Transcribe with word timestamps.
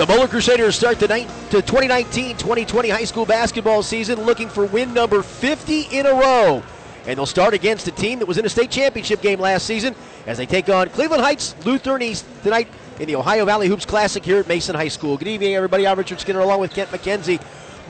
The 0.00 0.06
Moeller 0.06 0.28
Crusaders 0.28 0.76
start 0.76 0.98
the 0.98 1.06
2019-2020 1.06 2.90
high 2.90 3.04
school 3.04 3.26
basketball 3.26 3.82
season 3.82 4.22
looking 4.22 4.48
for 4.48 4.64
win 4.64 4.94
number 4.94 5.22
50 5.22 5.82
in 5.92 6.06
a 6.06 6.14
row. 6.14 6.62
And 7.06 7.18
they'll 7.18 7.26
start 7.26 7.52
against 7.52 7.86
a 7.86 7.90
team 7.90 8.18
that 8.20 8.24
was 8.24 8.38
in 8.38 8.46
a 8.46 8.48
state 8.48 8.70
championship 8.70 9.20
game 9.20 9.38
last 9.38 9.66
season 9.66 9.94
as 10.26 10.38
they 10.38 10.46
take 10.46 10.70
on 10.70 10.88
Cleveland 10.88 11.22
Heights 11.22 11.54
Lutheran 11.66 12.00
East 12.00 12.24
tonight 12.42 12.68
in 12.98 13.08
the 13.08 13.16
Ohio 13.16 13.44
Valley 13.44 13.68
Hoops 13.68 13.84
Classic 13.84 14.24
here 14.24 14.38
at 14.38 14.48
Mason 14.48 14.74
High 14.74 14.88
School. 14.88 15.18
Good 15.18 15.28
evening, 15.28 15.54
everybody. 15.54 15.86
I'm 15.86 15.98
Richard 15.98 16.18
Skinner 16.18 16.40
along 16.40 16.60
with 16.60 16.72
Kent 16.72 16.88
McKenzie. 16.88 17.38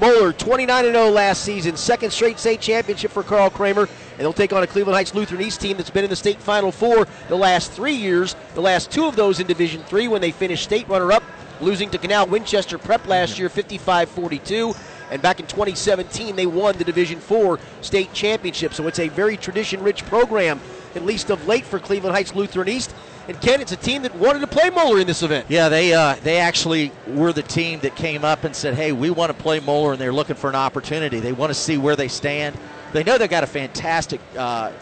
Moeller 0.00 0.32
29 0.32 0.86
0 0.86 1.10
last 1.10 1.44
season, 1.44 1.76
second 1.76 2.10
straight 2.10 2.40
state 2.40 2.60
championship 2.60 3.12
for 3.12 3.22
Carl 3.22 3.50
Kremer, 3.50 3.82
and 3.82 4.18
they'll 4.18 4.32
take 4.32 4.52
on 4.52 4.64
a 4.64 4.66
Cleveland 4.66 4.96
Heights 4.96 5.14
Lutheran 5.14 5.42
East 5.42 5.60
team 5.60 5.76
that's 5.76 5.90
been 5.90 6.02
in 6.02 6.10
the 6.10 6.16
state 6.16 6.40
Final 6.40 6.72
Four 6.72 7.06
the 7.28 7.36
last 7.36 7.70
three 7.70 7.94
years. 7.94 8.34
The 8.54 8.62
last 8.62 8.90
two 8.90 9.04
of 9.04 9.14
those 9.14 9.38
in 9.38 9.46
Division 9.46 9.84
Three 9.84 10.08
when 10.08 10.20
they 10.20 10.32
finished 10.32 10.64
state 10.64 10.88
runner-up, 10.88 11.22
losing 11.60 11.90
to 11.90 11.98
Canal 11.98 12.26
Winchester 12.26 12.78
Prep 12.78 13.06
last 13.06 13.38
year, 13.38 13.48
55-42. 13.48 14.76
And 15.10 15.20
back 15.20 15.40
in 15.40 15.46
2017, 15.46 16.36
they 16.36 16.46
won 16.46 16.76
the 16.76 16.84
Division 16.84 17.18
Four 17.18 17.58
state 17.80 18.12
championship. 18.12 18.74
So 18.74 18.86
it's 18.86 19.00
a 19.00 19.08
very 19.08 19.36
tradition-rich 19.36 20.04
program, 20.06 20.60
at 20.94 21.04
least 21.04 21.30
of 21.30 21.46
late 21.46 21.64
for 21.64 21.78
Cleveland 21.78 22.14
Heights 22.14 22.34
Lutheran 22.34 22.68
East. 22.68 22.94
And 23.28 23.40
Ken, 23.40 23.60
it's 23.60 23.72
a 23.72 23.76
team 23.76 24.02
that 24.02 24.14
wanted 24.16 24.40
to 24.40 24.46
play 24.46 24.70
Moeller 24.70 24.98
in 24.98 25.06
this 25.06 25.22
event. 25.22 25.46
Yeah, 25.48 25.68
they 25.68 25.94
uh, 25.94 26.16
they 26.24 26.38
actually 26.38 26.90
were 27.06 27.32
the 27.32 27.42
team 27.42 27.78
that 27.80 27.94
came 27.94 28.24
up 28.24 28.42
and 28.44 28.56
said, 28.56 28.74
"Hey, 28.74 28.90
we 28.92 29.10
want 29.10 29.30
to 29.30 29.40
play 29.40 29.60
Moeller," 29.60 29.92
and 29.92 30.00
they're 30.00 30.12
looking 30.12 30.34
for 30.34 30.48
an 30.48 30.56
opportunity. 30.56 31.20
They 31.20 31.32
want 31.32 31.50
to 31.50 31.54
see 31.54 31.78
where 31.78 31.94
they 31.94 32.08
stand. 32.08 32.56
They 32.92 33.04
know 33.04 33.18
they've 33.18 33.30
got 33.30 33.44
a 33.44 33.48
fantastic 33.48 34.20
uh, 34.36 34.72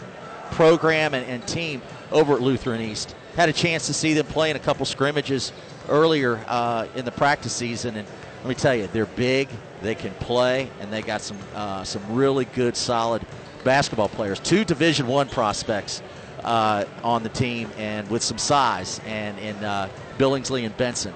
program 0.51 1.13
and, 1.13 1.25
and, 1.27 1.45
team 1.47 1.81
over 2.11 2.33
at 2.33 2.41
Lutheran 2.41 2.81
East. 2.81 3.15
Had 3.35 3.49
a 3.49 3.53
chance 3.53 3.85
to 3.85 3.93
see 3.93 4.13
them 4.13 4.25
play 4.25 4.49
in 4.49 4.55
a 4.55 4.59
couple 4.59 4.85
scrimmages 4.85 5.51
earlier 5.89 6.43
uh, 6.47 6.87
in 6.95 7.05
the 7.05 7.11
practice 7.11 7.53
season, 7.53 7.97
and 7.97 8.07
let 8.39 8.49
me 8.49 8.55
tell 8.55 8.75
you, 8.75 8.87
they're 8.87 9.05
big, 9.05 9.49
they 9.81 9.95
can 9.95 10.11
play, 10.15 10.69
and 10.79 10.91
they 10.91 11.01
got 11.01 11.21
some 11.21 11.37
uh, 11.55 11.83
some 11.83 12.01
really 12.13 12.45
good, 12.45 12.77
solid 12.77 13.21
basketball 13.63 14.09
players. 14.09 14.39
Two 14.39 14.63
Division 14.63 15.07
One 15.07 15.27
prospects 15.27 16.01
uh, 16.43 16.85
on 17.03 17.23
the 17.23 17.29
team 17.29 17.69
and 17.77 18.09
with 18.09 18.23
some 18.23 18.37
size, 18.37 19.01
and 19.05 19.37
in 19.39 19.55
uh, 19.63 19.89
Billingsley 20.17 20.65
and 20.65 20.75
Benson. 20.77 21.13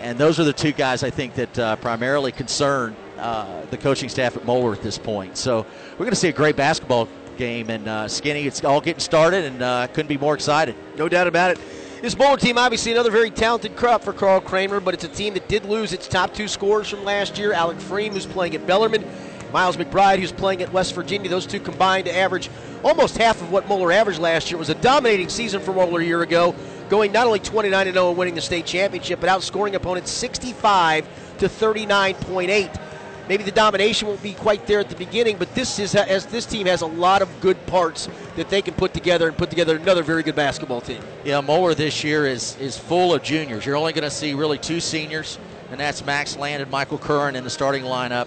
And 0.00 0.16
those 0.16 0.40
are 0.40 0.44
the 0.44 0.52
two 0.52 0.72
guys 0.72 1.02
I 1.02 1.10
think 1.10 1.34
that 1.34 1.58
uh, 1.58 1.76
primarily 1.76 2.32
concern 2.32 2.96
uh, 3.18 3.66
the 3.66 3.76
coaching 3.76 4.08
staff 4.08 4.36
at 4.36 4.46
Moeller 4.46 4.72
at 4.72 4.82
this 4.82 4.96
point. 4.96 5.36
So 5.36 5.66
we're 5.92 5.98
going 5.98 6.10
to 6.10 6.16
see 6.16 6.28
a 6.28 6.32
great 6.32 6.56
basketball 6.56 7.06
game, 7.36 7.68
and 7.68 8.10
Skinny, 8.10 8.46
it's 8.46 8.64
all 8.64 8.80
getting 8.80 9.00
started, 9.00 9.44
and 9.44 9.92
couldn't 9.92 10.08
be 10.08 10.16
more 10.16 10.34
excited. 10.34 10.74
No 10.96 11.08
doubt 11.08 11.26
about 11.26 11.50
it. 11.50 11.58
This 12.02 12.16
Moeller 12.16 12.38
team, 12.38 12.56
obviously, 12.56 12.92
another 12.92 13.10
very 13.10 13.30
talented 13.30 13.76
crop 13.76 14.02
for 14.02 14.14
Carl 14.14 14.40
Kremer, 14.40 14.80
but 14.80 14.94
it's 14.94 15.04
a 15.04 15.08
team 15.08 15.34
that 15.34 15.48
did 15.48 15.66
lose 15.66 15.92
its 15.92 16.08
top 16.08 16.32
two 16.32 16.48
scorers 16.48 16.88
from 16.88 17.04
last 17.04 17.36
year. 17.36 17.52
Alec 17.52 17.76
Pfriem, 17.76 18.14
who's 18.14 18.24
playing 18.24 18.54
at 18.54 18.66
Bellarmine, 18.66 19.04
Miles 19.52 19.76
McBride, 19.76 20.18
who's 20.18 20.32
playing 20.32 20.62
at 20.62 20.72
West 20.72 20.94
Virginia. 20.94 21.28
Those 21.28 21.44
two 21.46 21.60
combined 21.60 22.06
to 22.06 22.16
average 22.16 22.48
almost 22.82 23.18
half 23.18 23.42
of 23.42 23.52
what 23.52 23.68
Moeller 23.68 23.92
averaged 23.92 24.18
last 24.18 24.50
year. 24.50 24.56
It 24.56 24.60
was 24.60 24.70
a 24.70 24.76
dominating 24.76 25.28
season 25.28 25.60
for 25.60 25.74
Moeller 25.74 26.00
a 26.00 26.04
year 26.04 26.22
ago, 26.22 26.54
going 26.88 27.12
not 27.12 27.26
only 27.26 27.38
29 27.38 27.92
0 27.92 28.08
and 28.08 28.16
winning 28.16 28.34
the 28.34 28.40
state 28.40 28.64
championship, 28.64 29.20
but 29.20 29.28
outscoring 29.28 29.74
opponents 29.74 30.10
65 30.10 31.06
to 31.40 31.48
39.8. 31.48 32.89
Maybe 33.30 33.44
the 33.44 33.52
domination 33.52 34.08
won't 34.08 34.24
be 34.24 34.32
quite 34.32 34.66
there 34.66 34.80
at 34.80 34.88
the 34.88 34.96
beginning, 34.96 35.36
but 35.38 35.54
this 35.54 35.78
is 35.78 35.94
as 35.94 36.26
this 36.26 36.44
team 36.44 36.66
has 36.66 36.82
a 36.82 36.86
lot 36.86 37.22
of 37.22 37.28
good 37.40 37.64
parts 37.66 38.08
that 38.34 38.50
they 38.50 38.60
can 38.60 38.74
put 38.74 38.92
together 38.92 39.28
and 39.28 39.38
put 39.38 39.50
together 39.50 39.76
another 39.76 40.02
very 40.02 40.24
good 40.24 40.34
basketball 40.34 40.80
team. 40.80 41.00
Yeah, 41.22 41.40
Moeller 41.40 41.76
this 41.76 42.02
year 42.02 42.26
is 42.26 42.56
is 42.58 42.76
full 42.76 43.14
of 43.14 43.22
juniors. 43.22 43.64
You're 43.64 43.76
only 43.76 43.92
going 43.92 44.02
to 44.02 44.10
see 44.10 44.34
really 44.34 44.58
two 44.58 44.80
seniors, 44.80 45.38
and 45.70 45.78
that's 45.78 46.04
Max 46.04 46.36
Land 46.36 46.60
and 46.60 46.72
Michael 46.72 46.98
Curran 46.98 47.36
in 47.36 47.44
the 47.44 47.50
starting 47.50 47.84
lineup. 47.84 48.26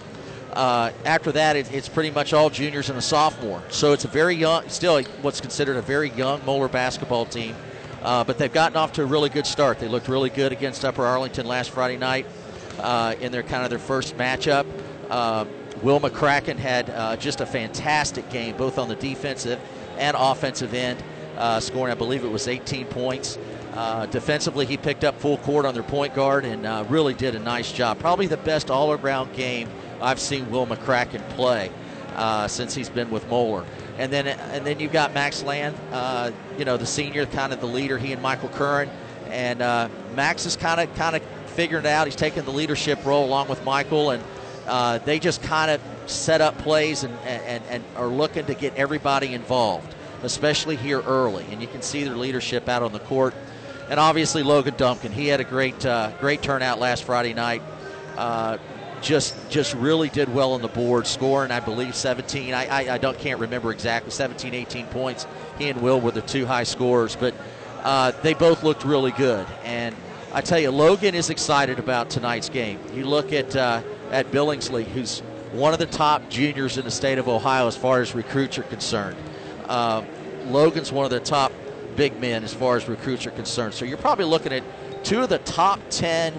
Uh, 0.54 0.90
after 1.04 1.32
that, 1.32 1.56
it, 1.56 1.70
it's 1.70 1.90
pretty 1.90 2.10
much 2.10 2.32
all 2.32 2.48
juniors 2.48 2.88
and 2.88 2.98
a 2.98 3.02
sophomore. 3.02 3.62
So 3.68 3.92
it's 3.92 4.06
a 4.06 4.08
very 4.08 4.34
young, 4.34 4.70
still 4.70 5.02
what's 5.20 5.42
considered 5.42 5.76
a 5.76 5.82
very 5.82 6.12
young 6.12 6.42
Moeller 6.46 6.68
basketball 6.68 7.26
team. 7.26 7.54
Uh, 8.02 8.24
but 8.24 8.38
they've 8.38 8.50
gotten 8.50 8.78
off 8.78 8.94
to 8.94 9.02
a 9.02 9.06
really 9.06 9.28
good 9.28 9.46
start. 9.46 9.80
They 9.80 9.88
looked 9.88 10.08
really 10.08 10.30
good 10.30 10.52
against 10.52 10.82
Upper 10.82 11.04
Arlington 11.04 11.44
last 11.44 11.72
Friday 11.72 11.98
night 11.98 12.24
uh, 12.78 13.14
in 13.20 13.32
their 13.32 13.42
kind 13.42 13.64
of 13.64 13.70
their 13.70 13.78
first 13.78 14.16
matchup. 14.16 14.64
Uh, 15.14 15.46
Will 15.84 16.00
McCracken 16.00 16.56
had 16.56 16.90
uh, 16.90 17.16
just 17.16 17.40
a 17.40 17.46
fantastic 17.46 18.28
game, 18.30 18.56
both 18.56 18.78
on 18.78 18.88
the 18.88 18.96
defensive 18.96 19.60
and 19.96 20.16
offensive 20.18 20.74
end, 20.74 21.04
uh, 21.36 21.60
scoring, 21.60 21.92
I 21.92 21.94
believe 21.94 22.24
it 22.24 22.32
was 22.32 22.48
18 22.48 22.86
points. 22.86 23.38
Uh, 23.74 24.06
defensively, 24.06 24.66
he 24.66 24.76
picked 24.76 25.04
up 25.04 25.16
full 25.20 25.38
court 25.38 25.66
on 25.66 25.74
their 25.74 25.84
point 25.84 26.16
guard 26.16 26.44
and 26.44 26.66
uh, 26.66 26.84
really 26.88 27.14
did 27.14 27.36
a 27.36 27.38
nice 27.38 27.70
job. 27.70 28.00
Probably 28.00 28.26
the 28.26 28.38
best 28.38 28.72
all 28.72 28.90
around 28.90 29.32
game 29.34 29.68
I've 30.02 30.18
seen 30.18 30.50
Will 30.50 30.66
McCracken 30.66 31.20
play 31.30 31.70
uh, 32.16 32.48
since 32.48 32.74
he's 32.74 32.88
been 32.88 33.08
with 33.08 33.28
Moeller. 33.28 33.64
And 33.98 34.12
then 34.12 34.26
and 34.26 34.66
then 34.66 34.80
you've 34.80 34.92
got 34.92 35.14
Max 35.14 35.44
Land, 35.44 35.76
you 36.58 36.64
know, 36.64 36.76
the 36.76 36.86
senior, 36.86 37.24
kind 37.26 37.52
of 37.52 37.60
the 37.60 37.68
leader. 37.68 37.98
He 37.98 38.12
and 38.12 38.20
Michael 38.20 38.48
Curran, 38.48 38.90
and 39.28 39.60
Max 40.16 40.44
is 40.44 40.56
kind 40.56 40.80
of 40.80 40.92
kind 40.96 41.14
of 41.14 41.22
figured 41.46 41.84
it 41.84 41.88
out. 41.88 42.08
He's 42.08 42.16
taking 42.16 42.44
the 42.44 42.50
leadership 42.50 43.04
role 43.04 43.24
along 43.24 43.46
with 43.46 43.64
Michael, 43.64 44.10
and 44.10 44.20
uh, 44.66 44.98
they 44.98 45.18
just 45.18 45.42
kind 45.42 45.70
of 45.70 45.80
set 46.06 46.40
up 46.40 46.56
plays 46.58 47.04
and, 47.04 47.14
and, 47.24 47.62
and 47.68 47.84
are 47.96 48.08
looking 48.08 48.46
to 48.46 48.54
get 48.54 48.74
everybody 48.76 49.34
involved, 49.34 49.94
especially 50.22 50.76
here 50.76 51.00
early. 51.02 51.46
And 51.50 51.60
you 51.60 51.68
can 51.68 51.82
see 51.82 52.04
their 52.04 52.16
leadership 52.16 52.68
out 52.68 52.82
on 52.82 52.92
the 52.92 53.00
court. 53.00 53.34
And 53.88 54.00
obviously 54.00 54.42
Logan 54.42 54.74
Duncombe, 54.76 55.12
he 55.12 55.28
had 55.28 55.40
a 55.40 55.44
great 55.44 55.84
uh, 55.84 56.10
great 56.18 56.42
turnout 56.42 56.78
last 56.78 57.04
Friday 57.04 57.34
night. 57.34 57.62
Uh, 58.16 58.58
just 59.02 59.36
just 59.50 59.74
really 59.74 60.08
did 60.08 60.32
well 60.34 60.54
on 60.54 60.62
the 60.62 60.68
board, 60.68 61.06
scoring 61.06 61.50
I 61.50 61.60
believe 61.60 61.94
17. 61.94 62.54
I, 62.54 62.66
I, 62.66 62.94
I, 62.94 62.98
don't 62.98 63.18
can't 63.18 63.38
remember 63.38 63.70
exactly 63.70 64.10
17, 64.10 64.54
18 64.54 64.86
points. 64.86 65.26
He 65.58 65.68
and 65.68 65.82
Will 65.82 66.00
were 66.00 66.10
the 66.10 66.22
two 66.22 66.46
high 66.46 66.62
scorers, 66.62 67.14
but 67.14 67.34
uh, 67.82 68.12
they 68.22 68.32
both 68.32 68.62
looked 68.62 68.84
really 68.84 69.12
good. 69.12 69.46
And 69.62 69.94
I 70.32 70.40
tell 70.40 70.58
you, 70.58 70.70
Logan 70.70 71.14
is 71.14 71.28
excited 71.28 71.78
about 71.78 72.08
tonight's 72.08 72.48
game. 72.48 72.80
You 72.94 73.04
look 73.04 73.32
at 73.32 73.54
uh, 73.54 73.82
at 74.10 74.30
Billingsley, 74.30 74.84
who's 74.84 75.20
one 75.52 75.72
of 75.72 75.78
the 75.78 75.86
top 75.86 76.28
juniors 76.28 76.78
in 76.78 76.84
the 76.84 76.90
state 76.90 77.18
of 77.18 77.28
Ohio 77.28 77.66
as 77.66 77.76
far 77.76 78.00
as 78.00 78.14
recruits 78.14 78.58
are 78.58 78.64
concerned. 78.64 79.16
Uh, 79.66 80.02
Logan's 80.46 80.92
one 80.92 81.04
of 81.04 81.10
the 81.10 81.20
top 81.20 81.52
big 81.96 82.18
men 82.20 82.42
as 82.44 82.52
far 82.52 82.76
as 82.76 82.88
recruits 82.88 83.26
are 83.26 83.30
concerned. 83.30 83.74
So 83.74 83.84
you're 83.84 83.98
probably 83.98 84.24
looking 84.24 84.52
at 84.52 84.62
two 85.04 85.22
of 85.22 85.28
the 85.28 85.38
top 85.38 85.80
10 85.90 86.34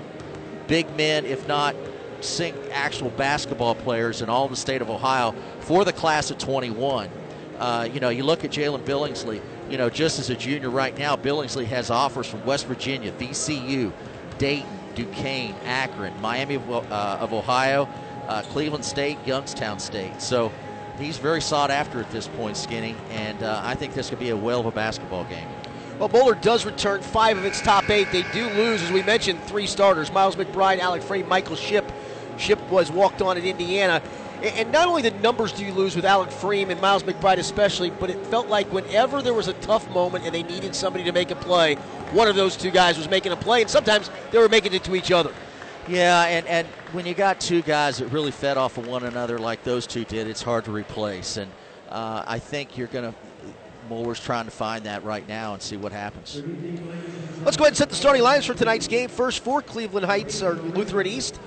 big 0.68 0.94
men, 0.96 1.26
if 1.26 1.48
not 1.48 1.76
sing 2.22 2.56
actual 2.72 3.10
basketball 3.12 3.76
players 3.76 4.22
in 4.22 4.30
all 4.30 4.48
the 4.48 4.56
state 4.56 4.82
of 4.82 4.90
Ohio 4.90 5.34
for 5.62 5.86
the 5.86 5.94
class 5.94 6.32
of 6.32 6.38
21. 6.38 7.10
Uh, 7.60 7.88
you 7.92 8.00
know, 8.00 8.10
you 8.10 8.24
look 8.24 8.44
at 8.44 8.52
Jalen 8.52 8.84
Billingsley, 8.84 9.42
you 9.70 9.78
know, 9.78 9.90
just 9.90 10.20
as 10.20 10.30
a 10.30 10.36
junior 10.36 10.70
right 10.70 10.98
now, 10.98 11.16
Billingsley 11.16 11.66
has 11.66 11.90
offers 11.90 12.28
from 12.28 12.46
West 12.46 12.68
Virginia, 12.68 13.12
VCU, 13.14 13.94
Dayton, 14.38 14.75
Duquesne, 14.96 15.56
Akron, 15.66 16.14
Miami 16.22 16.56
of, 16.56 16.70
uh, 16.70 17.18
of 17.20 17.34
Ohio, 17.34 17.88
uh, 18.28 18.42
Cleveland 18.44 18.86
State, 18.86 19.18
Youngstown 19.26 19.80
State. 19.80 20.22
So 20.22 20.52
he's 20.98 21.18
very 21.18 21.42
sought 21.42 21.70
after 21.70 22.00
at 22.00 22.10
this 22.12 22.28
point, 22.28 22.58
Skinny, 22.58 22.96
and 23.12 23.44
uh, 23.44 23.62
I 23.64 23.76
think 23.76 23.94
this 23.94 24.10
could 24.10 24.20
be 24.20 24.30
a 24.30 24.38
whale 24.38 24.62
of 24.62 24.66
a 24.66 24.72
basketball 24.72 25.26
game. 25.26 25.48
Well, 26.00 26.10
Moeller 26.10 26.36
does 26.36 26.66
return 26.66 27.02
five 27.02 27.38
of 27.38 27.46
its 27.46 27.62
top 27.62 27.90
eight. 27.90 28.12
They 28.12 28.24
do 28.34 28.50
lose, 28.50 28.82
as 28.82 28.92
we 28.92 29.02
mentioned, 29.04 29.42
three 29.44 29.68
starters 29.68 30.12
Miles 30.12 30.36
McBride, 30.36 30.80
Alec 30.80 31.02
Free, 31.02 31.24
Michael 31.24 31.56
Ship, 31.56 31.90
Ship 32.38 32.60
was 32.70 32.92
walked 32.92 33.22
on 33.22 33.38
at 33.38 33.46
Indiana. 33.46 34.02
And 34.46 34.72
not 34.72 34.88
only 34.88 35.02
the 35.02 35.12
numbers 35.12 35.52
do 35.52 35.66
you 35.66 35.74
lose 35.74 35.96
with 35.96 36.06
Alec 36.06 36.30
Pfriem 36.30 36.70
and 36.70 36.80
Miles 36.80 37.04
McBride 37.04 37.38
especially, 37.38 37.90
but 37.90 38.10
it 38.10 38.24
felt 38.28 38.48
like 38.48 38.72
whenever 38.72 39.22
there 39.22 39.34
was 39.34 39.48
a 39.48 39.54
tough 39.54 39.90
moment 39.92 40.26
and 40.26 40.36
they 40.36 40.44
needed 40.44 40.76
somebody 40.76 41.04
to 41.06 41.12
make 41.12 41.32
a 41.32 41.36
play, 41.36 41.76
one 42.12 42.28
of 42.28 42.36
those 42.36 42.56
two 42.56 42.72
guys 42.72 42.98
was 42.98 43.10
making 43.10 43.32
a 43.32 43.36
play, 43.36 43.62
and 43.62 43.70
sometimes 43.70 44.12
they 44.32 44.38
were 44.38 44.50
making 44.50 44.74
it 44.74 44.84
to 44.84 44.96
each 44.96 45.12
other. 45.12 45.34
Yeah, 45.88 46.26
and, 46.26 46.46
and 46.48 46.68
when 46.94 47.06
you 47.06 47.14
got 47.14 47.40
two 47.40 47.62
guys 47.62 47.98
that 47.98 48.08
really 48.08 48.32
fed 48.32 48.58
off 48.58 48.78
of 48.78 48.88
one 48.88 49.04
another 49.04 49.40
like 49.40 49.64
those 49.64 49.86
two 49.86 50.04
did, 50.04 50.28
it's 50.28 50.42
hard 50.42 50.66
to 50.66 50.72
replace. 50.72 51.38
And 51.38 51.52
uh, 51.90 52.24
I 52.26 52.40
think 52.40 52.78
you're 52.78 52.88
going 52.88 53.12
to 53.12 53.18
Moeller's 53.90 54.20
trying 54.20 54.46
to 54.46 54.52
find 54.52 54.86
that 54.86 55.04
right 55.04 55.28
now 55.28 55.54
and 55.54 55.62
see 55.62 55.78
what 55.78 55.92
happens. 55.92 56.42
Let's 57.44 57.58
go 57.58 57.64
ahead 57.64 57.72
and 57.72 57.78
set 57.78 57.90
the 57.90 57.96
starting 57.96 58.24
lines 58.24 58.46
for 58.46 58.54
tonight's 58.54 58.88
game. 58.88 59.10
First 59.10 59.44
for 59.44 59.62
Cleveland 59.62 60.06
Heights 60.06 60.42
or 60.42 60.56
Lutheran 60.56 61.08
East. 61.08 61.40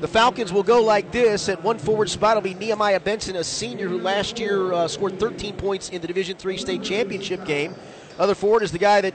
The 0.00 0.08
Falcons 0.08 0.52
will 0.52 0.62
go 0.62 0.82
like 0.82 1.10
this. 1.10 1.48
At 1.48 1.62
one 1.62 1.78
forward 1.78 2.10
spot 2.10 2.36
will 2.36 2.42
be 2.42 2.54
Nehemiah 2.54 3.00
Benson, 3.00 3.36
a 3.36 3.44
senior 3.44 3.88
who 3.88 3.98
last 3.98 4.38
year 4.38 4.72
uh, 4.72 4.88
scored 4.88 5.18
13 5.18 5.56
points 5.56 5.88
in 5.88 6.02
the 6.02 6.06
Division 6.06 6.36
Three 6.36 6.58
state 6.58 6.82
championship 6.82 7.46
game. 7.46 7.74
Other 8.18 8.34
forward 8.34 8.62
is 8.62 8.72
the 8.72 8.78
guy 8.78 9.00
that 9.00 9.14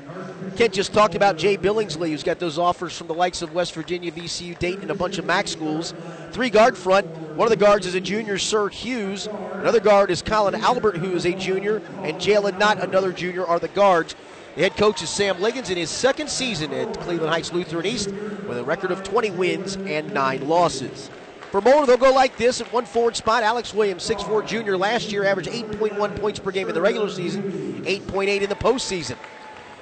Kent 0.56 0.73
just 0.73 0.94
talked 0.94 1.15
about, 1.15 1.38
Jay 1.38 1.57
Billingsley, 1.57 2.09
who's 2.09 2.23
got 2.23 2.39
those 2.39 2.57
offers 2.57 2.97
from 2.97 3.07
the 3.07 3.13
likes 3.13 3.41
of 3.41 3.53
West 3.53 3.73
Virginia, 3.73 4.12
VCU, 4.12 4.57
Dayton, 4.57 4.81
and 4.81 4.91
a 4.91 4.95
bunch 4.95 5.18
of 5.18 5.25
MAC 5.25 5.47
schools. 5.47 5.94
Three 6.31 6.50
guard 6.50 6.77
front. 6.77 7.07
One 7.35 7.45
of 7.45 7.50
the 7.50 7.63
guards 7.63 7.85
is 7.85 7.95
a 7.95 8.01
junior, 8.01 8.38
Sir 8.38 8.69
Hughes. 8.69 9.27
Another 9.53 9.79
guard 9.79 10.12
is 10.12 10.21
Colin 10.21 10.56
Albert, 10.56 10.97
who 10.97 11.13
is 11.13 11.25
a 11.25 11.33
junior, 11.33 11.77
and 12.03 12.18
Jalen 12.18 12.57
Knott, 12.57 12.83
another 12.83 13.12
junior, 13.12 13.45
are 13.45 13.59
the 13.59 13.69
guards. 13.69 14.15
The 14.56 14.63
head 14.63 14.75
coach 14.75 15.01
is 15.01 15.09
Sam 15.09 15.39
Liggins 15.39 15.69
in 15.69 15.77
his 15.77 15.89
second 15.89 16.30
season 16.30 16.74
at 16.74 17.00
Cleveland 17.00 17.31
Heights 17.31 17.53
Lutheran 17.53 17.86
East 17.86 18.09
with 18.09 18.57
a 18.57 18.63
record 18.65 18.92
of 18.92 19.01
20 19.01 19.31
wins 19.31 19.77
and 19.77 20.13
9 20.13 20.45
losses. 20.45 21.09
For 21.51 21.62
Moeller, 21.62 21.86
they'll 21.86 21.95
go 21.95 22.12
like 22.12 22.36
this 22.36 22.59
at 22.59 22.71
one 22.74 22.83
forward 22.83 23.15
spot. 23.15 23.44
Alex 23.44 23.74
Williams, 23.74 24.07
6'4 24.09 24.45
junior, 24.45 24.77
last 24.77 25.09
year 25.09 25.24
averaged 25.24 25.50
8.1 25.50 26.19
points 26.19 26.39
per 26.39 26.51
game 26.51 26.68
in 26.68 26.75
the 26.75 26.81
regular 26.81 27.09
season, 27.09 27.83
8.8 27.86 28.42
in 28.42 28.50
the 28.50 28.56
postseason. 28.56 29.15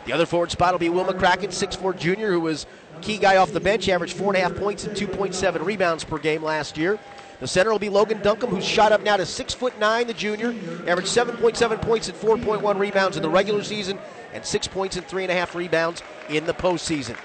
The 0.06 0.13
other 0.13 0.27
forward 0.27 0.51
spot 0.51 0.74
will 0.74 0.80
be 0.80 0.89
Will 0.89 1.06
McCracken, 1.06 1.48
6'4 1.48 1.98
junior, 1.98 2.31
who 2.31 2.39
was 2.39 2.68
key 3.01 3.18
guy 3.18 3.38
off 3.38 3.51
the 3.51 3.60
bench, 3.60 3.89
averaged 3.89 4.15
4.5 4.15 4.56
points 4.60 4.83
and 4.83 4.95
2.7 4.95 5.65
rebounds 5.65 6.04
per 6.04 6.19
game 6.19 6.44
last 6.44 6.77
year. 6.77 7.00
The 7.39 7.47
center 7.47 7.71
will 7.71 7.80
be 7.80 7.89
Logan 7.89 8.21
Duncombe, 8.21 8.50
who's 8.50 8.65
shot 8.65 8.91
up 8.91 9.01
now 9.01 9.15
to 9.15 9.25
six 9.25 9.53
foot 9.53 9.77
nine, 9.80 10.07
the 10.07 10.13
junior, 10.13 10.50
averaged 10.88 11.07
7.7 11.07 11.81
points 11.81 12.09
and 12.09 12.18
4.1 12.18 12.80
rebounds 12.80 13.15
in 13.15 13.24
the 13.24 13.30
regular 13.30 13.63
season, 13.63 13.97
and 14.33 14.45
six 14.45 14.68
points 14.68 14.97
and 14.97 15.06
three 15.06 15.24
and 15.24 15.31
a 15.31 15.36
half 15.36 15.56
rebounds 15.56 16.03
in 16.27 16.45
the 16.45 16.53
postseason. 16.53 17.15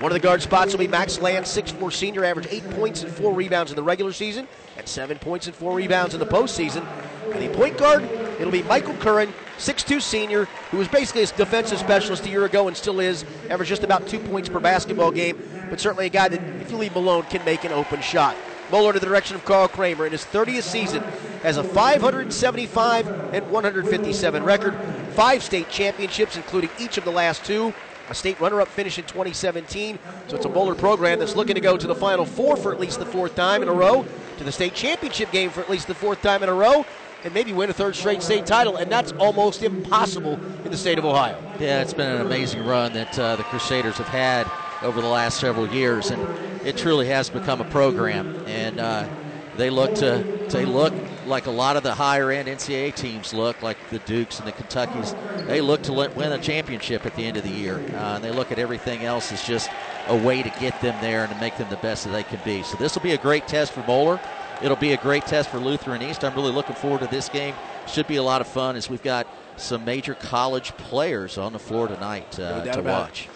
One 0.00 0.12
of 0.12 0.14
the 0.14 0.20
guard 0.20 0.40
spots 0.40 0.72
will 0.72 0.78
be 0.78 0.88
Max 0.88 1.20
Land, 1.20 1.44
6'4 1.44 1.92
senior, 1.92 2.24
averaged 2.24 2.48
eight 2.52 2.68
points 2.70 3.02
and 3.02 3.12
four 3.12 3.34
rebounds 3.34 3.72
in 3.72 3.76
the 3.76 3.82
regular 3.82 4.12
season, 4.12 4.46
and 4.76 4.88
seven 4.88 5.18
points 5.18 5.48
and 5.48 5.56
four 5.56 5.74
rebounds 5.74 6.14
in 6.14 6.20
the 6.20 6.26
postseason. 6.26 6.86
And 7.32 7.42
the 7.42 7.54
point 7.54 7.76
guard, 7.76 8.04
it'll 8.38 8.52
be 8.52 8.62
Michael 8.62 8.94
Curran, 8.94 9.34
6'2 9.58 10.00
senior, 10.00 10.44
who 10.70 10.78
was 10.78 10.86
basically 10.86 11.24
a 11.24 11.26
defensive 11.26 11.78
specialist 11.78 12.24
a 12.24 12.30
year 12.30 12.44
ago 12.44 12.68
and 12.68 12.76
still 12.76 13.00
is, 13.00 13.24
averaged 13.50 13.68
just 13.68 13.82
about 13.82 14.06
two 14.06 14.20
points 14.20 14.48
per 14.48 14.60
basketball 14.60 15.10
game, 15.10 15.36
but 15.68 15.80
certainly 15.80 16.06
a 16.06 16.10
guy 16.10 16.28
that, 16.28 16.40
if 16.62 16.70
you 16.70 16.78
leave 16.78 16.92
him 16.92 17.02
alone, 17.02 17.24
can 17.24 17.44
make 17.44 17.64
an 17.64 17.72
open 17.72 18.00
shot. 18.00 18.36
Moeller 18.70 18.92
to 18.92 19.00
the 19.00 19.06
direction 19.06 19.36
of 19.36 19.44
Carl 19.44 19.68
Kremer 19.68 20.06
in 20.06 20.12
his 20.12 20.24
30th 20.24 20.62
season 20.62 21.02
has 21.42 21.56
a 21.56 21.64
575 21.64 23.34
and 23.34 23.50
157 23.50 24.44
record, 24.44 24.74
five 25.12 25.42
state 25.42 25.68
championships, 25.68 26.36
including 26.36 26.70
each 26.78 26.98
of 26.98 27.04
the 27.04 27.10
last 27.10 27.44
two, 27.44 27.72
a 28.10 28.14
state 28.14 28.40
runner-up 28.40 28.68
finish 28.68 28.98
in 28.98 29.04
2017. 29.04 29.98
So 30.28 30.36
it's 30.36 30.44
a 30.44 30.48
Moeller 30.48 30.74
program 30.74 31.18
that's 31.18 31.36
looking 31.36 31.54
to 31.54 31.60
go 31.60 31.76
to 31.76 31.86
the 31.86 31.94
Final 31.94 32.24
Four 32.24 32.56
for 32.56 32.72
at 32.72 32.80
least 32.80 32.98
the 32.98 33.06
fourth 33.06 33.34
time 33.34 33.62
in 33.62 33.68
a 33.68 33.72
row, 33.72 34.04
to 34.38 34.44
the 34.44 34.52
state 34.52 34.74
championship 34.74 35.30
game 35.30 35.50
for 35.50 35.60
at 35.60 35.70
least 35.70 35.86
the 35.86 35.94
fourth 35.94 36.22
time 36.22 36.42
in 36.42 36.48
a 36.48 36.54
row, 36.54 36.84
and 37.24 37.34
maybe 37.34 37.52
win 37.52 37.68
a 37.70 37.72
third 37.72 37.96
straight 37.96 38.22
state 38.22 38.46
title, 38.46 38.76
and 38.76 38.90
that's 38.90 39.12
almost 39.12 39.62
impossible 39.62 40.34
in 40.64 40.70
the 40.70 40.76
state 40.76 40.98
of 40.98 41.04
Ohio. 41.04 41.40
Yeah, 41.58 41.82
it's 41.82 41.94
been 41.94 42.10
an 42.10 42.20
amazing 42.20 42.64
run 42.64 42.92
that 42.92 43.18
uh, 43.18 43.36
the 43.36 43.42
Crusaders 43.44 43.96
have 43.96 44.08
had 44.08 44.50
over 44.82 45.00
the 45.00 45.08
last 45.08 45.40
several 45.40 45.68
years, 45.68 46.10
and 46.10 46.22
it 46.64 46.76
truly 46.76 47.06
has 47.08 47.30
become 47.30 47.60
a 47.60 47.64
program. 47.64 48.42
And 48.46 48.78
uh, 48.80 49.08
they 49.56 49.70
look 49.70 49.94
to 49.96 50.24
they 50.50 50.64
look 50.64 50.94
like 51.26 51.46
a 51.46 51.50
lot 51.50 51.76
of 51.76 51.82
the 51.82 51.94
higher 51.94 52.30
end 52.30 52.48
NCAA 52.48 52.94
teams 52.94 53.34
look, 53.34 53.60
like 53.60 53.76
the 53.90 53.98
Dukes 54.00 54.38
and 54.38 54.48
the 54.48 54.52
Kentuckies. 54.52 55.14
They 55.46 55.60
look 55.60 55.82
to 55.82 55.92
win 55.92 56.32
a 56.32 56.38
championship 56.38 57.04
at 57.04 57.14
the 57.16 57.24
end 57.24 57.36
of 57.36 57.42
the 57.42 57.50
year, 57.50 57.76
uh, 57.76 58.14
and 58.16 58.24
they 58.24 58.30
look 58.30 58.52
at 58.52 58.58
everything 58.58 59.04
else 59.04 59.32
as 59.32 59.42
just 59.42 59.68
a 60.06 60.16
way 60.16 60.42
to 60.42 60.48
get 60.60 60.80
them 60.80 60.96
there 61.02 61.24
and 61.24 61.32
to 61.32 61.38
make 61.40 61.56
them 61.58 61.68
the 61.68 61.76
best 61.76 62.04
that 62.04 62.10
they 62.12 62.22
can 62.22 62.40
be. 62.44 62.62
So 62.62 62.76
this 62.78 62.94
will 62.94 63.02
be 63.02 63.12
a 63.12 63.18
great 63.18 63.46
test 63.46 63.72
for 63.72 63.82
Moeller. 63.86 64.20
It'll 64.62 64.76
be 64.76 64.92
a 64.92 64.96
great 64.96 65.26
test 65.26 65.50
for 65.50 65.58
Lutheran 65.58 66.02
East. 66.02 66.24
I'm 66.24 66.34
really 66.34 66.52
looking 66.52 66.74
forward 66.74 67.00
to 67.00 67.06
this 67.06 67.28
game. 67.28 67.54
Should 67.86 68.06
be 68.06 68.16
a 68.16 68.22
lot 68.22 68.40
of 68.40 68.48
fun 68.48 68.74
as 68.76 68.88
we've 68.88 69.02
got 69.02 69.26
some 69.56 69.84
major 69.84 70.14
college 70.14 70.76
players 70.76 71.36
on 71.36 71.52
the 71.52 71.58
floor 71.58 71.88
tonight 71.88 72.38
uh, 72.40 72.64
to 72.64 72.82
watch. 72.82 73.26
it. 73.26 73.30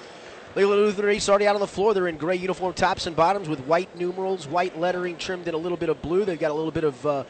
Leland 0.54 0.82
Lutheran 0.82 1.16
East 1.16 1.30
already 1.30 1.46
out 1.46 1.54
on 1.54 1.60
the 1.62 1.66
floor. 1.66 1.94
They're 1.94 2.08
in 2.08 2.18
gray 2.18 2.36
uniform 2.36 2.74
tops 2.74 3.06
and 3.06 3.16
bottoms 3.16 3.48
with 3.48 3.60
white 3.60 3.96
numerals, 3.96 4.46
white 4.46 4.78
lettering 4.78 5.16
trimmed 5.16 5.48
in 5.48 5.54
a 5.54 5.58
little 5.58 5.78
bit 5.78 5.88
of 5.88 6.02
blue. 6.02 6.26
They've 6.26 6.38
got 6.38 6.50
a 6.50 6.54
little 6.54 6.70
bit 6.70 6.84
of 6.84 7.06
uh, 7.06 7.24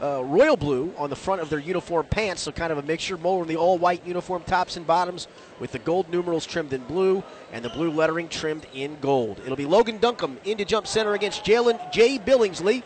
uh, 0.00 0.22
royal 0.24 0.56
blue 0.56 0.94
on 0.96 1.10
the 1.10 1.16
front 1.16 1.42
of 1.42 1.50
their 1.50 1.58
uniform 1.58 2.06
pants, 2.06 2.42
so 2.42 2.52
kind 2.52 2.72
of 2.72 2.78
a 2.78 2.82
mixture. 2.82 3.18
Moeller 3.18 3.42
in 3.42 3.48
the 3.48 3.56
all 3.56 3.76
white 3.76 4.06
uniform 4.06 4.42
tops 4.44 4.78
and 4.78 4.86
bottoms 4.86 5.28
with 5.60 5.72
the 5.72 5.78
gold 5.78 6.08
numerals 6.08 6.46
trimmed 6.46 6.72
in 6.72 6.82
blue 6.84 7.22
and 7.52 7.62
the 7.62 7.68
blue 7.68 7.90
lettering 7.90 8.28
trimmed 8.28 8.66
in 8.72 8.96
gold. 9.02 9.38
It'll 9.44 9.56
be 9.56 9.66
Logan 9.66 9.98
Duncombe 9.98 10.38
into 10.46 10.64
jump 10.64 10.86
center 10.86 11.12
against 11.12 11.44
Jalen 11.44 11.92
Jay 11.92 12.18
Billingsley. 12.18 12.82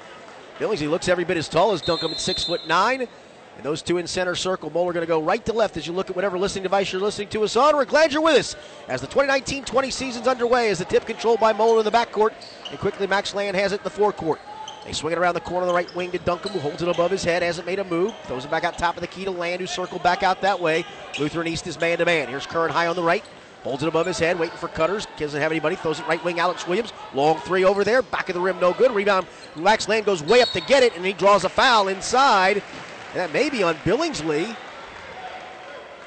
Billingsley 0.58 0.90
looks 0.90 1.08
every 1.08 1.24
bit 1.24 1.36
as 1.36 1.48
tall 1.48 1.70
as 1.72 1.80
Duncombe 1.80 2.10
at 2.10 2.20
six 2.20 2.42
foot 2.42 2.66
nine. 2.66 3.06
And 3.56 3.64
those 3.64 3.82
two 3.82 3.98
in 3.98 4.06
center 4.06 4.34
circle. 4.34 4.70
Moeller 4.70 4.92
going 4.92 5.04
to 5.04 5.08
go 5.08 5.22
right 5.22 5.44
to 5.44 5.52
left 5.52 5.76
as 5.76 5.86
you 5.86 5.92
look 5.92 6.08
at 6.08 6.16
whatever 6.16 6.38
listening 6.38 6.62
device 6.62 6.92
you're 6.92 7.02
listening 7.02 7.28
to 7.28 7.42
us 7.42 7.56
on. 7.56 7.76
We're 7.76 7.84
glad 7.84 8.12
you're 8.12 8.22
with 8.22 8.36
us 8.36 8.56
as 8.88 9.00
the 9.00 9.06
2019-20 9.06 9.92
season's 9.92 10.26
underway 10.26 10.70
as 10.70 10.78
the 10.78 10.84
tip 10.84 11.06
controlled 11.06 11.40
by 11.40 11.52
Moeller 11.52 11.80
in 11.80 11.84
the 11.84 11.90
backcourt. 11.90 12.32
And 12.70 12.78
quickly 12.78 13.06
Max 13.06 13.34
Land 13.34 13.56
has 13.56 13.72
it 13.72 13.80
in 13.80 13.84
the 13.84 13.90
forecourt. 13.90 14.40
They 14.84 14.92
swing 14.92 15.12
it 15.12 15.18
around 15.18 15.34
the 15.34 15.40
corner 15.40 15.62
of 15.62 15.68
the 15.68 15.74
right 15.74 15.94
wing 15.94 16.10
to 16.12 16.18
Duncombe, 16.18 16.52
who 16.52 16.58
holds 16.58 16.82
it 16.82 16.88
above 16.88 17.10
his 17.10 17.22
head, 17.22 17.42
hasn't 17.42 17.66
made 17.66 17.78
a 17.78 17.84
move. 17.84 18.14
Throws 18.24 18.46
it 18.46 18.50
back 18.50 18.64
out 18.64 18.78
top 18.78 18.96
of 18.96 19.02
the 19.02 19.06
key 19.06 19.24
to 19.24 19.30
Land, 19.30 19.60
who 19.60 19.66
circled 19.66 20.02
back 20.02 20.22
out 20.22 20.40
that 20.40 20.58
way. 20.58 20.86
Lutheran 21.18 21.46
East 21.46 21.66
is 21.66 21.78
man 21.78 21.98
to 21.98 22.06
man. 22.06 22.28
Here's 22.28 22.46
Curran 22.46 22.70
high 22.70 22.86
on 22.86 22.96
the 22.96 23.02
right. 23.02 23.24
Holds 23.62 23.82
it 23.82 23.88
above 23.88 24.06
his 24.06 24.18
head, 24.18 24.38
waiting 24.38 24.56
for 24.56 24.68
cutters. 24.68 25.06
Doesn't 25.18 25.40
have 25.40 25.52
anybody. 25.52 25.76
Throws 25.76 26.00
it 26.00 26.08
right 26.08 26.22
wing. 26.24 26.40
Alex 26.40 26.66
Williams. 26.66 26.94
Long 27.12 27.38
three 27.40 27.62
over 27.62 27.84
there. 27.84 28.00
Back 28.00 28.30
of 28.30 28.34
the 28.34 28.40
rim, 28.40 28.58
no 28.58 28.72
good. 28.72 28.90
Rebound. 28.90 29.26
Max 29.54 29.86
Land 29.86 30.06
goes 30.06 30.22
way 30.22 30.40
up 30.40 30.48
to 30.50 30.62
get 30.62 30.82
it, 30.82 30.96
and 30.96 31.04
he 31.04 31.12
draws 31.12 31.44
a 31.44 31.50
foul 31.50 31.88
inside. 31.88 32.62
And 33.10 33.18
that 33.18 33.32
may 33.32 33.50
be 33.50 33.62
on 33.62 33.74
Billingsley. 33.76 34.56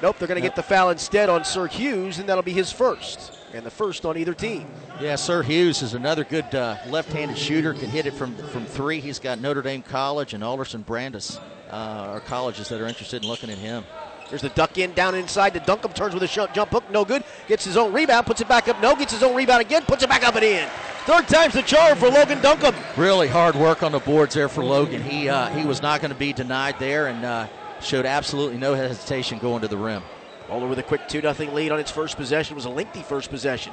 Nope, 0.02 0.18
they're 0.18 0.28
going 0.28 0.40
to 0.40 0.46
get 0.46 0.56
the 0.56 0.62
foul 0.62 0.90
instead 0.90 1.28
on 1.28 1.44
Sir 1.44 1.66
Hughes, 1.66 2.18
and 2.18 2.28
that'll 2.28 2.42
be 2.42 2.52
his 2.52 2.72
first. 2.72 3.38
And 3.52 3.64
the 3.64 3.70
first 3.70 4.04
on 4.04 4.16
either 4.16 4.34
team. 4.34 4.66
Yeah, 5.00 5.14
Sir 5.16 5.42
Hughes 5.42 5.82
is 5.82 5.94
another 5.94 6.24
good 6.24 6.52
uh, 6.54 6.76
left-handed 6.88 7.38
shooter. 7.38 7.72
Can 7.72 7.88
hit 7.88 8.06
it 8.06 8.14
from 8.14 8.34
from 8.48 8.66
three. 8.66 9.00
He's 9.00 9.18
got 9.18 9.38
Notre 9.38 9.62
Dame 9.62 9.82
College 9.82 10.34
and 10.34 10.42
Alderson 10.42 10.82
Broaddus 10.82 11.38
uh, 11.70 11.74
are 11.74 12.20
colleges 12.20 12.68
that 12.68 12.80
are 12.80 12.86
interested 12.86 13.22
in 13.22 13.28
looking 13.28 13.50
at 13.50 13.58
him. 13.58 13.84
There's 14.30 14.42
the 14.42 14.48
duck 14.50 14.78
in 14.78 14.92
down 14.92 15.14
inside. 15.14 15.54
The 15.54 15.60
Duncombe 15.60 15.92
turns 15.92 16.14
with 16.14 16.22
a 16.22 16.48
jump 16.52 16.70
hook, 16.70 16.90
no 16.90 17.04
good. 17.04 17.24
Gets 17.46 17.64
his 17.64 17.76
own 17.76 17.92
rebound, 17.92 18.26
puts 18.26 18.40
it 18.40 18.48
back 18.48 18.68
up, 18.68 18.80
no. 18.80 18.96
Gets 18.96 19.12
his 19.12 19.22
own 19.22 19.34
rebound 19.34 19.60
again, 19.60 19.82
puts 19.82 20.02
it 20.02 20.08
back 20.08 20.26
up 20.26 20.34
and 20.34 20.44
in. 20.44 20.68
Third 21.04 21.28
time's 21.28 21.52
the 21.52 21.62
charm 21.62 21.98
for 21.98 22.08
Logan 22.08 22.40
Duncombe. 22.40 22.74
Really 22.96 23.28
hard 23.28 23.54
work 23.54 23.82
on 23.82 23.92
the 23.92 23.98
boards 23.98 24.34
there 24.34 24.48
for 24.48 24.64
Logan. 24.64 25.02
He 25.02 25.28
uh, 25.28 25.48
he 25.50 25.66
was 25.66 25.82
not 25.82 26.00
going 26.00 26.12
to 26.12 26.16
be 26.16 26.32
denied 26.32 26.78
there 26.78 27.08
and 27.08 27.24
uh, 27.24 27.46
showed 27.80 28.06
absolutely 28.06 28.56
no 28.56 28.72
hesitation 28.72 29.38
going 29.38 29.60
to 29.60 29.68
the 29.68 29.76
rim. 29.76 30.02
Moeller 30.48 30.66
with 30.66 30.78
a 30.78 30.82
quick 30.82 31.06
2 31.08 31.20
0 31.20 31.52
lead 31.52 31.72
on 31.72 31.78
its 31.78 31.90
first 31.90 32.16
possession. 32.16 32.54
It 32.54 32.56
was 32.56 32.64
a 32.64 32.70
lengthy 32.70 33.02
first 33.02 33.30
possession. 33.30 33.72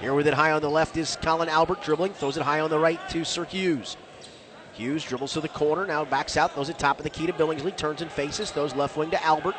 Here 0.00 0.14
with 0.14 0.26
it 0.26 0.34
high 0.34 0.52
on 0.52 0.62
the 0.62 0.70
left 0.70 0.96
is 0.96 1.16
Colin 1.22 1.48
Albert 1.48 1.82
dribbling, 1.82 2.12
throws 2.12 2.36
it 2.36 2.42
high 2.42 2.60
on 2.60 2.70
the 2.70 2.78
right 2.78 3.00
to 3.10 3.24
Sir 3.24 3.44
Hughes. 3.44 3.96
Hughes 4.72 5.04
dribbles 5.04 5.32
to 5.34 5.40
the 5.40 5.48
corner, 5.48 5.86
now 5.86 6.04
backs 6.04 6.36
out, 6.36 6.52
throws 6.52 6.68
it 6.68 6.78
top 6.78 6.98
of 6.98 7.04
the 7.04 7.10
key 7.10 7.26
to 7.26 7.32
Billingsley, 7.32 7.76
turns 7.76 8.02
and 8.02 8.10
faces, 8.10 8.50
throws 8.50 8.74
left 8.74 8.96
wing 8.96 9.10
to 9.10 9.24
Albert. 9.24 9.54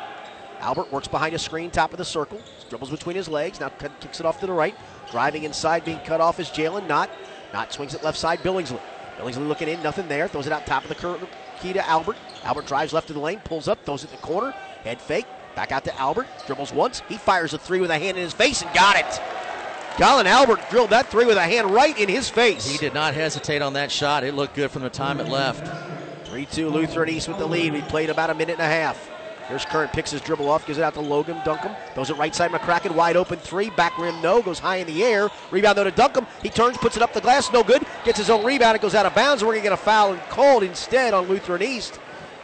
Albert 0.60 0.90
works 0.92 1.08
behind 1.08 1.34
a 1.34 1.38
screen, 1.38 1.70
top 1.70 1.92
of 1.92 1.98
the 1.98 2.04
circle, 2.04 2.40
dribbles 2.68 2.90
between 2.90 3.16
his 3.16 3.28
legs, 3.28 3.60
now 3.60 3.68
kicks 3.68 4.20
it 4.20 4.26
off 4.26 4.40
to 4.40 4.46
the 4.46 4.52
right. 4.52 4.74
Driving 5.10 5.44
inside, 5.44 5.84
being 5.84 6.00
cut 6.00 6.20
off 6.20 6.40
is 6.40 6.48
Jalen 6.48 6.86
Knott. 6.86 7.10
Knott 7.52 7.72
swings 7.72 7.94
it 7.94 8.02
left 8.02 8.18
side, 8.18 8.40
Billingsley. 8.40 8.80
Billingsley 9.18 9.46
looking 9.46 9.68
in, 9.68 9.82
nothing 9.82 10.08
there, 10.08 10.28
throws 10.28 10.46
it 10.46 10.52
out 10.52 10.66
top 10.66 10.82
of 10.82 10.88
the 10.88 10.94
cur- 10.94 11.18
key 11.60 11.72
to 11.72 11.88
Albert. 11.88 12.16
Albert 12.44 12.66
drives 12.66 12.92
left 12.92 13.10
of 13.10 13.14
the 13.14 13.22
lane, 13.22 13.40
pulls 13.44 13.68
up, 13.68 13.84
throws 13.84 14.04
it 14.04 14.10
in 14.10 14.16
the 14.16 14.22
corner, 14.22 14.52
head 14.82 15.00
fake, 15.00 15.26
back 15.54 15.72
out 15.72 15.84
to 15.84 15.98
Albert, 15.98 16.26
dribbles 16.46 16.72
once, 16.72 17.02
he 17.08 17.16
fires 17.16 17.54
a 17.54 17.58
three 17.58 17.80
with 17.80 17.90
a 17.90 17.98
hand 17.98 18.16
in 18.16 18.22
his 18.24 18.32
face 18.32 18.62
and 18.62 18.74
got 18.74 18.96
it. 18.96 19.20
Colin 19.96 20.26
Albert 20.26 20.60
drilled 20.68 20.90
that 20.90 21.06
three 21.06 21.24
with 21.24 21.38
a 21.38 21.42
hand 21.42 21.70
right 21.70 21.98
in 21.98 22.08
his 22.08 22.28
face. 22.28 22.68
He 22.68 22.76
did 22.76 22.92
not 22.92 23.14
hesitate 23.14 23.62
on 23.62 23.72
that 23.74 23.90
shot. 23.90 24.24
It 24.24 24.34
looked 24.34 24.54
good 24.54 24.70
from 24.70 24.82
the 24.82 24.90
time 24.90 25.20
it 25.20 25.28
left. 25.28 25.66
3 26.26 26.44
2 26.44 26.68
Lutheran 26.68 27.08
East 27.08 27.28
with 27.28 27.38
the 27.38 27.46
lead. 27.46 27.72
We 27.72 27.80
played 27.80 28.10
about 28.10 28.28
a 28.28 28.34
minute 28.34 28.58
and 28.58 28.62
a 28.62 28.66
half. 28.66 29.08
Here's 29.48 29.64
Curran, 29.64 29.88
picks 29.90 30.10
his 30.10 30.20
dribble 30.20 30.48
off, 30.48 30.66
gives 30.66 30.78
it 30.78 30.82
out 30.82 30.94
to 30.94 31.00
Logan 31.00 31.40
Duncombe. 31.44 31.76
Throws 31.94 32.10
it 32.10 32.16
right 32.16 32.34
side, 32.34 32.50
McCracken, 32.50 32.92
wide 32.96 33.16
open 33.16 33.38
three. 33.38 33.70
Back 33.70 33.96
rim, 33.96 34.20
no. 34.20 34.42
Goes 34.42 34.58
high 34.58 34.76
in 34.76 34.88
the 34.88 35.04
air. 35.04 35.28
Rebound 35.52 35.78
though 35.78 35.84
to 35.84 35.92
Duncombe. 35.92 36.26
He 36.42 36.48
turns, 36.50 36.76
puts 36.78 36.96
it 36.96 37.02
up 37.02 37.12
the 37.12 37.20
glass, 37.20 37.52
no 37.52 37.62
good. 37.62 37.84
Gets 38.04 38.18
his 38.18 38.28
own 38.28 38.44
rebound. 38.44 38.74
It 38.74 38.82
goes 38.82 38.94
out 38.96 39.06
of 39.06 39.14
bounds. 39.14 39.44
We're 39.44 39.52
going 39.52 39.60
to 39.60 39.68
get 39.68 39.72
a 39.72 39.76
foul 39.76 40.12
and 40.12 40.20
called 40.22 40.64
instead 40.64 41.14
on 41.14 41.28
Lutheran 41.28 41.62
East. 41.62 42.00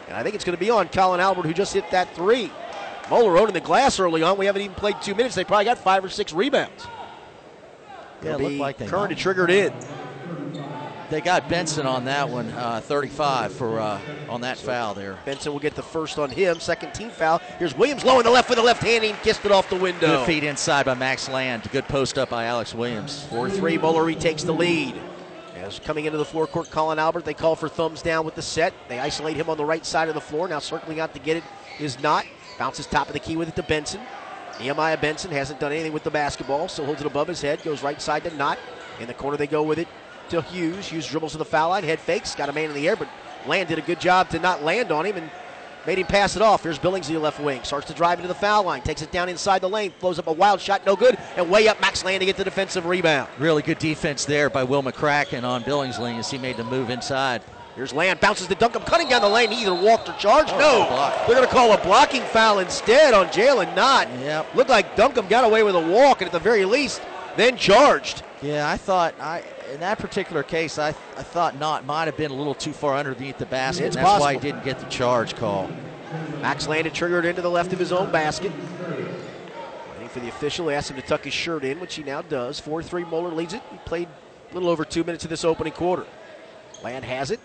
And 0.06 0.16
I 0.16 0.22
think 0.22 0.36
it's 0.36 0.44
going 0.44 0.56
to 0.56 0.60
be 0.60 0.70
on 0.70 0.88
Colin 0.88 1.18
Albert, 1.20 1.42
who 1.42 1.52
just 1.52 1.74
hit 1.74 1.90
that 1.90 2.14
three. 2.14 2.50
Moeller 3.10 3.48
in 3.48 3.54
the 3.54 3.60
glass 3.60 3.98
early 3.98 4.22
on. 4.22 4.38
We 4.38 4.46
haven't 4.46 4.62
even 4.62 4.74
played 4.76 4.96
two 5.02 5.14
minutes. 5.14 5.34
They 5.34 5.44
probably 5.44 5.64
got 5.64 5.78
five 5.78 6.04
or 6.04 6.08
six 6.08 6.32
rebounds. 6.32 6.86
Yeah, 8.22 8.30
it 8.30 8.34
It'll 8.34 8.46
looked 8.48 8.60
like 8.60 8.78
they 8.78 8.86
Curran 8.86 9.02
might. 9.02 9.08
to 9.08 9.14
trigger 9.16 9.44
it 9.44 9.50
in. 9.50 9.72
They 11.12 11.20
got 11.20 11.46
Benson 11.46 11.84
on 11.84 12.06
that 12.06 12.30
one, 12.30 12.48
uh, 12.52 12.80
35 12.80 13.52
for 13.52 13.78
uh, 13.78 14.00
on 14.30 14.40
that 14.40 14.56
foul 14.56 14.94
there. 14.94 15.18
Benson 15.26 15.52
will 15.52 15.60
get 15.60 15.74
the 15.74 15.82
first 15.82 16.18
on 16.18 16.30
him. 16.30 16.58
Second 16.58 16.94
team 16.94 17.10
foul. 17.10 17.36
Here's 17.58 17.76
Williams 17.76 18.02
low 18.02 18.18
in 18.18 18.24
the 18.24 18.30
left 18.30 18.48
with 18.48 18.56
the 18.56 18.64
left 18.64 18.82
hand. 18.82 19.04
He 19.04 19.12
kissed 19.22 19.44
it 19.44 19.52
off 19.52 19.68
the 19.68 19.76
window. 19.76 20.06
Good 20.06 20.26
feed 20.26 20.42
inside 20.42 20.86
by 20.86 20.94
Max 20.94 21.28
Land. 21.28 21.68
Good 21.70 21.84
post 21.84 22.16
up 22.16 22.30
by 22.30 22.46
Alex 22.46 22.74
Williams. 22.74 23.24
4 23.24 23.50
3, 23.50 23.76
Moeller 23.76 24.04
retakes 24.04 24.42
the 24.42 24.54
lead. 24.54 24.94
As 25.56 25.78
coming 25.80 26.06
into 26.06 26.16
the 26.16 26.24
floor 26.24 26.46
court, 26.46 26.70
Colin 26.70 26.98
Albert, 26.98 27.26
they 27.26 27.34
call 27.34 27.56
for 27.56 27.68
thumbs 27.68 28.00
down 28.00 28.24
with 28.24 28.34
the 28.34 28.40
set. 28.40 28.72
They 28.88 28.98
isolate 28.98 29.36
him 29.36 29.50
on 29.50 29.58
the 29.58 29.66
right 29.66 29.84
side 29.84 30.08
of 30.08 30.14
the 30.14 30.20
floor. 30.22 30.48
Now 30.48 30.60
circling 30.60 30.98
out 30.98 31.12
to 31.12 31.20
get 31.20 31.36
it 31.36 31.44
is 31.78 32.00
not. 32.00 32.24
Bounces 32.58 32.86
top 32.86 33.08
of 33.08 33.12
the 33.12 33.20
key 33.20 33.36
with 33.36 33.48
it 33.48 33.56
to 33.56 33.62
Benson. 33.62 34.00
Nehemiah 34.58 34.96
Benson 34.96 35.30
hasn't 35.30 35.60
done 35.60 35.72
anything 35.72 35.92
with 35.92 36.04
the 36.04 36.10
basketball, 36.10 36.68
so 36.68 36.86
holds 36.86 37.02
it 37.02 37.06
above 37.06 37.28
his 37.28 37.42
head, 37.42 37.62
goes 37.62 37.82
right 37.82 38.00
side 38.00 38.24
to 38.24 38.34
Knott. 38.34 38.58
In 38.98 39.08
the 39.08 39.14
corner, 39.14 39.36
they 39.36 39.46
go 39.46 39.62
with 39.62 39.78
it 39.78 39.88
to 40.32 40.42
Hughes. 40.42 40.88
Hughes 40.88 41.06
dribbles 41.06 41.32
to 41.32 41.38
the 41.38 41.44
foul 41.44 41.70
line, 41.70 41.84
head 41.84 42.00
fakes, 42.00 42.34
got 42.34 42.48
a 42.48 42.52
man 42.52 42.70
in 42.70 42.74
the 42.74 42.88
air, 42.88 42.96
but 42.96 43.08
Land 43.46 43.68
did 43.68 43.78
a 43.78 43.82
good 43.82 44.00
job 44.00 44.28
to 44.30 44.38
not 44.38 44.62
land 44.62 44.90
on 44.90 45.06
him, 45.06 45.16
and 45.16 45.30
Made 45.84 45.98
him 45.98 46.06
pass 46.06 46.36
it 46.36 46.42
off. 46.42 46.62
Here's 46.62 46.78
Billingsley 46.78 47.20
left 47.20 47.40
wing. 47.40 47.60
Starts 47.64 47.88
to 47.88 47.92
drive 47.92 48.20
into 48.20 48.28
the 48.28 48.36
foul 48.36 48.62
line. 48.62 48.82
Takes 48.82 49.02
it 49.02 49.10
down 49.10 49.28
inside 49.28 49.60
the 49.60 49.68
lane. 49.68 49.90
Flows 49.98 50.16
up 50.16 50.28
a 50.28 50.32
wild 50.32 50.60
shot. 50.60 50.86
No 50.86 50.94
good. 50.94 51.18
And 51.36 51.50
way 51.50 51.66
up. 51.66 51.80
Max 51.80 52.04
Land 52.04 52.20
to 52.20 52.26
get 52.26 52.36
the 52.36 52.44
defensive 52.44 52.86
rebound. 52.86 53.28
Really 53.36 53.62
good 53.62 53.80
defense 53.80 54.24
there 54.24 54.48
by 54.48 54.62
Will 54.62 54.84
McCracken 54.84 55.42
on 55.42 55.64
Billingsley 55.64 56.16
as 56.18 56.30
he 56.30 56.38
made 56.38 56.56
the 56.56 56.62
move 56.62 56.88
inside. 56.88 57.42
Here's 57.74 57.92
Land. 57.92 58.20
Bounces 58.20 58.46
to 58.46 58.54
Duncombe. 58.54 58.84
Cutting 58.84 59.08
down 59.08 59.22
the 59.22 59.28
lane. 59.28 59.50
He 59.50 59.62
either 59.62 59.74
walked 59.74 60.08
or 60.08 60.14
charged. 60.18 60.52
Oh, 60.52 60.58
no. 60.58 61.26
They're 61.26 61.34
going 61.34 61.48
to 61.48 61.52
call 61.52 61.72
a 61.72 61.82
blocking 61.82 62.22
foul 62.22 62.60
instead 62.60 63.12
on 63.12 63.26
Jalen 63.26 63.74
Knott. 63.74 64.08
Yep. 64.20 64.54
Looked 64.54 64.70
like 64.70 64.94
Duncombe 64.94 65.26
got 65.26 65.42
away 65.42 65.64
with 65.64 65.74
a 65.74 65.80
walk 65.80 66.20
and 66.20 66.26
at 66.26 66.32
the 66.32 66.38
very 66.38 66.64
least 66.64 67.02
then 67.36 67.56
charged. 67.56 68.22
Yeah, 68.40 68.68
I 68.68 68.76
thought 68.76 69.14
I 69.20 69.42
in 69.72 69.80
that 69.80 69.98
particular 69.98 70.42
case 70.42 70.78
I 70.78 70.88
I 70.88 71.22
thought 71.22 71.58
Knott 71.58 71.84
might 71.84 72.04
have 72.04 72.16
been 72.16 72.30
a 72.30 72.34
little 72.34 72.54
too 72.54 72.72
far 72.72 72.96
underneath 72.96 73.38
the 73.38 73.46
basket. 73.46 73.86
It's 73.86 73.96
and 73.96 74.04
that's 74.04 74.20
why 74.20 74.34
he 74.34 74.40
didn't 74.40 74.64
get 74.64 74.78
the 74.78 74.86
charge 74.86 75.34
call. 75.34 75.70
Max 76.40 76.68
landed, 76.68 76.92
triggered 76.94 77.24
into 77.24 77.40
the 77.42 77.50
left 77.50 77.72
of 77.72 77.78
his 77.78 77.92
own 77.92 78.10
basket. 78.12 78.52
Waiting 79.92 80.08
for 80.08 80.20
the 80.20 80.28
official. 80.28 80.66
They 80.66 80.74
asked 80.74 80.90
him 80.90 80.96
to 80.96 81.02
tuck 81.02 81.24
his 81.24 81.32
shirt 81.32 81.64
in, 81.64 81.80
which 81.80 81.94
he 81.94 82.02
now 82.02 82.22
does. 82.22 82.60
4 82.60 82.82
3 82.82 83.04
Moeller 83.04 83.30
leads 83.30 83.54
it. 83.54 83.62
He 83.70 83.78
played 83.78 84.08
a 84.50 84.54
little 84.54 84.68
over 84.68 84.84
two 84.84 85.04
minutes 85.04 85.24
of 85.24 85.30
this 85.30 85.44
opening 85.44 85.72
quarter. 85.72 86.04
Land 86.82 87.04
has 87.04 87.30
it. 87.30 87.40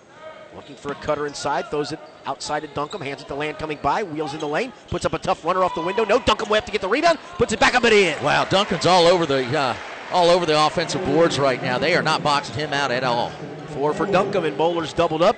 Looking 0.55 0.75
for 0.75 0.91
a 0.91 0.95
cutter 0.95 1.27
inside. 1.27 1.69
Throws 1.69 1.91
it 1.91 1.99
outside 2.25 2.61
to 2.61 2.67
Duncombe. 2.67 3.01
Hands 3.01 3.21
it 3.21 3.27
to 3.27 3.35
Land 3.35 3.59
coming 3.59 3.79
by. 3.81 4.03
Wheels 4.03 4.33
in 4.33 4.39
the 4.39 4.47
lane. 4.47 4.73
Puts 4.89 5.05
up 5.05 5.13
a 5.13 5.19
tough 5.19 5.45
runner 5.45 5.63
off 5.63 5.75
the 5.75 5.81
window. 5.81 6.03
No, 6.03 6.19
Duncombe 6.19 6.49
way 6.49 6.57
up 6.57 6.65
to 6.65 6.71
get 6.71 6.81
the 6.81 6.89
rebound. 6.89 7.19
Puts 7.37 7.53
it 7.53 7.59
back 7.59 7.75
up 7.75 7.83
and 7.83 7.93
in. 7.93 8.21
Wow, 8.23 8.45
Duncombe's 8.45 8.85
all 8.85 9.05
over 9.05 9.25
the 9.25 9.45
uh, 9.57 9.75
all 10.11 10.29
over 10.29 10.45
the 10.45 10.65
offensive 10.65 11.03
boards 11.05 11.39
right 11.39 11.61
now. 11.61 11.77
They 11.77 11.95
are 11.95 12.01
not 12.01 12.23
boxing 12.23 12.55
him 12.55 12.73
out 12.73 12.91
at 12.91 13.03
all. 13.03 13.29
Four 13.69 13.93
for 13.93 14.05
Duncombe, 14.05 14.45
and 14.45 14.57
Moeller's 14.57 14.93
doubled 14.93 15.21
up. 15.21 15.35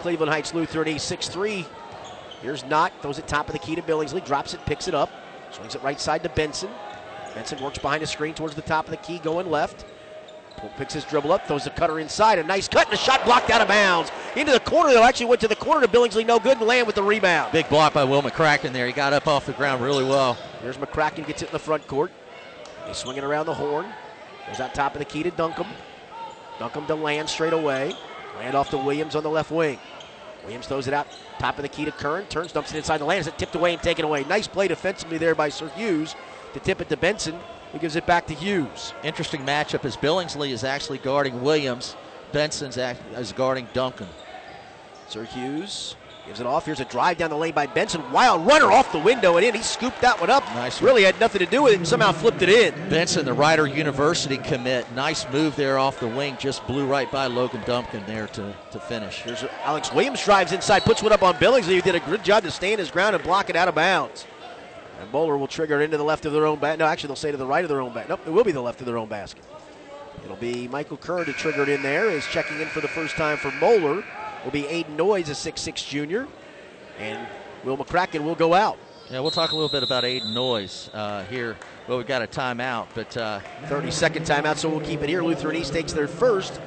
Cleveland 0.00 0.30
Heights 0.30 0.54
Lutheran 0.54 0.88
East 0.88 1.06
6 1.08 1.28
3. 1.28 1.66
Here's 2.42 2.64
Knott, 2.64 2.92
throws 3.02 3.18
it 3.18 3.26
top 3.26 3.48
of 3.48 3.52
the 3.52 3.58
key 3.58 3.74
to 3.74 3.82
Billingsley, 3.82 4.24
drops 4.24 4.54
it, 4.54 4.64
picks 4.64 4.86
it 4.86 4.94
up, 4.94 5.10
swings 5.50 5.74
it 5.74 5.82
right 5.82 6.00
side 6.00 6.22
to 6.22 6.28
Benson. 6.28 6.70
Benson 7.34 7.62
works 7.62 7.78
behind 7.78 8.02
the 8.02 8.06
screen 8.06 8.34
towards 8.34 8.54
the 8.54 8.62
top 8.62 8.84
of 8.84 8.90
the 8.90 8.96
key, 8.98 9.18
going 9.18 9.50
left. 9.50 9.84
Picks 10.76 10.94
his 10.94 11.04
dribble 11.04 11.30
up, 11.30 11.46
throws 11.46 11.64
the 11.64 11.70
cutter 11.70 12.00
inside. 12.00 12.38
A 12.38 12.42
nice 12.42 12.66
cut 12.66 12.86
and 12.86 12.94
a 12.94 12.96
shot 12.96 13.24
blocked 13.24 13.50
out 13.50 13.60
of 13.60 13.68
bounds. 13.68 14.10
Into 14.34 14.50
the 14.50 14.60
corner, 14.60 14.92
though. 14.92 15.04
Actually 15.04 15.26
went 15.26 15.40
to 15.42 15.48
the 15.48 15.54
corner 15.54 15.86
to 15.86 15.88
Billingsley, 15.92 16.26
no 16.26 16.40
good, 16.40 16.58
and 16.58 16.66
land 16.66 16.86
with 16.86 16.96
the 16.96 17.02
rebound. 17.02 17.52
Big 17.52 17.68
block 17.68 17.92
by 17.92 18.02
Will 18.02 18.22
McCracken 18.22 18.72
there. 18.72 18.86
He 18.86 18.92
got 18.92 19.12
up 19.12 19.28
off 19.28 19.46
the 19.46 19.52
ground 19.52 19.82
really 19.82 20.02
well. 20.02 20.36
Here's 20.60 20.76
McCracken, 20.76 21.26
gets 21.26 21.42
it 21.42 21.46
in 21.46 21.52
the 21.52 21.60
front 21.60 21.86
court. 21.86 22.10
He's 22.88 22.96
swinging 22.96 23.22
around 23.22 23.46
the 23.46 23.54
horn. 23.54 23.86
Goes 24.46 24.60
out 24.60 24.74
top 24.74 24.94
of 24.94 24.98
the 24.98 25.04
key 25.04 25.22
to 25.22 25.30
Duncombe. 25.30 25.68
Duncombe 26.58 26.86
to 26.86 26.94
Land 26.94 27.28
straight 27.28 27.52
away. 27.52 27.94
Land 28.38 28.54
off 28.54 28.70
to 28.70 28.78
Williams 28.78 29.14
on 29.14 29.22
the 29.22 29.30
left 29.30 29.50
wing. 29.50 29.78
Williams 30.42 30.66
throws 30.66 30.88
it 30.88 30.94
out 30.94 31.06
top 31.38 31.58
of 31.58 31.62
the 31.62 31.68
key 31.68 31.84
to 31.84 31.92
Curran. 31.92 32.26
Turns, 32.26 32.52
dumps 32.52 32.72
it 32.72 32.78
inside 32.78 32.98
the 32.98 33.04
lane. 33.04 33.20
Is 33.20 33.26
it 33.26 33.36
tipped 33.36 33.54
away 33.54 33.74
and 33.74 33.82
taken 33.82 34.04
away? 34.04 34.24
Nice 34.24 34.46
play 34.46 34.68
defensively 34.68 35.18
there 35.18 35.34
by 35.34 35.50
Sir 35.50 35.68
Hughes 35.68 36.14
to 36.54 36.60
tip 36.60 36.80
it 36.80 36.88
to 36.88 36.96
Benson, 36.96 37.38
who 37.72 37.78
gives 37.78 37.96
it 37.96 38.06
back 38.06 38.26
to 38.28 38.34
Hughes. 38.34 38.94
Interesting 39.04 39.42
matchup 39.42 39.84
as 39.84 39.96
Billingsley 39.96 40.50
is 40.50 40.64
actually 40.64 40.98
guarding 40.98 41.42
Williams. 41.42 41.94
Benson's 42.32 42.78
act, 42.78 43.02
is 43.14 43.32
guarding 43.32 43.68
Duncombe. 43.74 44.08
Sir 45.08 45.24
Hughes 45.24 45.96
gives 46.28 46.40
it 46.40 46.46
off. 46.46 46.66
Here's 46.66 46.80
a 46.80 46.84
drive 46.84 47.16
down 47.16 47.30
the 47.30 47.36
lane 47.36 47.54
by 47.54 47.66
Benson. 47.66 48.12
Wild 48.12 48.46
runner 48.46 48.70
off 48.70 48.92
the 48.92 48.98
window 48.98 49.38
and 49.38 49.46
in. 49.46 49.54
He 49.54 49.62
scooped 49.62 50.02
that 50.02 50.20
one 50.20 50.28
up. 50.28 50.44
Nice. 50.54 50.82
Really 50.82 51.02
had 51.02 51.18
nothing 51.18 51.38
to 51.38 51.46
do 51.46 51.62
with 51.62 51.72
it 51.72 51.76
and 51.76 51.88
somehow 51.88 52.12
flipped 52.12 52.42
it 52.42 52.50
in. 52.50 52.90
Benson, 52.90 53.24
the 53.24 53.32
Rider 53.32 53.66
University 53.66 54.36
commit. 54.36 54.90
Nice 54.92 55.26
move 55.32 55.56
there 55.56 55.78
off 55.78 55.98
the 55.98 56.06
wing. 56.06 56.36
Just 56.38 56.66
blew 56.66 56.86
right 56.86 57.10
by 57.10 57.26
Logan 57.26 57.62
Duncombe 57.64 58.04
there 58.06 58.26
to, 58.28 58.54
to 58.72 58.78
finish. 58.78 59.22
Here's 59.22 59.42
Alex 59.64 59.90
Williams 59.90 60.22
drives 60.22 60.52
inside, 60.52 60.82
puts 60.82 61.02
one 61.02 61.12
up 61.12 61.22
on 61.22 61.34
Billingsley, 61.36 61.76
who 61.76 61.80
did 61.80 61.94
a 61.94 62.00
good 62.00 62.22
job 62.22 62.42
to 62.42 62.50
stand 62.50 62.78
his 62.78 62.90
ground 62.90 63.16
and 63.16 63.24
block 63.24 63.48
it 63.48 63.56
out 63.56 63.68
of 63.68 63.74
bounds. 63.74 64.26
And 65.00 65.10
Moeller 65.10 65.38
will 65.38 65.48
trigger 65.48 65.80
it 65.80 65.84
into 65.84 65.96
the 65.96 66.04
left 66.04 66.26
of 66.26 66.34
their 66.34 66.44
own 66.44 66.58
basket. 66.58 66.80
No, 66.80 66.86
actually, 66.86 67.08
they'll 67.08 67.16
say 67.16 67.30
to 67.30 67.38
the 67.38 67.46
right 67.46 67.64
of 67.64 67.70
their 67.70 67.80
own 67.80 67.94
basket. 67.94 68.10
Nope, 68.10 68.20
it 68.26 68.30
will 68.30 68.44
be 68.44 68.52
the 68.52 68.60
left 68.60 68.80
of 68.80 68.86
their 68.86 68.98
own 68.98 69.08
basket. 69.08 69.44
It'll 70.24 70.36
be 70.36 70.68
Michael 70.68 70.98
Curran 70.98 71.24
to 71.24 71.32
trigger 71.32 71.62
it 71.62 71.70
in 71.70 71.82
there. 71.82 72.10
Is 72.10 72.26
checking 72.26 72.60
in 72.60 72.66
for 72.68 72.80
the 72.82 72.88
first 72.88 73.16
time 73.16 73.38
for 73.38 73.50
Moeller. 73.52 74.04
Will 74.44 74.50
be 74.50 74.62
Aiden 74.64 74.96
Noyes, 74.96 75.28
a 75.28 75.32
6'6 75.32 75.86
junior. 75.88 76.26
And 76.98 77.26
Will 77.64 77.76
McCracken 77.76 78.24
will 78.24 78.34
go 78.34 78.54
out. 78.54 78.78
Yeah, 79.10 79.20
we'll 79.20 79.30
talk 79.30 79.52
a 79.52 79.54
little 79.54 79.70
bit 79.70 79.82
about 79.82 80.04
Aiden 80.04 80.34
Noyes 80.34 80.90
uh, 80.92 81.24
here. 81.24 81.56
Well, 81.86 81.96
we've 81.96 82.06
got 82.06 82.20
a 82.22 82.26
timeout, 82.26 82.88
but 82.94 83.16
uh, 83.16 83.40
30 83.66 83.90
second 83.90 84.26
timeout, 84.26 84.56
so 84.58 84.68
we'll 84.68 84.80
keep 84.80 85.00
it 85.02 85.08
here. 85.08 85.22
Lutheran 85.22 85.56
East 85.56 85.72
takes 85.72 85.92
their 85.92 86.06
first. 86.08 86.60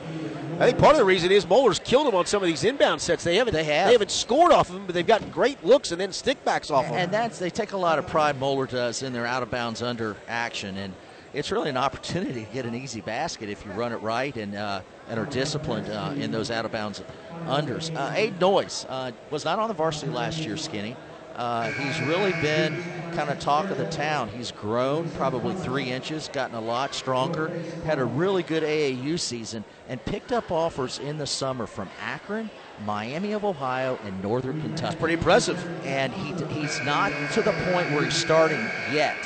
I 0.59 0.65
think 0.65 0.79
part 0.79 0.93
of 0.93 0.97
the 0.99 1.05
reason 1.05 1.31
is 1.31 1.47
Moeller's 1.47 1.79
killed 1.79 2.07
them 2.07 2.15
on 2.15 2.25
some 2.25 2.41
of 2.41 2.47
these 2.47 2.63
inbound 2.63 2.99
sets. 3.01 3.23
They 3.23 3.35
haven't 3.35 3.53
They 3.53 3.63
have. 3.63 3.87
they 3.87 3.93
haven't 3.93 4.11
scored 4.11 4.51
off 4.51 4.69
of 4.69 4.75
them, 4.75 4.85
but 4.85 4.95
they've 4.95 5.05
gotten 5.05 5.29
great 5.29 5.63
looks 5.63 5.91
and 5.91 6.01
then 6.01 6.09
stickbacks 6.09 6.71
off 6.71 6.85
of 6.85 6.91
them. 6.91 6.99
and 6.99 7.11
that's 7.11 7.37
they 7.39 7.49
take 7.49 7.73
a 7.73 7.77
lot 7.77 7.99
of 7.99 8.07
pride. 8.07 8.39
Moeller 8.39 8.65
does 8.67 9.01
in 9.03 9.13
their 9.13 9.25
out 9.25 9.43
of 9.43 9.49
bounds 9.51 9.81
under 9.81 10.15
action, 10.27 10.77
and 10.77 10.93
it's 11.33 11.51
really 11.51 11.69
an 11.69 11.77
opportunity 11.77 12.45
to 12.45 12.51
get 12.51 12.65
an 12.65 12.75
easy 12.75 13.01
basket 13.01 13.49
if 13.49 13.65
you 13.65 13.71
run 13.71 13.91
it 13.91 14.01
right 14.01 14.35
and 14.35 14.55
uh, 14.55 14.81
and 15.09 15.19
are 15.19 15.25
disciplined 15.25 15.89
uh, 15.89 16.13
in 16.15 16.31
those 16.31 16.51
out 16.51 16.65
of 16.65 16.71
bounds 16.71 17.01
unders. 17.45 17.95
Uh, 17.95 18.11
Aiden 18.11 18.39
Noyes 18.39 18.85
uh, 18.89 19.11
was 19.29 19.45
not 19.45 19.59
on 19.59 19.67
the 19.67 19.73
varsity 19.73 20.11
last 20.11 20.39
year, 20.39 20.57
Skinny. 20.57 20.95
Uh, 21.35 21.71
he's 21.71 21.99
really 22.07 22.33
been 22.41 22.83
kind 23.13 23.29
of 23.29 23.39
talk 23.39 23.69
of 23.69 23.77
the 23.77 23.89
town. 23.89 24.27
He's 24.29 24.51
grown 24.51 25.09
probably 25.11 25.55
three 25.55 25.85
inches, 25.89 26.29
gotten 26.31 26.55
a 26.55 26.61
lot 26.61 26.93
stronger, 26.93 27.47
had 27.85 27.99
a 27.99 28.05
really 28.05 28.43
good 28.43 28.63
AAU 28.63 29.17
season, 29.17 29.63
and 29.87 30.03
picked 30.03 30.33
up 30.33 30.51
offers 30.51 30.99
in 30.99 31.17
the 31.17 31.25
summer 31.25 31.67
from 31.67 31.89
Akron, 32.01 32.49
Miami 32.85 33.31
of 33.31 33.45
Ohio, 33.45 33.97
and 34.03 34.21
Northern 34.21 34.61
Kentucky 34.61 34.97
Pretty 34.97 35.13
impressive. 35.13 35.57
and 35.85 36.13
he 36.13 36.33
he's 36.53 36.79
not 36.81 37.13
to 37.31 37.41
the 37.41 37.53
point 37.71 37.89
where 37.91 38.03
he's 38.03 38.13
starting 38.15 38.59
yet. 38.91 39.17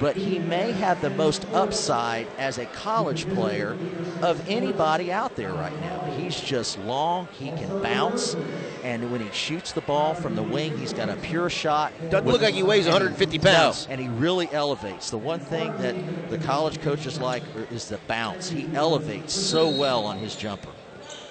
But 0.00 0.16
he 0.16 0.38
may 0.38 0.72
have 0.72 1.02
the 1.02 1.10
most 1.10 1.46
upside 1.52 2.26
as 2.38 2.56
a 2.56 2.64
college 2.64 3.28
player 3.28 3.76
of 4.22 4.48
anybody 4.48 5.12
out 5.12 5.36
there 5.36 5.52
right 5.52 5.78
now. 5.82 6.00
He's 6.16 6.40
just 6.40 6.78
long, 6.78 7.28
he 7.38 7.50
can 7.50 7.82
bounce, 7.82 8.34
and 8.82 9.12
when 9.12 9.20
he 9.20 9.30
shoots 9.30 9.72
the 9.72 9.82
ball 9.82 10.14
from 10.14 10.36
the 10.36 10.42
wing, 10.42 10.78
he's 10.78 10.94
got 10.94 11.10
a 11.10 11.16
pure 11.16 11.50
shot. 11.50 11.92
Doesn't 12.08 12.24
With- 12.24 12.32
look 12.32 12.42
like 12.42 12.54
he 12.54 12.62
weighs 12.62 12.86
150 12.86 13.38
pounds. 13.38 13.86
No, 13.86 13.92
and 13.92 14.00
he 14.00 14.08
really 14.08 14.48
elevates. 14.50 15.10
The 15.10 15.18
one 15.18 15.40
thing 15.40 15.76
that 15.78 15.94
the 16.30 16.38
college 16.38 16.80
coaches 16.80 17.20
like 17.20 17.42
is 17.70 17.88
the 17.88 17.98
bounce. 18.08 18.48
He 18.48 18.68
elevates 18.74 19.34
so 19.34 19.68
well 19.68 20.06
on 20.06 20.16
his 20.16 20.34
jumper. 20.34 20.70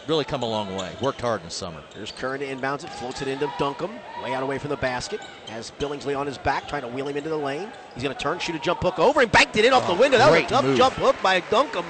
Really 0.10 0.25
come 0.25 0.42
a 0.42 0.50
long 0.50 0.75
way. 0.75 0.92
Worked 1.01 1.22
hard 1.22 1.42
in 1.42 1.46
the 1.46 1.51
summer. 1.51 1.84
There's 1.94 2.12
Curran 2.12 2.39
to 2.39 2.48
inbounds 2.48 2.84
it, 2.84 2.89
floats 2.89 3.22
it 3.22 3.28
into 3.28 3.48
Duncombe, 3.60 3.94
way 4.24 4.34
out 4.34 4.42
away 4.42 4.58
from 4.58 4.72
the 4.72 4.78
basket. 4.78 5.20
Has 5.50 5.72
Billingsley 5.78 6.18
on 6.18 6.25
his 6.25 6.39
back, 6.39 6.68
trying 6.68 6.82
to 6.82 6.88
wheel 6.88 7.08
him 7.08 7.16
into 7.16 7.30
the 7.30 7.38
lane. 7.38 7.72
He's 7.94 8.01
going 8.01 8.16
to 8.16 8.20
turn, 8.20 8.39
shoot 8.39 8.56
a 8.56 8.60
jump 8.60 8.82
hook 8.82 8.98
over, 8.98 9.22
and 9.22 9.32
banked 9.32 9.56
it 9.58 9.66
in 9.66 9.72
off 9.72 9.86
the 9.86 9.94
Oh, 9.94 10.00
window. 10.00 10.18
That 10.18 10.32
was 10.32 10.38
a 10.38 10.39
great 10.42 10.50
tough 10.50 10.66
move. 10.66 10.78
jump 10.80 10.96
hook 10.96 11.16
by 11.22 11.42
Duncombe, 11.51 11.86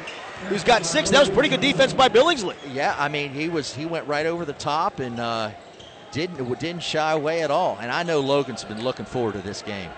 who's 0.49 0.65
got 0.65 0.85
six. 0.85 1.09
That 1.11 1.21
was 1.21 1.29
pretty 1.29 1.47
good 1.47 1.61
defense 1.61 1.93
by 1.93 2.09
Billingsley. 2.09 2.57
Yeah, 2.73 2.93
I 2.99 3.07
mean 3.07 3.31
he 3.31 3.47
was 3.47 3.73
he 3.73 3.85
went 3.85 4.05
right 4.05 4.25
over 4.25 4.43
the 4.43 4.51
top 4.51 4.99
and 4.99 5.17
uh, 5.17 5.51
didn't 6.11 6.59
didn't 6.59 6.83
shy 6.83 7.13
away 7.13 7.41
at 7.41 7.51
all. 7.51 7.77
And 7.79 7.89
I 7.89 8.03
know 8.03 8.19
Logan's 8.19 8.65
been 8.65 8.83
looking 8.83 9.05
forward 9.05 9.35
to 9.35 9.41
this 9.41 9.61
game. 9.61 9.89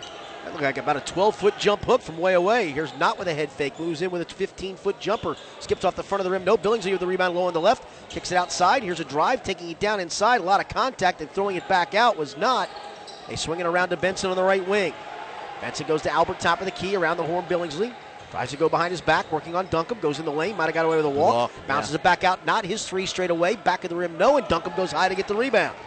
That 0.52 0.56
looked 0.56 0.78
like 0.78 0.84
about 0.84 0.98
a 0.98 1.14
12 1.14 1.36
foot 1.38 1.58
jump 1.58 1.86
hook 1.86 2.02
from 2.02 2.18
way 2.18 2.34
away. 2.34 2.72
Here's 2.72 2.94
not 2.98 3.18
with 3.18 3.30
a 3.30 3.34
head 3.34 3.50
fake, 3.50 3.80
moves 3.80 4.02
in 4.02 4.12
with 4.12 4.22
a 4.22 4.26
15 4.26 4.76
foot 4.76 5.00
jumper, 5.00 5.38
skips 5.62 5.86
off 5.86 5.96
the 5.96 6.04
front 6.04 6.20
of 6.20 6.26
the 6.26 6.32
rim. 6.32 6.44
No, 6.44 6.58
Billingsley 6.58 6.92
with 6.92 7.00
the 7.00 7.08
rebound 7.08 7.36
low 7.36 7.46
on 7.46 7.54
the 7.54 7.62
left, 7.62 7.86
kicks 8.10 8.34
it 8.34 8.36
outside. 8.36 8.84
Here's 8.84 9.00
a 9.00 9.06
drive, 9.06 9.44
taking 9.44 9.70
it 9.70 9.80
down 9.80 10.02
inside. 10.02 10.42
A 10.42 10.44
lot 10.44 10.60
of 10.60 10.68
contact 10.68 11.22
and 11.22 11.32
throwing 11.32 11.56
it 11.56 11.66
back 11.70 11.96
out 11.96 12.18
was 12.18 12.36
not. 12.36 12.70
They 13.30 13.38
swing 13.38 13.62
it 13.62 13.66
around 13.66 13.90
to 13.90 13.98
Benson 13.98 14.30
on 14.30 14.36
the 14.36 14.44
right 14.44 14.68
wing. 14.68 14.94
Benson 15.62 15.88
goes 15.88 16.02
to 16.02 16.12
Albert, 16.12 16.42
top 16.42 16.60
of 16.60 16.66
the 16.66 16.72
key, 16.72 16.98
around 16.98 17.16
the 17.16 17.24
horn. 17.24 17.46
Billingsley 17.46 17.94
tries 18.30 18.50
to 18.52 18.58
go 18.58 18.68
behind 18.68 18.92
his 18.92 19.00
back, 19.00 19.32
working 19.32 19.56
on 19.56 19.68
Duncombe, 19.68 20.00
goes 20.02 20.20
in 20.20 20.26
the 20.26 20.34
lane, 20.34 20.58
might 20.58 20.66
have 20.66 20.74
got 20.74 20.86
away 20.86 20.98
with 20.98 21.06
a 21.06 21.10
walk, 21.10 21.34
walk, 21.34 21.52
bounces 21.66 21.94
yeah. 21.94 22.00
it 22.00 22.04
back 22.04 22.26
out. 22.26 22.46
Not 22.46 22.66
his 22.66 22.86
three 22.86 23.06
straight 23.06 23.30
away, 23.30 23.56
back 23.56 23.86
of 23.86 23.90
the 23.90 23.96
rim, 23.96 24.18
no, 24.18 24.36
and 24.36 24.46
Duncombe 24.50 24.74
goes 24.76 24.92
high 24.92 25.08
to 25.08 25.16
get 25.16 25.30
the 25.30 25.36
rebound. 25.36 25.78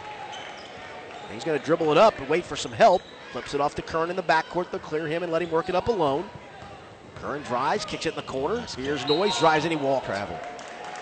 And 1.25 1.33
He's 1.35 1.43
going 1.43 1.59
to 1.59 1.63
dribble 1.63 1.91
it 1.91 1.99
up 1.99 2.17
and 2.17 2.27
wait 2.27 2.45
for 2.45 2.55
some 2.55 2.71
help. 2.71 3.03
Flips 3.35 3.53
it 3.53 3.59
off 3.59 3.75
to 3.75 3.81
Curran 3.81 4.09
in 4.09 4.15
the 4.15 4.23
backcourt. 4.23 4.71
They'll 4.71 4.79
clear 4.79 5.07
him 5.07 5.21
and 5.21 5.29
let 5.29 5.41
him 5.41 5.51
work 5.51 5.67
it 5.67 5.75
up 5.75 5.89
alone. 5.89 6.23
Curran 7.15 7.43
drives, 7.43 7.83
kicks 7.83 8.05
it 8.05 8.11
in 8.11 8.15
the 8.15 8.21
corner. 8.21 8.65
Here's 8.77 9.05
Noyes, 9.07 9.37
drives 9.39 9.65
and 9.65 9.73
he 9.73 9.75
walks. 9.77 10.05
Travel. 10.05 10.39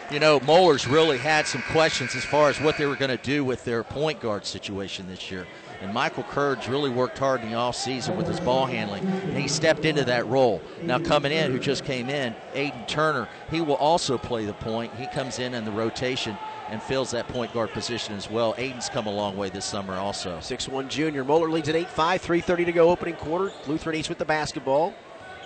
You 0.09 0.19
know, 0.19 0.39
Moeller's 0.39 0.87
really 0.87 1.19
had 1.19 1.45
some 1.45 1.61
questions 1.71 2.15
as 2.15 2.25
far 2.25 2.49
as 2.49 2.59
what 2.59 2.75
they 2.75 2.87
were 2.87 2.95
going 2.95 3.15
to 3.15 3.23
do 3.23 3.45
with 3.45 3.63
their 3.63 3.83
point 3.83 4.19
guard 4.19 4.47
situation 4.47 5.07
this 5.07 5.29
year. 5.29 5.45
And 5.83 5.93
Michael 5.93 6.23
Kurds 6.23 6.69
really 6.69 6.89
worked 6.89 7.17
hard 7.17 7.41
in 7.41 7.49
the 7.49 7.57
offseason 7.57 8.15
with 8.15 8.25
his 8.25 8.39
ball 8.39 8.65
handling, 8.65 9.05
and 9.05 9.37
he 9.37 9.49
stepped 9.49 9.83
into 9.83 10.05
that 10.05 10.25
role. 10.27 10.61
Now, 10.81 10.97
coming 10.97 11.33
in, 11.33 11.51
who 11.51 11.59
just 11.59 11.83
came 11.83 12.09
in, 12.09 12.33
Aiden 12.53 12.87
Turner, 12.87 13.27
he 13.51 13.59
will 13.59 13.75
also 13.75 14.17
play 14.17 14.45
the 14.45 14.53
point. 14.53 14.95
He 14.95 15.07
comes 15.07 15.39
in 15.39 15.53
in 15.53 15.65
the 15.65 15.71
rotation 15.71 16.37
and 16.69 16.81
fills 16.81 17.11
that 17.11 17.27
point 17.27 17.53
guard 17.53 17.71
position 17.71 18.15
as 18.15 18.29
well. 18.29 18.53
Aiden's 18.53 18.87
come 18.87 19.07
a 19.07 19.11
long 19.11 19.35
way 19.35 19.49
this 19.49 19.65
summer 19.65 19.95
also. 19.95 20.37
6-1 20.37 20.87
junior. 20.87 21.25
Moeller 21.25 21.49
leads 21.49 21.67
at 21.67 21.75
8-5, 21.75 21.89
3.30 22.21 22.65
to 22.65 22.71
go 22.71 22.89
opening 22.89 23.15
quarter. 23.15 23.51
Lutheran 23.67 23.97
East 23.97 24.07
with 24.07 24.19
the 24.19 24.25
basketball. 24.25 24.93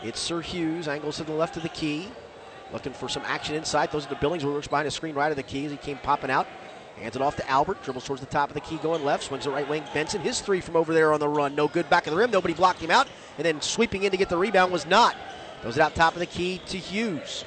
It's 0.04 0.20
Sir 0.20 0.42
Hughes, 0.42 0.88
angles 0.88 1.18
to 1.18 1.24
the 1.24 1.34
left 1.34 1.58
of 1.58 1.64
the 1.64 1.70
key. 1.70 2.10
Looking 2.72 2.94
for 2.94 3.10
some 3.10 3.24
action 3.26 3.56
inside. 3.56 3.92
Those 3.92 4.06
are 4.06 4.10
the 4.10 4.16
Billings. 4.18 4.46
Works 4.46 4.68
behind 4.68 4.88
a 4.88 4.92
screen 4.92 5.16
right 5.16 5.32
of 5.32 5.36
the 5.36 5.42
key 5.42 5.66
as 5.66 5.72
he 5.72 5.78
came 5.78 5.98
popping 5.98 6.30
out. 6.30 6.46
Hands 7.02 7.16
it 7.16 7.22
off 7.22 7.36
to 7.36 7.50
Albert. 7.50 7.84
Dribbles 7.84 8.06
towards 8.06 8.22
the 8.22 8.28
top 8.28 8.50
of 8.50 8.56
the 8.56 8.62
key, 8.62 8.78
going 8.78 9.04
left. 9.06 9.24
Swings 9.24 9.44
the 9.44 9.52
right 9.52 9.68
wing. 9.68 9.84
Benson, 9.94 10.22
his 10.22 10.42
three 10.42 10.62
from 10.62 10.76
over 10.76 10.94
there 10.94 11.14
on 11.14 11.20
the 11.20 11.28
run. 11.28 11.54
No 11.56 11.68
good. 11.68 11.90
Back 11.90 12.08
of 12.08 12.12
the 12.12 12.18
rim. 12.18 12.32
Nobody 12.32 12.54
blocked 12.54 12.80
him 12.80 12.92
out. 12.92 13.08
And 13.38 13.46
then 13.46 13.62
sweeping 13.62 14.04
in 14.04 14.12
to 14.12 14.18
get 14.18 14.30
the 14.30 14.38
rebound 14.38 14.72
was 14.72 14.86
not. 14.86 15.16
Throws 15.62 15.78
it 15.78 15.82
out 15.82 15.96
top 15.96 16.14
of 16.14 16.20
the 16.20 16.26
key 16.26 16.60
to 16.68 16.78
Hughes. 16.78 17.46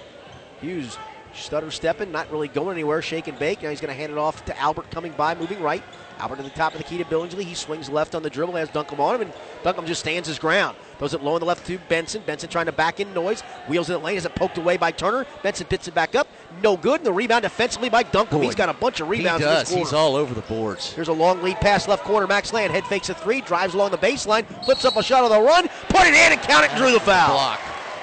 Hughes 0.60 0.96
stutter 1.34 1.70
stepping, 1.70 2.12
not 2.12 2.30
really 2.30 2.48
going 2.48 2.72
anywhere. 2.72 3.02
Shake 3.02 3.28
and 3.28 3.38
bake. 3.38 3.62
Now 3.62 3.70
he's 3.70 3.80
going 3.80 3.94
to 3.94 4.00
hand 4.00 4.12
it 4.12 4.18
off 4.18 4.44
to 4.46 4.58
Albert 4.58 4.90
coming 4.90 5.12
by, 5.12 5.34
moving 5.34 5.60
right. 5.60 5.82
Albert 6.20 6.36
to 6.36 6.42
the 6.42 6.50
top 6.50 6.72
of 6.72 6.78
the 6.78 6.84
key 6.84 6.98
to 6.98 7.04
Billingsley. 7.04 7.44
He 7.44 7.54
swings 7.54 7.88
left 7.88 8.14
on 8.14 8.22
the 8.22 8.30
dribble, 8.30 8.54
has 8.54 8.68
Duncombe 8.68 9.00
on 9.00 9.14
him, 9.16 9.22
and 9.22 9.32
Duncombe 9.64 9.86
just 9.86 10.00
stands 10.00 10.28
his 10.28 10.38
ground. 10.38 10.76
Throws 10.98 11.14
it 11.14 11.22
low 11.22 11.32
on 11.32 11.40
the 11.40 11.46
left 11.46 11.66
to 11.66 11.78
Benson. 11.88 12.22
Benson 12.26 12.50
trying 12.50 12.66
to 12.66 12.72
back 12.72 13.00
in 13.00 13.12
Noyes. 13.14 13.40
Wheels 13.68 13.88
in 13.88 13.94
the 13.94 13.98
lane. 14.00 14.18
Is 14.18 14.26
it 14.26 14.34
poked 14.34 14.58
away 14.58 14.76
by 14.76 14.90
Turner? 14.90 15.24
Benson 15.42 15.66
pits 15.66 15.88
it 15.88 15.94
back 15.94 16.14
up. 16.14 16.28
No 16.62 16.76
good. 16.76 17.00
And 17.00 17.06
the 17.06 17.12
rebound 17.12 17.42
defensively 17.42 17.88
by 17.88 18.02
Duncombe. 18.02 18.42
He's 18.42 18.54
got 18.54 18.68
a 18.68 18.74
bunch 18.74 19.00
of 19.00 19.08
rebounds. 19.08 19.42
He 19.42 19.48
in 19.48 19.54
does. 19.54 19.70
He's 19.70 19.92
all 19.94 20.14
over 20.14 20.34
the 20.34 20.42
boards. 20.42 20.92
Here's 20.92 21.08
a 21.08 21.12
long 21.12 21.42
lead 21.42 21.56
pass 21.56 21.88
left 21.88 22.04
corner. 22.04 22.26
Max 22.26 22.52
Land 22.52 22.72
head 22.72 22.84
fakes 22.84 23.08
a 23.08 23.14
three, 23.14 23.40
drives 23.40 23.72
along 23.72 23.92
the 23.92 23.98
baseline, 23.98 24.44
flips 24.64 24.84
up 24.84 24.96
a 24.96 25.02
shot 25.02 25.24
on 25.24 25.30
the 25.30 25.40
run, 25.40 25.68
put 25.88 26.02
it 26.02 26.12
in 26.12 26.32
and 26.32 26.40
count 26.42 26.66
it, 26.66 26.70
and 26.72 26.78
drew 26.78 26.92
the 26.92 27.00
foul. 27.00 27.32
Block. 27.32 27.60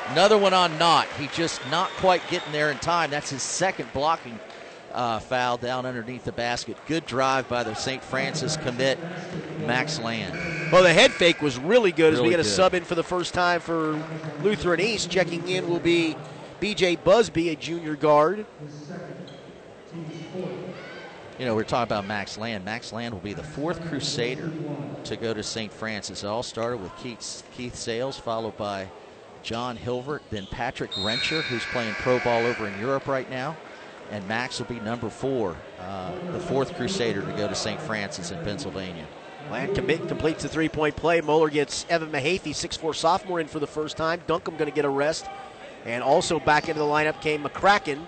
Another 0.09 0.38
one 0.38 0.53
on 0.53 0.75
Knott. 0.79 1.07
He 1.19 1.27
just 1.27 1.62
not 1.69 1.89
quite 1.91 2.21
getting 2.29 2.51
there 2.51 2.71
in 2.71 2.77
time. 2.77 3.12
That's 3.12 3.29
his 3.29 3.43
second 3.43 3.91
blocking 3.93 4.39
uh, 4.98 5.20
foul 5.20 5.58
down 5.58 5.86
underneath 5.86 6.24
the 6.24 6.32
basket. 6.32 6.75
Good 6.88 7.06
drive 7.06 7.48
by 7.48 7.63
the 7.63 7.75
St. 7.75 8.04
Francis 8.04 8.58
commit, 8.58 8.98
Max 9.68 10.00
Land. 10.00 10.34
Well, 10.72 10.82
the 10.82 10.92
head 10.92 11.12
fake 11.12 11.39
was 11.39 11.60
really 11.60 11.92
good 11.92 12.13
as 12.13 12.20
we 12.20 12.30
Really 12.30 12.38
get 12.38 12.39
a 12.39 12.50
sub 12.50 12.74
in 12.74 12.84
for 12.84 12.96
the 12.96 13.04
first 13.04 13.36
time 13.36 13.62
for 13.62 14.04
Lutheran 14.42 14.82
East. 14.82 15.12
Checking 15.12 15.48
in 15.48 15.70
will 15.70 15.80
be 15.80 16.16
BJ 16.60 17.01
Busby, 17.04 17.50
a 17.50 17.56
junior 17.56 17.96
guard. 17.96 18.48
You 21.38 21.46
know, 21.46 21.54
we're 21.54 21.63
talking 21.63 21.84
about 21.84 22.08
Max 22.08 22.36
Land. 22.39 22.66
Max 22.66 22.92
Land 22.92 23.13
will 23.13 23.22
be 23.22 23.34
the 23.34 23.44
fourth 23.44 23.80
Crusader 23.89 24.51
to 25.04 25.16
go 25.16 25.32
to 25.32 25.44
St. 25.44 25.72
Francis. 25.72 26.24
It 26.24 26.27
all 26.27 26.42
started 26.42 26.82
with 26.82 26.96
Keith, 26.98 27.44
Keith 27.56 27.75
Sales, 27.75 28.18
followed 28.18 28.58
by 28.58 28.89
John 29.44 29.77
Hilvert, 29.77 30.24
then 30.32 30.48
Patrick 30.48 30.89
Rencher, 30.94 31.44
who's 31.44 31.63
playing 31.66 31.94
pro 32.00 32.18
ball 32.20 32.44
over 32.48 32.68
in 32.68 32.80
Europe 32.80 33.06
right 33.06 33.30
now. 33.30 33.56
And 34.11 34.25
Max 34.27 34.59
will 34.59 34.67
be 34.67 34.79
number 34.79 35.09
four, 35.09 35.55
uh, 35.79 36.11
the 36.31 36.39
fourth 36.39 36.75
Crusader 36.75 37.21
to 37.21 37.31
go 37.33 37.47
to 37.47 37.55
St. 37.55 37.79
Francis 37.81 38.31
in 38.31 38.41
Pennsylvania. 38.43 39.05
Land 39.51 39.75
completes 39.75 40.43
the 40.43 40.49
three 40.49 40.69
point 40.69 40.95
play. 40.95 41.21
Moeller 41.21 41.49
gets 41.49 41.85
Evan 41.89 42.09
Mahaffey, 42.09 42.51
6'4 42.51 42.95
sophomore, 42.95 43.39
in 43.39 43.47
for 43.47 43.59
the 43.59 43.67
first 43.67 43.97
time. 43.97 44.21
Duncombe 44.27 44.57
going 44.57 44.69
to 44.69 44.75
get 44.75 44.85
a 44.85 44.89
rest. 44.89 45.27
And 45.85 46.03
also 46.03 46.39
back 46.39 46.67
into 46.67 46.79
the 46.79 46.85
lineup 46.85 47.21
came 47.21 47.43
McCracken. 47.43 48.05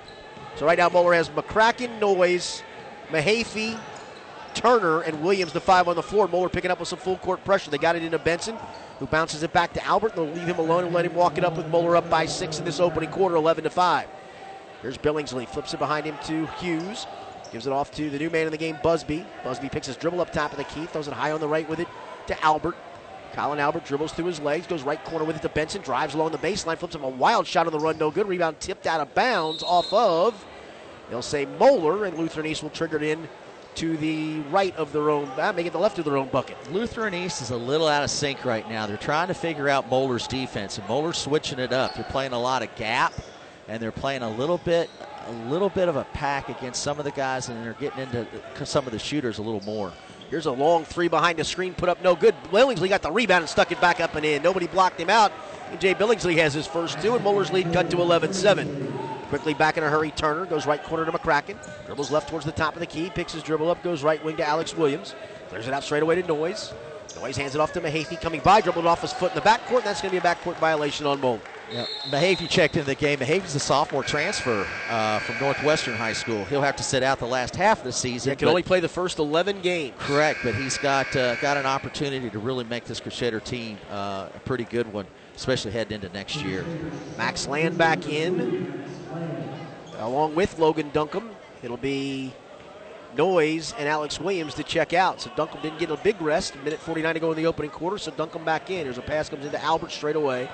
So 0.58 0.66
right 0.66 0.78
now, 0.78 0.90
Moeller 0.90 1.14
has 1.14 1.30
McCracken, 1.30 2.00
Noyes, 2.00 2.62
Mahaffey, 3.10 3.80
Turner, 4.54 5.02
and 5.02 5.22
Williams, 5.24 5.54
the 5.54 5.62
five 5.62 5.88
on 5.88 5.96
the 5.96 6.04
floor. 6.04 6.28
Moeller 6.28 6.50
picking 6.50 6.72
up 6.72 6.80
with 6.80 6.90
some 6.90 7.00
full 7.00 7.18
court 7.18 7.44
pressure. 7.46 7.72
They 7.72 7.78
got 7.78 7.96
it 7.96 8.04
into 8.04 8.20
Benson, 8.20 8.58
who 9.00 9.06
bounces 9.06 9.44
it 9.44 9.54
back 9.54 9.72
to 9.74 9.86
Albert. 9.86 10.16
They'll 10.16 10.26
leave 10.26 10.48
him 10.48 10.60
alone 10.60 10.86
and 10.86 10.94
let 10.94 11.06
him 11.06 11.16
walk 11.16 11.38
it 11.38 11.46
up 11.46 11.56
with 11.56 11.68
Moeller 11.70 11.96
up 11.96 12.10
by 12.10 12.26
six 12.26 12.60
in 12.60 12.66
this 12.66 12.82
opening 12.82 13.10
quarter, 13.12 13.36
11 13.36 13.64
to 13.64 13.70
5. 13.70 14.08
Here's 14.82 14.98
Billingsley, 14.98 15.48
flips 15.48 15.74
it 15.74 15.80
behind 15.80 16.06
him 16.06 16.18
to 16.26 16.46
Hughes. 16.62 17.06
Gives 17.52 17.66
it 17.66 17.74
off 17.74 17.92
to 17.96 18.10
the 18.10 18.20
new 18.20 18.30
man 18.30 18.46
in 18.46 18.52
the 18.52 18.58
game, 18.58 18.78
Busby. 18.84 19.26
Busby 19.44 19.70
picks 19.70 19.88
his 19.88 19.98
dribble 19.98 20.22
up 20.22 20.32
top 20.32 20.52
of 20.52 20.58
the 20.58 20.64
key, 20.66 20.86
throws 20.86 21.08
it 21.08 21.14
high 21.14 21.32
on 21.32 21.40
the 21.40 21.48
right 21.48 21.68
with 21.68 21.80
it 21.80 21.88
to 22.28 22.44
Albert. 22.44 22.76
Colin 23.34 23.60
Albert 23.60 23.86
dribbles 23.86 24.12
through 24.12 24.26
his 24.26 24.40
legs, 24.40 24.68
goes 24.68 24.84
right 24.84 25.04
corner 25.06 25.26
with 25.26 25.36
it 25.36 25.42
to 25.42 25.50
Benson, 25.50 25.82
drives 25.82 26.14
along 26.14 26.32
the 26.32 26.38
baseline, 26.38 26.78
flips 26.78 26.96
him 26.96 27.04
a 27.04 27.10
wild 27.10 27.48
shot 27.48 27.66
on 27.66 27.72
the 27.72 27.80
run, 27.80 27.98
no 27.98 28.12
good. 28.12 28.28
Rebound 28.28 28.60
tipped 28.60 28.88
out 28.88 29.02
of 29.02 29.14
bounds 29.14 29.64
off 29.64 29.92
of, 29.94 30.46
they'll 31.10 31.22
say 31.22 31.46
Moeller, 31.46 32.06
and 32.06 32.18
Lutheran 32.18 32.46
East 32.46 32.64
will 32.64 32.70
trigger 32.70 32.98
it 32.98 33.04
in 33.04 33.28
to 33.76 33.98
the 33.98 34.40
right 34.52 34.76
of 34.76 34.92
their 34.92 35.10
own, 35.10 35.30
uh, 35.38 35.54
make 35.56 35.66
it 35.66 35.74
the 35.74 35.80
left 35.80 36.00
of 36.00 36.06
their 36.06 36.18
own 36.18 36.28
bucket. 36.30 36.58
Lutheran 36.72 37.14
East 37.14 37.42
is 37.42 37.52
a 37.52 37.58
little 37.58 37.88
out 37.88 38.04
of 38.04 38.10
sync 38.10 38.46
right 38.46 38.68
now. 38.68 38.86
They're 38.88 38.98
trying 38.98 39.28
to 39.28 39.34
figure 39.34 39.70
out 39.70 39.90
Moeller's 39.90 40.28
defense, 40.28 40.78
and 40.78 40.88
Moeller's 40.88 41.18
switching 41.18 41.60
it 41.60 41.72
up. 41.72 41.96
They're 41.96 42.04
playing 42.06 42.34
a 42.34 42.40
lot 42.40 42.62
of 42.62 42.76
gap, 42.76 43.14
and 43.70 43.80
they're 43.80 43.92
playing 43.92 44.24
a 44.24 44.30
little 44.30 44.58
bit, 44.58 44.90
a 45.28 45.32
little 45.50 45.70
bit 45.70 45.88
of 45.88 45.96
a 45.96 46.04
pack 46.06 46.50
against 46.50 46.82
some 46.82 46.98
of 46.98 47.06
the 47.06 47.12
guys, 47.12 47.50
and 47.50 47.64
they're 47.64 47.74
getting 47.74 48.00
into 48.00 48.28
some 48.66 48.88
of 48.88 48.92
the 48.92 49.00
shooters 49.00 49.38
a 49.38 49.44
little 49.44 49.62
more. 49.62 49.94
Here's 50.32 50.48
a 50.48 50.52
long 50.52 50.86
three 50.86 51.08
behind 51.08 51.38
the 51.38 51.44
screen, 51.44 51.74
put 51.76 51.88
up 51.88 52.04
no 52.04 52.16
good. 52.16 52.36
Billingsley 52.52 52.90
got 52.90 53.04
the 53.04 53.12
rebound 53.12 53.44
and 53.44 53.50
stuck 53.50 53.72
it 53.72 53.80
back 53.80 54.00
up 54.00 54.16
and 54.16 54.26
in. 54.26 54.42
Nobody 54.42 54.68
blocked 54.68 55.00
him 55.00 55.10
out. 55.10 55.32
And 55.70 55.80
Jay 55.80 55.94
Billingsley 55.94 56.36
has 56.38 56.54
his 56.54 56.68
first 56.68 57.00
two, 57.02 57.14
and 57.14 57.24
Moeller's 57.24 57.52
lead 57.52 57.72
cut 57.72 57.92
to 57.92 58.02
11 58.02 58.34
7. 58.34 58.94
Quickly 59.30 59.54
back 59.54 59.78
in 59.78 59.84
a 59.84 59.90
hurry, 59.90 60.10
Turner 60.12 60.46
goes 60.48 60.66
right 60.66 60.84
corner 60.84 61.06
to 61.06 61.12
McCracken. 61.12 61.58
Dribbles 61.86 62.10
left 62.10 62.30
towards 62.30 62.46
the 62.46 62.52
top 62.52 62.74
of 62.74 62.80
the 62.80 62.88
key, 62.88 63.12
picks 63.12 63.34
his 63.34 63.44
dribble 63.44 63.70
up, 63.70 63.84
goes 63.84 64.04
right 64.04 64.24
wing 64.26 64.38
to 64.38 64.48
Alex 64.48 64.76
Williams. 64.76 65.14
Clears 65.50 65.68
it 65.68 65.74
out 65.74 65.84
straight 65.84 66.02
away 66.02 66.16
to 66.20 66.28
Noyes. 66.28 66.74
Noyes 67.16 67.38
hands 67.38 67.54
it 67.54 67.62
off 67.62 67.74
to 67.74 67.82
Mahaffey 67.82 68.20
coming 68.20 68.42
by, 68.42 68.62
dribbled 68.62 68.88
off 68.88 69.02
his 69.02 69.14
foot 69.14 69.32
in 69.32 69.36
the 69.36 69.42
backcourt, 69.42 69.78
and 69.78 69.86
that's 69.86 70.02
going 70.02 70.14
to 70.14 70.20
be 70.20 70.28
a 70.28 70.36
backcourt 70.36 70.58
violation 70.58 71.06
on 71.06 71.22
Moeller. 71.22 71.40
Yeah, 71.72 71.86
Mahaffey 72.08 72.50
checked 72.50 72.78
into 72.78 72.88
the 72.88 72.96
game. 72.96 73.20
Mahaffey's 73.20 73.54
a 73.54 73.60
sophomore 73.60 74.04
transfer 74.04 74.66
uh, 74.90 75.20
from 75.20 75.40
Northwestern 75.40 75.96
High 75.96 76.14
School. 76.14 76.44
He'll 76.46 76.62
have 76.62 76.76
to 76.78 76.84
sit 76.84 77.04
out 77.04 77.20
the 77.20 77.28
last 77.28 77.56
half 77.56 77.80
of 77.80 77.84
the 77.84 77.92
season. 77.92 78.32
He 78.32 78.36
can 78.36 78.48
only 78.48 78.64
play 78.64 78.80
the 78.80 78.90
first 78.90 79.20
11 79.20 79.62
games. 79.62 79.96
Correct, 80.00 80.40
but 80.44 80.56
he's 80.56 80.78
got 80.80 81.16
uh, 81.16 81.36
got 81.36 81.58
an 81.58 81.68
opportunity 81.68 82.30
to 82.32 82.40
really 82.40 82.64
make 82.64 82.86
this 82.86 83.00
Crusader 83.00 83.40
team 83.40 83.78
uh, 83.92 84.30
a 84.34 84.40
pretty 84.46 84.64
good 84.64 84.92
one, 84.92 85.06
especially 85.36 85.72
heading 85.72 85.94
into 85.94 86.10
next 86.10 86.38
year. 86.38 86.66
Max 87.18 87.48
Land 87.48 87.78
back 87.78 88.10
in, 88.10 88.84
along 90.00 90.34
with 90.34 90.58
Logan 90.58 90.90
Duncombe. 90.92 91.30
It'll 91.62 91.78
be 91.78 92.34
Noyes 93.16 93.74
and 93.78 93.88
Alex 93.88 94.20
Williams 94.20 94.56
to 94.56 94.64
check 94.64 94.94
out. 94.94 95.22
So 95.22 95.32
Duncombe 95.36 95.62
didn't 95.62 95.78
get 95.78 95.92
a 95.92 95.98
big 95.98 96.20
rest. 96.20 96.56
A 96.56 96.58
minute 96.60 96.80
49 96.80 97.14
to 97.14 97.20
go 97.20 97.32
in 97.32 97.38
the 97.38 97.46
opening 97.46 97.70
quarter, 97.70 98.00
so 98.00 98.10
Duncombe 98.10 98.46
back 98.46 98.72
in. 98.72 98.86
There's 98.86 98.98
a 98.98 99.02
pass 99.04 99.30
comes 99.30 99.46
into 99.46 99.62
Albert 99.62 99.92
straight 99.92 100.16
away. 100.16 100.50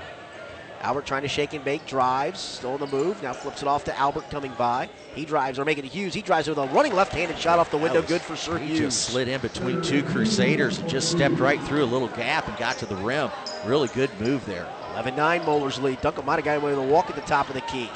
Albert 0.85 1.07
trying 1.07 1.23
to 1.23 1.27
shake 1.27 1.53
and 1.53 1.65
bake, 1.65 1.83
drives, 1.87 2.39
still 2.39 2.73
on 2.73 2.79
the 2.79 2.85
move. 2.85 3.21
Now 3.23 3.33
flips 3.33 3.63
it 3.63 3.67
off 3.67 3.83
to 3.85 3.97
Albert 3.97 4.29
coming 4.29 4.51
by. 4.55 4.87
He 5.15 5.25
drives, 5.25 5.57
or 5.57 5.65
making 5.65 5.85
it 5.85 5.91
Hughes. 5.91 6.13
He 6.13 6.21
drives 6.21 6.47
with 6.47 6.59
a 6.59 6.67
running 6.67 6.93
left-handed 6.93 7.39
shot 7.39 7.57
off 7.57 7.71
the 7.71 7.77
window, 7.77 8.01
was- 8.01 8.09
good 8.09 8.21
for 8.21 8.35
Sir 8.35 8.59
He 8.59 8.67
Hughes. 8.67 8.79
just 8.79 9.05
slid 9.09 9.27
in 9.27 9.41
between 9.41 9.81
two 9.81 10.03
Crusaders 10.03 10.77
and 10.77 10.87
just 10.87 11.09
stepped 11.09 11.39
right 11.39 11.59
through 11.63 11.83
a 11.83 11.85
little 11.85 12.07
gap 12.09 12.47
and 12.47 12.55
got 12.57 12.77
to 12.77 12.85
the 12.85 12.95
rim. 12.97 13.31
Really 13.65 13.87
good 13.89 14.11
move 14.21 14.45
there. 14.45 14.67
11-9 14.93 15.43
Moeller's 15.43 15.79
lead. 15.79 15.99
Duncombe 16.01 16.25
might 16.27 16.35
have 16.35 16.45
got 16.45 16.57
away 16.57 16.69
with 16.69 16.79
a 16.79 16.83
walk 16.87 17.09
at 17.09 17.15
the 17.15 17.21
top 17.23 17.47
of 17.49 17.55
the 17.55 17.61
key. 17.61 17.89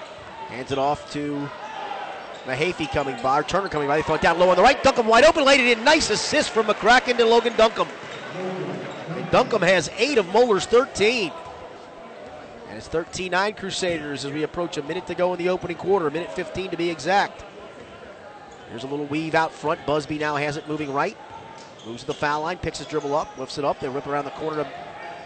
Hands 0.47 0.71
it 0.71 0.79
off 0.79 1.11
to 1.13 1.47
Mahaffey 2.47 2.91
coming 2.91 3.21
by, 3.21 3.39
or 3.39 3.43
Turner 3.43 3.69
coming 3.69 3.87
by. 3.87 4.01
They 4.01 4.13
it 4.15 4.21
down 4.21 4.39
low 4.39 4.49
on 4.49 4.55
the 4.55 4.63
right. 4.63 4.81
Duncombe 4.81 5.05
wide 5.05 5.25
open, 5.25 5.45
laid 5.45 5.59
it 5.59 5.77
in. 5.77 5.83
Nice 5.83 6.09
assist 6.09 6.49
from 6.49 6.65
McCracken 6.65 7.17
to 7.17 7.25
Logan 7.25 7.53
Duncombe. 7.55 7.87
And 8.35 9.29
Duncombe 9.29 9.61
has 9.61 9.91
eight 9.97 10.17
of 10.17 10.27
Moeller's 10.33 10.65
13. 10.65 11.31
It's 12.79 12.87
13-9 12.87 13.57
Crusaders 13.57 14.23
as 14.23 14.31
we 14.31 14.43
approach 14.43 14.77
a 14.77 14.83
minute 14.83 15.05
to 15.07 15.13
go 15.13 15.33
in 15.33 15.37
the 15.37 15.49
opening 15.49 15.75
quarter, 15.75 16.07
a 16.07 16.11
minute 16.11 16.31
15 16.31 16.71
to 16.71 16.77
be 16.77 16.89
exact. 16.89 17.43
Here's 18.69 18.85
a 18.85 18.87
little 18.87 19.05
weave 19.07 19.35
out 19.35 19.51
front. 19.51 19.85
Busby 19.85 20.17
now 20.17 20.37
has 20.37 20.55
it 20.55 20.65
moving 20.65 20.93
right. 20.93 21.17
Moves 21.85 22.03
to 22.03 22.07
the 22.07 22.13
foul 22.13 22.43
line, 22.43 22.57
picks 22.57 22.77
his 22.77 22.87
dribble 22.87 23.13
up, 23.13 23.37
lifts 23.37 23.57
it 23.57 23.65
up. 23.65 23.81
They 23.81 23.89
rip 23.89 24.07
around 24.07 24.23
the 24.23 24.31
corner 24.31 24.63
to 24.63 24.71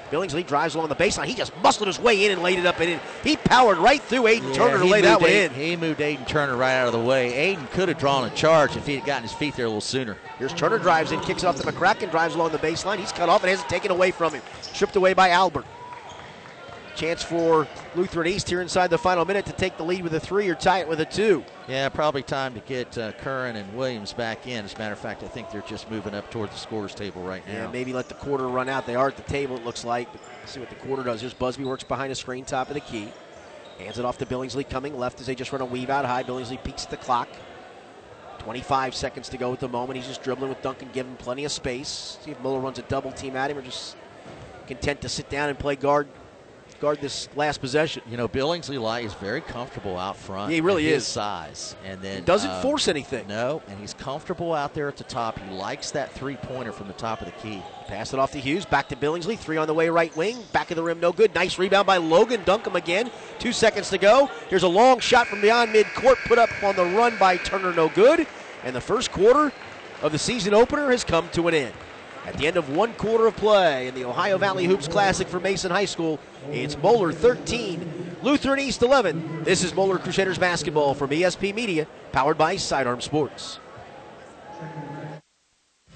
Billingsley, 0.10 0.48
drives 0.48 0.74
along 0.74 0.90
the 0.90 0.96
baseline. 0.96 1.26
He 1.26 1.36
just 1.36 1.56
muscled 1.62 1.86
his 1.86 2.00
way 2.00 2.26
in 2.26 2.32
and 2.32 2.42
laid 2.42 2.58
it 2.58 2.66
up 2.66 2.80
and 2.80 2.90
in. 2.90 3.00
He 3.24 3.38
powered 3.38 3.78
right 3.78 4.02
through 4.02 4.24
Aiden 4.24 4.56
Turner 4.56 4.80
to 4.80 4.86
lay 4.86 5.02
that 5.02 5.22
one 5.22 5.30
Aiden- 5.30 5.52
in. 5.52 5.54
He 5.54 5.76
moved 5.76 6.00
Aiden 6.00 6.28
Turner 6.28 6.58
right 6.58 6.74
out 6.74 6.88
of 6.88 6.94
the 6.94 7.00
way. 7.08 7.54
Aiden 7.56 7.70
could 7.70 7.88
have 7.88 8.00
drawn 8.00 8.24
a 8.26 8.34
charge 8.34 8.76
if 8.76 8.88
he 8.88 8.96
had 8.96 9.06
gotten 9.06 9.22
his 9.22 9.34
feet 9.34 9.56
there 9.56 9.66
a 9.66 9.70
little 9.70 9.80
sooner. 9.80 10.18
Here's 10.40 10.54
Turner 10.54 10.80
drives 10.80 11.12
in, 11.12 11.20
kicks 11.20 11.44
it 11.44 11.46
off 11.46 11.58
to 11.58 11.72
McCracken, 11.72 12.10
drives 12.10 12.34
along 12.34 12.52
the 12.52 12.58
baseline. 12.58 12.98
He's 12.98 13.12
cut 13.12 13.30
off 13.30 13.44
and 13.44 13.52
has 13.52 13.62
it 13.62 13.70
taken 13.70 13.92
away 13.92 14.10
from 14.10 14.34
him. 14.34 14.42
Stripped 14.62 14.96
away 14.96 15.14
by 15.14 15.30
Albert. 15.30 15.66
Chance 16.96 17.24
for 17.24 17.68
Lutheran 17.96 18.28
East 18.28 18.48
here 18.48 18.62
inside 18.62 18.90
the 18.90 18.98
final 18.98 19.26
minute 19.26 19.46
to 19.48 19.52
take 19.52 19.78
the 19.78 19.84
lead 19.84 20.04
with 20.04 20.14
a 20.14 20.20
three 20.20 20.48
or 20.48 20.54
tie 20.54 20.80
it 20.80 20.88
with 20.88 21.00
a 21.00 21.06
two. 21.06 21.44
Yeah, 21.68 21.90
probably 21.90 22.22
time 22.22 22.54
to 22.54 22.60
get 22.60 22.96
uh, 22.98 23.14
Curran 23.14 23.56
and 23.56 23.76
Williams 23.76 24.14
back 24.14 24.46
in. 24.46 24.64
As 24.64 24.76
a 24.76 24.78
matter 24.78 24.94
of 24.94 25.00
fact, 25.00 25.24
I 25.24 25.28
think 25.28 25.50
they're 25.50 25.62
just 25.62 25.90
moving 25.90 26.14
up 26.14 26.30
toward 26.30 26.52
the 26.52 26.58
scorers 26.58 26.94
table 26.94 27.24
right 27.24 27.46
now. 27.48 27.54
Yeah, 27.54 27.68
maybe 27.72 27.94
let 27.94 28.10
the 28.10 28.14
quarter 28.16 28.48
run 28.48 28.70
out. 28.70 28.86
They 28.86 28.96
are 28.96 29.08
at 29.08 29.18
the 29.18 29.24
table, 29.24 29.56
it 29.56 29.66
looks 29.66 29.84
like. 29.84 30.08
Let's 30.40 30.52
see 30.52 30.60
what 30.60 30.70
the 30.70 30.76
quarter 30.76 31.04
does. 31.04 31.22
Here's 31.22 31.34
Busby 31.34 31.64
works 31.64 31.84
behind 31.84 32.12
a 32.12 32.16
screen, 32.16 32.46
top 32.46 32.68
of 32.68 32.76
the 32.76 32.82
key. 32.82 33.12
Hands 33.80 33.98
it 33.98 34.06
off 34.06 34.20
to 34.20 34.26
Billingsley 34.28 34.70
coming 34.70 34.98
left 34.98 35.20
as 35.20 35.26
they 35.26 35.34
just 35.34 35.52
run 35.52 35.62
a 35.62 35.66
weave 35.66 35.90
out 35.90 36.06
high. 36.06 36.24
Billingsley 36.24 36.64
peeks 36.64 36.84
at 36.84 36.92
the 36.92 36.98
clock. 36.98 37.28
25 38.40 38.94
seconds 38.94 39.30
to 39.30 39.38
go 39.38 39.52
at 39.54 39.60
the 39.60 39.70
moment. 39.70 39.98
He's 39.98 40.08
just 40.08 40.22
dribbling 40.22 40.50
with 40.50 40.62
Duncombe, 40.62 40.90
giving 40.94 41.16
plenty 41.16 41.46
of 41.46 41.52
space. 41.52 42.20
See 42.22 42.32
if 42.32 42.40
Moeller 42.42 42.60
runs 42.60 42.78
a 42.78 42.84
double 42.84 43.12
team 43.12 43.36
at 43.36 43.50
him 43.50 43.58
or 43.58 43.62
just 43.62 43.96
content 44.68 45.02
to 45.02 45.10
sit 45.10 45.30
down 45.30 45.50
and 45.50 45.58
play 45.58 45.76
guard 45.76 46.08
guard 46.80 47.00
this 47.02 47.30
last 47.36 47.60
possession. 47.62 48.02
You 48.10 48.18
know, 48.18 48.28
Billingsley 48.28 48.80
Light 48.80 49.06
is 49.06 49.14
very 49.16 49.42
comfortable 49.42 49.98
out 49.98 50.18
front. 50.18 50.50
Yeah, 50.52 50.56
he 50.56 50.62
really 50.62 50.84
his 50.86 51.04
is. 51.04 51.08
size, 51.08 51.76
and 51.86 52.02
then 52.02 52.18
He 52.18 52.22
doesn't 52.22 52.50
uh, 52.50 52.62
force 52.62 52.88
anything. 52.88 53.28
No, 53.28 53.62
and 53.68 53.80
he's 53.80 53.94
comfortable 53.94 54.54
out 54.54 54.74
there 54.74 54.88
at 54.88 54.98
the 54.98 55.04
top. 55.04 55.40
He 55.40 55.50
likes 55.52 55.92
that 55.92 56.12
three-pointer 56.12 56.72
from 56.72 56.88
the 56.88 56.94
top 56.94 57.22
of 57.22 57.26
the 57.28 57.32
key. 57.34 57.62
Pass 57.88 58.14
it 58.14 58.20
off 58.20 58.32
to 58.32 58.40
Hughes. 58.40 58.66
Back 58.66 58.90
to 58.90 58.96
Billingsley. 58.96 59.38
Three 59.38 59.58
on 59.58 59.68
the 59.68 59.74
way, 59.74 59.90
right 59.90 60.16
wing. 60.16 60.38
Back 60.52 60.72
of 60.72 60.78
the 60.78 60.84
rim, 60.84 61.00
no 61.00 61.12
good. 61.12 61.34
Nice 61.36 61.58
rebound 61.60 61.86
by 61.88 61.98
Logan. 61.98 62.42
Duncombe 62.46 62.76
again. 62.76 63.12
Two 63.40 63.52
seconds 63.52 63.90
to 63.90 63.98
go. 63.98 64.30
Here's 64.50 64.64
a 64.64 64.68
long 64.68 65.00
shot 65.00 65.28
from 65.28 65.42
beyond 65.42 65.74
midcourt. 65.74 66.16
Put 66.26 66.38
up 66.38 66.50
on 66.64 66.76
the 66.76 66.86
run 66.86 67.18
by 67.18 67.38
Turner, 67.38 67.74
no 67.74 67.90
good. 67.90 68.26
and 68.64 68.76
the 68.76 68.82
first 68.82 69.12
quarter 69.12 69.52
of 70.02 70.12
the 70.12 70.20
season 70.20 70.54
opener 70.54 70.90
has 70.92 71.04
come 71.04 71.28
to 71.30 71.48
an 71.48 71.54
end. 71.54 71.74
At 72.26 72.38
the 72.38 72.48
end 72.48 72.56
of 72.56 72.70
one 72.70 72.94
quarter 72.94 73.28
of 73.28 73.36
play 73.36 73.88
in 73.88 73.96
the 73.96 74.06
Ohio 74.06 74.38
Valley 74.38 74.66
Hoops 74.66 74.88
Classic 74.88 75.28
for 75.28 75.42
Mason 75.42 75.72
High 75.72 75.86
School, 75.86 76.20
it's 76.52 76.78
Moeller 76.78 77.12
13, 77.12 78.18
Lutheran 78.24 78.60
East 78.60 78.82
11. 78.82 79.44
This 79.44 79.62
is 79.64 79.74
Moeller 79.74 79.98
Crusaders 79.98 80.38
basketball 80.38 80.94
from 80.94 81.10
ESP 81.10 81.54
Media, 81.54 81.86
powered 82.14 82.38
by 82.38 82.56
Sidearm 82.56 83.02
Sports. 83.02 83.60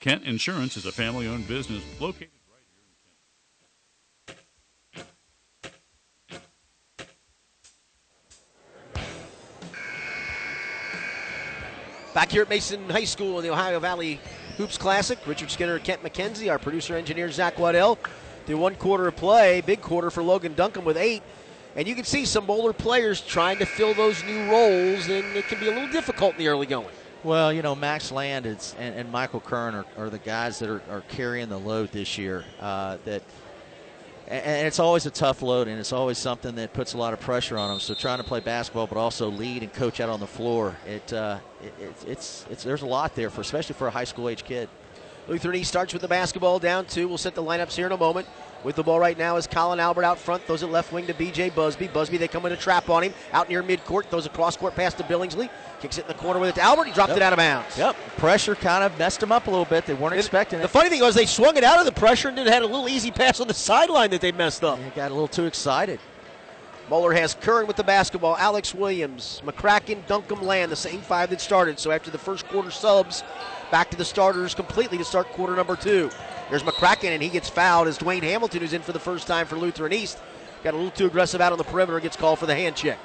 Kent 0.00 0.24
Insurance 0.24 0.76
is 0.76 0.86
a 0.86 0.92
family 0.92 1.26
owned 1.26 1.48
business 1.48 1.82
located 2.00 2.28
right 2.48 2.62
here 2.70 2.82
in 2.82 4.28
Kent. 7.00 7.08
Back 12.14 12.30
here 12.30 12.42
at 12.42 12.48
Mason 12.48 12.88
High 12.88 13.04
School 13.04 13.38
in 13.38 13.44
the 13.44 13.50
Ohio 13.50 13.80
Valley 13.80 14.20
Hoops 14.58 14.78
Classic, 14.78 15.18
Richard 15.26 15.50
Skinner, 15.50 15.78
Kent 15.78 16.02
McKenzie, 16.02 16.50
our 16.50 16.58
producer 16.58 16.94
engineer 16.96 17.30
Zach 17.30 17.58
Waddell. 17.58 17.98
The 18.46 18.54
one 18.54 18.76
quarter 18.76 19.08
of 19.08 19.16
play, 19.16 19.60
big 19.60 19.80
quarter 19.80 20.10
for 20.10 20.22
Logan 20.22 20.54
Duncombe 20.54 20.84
with 20.84 20.96
eight. 20.96 21.22
And 21.74 21.86
you 21.86 21.94
can 21.94 22.04
see 22.04 22.24
some 22.24 22.46
Moeller 22.46 22.72
players 22.72 23.20
trying 23.20 23.58
to 23.58 23.66
fill 23.66 23.92
those 23.92 24.24
new 24.24 24.50
roles, 24.50 25.08
and 25.08 25.36
it 25.36 25.46
can 25.48 25.58
be 25.58 25.66
a 25.66 25.72
little 25.72 25.90
difficult 25.90 26.32
in 26.32 26.38
the 26.38 26.48
early 26.48 26.66
going. 26.66 26.88
Well, 27.26 27.52
you 27.52 27.60
know, 27.60 27.74
Max 27.74 28.12
Land 28.12 28.46
and, 28.46 28.74
and 28.78 29.10
Michael 29.10 29.40
Curran 29.40 29.74
are, 29.74 29.84
are, 29.98 30.10
the 30.10 30.18
guys 30.18 30.60
that 30.60 30.70
are, 30.70 30.80
are, 30.88 31.00
carrying 31.08 31.48
the 31.48 31.58
load 31.58 31.90
this 31.90 32.16
year. 32.16 32.44
Uh, 32.60 32.98
that, 33.04 33.20
and 34.28 34.64
it's 34.64 34.78
always 34.78 35.06
a 35.06 35.10
tough 35.10 35.42
load, 35.42 35.66
and 35.66 35.80
it's 35.80 35.92
always 35.92 36.18
something 36.18 36.54
that 36.54 36.72
puts 36.72 36.94
a 36.94 36.98
lot 36.98 37.12
of 37.12 37.18
pressure 37.18 37.58
on 37.58 37.68
them. 37.68 37.80
So 37.80 37.94
trying 37.94 38.18
to 38.18 38.24
play 38.24 38.38
basketball, 38.38 38.86
but 38.86 38.96
also 38.96 39.28
lead 39.28 39.64
and 39.64 39.72
coach 39.72 39.98
out 39.98 40.08
on 40.08 40.20
the 40.20 40.26
floor, 40.28 40.76
it, 40.86 41.12
uh, 41.12 41.40
it 41.60 41.74
it's, 42.06 42.46
it's 42.48 42.62
there's 42.62 42.82
a 42.82 42.86
lot 42.86 43.16
there 43.16 43.28
for, 43.28 43.40
especially 43.40 43.74
for 43.74 43.88
a 43.88 43.90
high 43.90 44.04
school 44.04 44.28
age 44.28 44.44
kid. 44.44 44.68
Lutheran 45.26 45.56
East 45.56 45.70
starts 45.70 45.92
with 45.92 46.02
the 46.02 46.08
basketball 46.08 46.60
down 46.60 46.84
two. 46.84 47.08
We'll 47.08 47.18
set 47.18 47.34
the 47.34 47.42
lineups 47.42 47.74
here 47.74 47.86
in 47.86 47.92
a 47.92 47.96
moment. 47.96 48.28
With 48.64 48.76
the 48.76 48.82
ball 48.82 48.98
right 48.98 49.16
now 49.16 49.36
is 49.36 49.46
Colin 49.46 49.78
Albert 49.78 50.04
out 50.04 50.18
front. 50.18 50.42
Throws 50.42 50.62
it 50.62 50.66
left 50.66 50.92
wing 50.92 51.06
to 51.06 51.14
B.J. 51.14 51.50
Busby. 51.50 51.88
Busby, 51.88 52.16
they 52.16 52.28
come 52.28 52.46
in 52.46 52.52
a 52.52 52.56
trap 52.56 52.88
on 52.90 53.04
him. 53.04 53.14
Out 53.32 53.48
near 53.48 53.62
midcourt. 53.62 54.06
Throws 54.06 54.26
a 54.26 54.30
cross 54.30 54.56
court 54.56 54.74
pass 54.74 54.94
to 54.94 55.04
Billingsley. 55.04 55.48
Kicks 55.80 55.98
it 55.98 56.02
in 56.02 56.08
the 56.08 56.14
corner 56.14 56.40
with 56.40 56.50
it 56.50 56.54
to 56.56 56.62
Albert. 56.62 56.84
He 56.84 56.92
dropped 56.92 57.10
yep. 57.10 57.18
it 57.18 57.22
out 57.22 57.32
of 57.32 57.36
bounds. 57.36 57.78
Yep. 57.78 57.96
Pressure 58.16 58.54
kind 58.54 58.82
of 58.82 58.98
messed 58.98 59.22
him 59.22 59.30
up 59.30 59.46
a 59.46 59.50
little 59.50 59.66
bit. 59.66 59.86
They 59.86 59.94
weren't 59.94 60.14
and 60.14 60.20
expecting 60.20 60.58
the 60.58 60.64
it. 60.64 60.68
The 60.68 60.72
funny 60.72 60.88
thing 60.88 61.00
was 61.00 61.14
they 61.14 61.26
swung 61.26 61.56
it 61.56 61.64
out 61.64 61.78
of 61.78 61.84
the 61.84 61.92
pressure 61.92 62.28
and 62.28 62.38
then 62.38 62.46
had 62.46 62.62
a 62.62 62.66
little 62.66 62.88
easy 62.88 63.10
pass 63.10 63.40
on 63.40 63.48
the 63.48 63.54
sideline 63.54 64.10
that 64.10 64.20
they 64.20 64.32
messed 64.32 64.64
up. 64.64 64.78
They 64.78 64.90
got 64.90 65.10
a 65.10 65.14
little 65.14 65.28
too 65.28 65.44
excited. 65.44 66.00
Moeller 66.88 67.12
has 67.14 67.34
Curran 67.34 67.66
with 67.66 67.76
the 67.76 67.84
basketball. 67.84 68.36
Alex 68.36 68.72
Williams, 68.72 69.42
McCracken, 69.44 70.06
Duncombe 70.06 70.42
Land, 70.42 70.70
the 70.70 70.76
same 70.76 71.00
five 71.00 71.30
that 71.30 71.40
started. 71.40 71.80
So 71.80 71.90
after 71.90 72.10
the 72.10 72.18
first 72.18 72.46
quarter 72.46 72.70
subs, 72.70 73.24
back 73.70 73.90
to 73.90 73.96
the 73.96 74.04
starters 74.04 74.54
completely 74.54 74.98
to 74.98 75.04
start 75.04 75.26
quarter 75.28 75.56
number 75.56 75.76
two. 75.76 76.10
There's 76.50 76.62
McCracken, 76.62 77.08
and 77.08 77.22
he 77.22 77.28
gets 77.28 77.48
fouled 77.48 77.88
as 77.88 77.98
Dwayne 77.98 78.22
Hamilton, 78.22 78.60
who's 78.60 78.72
in 78.72 78.82
for 78.82 78.92
the 78.92 79.00
first 79.00 79.26
time 79.26 79.46
for 79.46 79.56
Lutheran 79.56 79.92
East, 79.92 80.18
got 80.62 80.74
a 80.74 80.76
little 80.76 80.92
too 80.92 81.06
aggressive 81.06 81.40
out 81.40 81.52
on 81.52 81.58
the 81.58 81.64
perimeter, 81.64 81.98
gets 82.00 82.16
called 82.16 82.38
for 82.38 82.46
the 82.46 82.54
hand 82.54 82.76
check. 82.76 82.98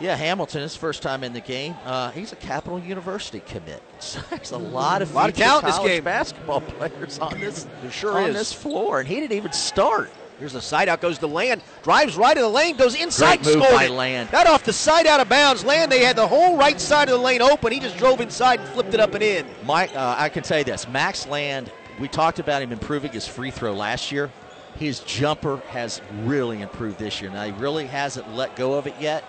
Yeah, 0.00 0.14
Hamilton, 0.14 0.62
his 0.62 0.76
first 0.76 1.02
time 1.02 1.24
in 1.24 1.32
the 1.32 1.40
game. 1.40 1.74
Uh, 1.84 2.12
he's 2.12 2.32
a 2.32 2.36
Capital 2.36 2.78
University 2.78 3.40
commit. 3.40 3.82
So 4.00 4.20
there's 4.30 4.52
a 4.52 4.58
lot 4.58 5.02
of, 5.02 5.10
a 5.10 5.14
lot 5.14 5.28
of 5.28 5.34
talent 5.34 5.64
in 5.64 5.70
this 5.72 5.78
game. 5.80 6.04
basketball 6.04 6.60
players 6.78 7.18
on 7.18 7.40
this, 7.40 7.66
sure 7.90 8.12
on 8.12 8.30
is. 8.30 8.36
this 8.36 8.52
floor, 8.52 9.00
and 9.00 9.08
he 9.08 9.16
didn't 9.16 9.36
even 9.36 9.52
start. 9.52 10.08
Here's 10.38 10.52
the 10.52 10.60
side 10.60 10.88
out, 10.88 11.00
goes 11.00 11.18
to 11.18 11.26
Land, 11.26 11.62
drives 11.82 12.16
right 12.16 12.36
of 12.36 12.42
the 12.42 12.48
lane, 12.48 12.76
goes 12.76 12.94
inside, 12.94 13.42
Great 13.42 13.56
move 13.56 13.64
scored 13.64 13.80
by. 13.80 13.88
Land. 13.88 14.28
That 14.30 14.46
off 14.46 14.62
the 14.64 14.72
side 14.72 15.06
out 15.06 15.18
of 15.20 15.28
bounds. 15.28 15.64
Land, 15.64 15.90
they 15.90 16.04
had 16.04 16.16
the 16.16 16.26
whole 16.26 16.56
right 16.56 16.80
side 16.80 17.08
of 17.08 17.18
the 17.18 17.24
lane 17.24 17.42
open. 17.42 17.72
He 17.72 17.80
just 17.80 17.96
drove 17.96 18.20
inside 18.20 18.60
and 18.60 18.68
flipped 18.68 18.94
it 18.94 19.00
up 19.00 19.14
and 19.14 19.22
in. 19.22 19.46
Mike, 19.64 19.94
uh, 19.96 20.14
I 20.16 20.28
can 20.28 20.44
tell 20.44 20.58
you 20.58 20.64
this: 20.64 20.86
Max 20.88 21.26
Land. 21.26 21.72
We 21.98 22.06
talked 22.06 22.38
about 22.38 22.62
him 22.62 22.70
improving 22.70 23.10
his 23.10 23.26
free 23.26 23.50
throw 23.50 23.72
last 23.72 24.12
year. 24.12 24.30
His 24.76 25.00
jumper 25.00 25.56
has 25.70 26.00
really 26.22 26.62
improved 26.62 26.98
this 26.98 27.20
year. 27.20 27.30
Now 27.30 27.44
he 27.44 27.50
really 27.52 27.86
hasn't 27.86 28.32
let 28.34 28.54
go 28.54 28.74
of 28.74 28.86
it 28.86 28.94
yet, 29.00 29.24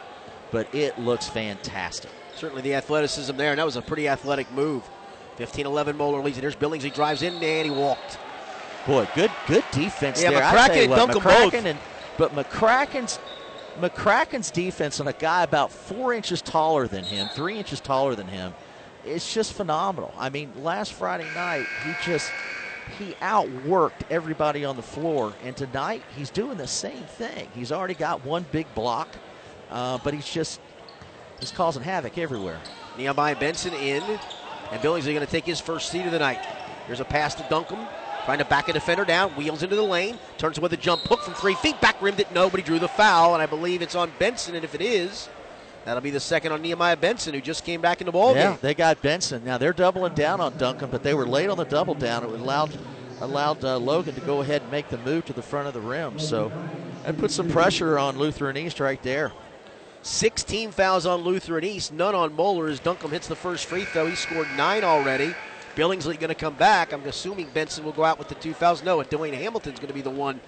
but 0.51 0.73
it 0.75 0.99
looks 0.99 1.27
fantastic. 1.27 2.11
Certainly 2.35 2.61
the 2.61 2.75
athleticism 2.75 3.35
there, 3.35 3.49
and 3.49 3.59
that 3.59 3.65
was 3.65 3.75
a 3.75 3.81
pretty 3.81 4.07
athletic 4.07 4.51
move. 4.51 4.87
15-11 5.39 5.95
Moeller 5.95 6.21
leads. 6.21 6.37
And 6.37 6.43
there's 6.43 6.55
Billings. 6.55 6.83
He 6.83 6.89
drives 6.91 7.23
in, 7.23 7.33
and 7.33 7.65
he 7.65 7.71
walked. 7.71 8.19
Boy, 8.85 9.07
good 9.15 9.31
good 9.47 9.63
defense 9.71 10.21
yeah, 10.21 10.31
there. 10.31 10.41
McCracken 10.41 10.83
and 10.83 10.91
Duncombe 10.91 11.21
McCracken 11.21 11.51
both. 11.51 11.65
And, 11.65 11.79
but 12.17 12.33
McCracken's 12.33 13.19
McCracken's 13.79 14.51
defense 14.51 14.99
on 14.99 15.07
a 15.07 15.13
guy 15.13 15.43
about 15.43 15.71
four 15.71 16.13
inches 16.13 16.41
taller 16.41 16.87
than 16.87 17.03
him, 17.03 17.29
three 17.29 17.57
inches 17.57 17.79
taller 17.79 18.15
than 18.15 18.27
him, 18.27 18.53
it's 19.05 19.33
just 19.33 19.53
phenomenal. 19.53 20.13
I 20.17 20.29
mean, 20.29 20.51
last 20.63 20.93
Friday 20.93 21.27
night 21.35 21.65
he 21.85 21.93
just 22.03 22.31
he 22.97 23.13
outworked 23.21 24.01
everybody 24.09 24.65
on 24.65 24.75
the 24.75 24.81
floor, 24.81 25.33
and 25.43 25.55
tonight 25.55 26.03
he's 26.15 26.29
doing 26.29 26.57
the 26.57 26.67
same 26.67 27.03
thing. 27.03 27.47
He's 27.53 27.71
already 27.71 27.93
got 27.93 28.25
one 28.25 28.45
big 28.51 28.73
block, 28.75 29.09
uh, 29.69 29.99
but 30.03 30.13
he's 30.13 30.27
just 30.27 30.59
he's 31.39 31.51
causing 31.51 31.83
havoc 31.83 32.17
everywhere. 32.17 32.59
Nehemiah 32.97 33.35
Benson 33.35 33.73
in, 33.73 34.03
and 34.71 34.81
Billings 34.81 35.05
is 35.07 35.13
going 35.13 35.25
to 35.25 35.31
take 35.31 35.45
his 35.45 35.59
first 35.59 35.89
seat 35.89 36.05
of 36.05 36.11
the 36.11 36.19
night. 36.19 36.43
Here's 36.87 36.99
a 36.99 37.05
pass 37.05 37.35
to 37.35 37.45
Duncombe. 37.49 37.87
Trying 38.29 38.37
to 38.37 38.45
back 38.45 38.69
a 38.69 38.73
defender 38.73 39.05
down, 39.05 39.31
wheels 39.31 39.63
into 39.63 39.75
the 39.75 39.81
lane, 39.81 40.19
turns 40.37 40.59
with 40.59 40.71
a 40.71 40.77
jump 40.77 41.01
hook 41.01 41.23
from 41.23 41.33
three 41.33 41.55
feet, 41.55 41.81
back 41.81 41.99
rimmed 41.99 42.19
it. 42.19 42.31
Nobody 42.31 42.61
drew 42.61 42.77
the 42.77 42.87
foul, 42.87 43.33
and 43.33 43.41
I 43.41 43.47
believe 43.47 43.81
it's 43.81 43.95
on 43.95 44.11
Benson. 44.19 44.53
And 44.53 44.63
if 44.63 44.75
it 44.75 44.81
is, 44.81 45.27
that'll 45.83 45.99
be 45.99 46.11
the 46.11 46.19
second 46.19 46.51
on 46.51 46.61
Nehemiah 46.61 46.95
Benson, 46.95 47.33
who 47.33 47.41
just 47.41 47.65
came 47.65 47.81
back 47.81 48.01
in 48.01 48.05
the 48.05 48.11
ball 48.11 48.35
yeah, 48.35 48.51
game. 48.51 48.59
they 48.61 48.75
got 48.75 49.01
Benson. 49.01 49.43
Now 49.43 49.57
they're 49.57 49.73
doubling 49.73 50.13
down 50.13 50.41
on 50.41 50.55
Duncombe, 50.59 50.91
but 50.91 51.01
they 51.01 51.15
were 51.15 51.25
late 51.25 51.49
on 51.49 51.57
the 51.57 51.63
double 51.63 51.95
down. 51.95 52.23
It 52.23 52.29
allowed 52.29 52.77
allowed 53.19 53.65
uh, 53.65 53.79
Logan 53.79 54.13
to 54.13 54.21
go 54.21 54.41
ahead 54.41 54.61
and 54.61 54.69
make 54.69 54.89
the 54.89 54.99
move 54.99 55.25
to 55.25 55.33
the 55.33 55.41
front 55.41 55.67
of 55.67 55.73
the 55.73 55.81
rim. 55.81 56.19
So 56.19 56.51
that 57.05 57.17
put 57.17 57.31
some 57.31 57.49
pressure 57.49 57.97
on 57.97 58.19
Lutheran 58.19 58.57
East 58.57 58.79
right 58.79 59.01
there. 59.01 59.31
16 60.03 60.69
fouls 60.69 61.07
on 61.07 61.21
Lutheran 61.21 61.63
East, 61.63 61.91
none 61.91 62.13
on 62.13 62.35
Moeller 62.35 62.67
as 62.67 62.79
Duncombe 62.79 63.09
hits 63.09 63.27
the 63.27 63.35
first 63.35 63.65
free 63.65 63.85
throw. 63.85 64.05
He 64.05 64.15
scored 64.15 64.47
nine 64.55 64.83
already. 64.83 65.33
Billingsley 65.75 66.19
going 66.19 66.29
to 66.29 66.35
come 66.35 66.55
back. 66.55 66.93
I'm 66.93 67.03
assuming 67.05 67.49
Benson 67.53 67.83
will 67.83 67.91
go 67.91 68.03
out 68.03 68.19
with 68.19 68.29
the 68.29 68.35
two 68.35 68.53
fouls. 68.53 68.83
No, 68.83 68.99
it's 68.99 69.09
Dwayne 69.09 69.33
Hamilton's 69.33 69.79
going 69.79 69.87
to 69.87 69.93
be 69.93 70.01
the 70.01 70.09
one 70.09 70.39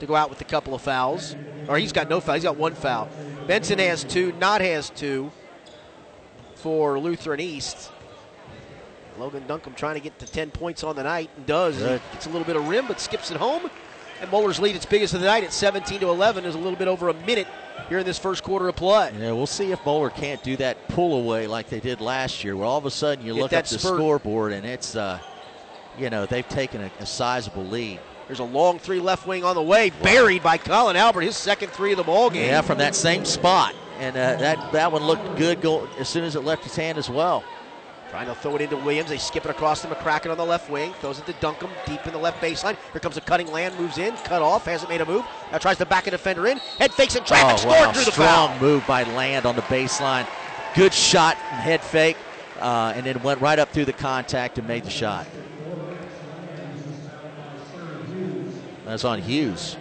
to 0.00 0.06
go 0.06 0.14
out 0.14 0.30
with 0.30 0.40
a 0.40 0.44
couple 0.44 0.74
of 0.74 0.82
fouls. 0.82 1.36
Or 1.68 1.78
he's 1.78 1.92
got 1.92 2.08
no 2.08 2.20
foul. 2.20 2.34
He's 2.34 2.44
got 2.44 2.56
one 2.56 2.74
foul. 2.74 3.08
Benson 3.46 3.78
has 3.78 4.04
two. 4.04 4.32
Knott 4.32 4.60
has 4.60 4.90
two 4.90 5.30
for 6.54 6.98
Lutheran 6.98 7.40
East. 7.40 7.90
Logan 9.18 9.44
Duncombe 9.48 9.74
trying 9.74 9.94
to 9.94 10.00
get 10.00 10.18
to 10.20 10.26
10 10.26 10.52
points 10.52 10.84
on 10.84 10.94
the 10.94 11.02
night 11.02 11.30
and 11.36 11.44
does. 11.44 11.76
Good. 11.76 12.00
Gets 12.12 12.26
a 12.26 12.30
little 12.30 12.46
bit 12.46 12.56
of 12.56 12.68
rim 12.68 12.86
but 12.86 13.00
skips 13.00 13.30
it 13.30 13.36
home. 13.36 13.68
And 14.20 14.30
Moeller's 14.30 14.60
lead, 14.60 14.74
its 14.74 14.86
biggest 14.86 15.14
of 15.14 15.20
the 15.20 15.26
night 15.26 15.44
at 15.44 15.52
17 15.52 16.00
to 16.00 16.08
11, 16.08 16.44
is 16.44 16.54
a 16.54 16.58
little 16.58 16.78
bit 16.78 16.88
over 16.88 17.08
a 17.08 17.14
minute 17.14 17.46
here 17.88 17.98
in 17.98 18.06
this 18.06 18.18
first 18.18 18.42
quarter 18.42 18.68
of 18.68 18.76
play. 18.76 19.12
Yeah, 19.18 19.32
we'll 19.32 19.46
see 19.46 19.72
if 19.72 19.84
Moeller 19.84 20.10
can't 20.10 20.42
do 20.42 20.56
that 20.56 20.88
pull 20.88 21.18
away 21.18 21.46
like 21.46 21.68
they 21.68 21.80
did 21.80 22.00
last 22.00 22.44
year, 22.44 22.56
where 22.56 22.66
all 22.66 22.78
of 22.78 22.86
a 22.86 22.90
sudden 22.90 23.24
you 23.24 23.34
Get 23.34 23.42
look 23.42 23.52
at 23.52 23.66
the 23.66 23.78
spurt. 23.78 23.96
scoreboard 23.96 24.52
and 24.52 24.66
it's, 24.66 24.96
uh, 24.96 25.18
you 25.98 26.10
know, 26.10 26.26
they've 26.26 26.48
taken 26.48 26.82
a, 26.82 26.90
a 27.00 27.06
sizable 27.06 27.64
lead. 27.64 28.00
There's 28.26 28.40
a 28.40 28.44
long 28.44 28.78
three 28.78 29.00
left 29.00 29.26
wing 29.26 29.42
on 29.42 29.54
the 29.54 29.62
way, 29.62 29.90
buried 30.02 30.42
by 30.42 30.58
Colin 30.58 30.96
Albert, 30.96 31.22
his 31.22 31.36
second 31.36 31.70
three 31.70 31.92
of 31.92 31.96
the 31.96 32.04
ball 32.04 32.28
game. 32.28 32.46
Yeah, 32.50 32.60
from 32.60 32.76
that 32.78 32.94
same 32.94 33.24
spot, 33.24 33.74
and 33.98 34.14
uh, 34.14 34.36
that 34.36 34.72
that 34.72 34.92
one 34.92 35.02
looked 35.02 35.36
good 35.38 35.62
go, 35.62 35.88
as 35.98 36.10
soon 36.10 36.24
as 36.24 36.36
it 36.36 36.40
left 36.44 36.62
his 36.62 36.76
hand 36.76 36.98
as 36.98 37.08
well. 37.08 37.42
Trying 38.10 38.26
to 38.26 38.34
throw 38.34 38.56
it 38.56 38.62
into 38.62 38.76
Williams. 38.78 39.10
They 39.10 39.18
skip 39.18 39.44
it 39.44 39.50
across 39.50 39.82
to 39.82 39.88
McCracken 39.88 40.30
on 40.30 40.38
the 40.38 40.44
left 40.44 40.70
wing. 40.70 40.94
Throws 41.00 41.18
it 41.18 41.26
to 41.26 41.34
Duncombe 41.34 41.70
deep 41.86 42.06
in 42.06 42.12
the 42.12 42.18
left 42.18 42.42
baseline. 42.42 42.76
Here 42.92 43.00
comes 43.00 43.18
a 43.18 43.20
cutting 43.20 43.52
land, 43.52 43.78
moves 43.78 43.98
in, 43.98 44.14
cut 44.16 44.40
off, 44.40 44.64
hasn't 44.64 44.88
made 44.88 45.02
a 45.02 45.06
move. 45.06 45.26
Now 45.52 45.58
tries 45.58 45.76
to 45.78 45.86
back 45.86 46.06
a 46.06 46.10
defender 46.10 46.46
in. 46.46 46.56
Head 46.78 46.92
fakes 46.94 47.16
and 47.16 47.26
traffic, 47.26 47.54
oh, 47.54 47.56
scored 47.58 47.86
wow. 47.86 47.92
through 47.92 48.04
the 48.04 48.12
Strong 48.12 48.48
foul. 48.48 48.60
move 48.60 48.86
by 48.86 49.02
Land 49.02 49.44
on 49.44 49.56
the 49.56 49.62
baseline. 49.62 50.26
Good 50.74 50.94
shot 50.94 51.36
and 51.50 51.60
head 51.60 51.82
fake, 51.82 52.16
uh, 52.60 52.94
and 52.96 53.04
then 53.04 53.22
went 53.22 53.42
right 53.42 53.58
up 53.58 53.70
through 53.70 53.84
the 53.84 53.92
contact 53.92 54.58
and 54.58 54.66
made 54.66 54.84
the 54.84 54.90
shot. 54.90 55.26
That's 58.86 59.04
on 59.04 59.20
Hughes. 59.20 59.76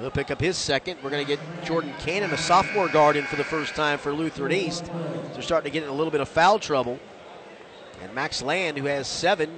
He'll 0.00 0.10
pick 0.10 0.30
up 0.30 0.40
his 0.40 0.56
second. 0.56 0.98
We're 1.02 1.10
going 1.10 1.26
to 1.26 1.36
get 1.36 1.40
Jordan 1.64 1.92
Cannon, 1.98 2.30
a 2.32 2.38
sophomore 2.38 2.88
guard, 2.88 3.16
in 3.16 3.24
for 3.24 3.36
the 3.36 3.44
first 3.44 3.74
time 3.74 3.98
for 3.98 4.12
Lutheran 4.12 4.52
East. 4.52 4.90
They're 5.32 5.42
starting 5.42 5.70
to 5.70 5.72
get 5.72 5.82
in 5.82 5.88
a 5.88 5.92
little 5.94 6.12
bit 6.12 6.20
of 6.20 6.28
foul 6.28 6.58
trouble. 6.58 7.00
And 8.00 8.14
Max 8.14 8.40
Land, 8.42 8.78
who 8.78 8.86
has 8.86 9.08
seven, 9.08 9.50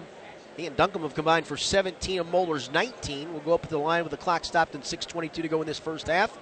he 0.57 0.67
and 0.67 0.77
Duncombe 0.77 1.03
have 1.03 1.15
combined 1.15 1.47
for 1.47 1.57
17 1.57 2.21
of 2.21 2.31
Moeller's 2.31 2.71
19. 2.73 3.33
Will 3.33 3.41
go 3.41 3.53
up 3.53 3.63
to 3.63 3.69
the 3.69 3.79
line 3.79 4.03
with 4.03 4.13
the 4.13 4.17
clock 4.17 4.45
stopped 4.45 4.75
and 4.75 4.83
6:22 4.83 5.43
to 5.43 5.49
go 5.49 5.61
in 5.61 5.67
this 5.67 5.79
first 5.79 6.07
half. 6.07 6.39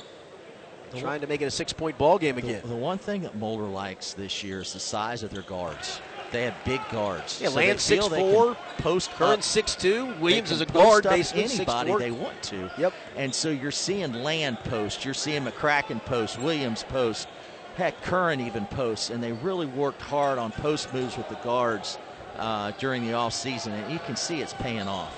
Trying 0.96 1.20
to 1.20 1.26
make 1.26 1.42
it 1.42 1.44
a 1.44 1.50
six-point 1.50 1.98
ball 1.98 2.18
game 2.18 2.38
again. 2.38 2.62
The, 2.62 2.68
the 2.68 2.76
one 2.76 2.96
thing 2.96 3.20
that 3.22 3.36
Moeller 3.36 3.68
likes 3.68 4.14
this 4.14 4.42
year 4.42 4.62
is 4.62 4.72
the 4.72 4.80
size 4.80 5.22
of 5.22 5.30
their 5.30 5.42
guards. 5.42 6.00
They 6.30 6.44
have 6.44 6.54
big 6.64 6.80
guards. 6.90 7.40
Yeah, 7.40 7.48
so 7.48 7.56
Land 7.56 7.80
six 7.80 8.06
four, 8.06 8.56
post 8.78 9.18
up. 9.20 9.42
six 9.42 9.74
two, 9.74 10.12
Williams 10.20 10.50
is 10.50 10.60
a 10.60 10.66
guard, 10.66 11.04
basically 11.04 11.44
anybody 11.44 11.94
they 11.96 12.10
want 12.10 12.42
to. 12.44 12.70
Yep. 12.76 12.92
And 13.16 13.34
so 13.34 13.48
you're 13.48 13.70
seeing 13.70 14.12
Land 14.12 14.58
post, 14.60 15.04
you're 15.04 15.14
seeing 15.14 15.44
McCracken 15.44 16.04
post, 16.04 16.38
Williams 16.38 16.84
post, 16.84 17.28
heck, 17.76 18.00
Curran 18.02 18.40
even 18.40 18.66
posts, 18.66 19.08
and 19.08 19.22
they 19.22 19.32
really 19.32 19.66
worked 19.66 20.02
hard 20.02 20.38
on 20.38 20.52
post 20.52 20.92
moves 20.92 21.16
with 21.16 21.28
the 21.30 21.36
guards 21.36 21.98
uh, 22.36 22.72
during 22.78 23.06
the 23.06 23.14
off 23.14 23.32
season, 23.32 23.72
and 23.72 23.90
you 23.90 23.98
can 24.00 24.16
see 24.16 24.42
it's 24.42 24.54
paying 24.54 24.88
off. 24.88 25.16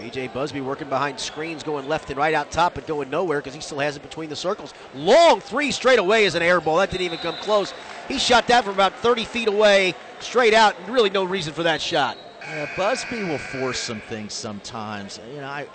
AJ 0.00 0.32
Busby 0.32 0.60
working 0.60 0.88
behind 0.88 1.20
screens, 1.20 1.62
going 1.62 1.88
left 1.88 2.10
and 2.10 2.18
right 2.18 2.34
out 2.34 2.50
top, 2.50 2.74
but 2.74 2.86
going 2.86 3.10
nowhere 3.10 3.38
because 3.38 3.54
he 3.54 3.60
still 3.60 3.78
has 3.78 3.96
it 3.96 4.02
between 4.02 4.28
the 4.28 4.36
circles. 4.36 4.74
Long 4.94 5.40
three 5.40 5.70
straight 5.70 5.98
away 5.98 6.24
is 6.24 6.34
an 6.34 6.42
air 6.42 6.60
ball. 6.60 6.78
That 6.78 6.90
didn't 6.90 7.06
even 7.06 7.18
come 7.18 7.36
close. 7.36 7.74
He 8.08 8.18
shot 8.18 8.46
that 8.48 8.64
from 8.64 8.74
about 8.74 8.94
30 8.96 9.24
feet 9.24 9.48
away, 9.48 9.94
straight 10.20 10.54
out. 10.54 10.74
and 10.78 10.88
Really, 10.88 11.10
no 11.10 11.24
reason 11.24 11.52
for 11.52 11.62
that 11.62 11.80
shot. 11.80 12.16
Yeah, 12.40 12.68
Busby 12.76 13.22
will 13.22 13.38
force 13.38 13.78
some 13.78 14.00
things 14.00 14.32
sometimes. 14.32 15.20
You 15.32 15.40
know, 15.40 15.46
I, 15.46 15.66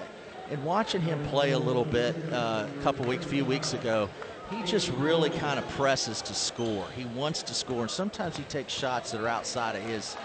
in 0.49 0.63
watching 0.63 1.01
him 1.01 1.23
play 1.27 1.51
a 1.51 1.59
little 1.59 1.85
bit 1.85 2.15
uh, 2.31 2.67
a 2.67 2.83
couple 2.83 3.05
weeks, 3.05 3.25
few 3.25 3.45
weeks 3.45 3.73
ago, 3.73 4.09
he 4.51 4.63
just 4.63 4.89
really 4.91 5.29
kind 5.29 5.57
of 5.57 5.67
presses 5.69 6.21
to 6.23 6.33
score. 6.33 6.85
He 6.95 7.05
wants 7.05 7.41
to 7.43 7.53
score, 7.53 7.81
and 7.81 7.91
sometimes 7.91 8.37
he 8.37 8.43
takes 8.43 8.73
shots 8.73 9.11
that 9.11 9.21
are 9.21 9.27
outside 9.27 9.75
of 9.75 9.83
his 9.83 10.15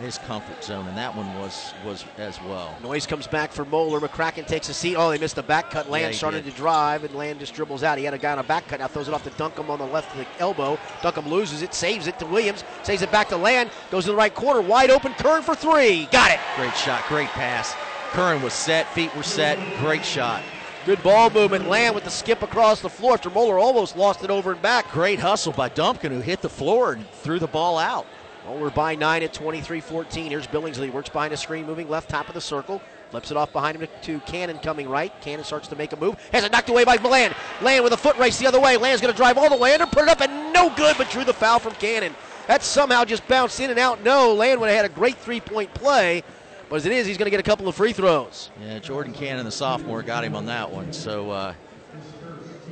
his 0.00 0.18
comfort 0.18 0.62
zone, 0.64 0.86
and 0.88 0.96
that 0.96 1.14
one 1.14 1.26
was 1.38 1.74
was 1.84 2.04
as 2.18 2.40
well. 2.42 2.74
Noyes 2.82 3.06
comes 3.06 3.26
back 3.26 3.52
for 3.52 3.64
Moeller. 3.64 4.00
McCracken 4.00 4.46
takes 4.46 4.68
a 4.68 4.74
seat. 4.74 4.96
Oh, 4.96 5.10
they 5.10 5.18
missed 5.18 5.36
the 5.36 5.42
back 5.42 5.70
cut. 5.70 5.90
Land 5.90 6.12
Yeah, 6.12 6.18
started 6.18 6.44
did. 6.44 6.52
to 6.52 6.56
drive, 6.56 7.04
and 7.04 7.14
Land 7.14 7.40
just 7.40 7.54
dribbles 7.54 7.82
out. 7.82 7.98
He 7.98 8.04
had 8.04 8.14
a 8.14 8.18
guy 8.18 8.32
on 8.32 8.38
a 8.38 8.42
back 8.42 8.66
cut. 8.68 8.80
Now 8.80 8.88
throws 8.88 9.08
it 9.08 9.14
off 9.14 9.24
to 9.24 9.30
Duncombe 9.30 9.70
on 9.70 9.78
the 9.78 9.86
left 9.86 10.16
the 10.16 10.26
elbow. 10.38 10.78
Duncombe 11.02 11.28
loses 11.28 11.62
it, 11.62 11.74
saves 11.74 12.06
it 12.06 12.18
to 12.18 12.26
Williams, 12.26 12.64
saves 12.82 13.02
it 13.02 13.12
back 13.12 13.28
to 13.28 13.36
Land, 13.36 13.70
goes 13.90 14.04
to 14.04 14.10
the 14.12 14.16
right 14.16 14.34
corner, 14.34 14.60
wide 14.60 14.90
open. 14.90 15.12
Curran 15.14 15.42
for 15.42 15.54
three. 15.54 16.06
Got 16.10 16.30
it. 16.32 16.40
Great 16.56 16.74
shot, 16.76 17.04
great 17.08 17.28
pass. 17.28 17.74
Curran 18.12 18.42
was 18.42 18.52
set, 18.52 18.92
feet 18.94 19.14
were 19.16 19.22
set, 19.22 19.58
great 19.78 20.04
shot. 20.04 20.42
Good 20.84 21.02
ball 21.02 21.30
movement. 21.30 21.68
Land 21.68 21.94
with 21.94 22.02
the 22.04 22.10
skip 22.10 22.42
across 22.42 22.80
the 22.80 22.90
floor 22.90 23.12
after 23.14 23.30
Moeller 23.30 23.58
almost 23.58 23.96
lost 23.96 24.24
it 24.24 24.30
over 24.30 24.50
and 24.52 24.60
back. 24.60 24.90
Great 24.90 25.20
hustle 25.20 25.52
by 25.52 25.68
Duncombe, 25.68 26.10
who 26.12 26.20
hit 26.20 26.42
the 26.42 26.48
floor 26.48 26.94
and 26.94 27.08
threw 27.10 27.38
the 27.38 27.46
ball 27.46 27.78
out. 27.78 28.04
Well, 28.46 28.58
we're 28.58 28.70
by 28.70 28.96
nine 28.96 29.22
at 29.22 29.32
23-14. 29.32 30.28
Here's 30.28 30.46
Billingsley. 30.48 30.92
Works 30.92 31.08
behind 31.08 31.32
the 31.32 31.36
screen, 31.36 31.64
moving 31.64 31.88
left 31.88 32.10
top 32.10 32.28
of 32.28 32.34
the 32.34 32.40
circle. 32.40 32.82
Flips 33.10 33.30
it 33.30 33.36
off 33.36 33.52
behind 33.52 33.76
him 33.76 33.88
to, 34.02 34.20
Cannon 34.20 34.58
coming 34.58 34.88
right. 34.88 35.12
Cannon 35.20 35.44
starts 35.44 35.68
to 35.68 35.76
make 35.76 35.92
a 35.92 35.96
move. 35.96 36.16
Has 36.32 36.42
it 36.44 36.50
knocked 36.50 36.68
away 36.68 36.84
by 36.84 36.96
Land. 36.96 37.34
Land 37.60 37.84
with 37.84 37.92
a 37.92 37.96
foot 37.96 38.16
race 38.16 38.38
the 38.38 38.46
other 38.46 38.58
way. 38.58 38.76
Land's 38.76 39.00
going 39.00 39.12
to 39.12 39.16
drive 39.16 39.38
all 39.38 39.48
the 39.48 39.56
way 39.56 39.74
under, 39.74 39.86
put 39.86 40.04
it 40.04 40.08
up, 40.08 40.20
and 40.20 40.52
no 40.52 40.74
good, 40.74 40.96
but 40.98 41.10
drew 41.10 41.22
the 41.22 41.32
foul 41.32 41.58
from 41.58 41.74
Cannon. 41.74 42.14
That 42.48 42.62
somehow 42.62 43.04
just 43.04 43.26
bounced 43.28 43.60
in 43.60 43.70
and 43.70 43.78
out. 43.78 44.02
No, 44.02 44.34
Land 44.34 44.60
would 44.60 44.68
have 44.70 44.76
had 44.76 44.84
a 44.86 44.94
great 44.94 45.18
three-point 45.18 45.72
play. 45.74 46.24
But 46.68 46.76
as 46.76 46.86
it 46.86 46.92
is, 46.92 47.06
he's 47.06 47.18
going 47.18 47.26
to 47.26 47.30
get 47.30 47.38
a 47.38 47.44
couple 47.44 47.68
of 47.68 47.76
free 47.76 47.92
throws. 47.92 48.50
Yeah, 48.60 48.78
Jordan 48.80 49.12
Cannon, 49.12 49.44
the 49.44 49.52
sophomore, 49.52 50.02
got 50.02 50.24
him 50.24 50.34
on 50.34 50.46
that 50.46 50.72
one. 50.72 50.92
So 50.92 51.30
uh, 51.30 51.54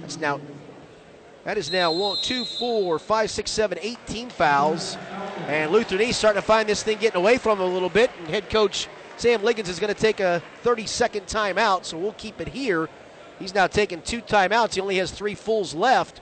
That's 0.01 0.19
now. 0.19 0.41
That 1.51 1.59
is 1.59 1.73
now 1.73 1.91
one, 1.91 2.17
two, 2.23 2.45
four, 2.45 3.01
five, 3.01 3.29
six, 3.29 3.51
seven, 3.51 3.77
team 4.07 4.29
fouls, 4.29 4.97
and 5.49 5.73
Lutheran 5.73 6.01
East 6.01 6.21
starting 6.21 6.41
to 6.41 6.47
find 6.47 6.69
this 6.69 6.85
thing 6.85 6.99
getting 6.99 7.21
away 7.21 7.39
from 7.39 7.59
them 7.59 7.69
a 7.69 7.73
little 7.73 7.89
bit. 7.89 8.09
And 8.21 8.29
head 8.29 8.49
coach 8.49 8.87
Sam 9.17 9.43
Liggins 9.43 9.69
is 9.69 9.81
going 9.81 9.93
to 9.93 10.01
take 10.01 10.21
a 10.21 10.41
30-second 10.63 11.27
timeout, 11.27 11.85
so 11.85 11.99
we'll 11.99 12.13
keep 12.13 12.41
it 12.41 12.47
here. 12.47 12.89
He's 13.41 13.53
now 13.53 13.67
taking 13.67 14.01
two 14.01 14.23
timeouts. 14.23 14.75
He 14.75 14.81
only 14.81 14.99
has 14.99 15.11
three 15.11 15.35
fulls 15.35 15.75
left. 15.75 16.21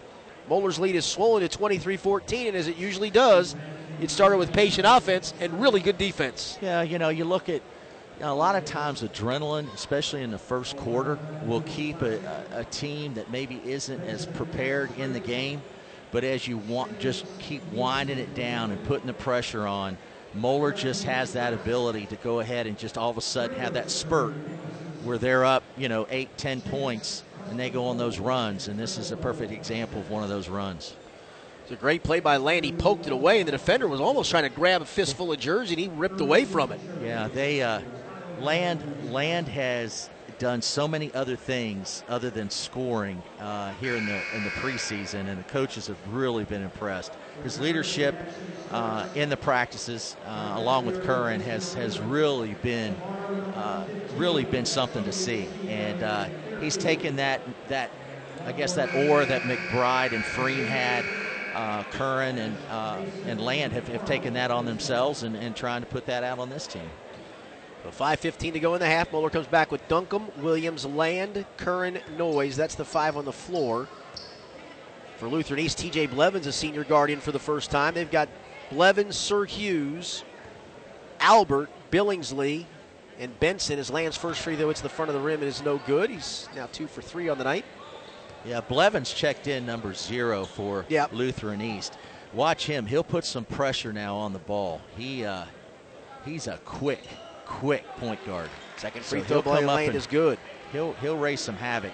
Moeller's 0.49 0.79
lead 0.79 0.97
is 0.97 1.05
swollen 1.05 1.47
to 1.47 1.59
23-14, 1.59 2.49
and 2.49 2.57
as 2.57 2.67
it 2.67 2.79
usually 2.79 3.11
does, 3.11 3.55
it 4.01 4.11
started 4.11 4.39
with 4.39 4.51
patient 4.55 4.87
offense 4.89 5.35
and 5.41 5.61
really 5.61 5.81
good 5.81 5.99
defense. 5.99 6.59
Yeah, 6.63 6.81
you 6.81 6.99
know, 6.99 7.11
you 7.11 7.27
look 7.27 7.51
at 7.51 7.61
a 8.21 8.35
lot 8.35 8.57
of 8.57 8.65
times 8.65 9.03
adrenaline, 9.03 9.73
especially 9.75 10.23
in 10.23 10.31
the 10.31 10.39
first 10.39 10.77
quarter, 10.77 11.19
will 11.45 11.63
keep 11.63 12.03
a, 12.03 12.21
a, 12.53 12.65
team 12.65 13.15
that 13.15 13.31
maybe 13.31 13.61
isn't 13.65 14.01
as 14.03 14.27
prepared 14.27 14.97
in 14.99 15.13
the 15.13 15.21
game. 15.21 15.63
But 16.11 16.25
as 16.25 16.49
you 16.49 16.59
want, 16.59 16.99
just 16.99 17.27
keep 17.39 17.63
winding 17.73 18.19
it 18.19 18.35
down 18.35 18.71
and 18.71 18.83
putting 18.85 19.07
the 19.07 19.13
pressure 19.13 19.67
on. 19.67 19.99
Moeller 20.35 20.73
just 20.73 21.05
has 21.05 21.33
that 21.35 21.53
ability 21.53 22.07
to 22.07 22.17
go 22.17 22.41
ahead 22.41 22.67
and 22.67 22.79
just 22.79 22.99
all 22.99 23.11
of 23.11 23.17
a 23.17 23.23
sudden 23.23 23.59
have 23.59 23.75
that 23.75 23.91
spurt 23.91 24.33
where 25.05 25.19
they're 25.19 25.45
up, 25.45 25.63
you 25.77 25.89
know, 25.89 26.07
eight, 26.11 26.37
ten 26.37 26.61
points, 26.61 27.23
and 27.51 27.59
they 27.59 27.71
go 27.71 27.87
on 27.87 27.99
those 27.99 28.19
runs. 28.19 28.69
And 28.69 28.79
this 28.79 28.99
is 28.99 29.13
a 29.13 29.17
perfect 29.17 29.53
example 29.53 30.01
of 30.01 30.11
one 30.11 30.23
of 30.23 30.29
those 30.29 30.49
runs. 30.49 30.95
It's 31.63 31.73
a 31.73 31.77
great 31.77 32.03
play 32.03 32.21
by 32.21 32.39
Land. 32.39 32.65
He 32.65 32.73
poked 32.73 33.07
it 33.07 33.13
away, 33.13 33.41
and 33.41 33.47
the 33.47 33.53
defender 33.53 33.87
was 33.87 34.01
almost 34.01 34.31
trying 34.31 34.45
to 34.45 34.49
grab 34.49 34.81
a 34.81 34.87
fistful 34.87 35.33
of 35.33 35.39
jersey, 35.39 35.75
and 35.75 35.81
he 35.81 35.89
ripped 35.89 36.21
away 36.21 36.47
from 36.47 36.73
it. 36.73 36.81
Yeah, 37.03 37.29
they 37.29 37.63
uh, 37.63 37.81
land 38.41 39.13
land 39.13 39.49
has 39.49 40.11
done 40.39 40.63
so 40.63 40.87
many 40.87 41.13
other 41.15 41.37
things 41.37 42.05
other 42.09 42.31
than 42.31 42.49
scoring 42.51 43.23
uh, 43.41 43.73
here 43.75 43.97
in 43.97 44.07
the 44.07 44.21
in 44.37 44.45
the 44.45 44.51
preseason, 44.51 45.29
and 45.29 45.39
the 45.39 45.45
coaches 45.45 45.87
have 45.89 45.97
really 46.15 46.45
been 46.45 46.63
impressed. 46.63 47.13
His 47.43 47.61
leadership 47.61 48.15
uh, 48.71 49.09
in 49.15 49.29
the 49.29 49.37
practices, 49.37 50.17
uh, 50.27 50.55
along 50.57 50.87
with 50.87 51.03
Curran, 51.05 51.41
has 51.41 51.75
has 51.75 51.99
really 52.01 52.55
been 52.55 52.95
uh, 52.95 53.87
really 54.17 54.45
been 54.45 54.67
something 54.67 55.05
to 55.05 55.13
see, 55.13 55.49
and 55.67 56.03
uh, 56.03 56.27
he's 56.61 56.77
taken 56.77 57.17
that 57.17 57.41
that 57.69 57.91
I 58.47 58.53
guess 58.53 58.75
that 58.75 58.95
aura 58.95 59.27
that 59.27 59.43
McBride 59.43 60.13
and 60.13 60.25
Pfriem 60.25 60.67
had. 60.67 61.05
Uh, 61.55 61.83
Curran 61.91 62.39
and 62.39 62.57
and 63.27 63.41
Land 63.41 63.73
have, 63.73 63.89
have 63.89 64.05
taken 64.05 64.35
that 64.35 64.53
on 64.53 64.65
themselves 64.65 65.25
and, 65.25 65.35
and 65.35 65.57
trying 65.57 65.81
to 65.81 65.89
put 65.89 66.07
that 66.07 66.23
out 66.23 66.39
on 66.39 66.51
this 66.51 66.69
team. 66.69 66.89
So 67.85 67.91
5.15 67.91 68.55
to 68.55 68.61
go 68.61 68.75
in 68.75 68.81
the 68.81 68.87
half. 68.87 69.13
Moeller 69.13 69.31
comes 69.31 69.47
back 69.47 69.71
with 69.71 69.87
Duncombe, 69.89 70.31
Williams, 70.39 70.85
Land, 70.85 71.45
Curran, 71.57 72.01
Noyes. 72.17 72.57
That's 72.57 72.75
the 72.75 72.85
five 72.85 73.17
on 73.17 73.25
the 73.25 73.33
floor. 73.33 73.89
For 75.17 75.29
Lutheran 75.29 75.61
East, 75.61 75.79
TJ 75.79 76.11
Blevins, 76.11 76.47
a 76.47 76.53
senior 76.53 76.85
guardian 76.85 77.21
for 77.21 77.33
the 77.33 77.39
first 77.39 77.71
time. 77.71 77.95
They've 77.95 78.11
got 78.11 78.29
Blevins, 78.71 79.17
Sir 79.17 79.45
Hughes, 79.45 80.25
Albert, 81.21 81.71
Billingsley, 81.91 82.67
and 83.19 83.39
Benson. 83.41 83.79
As 83.79 83.91
Land's 83.91 84.17
first 84.17 84.41
free 84.41 84.55
throw, 84.57 84.71
it's 84.71 84.81
the 84.81 84.89
front 84.89 85.09
of 85.09 85.15
the 85.15 85.21
rim 85.21 85.41
and 85.41 85.49
is 85.49 85.63
no 85.63 85.79
good. 85.87 86.11
He's 86.11 86.49
now 86.55 86.69
two 86.71 86.87
for 86.87 87.03
three 87.03 87.29
on 87.29 87.39
the 87.39 87.45
night. 87.45 87.65
Yeah, 88.45 88.61
Blevins 88.61 89.13
checked 89.13 89.49
in 89.49 89.67
number 89.67 89.93
zero 89.95 90.45
for 90.45 90.85
Yep. 90.89 91.13
Lutheran 91.13 91.61
East. 91.61 91.99
Watch 92.33 92.67
him; 92.67 92.87
he'll 92.87 93.03
put 93.03 93.25
some 93.25 93.45
pressure 93.45 93.93
now 93.93 94.15
on 94.17 94.33
the 94.33 94.39
ball. 94.39 94.81
He 94.97 95.25
uh, 95.25 95.47
he's 96.25 96.47
a 96.47 96.59
quick, 96.65 97.03
quick 97.49 97.85
point 97.97 98.25
guard. 98.25 98.51
Second 98.77 99.05
free 99.05 99.21
he'll 99.21 99.43
throw 99.43 99.43
by 99.43 99.61
come 99.61 99.69
up 99.69 99.77
Land 99.77 99.89
and- 99.89 99.97
is 99.97 100.07
good. 100.07 100.39
He'll 100.71 100.93
he'll 100.95 101.17
raise 101.17 101.41
some 101.41 101.57
havoc. 101.57 101.93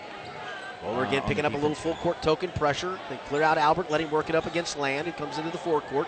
Uh, 0.85 1.01
again 1.01 1.23
on 1.23 1.29
picking 1.29 1.45
up 1.47 1.55
a 1.55 1.57
little 1.57 1.75
full 1.75 1.95
court 1.95 2.21
token 2.21 2.51
pressure. 2.51 2.99
They 3.09 3.17
clear 3.29 3.43
out 3.43 3.57
Albert, 3.57 3.91
let 3.91 4.03
him 4.03 4.11
work 4.11 4.29
it 4.29 4.35
up 4.35 4.45
against 4.45 4.77
Land. 4.79 5.07
He 5.07 5.13
comes 5.15 5.39
into 5.39 5.51
the 5.51 5.57
forecourt. 5.59 6.07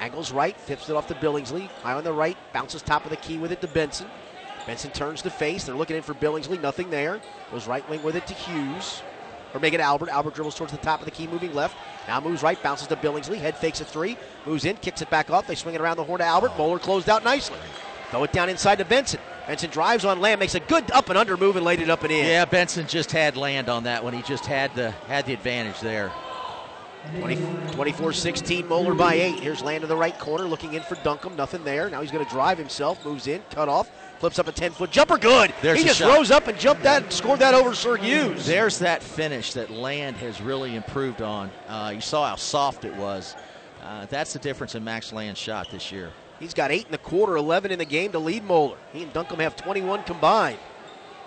Angles 0.00 0.32
right, 0.32 0.56
tips 0.66 0.88
it 0.88 0.96
off 0.96 1.06
to 1.08 1.14
Billingsley. 1.14 1.68
High 1.82 1.92
on 1.92 2.02
the 2.02 2.12
right, 2.12 2.36
bounces 2.52 2.82
top 2.82 3.04
of 3.04 3.10
the 3.10 3.16
key 3.18 3.38
with 3.38 3.52
it 3.52 3.60
to 3.60 3.68
Benson. 3.68 4.08
Benson 4.66 4.90
turns 4.90 5.22
to 5.22 5.30
face. 5.30 5.64
They're 5.64 5.76
looking 5.76 5.96
in 5.96 6.02
for 6.02 6.14
Billingsley. 6.14 6.60
Nothing 6.60 6.90
there. 6.90 7.20
Goes 7.52 7.68
right 7.68 7.88
wing 7.88 8.02
with 8.02 8.16
it 8.16 8.26
to 8.26 8.34
Hughes. 8.34 9.02
Or 9.54 9.60
make 9.60 9.74
it 9.74 9.80
Albert. 9.80 10.08
Albert 10.08 10.34
dribbles 10.34 10.54
towards 10.54 10.72
the 10.72 10.78
top 10.78 11.00
of 11.00 11.04
the 11.04 11.10
key, 11.10 11.26
moving 11.26 11.54
left. 11.54 11.76
Now 12.08 12.20
moves 12.20 12.42
right, 12.42 12.60
bounces 12.62 12.88
to 12.88 12.96
Billingsley. 12.96 13.36
Head 13.36 13.56
fakes 13.56 13.80
a 13.80 13.84
three. 13.84 14.16
Moves 14.46 14.64
in, 14.64 14.76
kicks 14.76 15.02
it 15.02 15.10
back 15.10 15.30
off. 15.30 15.46
They 15.46 15.54
swing 15.54 15.74
it 15.74 15.80
around 15.80 15.98
the 15.98 16.04
horn 16.04 16.18
to 16.18 16.24
Albert. 16.24 16.56
Moeller 16.56 16.78
closed 16.78 17.08
out 17.08 17.22
nicely. 17.22 17.58
Throw 18.12 18.24
it 18.24 18.32
down 18.32 18.50
inside 18.50 18.76
to 18.76 18.84
Benson. 18.84 19.20
Benson 19.46 19.70
drives 19.70 20.04
on 20.04 20.20
land, 20.20 20.38
makes 20.38 20.54
a 20.54 20.60
good 20.60 20.90
up 20.90 21.08
and 21.08 21.16
under 21.16 21.34
move 21.38 21.56
and 21.56 21.64
laid 21.64 21.80
it 21.80 21.88
up 21.88 22.02
and 22.02 22.12
in. 22.12 22.26
Yeah, 22.26 22.44
Benson 22.44 22.86
just 22.86 23.10
had 23.10 23.38
land 23.38 23.70
on 23.70 23.84
that 23.84 24.04
one. 24.04 24.12
He 24.12 24.20
just 24.20 24.44
had 24.44 24.74
the 24.74 24.90
had 25.08 25.24
the 25.24 25.32
advantage 25.32 25.80
there. 25.80 26.12
24 27.72 28.12
16, 28.12 28.68
Moeller 28.68 28.92
by 28.92 29.14
eight. 29.14 29.40
Here's 29.40 29.62
Land 29.62 29.82
in 29.82 29.88
the 29.88 29.96
right 29.96 30.16
corner, 30.18 30.44
looking 30.44 30.74
in 30.74 30.82
for 30.82 30.96
Duncombe. 30.96 31.36
Nothing 31.36 31.64
there. 31.64 31.88
Now 31.88 32.02
he's 32.02 32.10
going 32.10 32.22
to 32.22 32.30
drive 32.30 32.58
himself, 32.58 33.02
moves 33.02 33.28
in, 33.28 33.40
cut 33.50 33.70
off, 33.70 33.90
flips 34.18 34.38
up 34.38 34.46
a 34.46 34.52
10 34.52 34.72
foot 34.72 34.90
jumper. 34.90 35.16
Good. 35.16 35.54
There's 35.62 35.78
he 35.78 35.86
just 35.86 35.98
shot. 35.98 36.14
rose 36.14 36.30
up 36.30 36.48
and 36.48 36.58
jumped 36.58 36.82
that, 36.82 37.04
and 37.04 37.12
scored 37.12 37.38
that 37.38 37.54
over 37.54 37.74
Sir 37.74 37.96
Hughes. 37.96 38.44
There's 38.44 38.78
that 38.80 39.02
finish 39.02 39.54
that 39.54 39.70
Land 39.70 40.18
has 40.18 40.42
really 40.42 40.76
improved 40.76 41.22
on. 41.22 41.50
Uh, 41.66 41.92
you 41.94 42.02
saw 42.02 42.28
how 42.28 42.36
soft 42.36 42.84
it 42.84 42.94
was. 42.94 43.36
Uh, 43.82 44.04
that's 44.06 44.34
the 44.34 44.38
difference 44.38 44.74
in 44.74 44.84
Max 44.84 45.14
Land's 45.14 45.40
shot 45.40 45.70
this 45.70 45.90
year. 45.90 46.12
He's 46.42 46.54
got 46.54 46.72
eight 46.72 46.86
in 46.86 46.90
the 46.90 46.98
quarter, 46.98 47.36
11 47.36 47.70
in 47.70 47.78
the 47.78 47.84
game 47.84 48.10
to 48.10 48.18
lead 48.18 48.42
Moeller. 48.42 48.76
He 48.92 49.04
and 49.04 49.12
Duncombe 49.12 49.38
have 49.38 49.54
21 49.54 50.02
combined. 50.02 50.58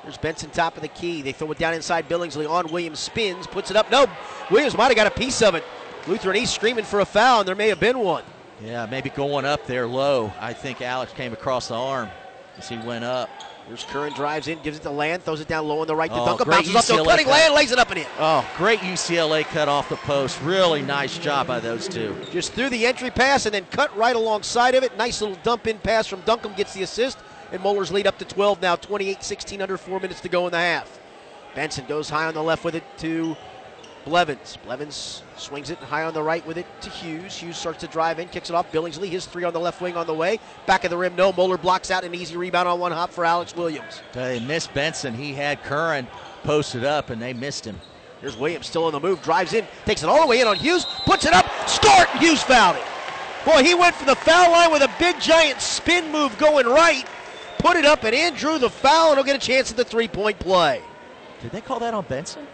There's 0.03 0.17
Benson 0.17 0.49
top 0.49 0.75
of 0.75 0.81
the 0.81 0.89
key. 0.89 1.21
They 1.21 1.31
throw 1.31 1.49
it 1.53 1.57
down 1.57 1.73
inside 1.73 2.09
Billingsley 2.09 2.49
on 2.49 2.69
Williams. 2.69 2.99
Spins, 2.99 3.47
puts 3.47 3.71
it 3.71 3.77
up. 3.77 3.89
No, 3.89 4.07
Williams 4.51 4.75
might 4.75 4.87
have 4.87 4.97
got 4.97 5.07
a 5.07 5.11
piece 5.11 5.41
of 5.41 5.55
it. 5.55 5.63
Lutheran 6.05 6.35
East 6.35 6.53
screaming 6.53 6.83
for 6.83 6.99
a 6.99 7.05
foul, 7.05 7.39
and 7.39 7.47
there 7.47 7.55
may 7.55 7.69
have 7.69 7.79
been 7.79 7.97
one. 7.97 8.25
Yeah, 8.61 8.87
maybe 8.87 9.09
going 9.09 9.45
up 9.45 9.65
there 9.65 9.87
low. 9.87 10.33
I 10.37 10.51
think 10.51 10.81
Alex 10.81 11.13
came 11.13 11.31
across 11.31 11.69
the 11.69 11.75
arm 11.75 12.09
as 12.57 12.67
he 12.67 12.77
went 12.79 13.05
up. 13.05 13.29
Here's 13.67 13.83
Curran 13.85 14.13
drives 14.13 14.47
in, 14.47 14.59
gives 14.61 14.77
it 14.77 14.83
to 14.83 14.91
Land, 14.91 15.23
throws 15.23 15.41
it 15.41 15.47
down 15.47 15.67
low 15.67 15.79
on 15.79 15.87
the 15.87 15.95
right 15.95 16.11
to 16.11 16.15
Oh, 16.19 16.25
Duncombe. 16.25 16.49
Bounces 16.49 16.75
up 16.75 16.99
a 16.99 17.03
cutting 17.03 17.25
cut. 17.25 17.31
Land, 17.31 17.53
lays 17.55 17.71
it 17.71 17.79
up 17.79 17.89
and 17.89 17.99
in. 17.99 18.05
Oh, 18.19 18.47
great 18.57 18.79
UCLA 18.81 19.43
cut 19.43 19.67
off 19.67 19.89
the 19.89 19.95
post. 19.97 20.39
Really 20.43 20.83
nice 20.83 21.17
job 21.17 21.47
by 21.47 21.59
those 21.59 21.87
two. 21.87 22.15
Just 22.31 22.53
threw 22.53 22.69
the 22.69 22.85
entry 22.85 23.09
pass 23.09 23.45
and 23.47 23.53
then 23.55 23.65
cut 23.71 23.95
right 23.97 24.15
alongside 24.15 24.75
of 24.75 24.83
it. 24.83 24.95
Nice 24.97 25.19
little 25.19 25.37
dump 25.41 25.65
in 25.65 25.79
pass 25.79 26.05
from 26.05 26.21
Duncombe 26.21 26.53
gets 26.53 26.75
the 26.75 26.83
assist. 26.83 27.17
And 27.51 27.61
Moeller's 27.63 27.91
lead 27.91 28.05
up 28.05 28.19
to 28.19 28.25
12 28.25 28.61
now, 28.61 28.75
28 28.75 29.23
16, 29.23 29.61
under 29.61 29.77
four 29.77 29.99
minutes 29.99 30.21
to 30.21 30.29
go 30.29 30.45
in 30.45 30.51
the 30.51 30.57
half. 30.59 30.99
Benson 31.55 31.85
goes 31.87 32.09
high 32.09 32.25
on 32.25 32.33
the 32.35 32.43
left 32.43 32.63
with 32.65 32.75
it 32.75 32.83
to 32.99 33.35
Blevins. 34.05 34.57
Blevins 34.63 35.23
swings 35.35 35.71
it 35.71 35.79
high 35.79 36.03
on 36.03 36.13
the 36.13 36.21
right 36.21 36.45
with 36.45 36.57
it 36.57 36.67
to 36.81 36.89
Hughes. 36.89 37.35
Hughes 37.35 37.57
starts 37.57 37.79
to 37.79 37.87
drive 37.87 38.19
in, 38.19 38.27
kicks 38.27 38.49
it 38.49 38.55
off. 38.55 38.71
Billingsley, 38.71 39.09
his 39.09 39.25
three 39.25 39.43
on 39.43 39.51
the 39.51 39.59
left 39.59 39.81
wing 39.81 39.97
on 39.97 40.05
the 40.05 40.13
way. 40.13 40.39
Back 40.67 40.83
of 40.83 40.91
the 40.91 40.97
rim, 40.97 41.15
no. 41.15 41.33
Moeller 41.33 41.57
blocks 41.57 41.89
out 41.89 42.03
an 42.03 42.13
easy 42.13 42.37
rebound 42.37 42.67
on 42.67 42.79
one 42.79 42.91
hop 42.91 43.09
for 43.09 43.25
Alex 43.25 43.55
Williams. 43.55 44.01
They 44.13 44.39
missed 44.39 44.73
Benson. 44.73 45.15
He 45.15 45.33
had 45.33 45.63
Curran 45.63 46.07
posted 46.43 46.83
up, 46.83 47.09
and 47.09 47.19
they 47.19 47.33
missed 47.33 47.65
him. 47.65 47.81
Here's 48.21 48.37
Williams 48.37 48.67
still 48.67 48.85
on 48.85 48.93
the 48.93 48.99
move, 48.99 49.21
drives 49.21 49.53
in, 49.53 49.65
takes 49.85 50.03
it 50.03 50.09
all 50.09 50.21
the 50.21 50.27
way 50.27 50.39
in 50.39 50.47
on 50.47 50.55
Hughes, 50.55 50.85
puts 51.05 51.25
it 51.25 51.33
up, 51.33 51.45
start, 51.67 52.07
Hughes 52.17 52.41
fouled 52.41 52.77
it. 52.77 52.83
Boy, 53.45 53.63
he 53.63 53.75
went 53.75 53.95
for 53.95 54.05
the 54.05 54.15
foul 54.15 54.51
line 54.51 54.71
with 54.71 54.81
a 54.81 54.91
big 54.97 55.19
giant 55.19 55.61
spin 55.61 56.11
move 56.11 56.35
going 56.37 56.65
right, 56.65 57.05
put 57.59 57.75
it 57.75 57.85
up 57.85 58.03
and 58.03 58.15
in, 58.15 58.33
drew 58.33 58.57
the 58.57 58.69
foul, 58.69 59.09
and 59.09 59.17
he'll 59.17 59.25
get 59.25 59.35
a 59.35 59.45
chance 59.45 59.69
at 59.69 59.77
the 59.77 59.83
three 59.83 60.07
point 60.07 60.39
play. 60.39 60.81
Did 61.41 61.51
they 61.51 61.61
call 61.61 61.79
that 61.79 61.93
on 61.93 62.05
Benson? 62.05 62.47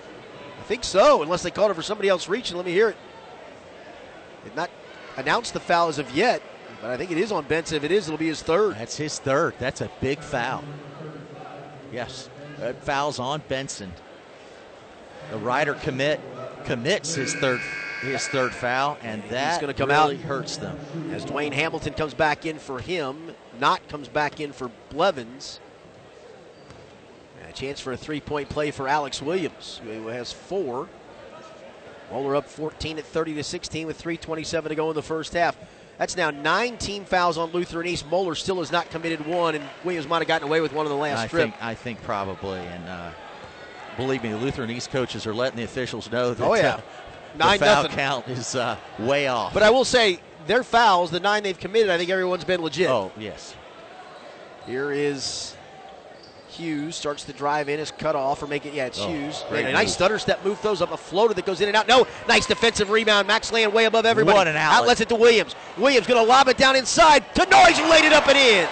I 0.72 0.74
think 0.74 0.86
so, 0.86 1.22
unless 1.22 1.44
they 1.44 1.52
called 1.52 1.70
it 1.70 1.74
for 1.74 1.82
somebody 1.82 2.08
else 2.08 2.30
reaching. 2.30 2.56
Let 2.56 2.66
me 2.66 2.72
hear 2.72 2.88
it. 2.88 2.96
They've 4.46 4.56
not 4.56 4.70
announced 5.18 5.54
the 5.54 5.60
foul 5.60 5.90
as 5.90 6.00
of 6.00 6.10
yet, 6.16 6.42
but 6.82 6.90
I 6.92 6.96
think 6.96 7.12
it 7.12 7.18
is 7.18 7.30
on 7.34 7.44
Benson. 7.44 7.76
If 7.76 7.84
it 7.84 7.92
is, 7.92 8.08
it'll 8.08 8.18
be 8.18 8.28
his 8.28 8.42
third. 8.42 8.78
That's 8.78 8.96
his 8.96 9.20
third. 9.20 9.56
That's 9.60 9.82
a 9.82 9.92
big 10.00 10.22
foul. 10.22 10.64
Yes, 11.92 12.30
that 12.60 12.82
foul's 12.86 13.20
on 13.20 13.44
Benson. 13.50 13.92
The 15.32 15.40
rider 15.40 15.74
commit 15.74 16.22
commits 16.64 17.16
his 17.16 17.36
third 17.36 17.60
his 18.00 18.26
third 18.30 18.54
foul, 18.54 18.98
and 19.02 19.22
that 19.24 19.60
gonna 19.60 19.74
come 19.74 19.90
really 19.90 20.16
out. 20.16 20.22
hurts 20.22 20.56
them. 20.56 20.80
As 21.12 21.26
Dwayne 21.26 21.52
Hamilton 21.52 21.96
comes 21.96 22.14
back 22.14 22.46
in 22.46 22.60
for 22.60 22.80
him, 22.80 23.36
not 23.60 23.86
comes 23.90 24.08
back 24.08 24.40
in 24.40 24.54
for 24.54 24.72
Blevins. 24.90 25.60
A 27.52 27.54
chance 27.54 27.82
for 27.82 27.92
a 27.92 27.98
three 27.98 28.22
point 28.22 28.48
play 28.48 28.72
for 28.72 28.88
Alex 28.88 29.22
Williams, 29.22 29.82
who 29.84 30.08
has 30.08 30.32
four. 30.32 30.88
Moeller 32.10 32.38
up 32.38 32.48
14 32.48 32.98
at 32.98 33.04
30 33.06 33.34
to 33.36 33.44
16 33.44 33.88
with 33.88 34.02
3.27 34.02 34.70
to 34.70 34.76
go 34.76 34.90
in 34.90 34.96
the 34.96 35.02
first 35.04 35.34
half. 35.34 35.58
That's 35.98 36.16
now 36.16 36.32
nine 36.32 36.78
team 36.78 37.04
fouls 37.04 37.38
on 37.38 37.52
Lutheran 37.52 37.88
East. 37.88 38.06
Moeller 38.10 38.36
still 38.36 38.60
has 38.60 38.72
not 38.72 38.90
committed 38.90 39.26
one, 39.26 39.56
and 39.56 39.66
Williams 39.84 40.08
might 40.08 40.20
have 40.20 40.30
gotten 40.30 40.48
away 40.48 40.62
with 40.62 40.72
one 40.72 40.86
on 40.86 40.92
the 40.94 40.98
last 40.98 41.20
I 41.20 41.28
trip. 41.28 41.42
think 41.52 41.56
I 41.62 41.74
think 41.76 42.02
probably, 42.04 42.60
and 42.60 42.88
uh, 42.88 43.12
believe 43.98 44.24
me, 44.24 44.30
the 44.30 44.38
Lutheran 44.38 44.70
East 44.72 44.90
coaches 44.92 45.28
are 45.28 45.34
letting 45.34 45.58
the 45.58 45.64
officials 45.64 46.10
know 46.10 46.34
that 46.34 46.42
Oh, 46.46 46.54
yeah. 46.56 46.76
uh, 46.76 46.82
Nine 47.38 47.60
the 47.60 47.66
foul 47.66 47.84
nothing. 47.84 47.98
count 47.98 48.28
is 48.30 48.56
uh, 48.56 48.78
way 48.98 49.28
off. 49.28 49.54
But 49.54 49.64
I 49.64 49.70
will 49.72 49.86
say, 49.86 50.22
their 50.48 50.64
fouls, 50.64 51.12
the 51.12 51.20
nine 51.20 51.44
they've 51.44 51.60
committed, 51.60 51.90
I 51.90 51.98
think 51.98 52.10
everyone's 52.10 52.46
been 52.46 52.62
legit. 52.62 52.90
oh 52.90 53.12
yes, 53.20 53.56
Here 54.66 54.92
is 54.94 55.56
Hughes 56.52 56.96
starts 56.96 57.24
to 57.26 57.34
drive 57.34 57.70
in, 57.70 57.80
is 57.80 57.92
cut 57.92 58.16
off 58.16 58.44
or 58.44 58.48
make 58.48 58.66
it. 58.66 58.74
Yeah, 58.74 58.86
it's 58.88 59.00
Oh, 59.00 59.08
Hughes. 59.08 59.44
great 59.50 59.66
a 59.66 59.72
nice 59.72 59.88
move. 59.88 59.94
stutter 59.94 60.20
step 60.20 60.44
move 60.44 60.60
throws 60.60 60.82
up 60.82 60.92
a 60.92 60.98
floater 60.98 61.34
that 61.34 61.46
goes 61.46 61.62
in 61.62 61.68
and 61.70 61.78
out. 61.78 61.88
No, 61.88 62.06
nice 62.28 62.46
defensive 62.46 62.90
rebound. 62.90 63.28
Max 63.28 63.52
Land 63.52 63.74
way 63.74 63.86
above 63.86 64.06
everybody. 64.06 64.36
What 64.38 64.48
an 64.48 64.56
outlet. 64.58 64.82
Outlets 64.82 65.02
it 65.02 65.10
to 65.10 65.16
Williams. 65.16 65.56
Williams 65.78 66.08
going 66.08 66.22
to 66.24 66.28
lob 66.30 66.48
it 66.50 66.58
down 66.58 66.76
inside 66.76 67.24
to 67.36 67.46
Noyes 67.50 67.80
laid 67.90 68.04
it 68.06 68.14
up 68.14 68.28
and 68.28 68.38
in. 68.38 68.68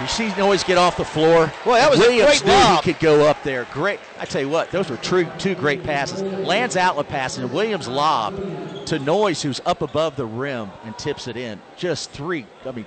you 0.00 0.06
see 0.06 0.28
Noyes 0.38 0.62
get 0.62 0.78
off 0.78 0.96
the 0.96 1.04
floor. 1.04 1.52
Well, 1.64 1.74
that 1.74 1.90
was 1.90 1.98
a 2.00 2.04
great 2.04 2.44
knew 2.44 2.52
lob. 2.52 2.84
he 2.84 2.92
could 2.92 3.00
go 3.02 3.26
up 3.26 3.42
there. 3.42 3.66
Great. 3.72 3.98
I 4.20 4.24
tell 4.24 4.40
you 4.40 4.48
what, 4.48 4.70
those 4.70 4.88
were 4.88 4.96
true, 4.98 5.26
two 5.38 5.54
great 5.54 5.82
passes. 5.82 6.22
Land's 6.22 6.76
outlet 6.76 7.08
pass 7.08 7.38
and 7.38 7.52
Williams 7.52 7.88
lob 7.88 8.36
to 8.86 8.98
Noyes, 9.00 9.42
who's 9.42 9.60
up 9.66 9.82
above 9.82 10.14
the 10.16 10.26
rim 10.26 10.70
and 10.84 10.96
tips 10.96 11.26
it 11.28 11.36
in. 11.36 11.60
Just 11.76 12.10
three. 12.10 12.46
I 12.64 12.70
mean, 12.70 12.86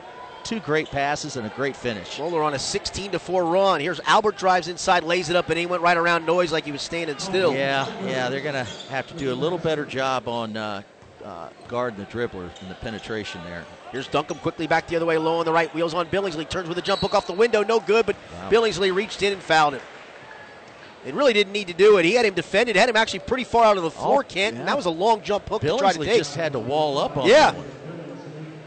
two 0.50 0.60
great 0.62 0.90
passes 0.90 1.36
and 1.38 1.46
a 1.46 1.50
great 1.52 1.76
finish. 1.76 2.18
Moeller 2.18 2.42
on 2.42 2.56
a 2.56 2.60
16 2.60 3.12
to 3.12 3.20
4 3.20 3.46
run. 3.46 3.80
Here's 3.82 4.00
Albert 4.08 4.36
drives 4.36 4.68
inside, 4.68 5.04
lays 5.04 5.30
it 5.30 5.36
up, 5.36 5.48
and 5.50 5.60
he 5.60 5.68
went 5.68 5.84
right 5.84 5.96
around 5.96 6.26
Noyes 6.26 6.52
like 6.52 6.66
he 6.66 6.72
was 6.72 6.82
standing 6.82 7.20
still. 7.20 7.54
Yeah, 7.54 7.88
yeah, 8.04 8.30
they're 8.30 8.42
going 8.42 8.56
to 8.56 8.64
have 8.90 9.06
to 9.08 9.14
do 9.14 9.32
a 9.32 9.36
little 9.36 9.60
better 9.60 9.86
job 9.86 10.28
on 10.28 10.58
uh, 10.58 10.82
uh, 11.24 11.50
guarding 11.68 12.00
the 12.00 12.06
dribbler 12.08 12.50
and 12.62 12.72
the 12.72 12.76
penetration 12.82 13.42
there. 13.44 13.64
Here's 13.92 14.08
Duncan 14.08 14.38
quickly 14.38 14.66
back 14.66 14.88
the 14.88 14.96
other 14.96 15.06
way, 15.06 15.20
low 15.20 15.38
on 15.38 15.46
the 15.46 15.54
right. 15.54 15.72
Wheels 15.76 15.94
on 15.94 16.08
Billingsley. 16.08 16.50
Turns 16.50 16.68
with 16.68 16.80
a 16.80 16.82
jump 16.82 17.02
hook 17.02 17.14
off 17.14 17.28
the 17.28 17.34
window. 17.34 17.64
No 17.64 17.80
good, 17.80 18.08
but 18.08 18.16
Wow. 18.42 18.50
Billingsley 18.50 18.94
reached 18.94 19.22
in 19.22 19.34
and 19.34 19.42
fouled 19.42 19.76
him. 19.76 19.82
It 21.06 21.14
really 21.14 21.32
didn't 21.34 21.54
need 21.54 21.68
to 21.68 21.74
do 21.74 21.98
it. 21.98 22.06
He 22.06 22.14
had 22.14 22.26
him 22.26 22.34
defended, 22.34 22.76
had 22.76 22.90
him 22.90 22.96
actually 22.98 23.20
pretty 23.20 23.44
far 23.46 23.66
out 23.66 23.78
of 23.78 23.84
the 23.84 23.92
floor, 23.92 24.20
Oh, 24.20 24.28
Kent, 24.28 24.56
yeah. 24.56 24.60
and 24.62 24.68
that 24.68 24.76
was 24.76 24.86
a 24.86 24.90
long 24.90 25.22
jump 25.22 25.48
hook 25.48 25.62
to 25.62 25.78
try 25.78 25.94
to 25.94 26.00
Billingsley 26.00 26.06
take. 26.06 26.18
just 26.18 26.36
had 26.36 26.54
to 26.54 26.60
wall 26.60 26.98
up 26.98 27.16
on 27.18 27.28
Yeah. 27.28 27.52
that 27.52 27.56
one. 27.56 27.66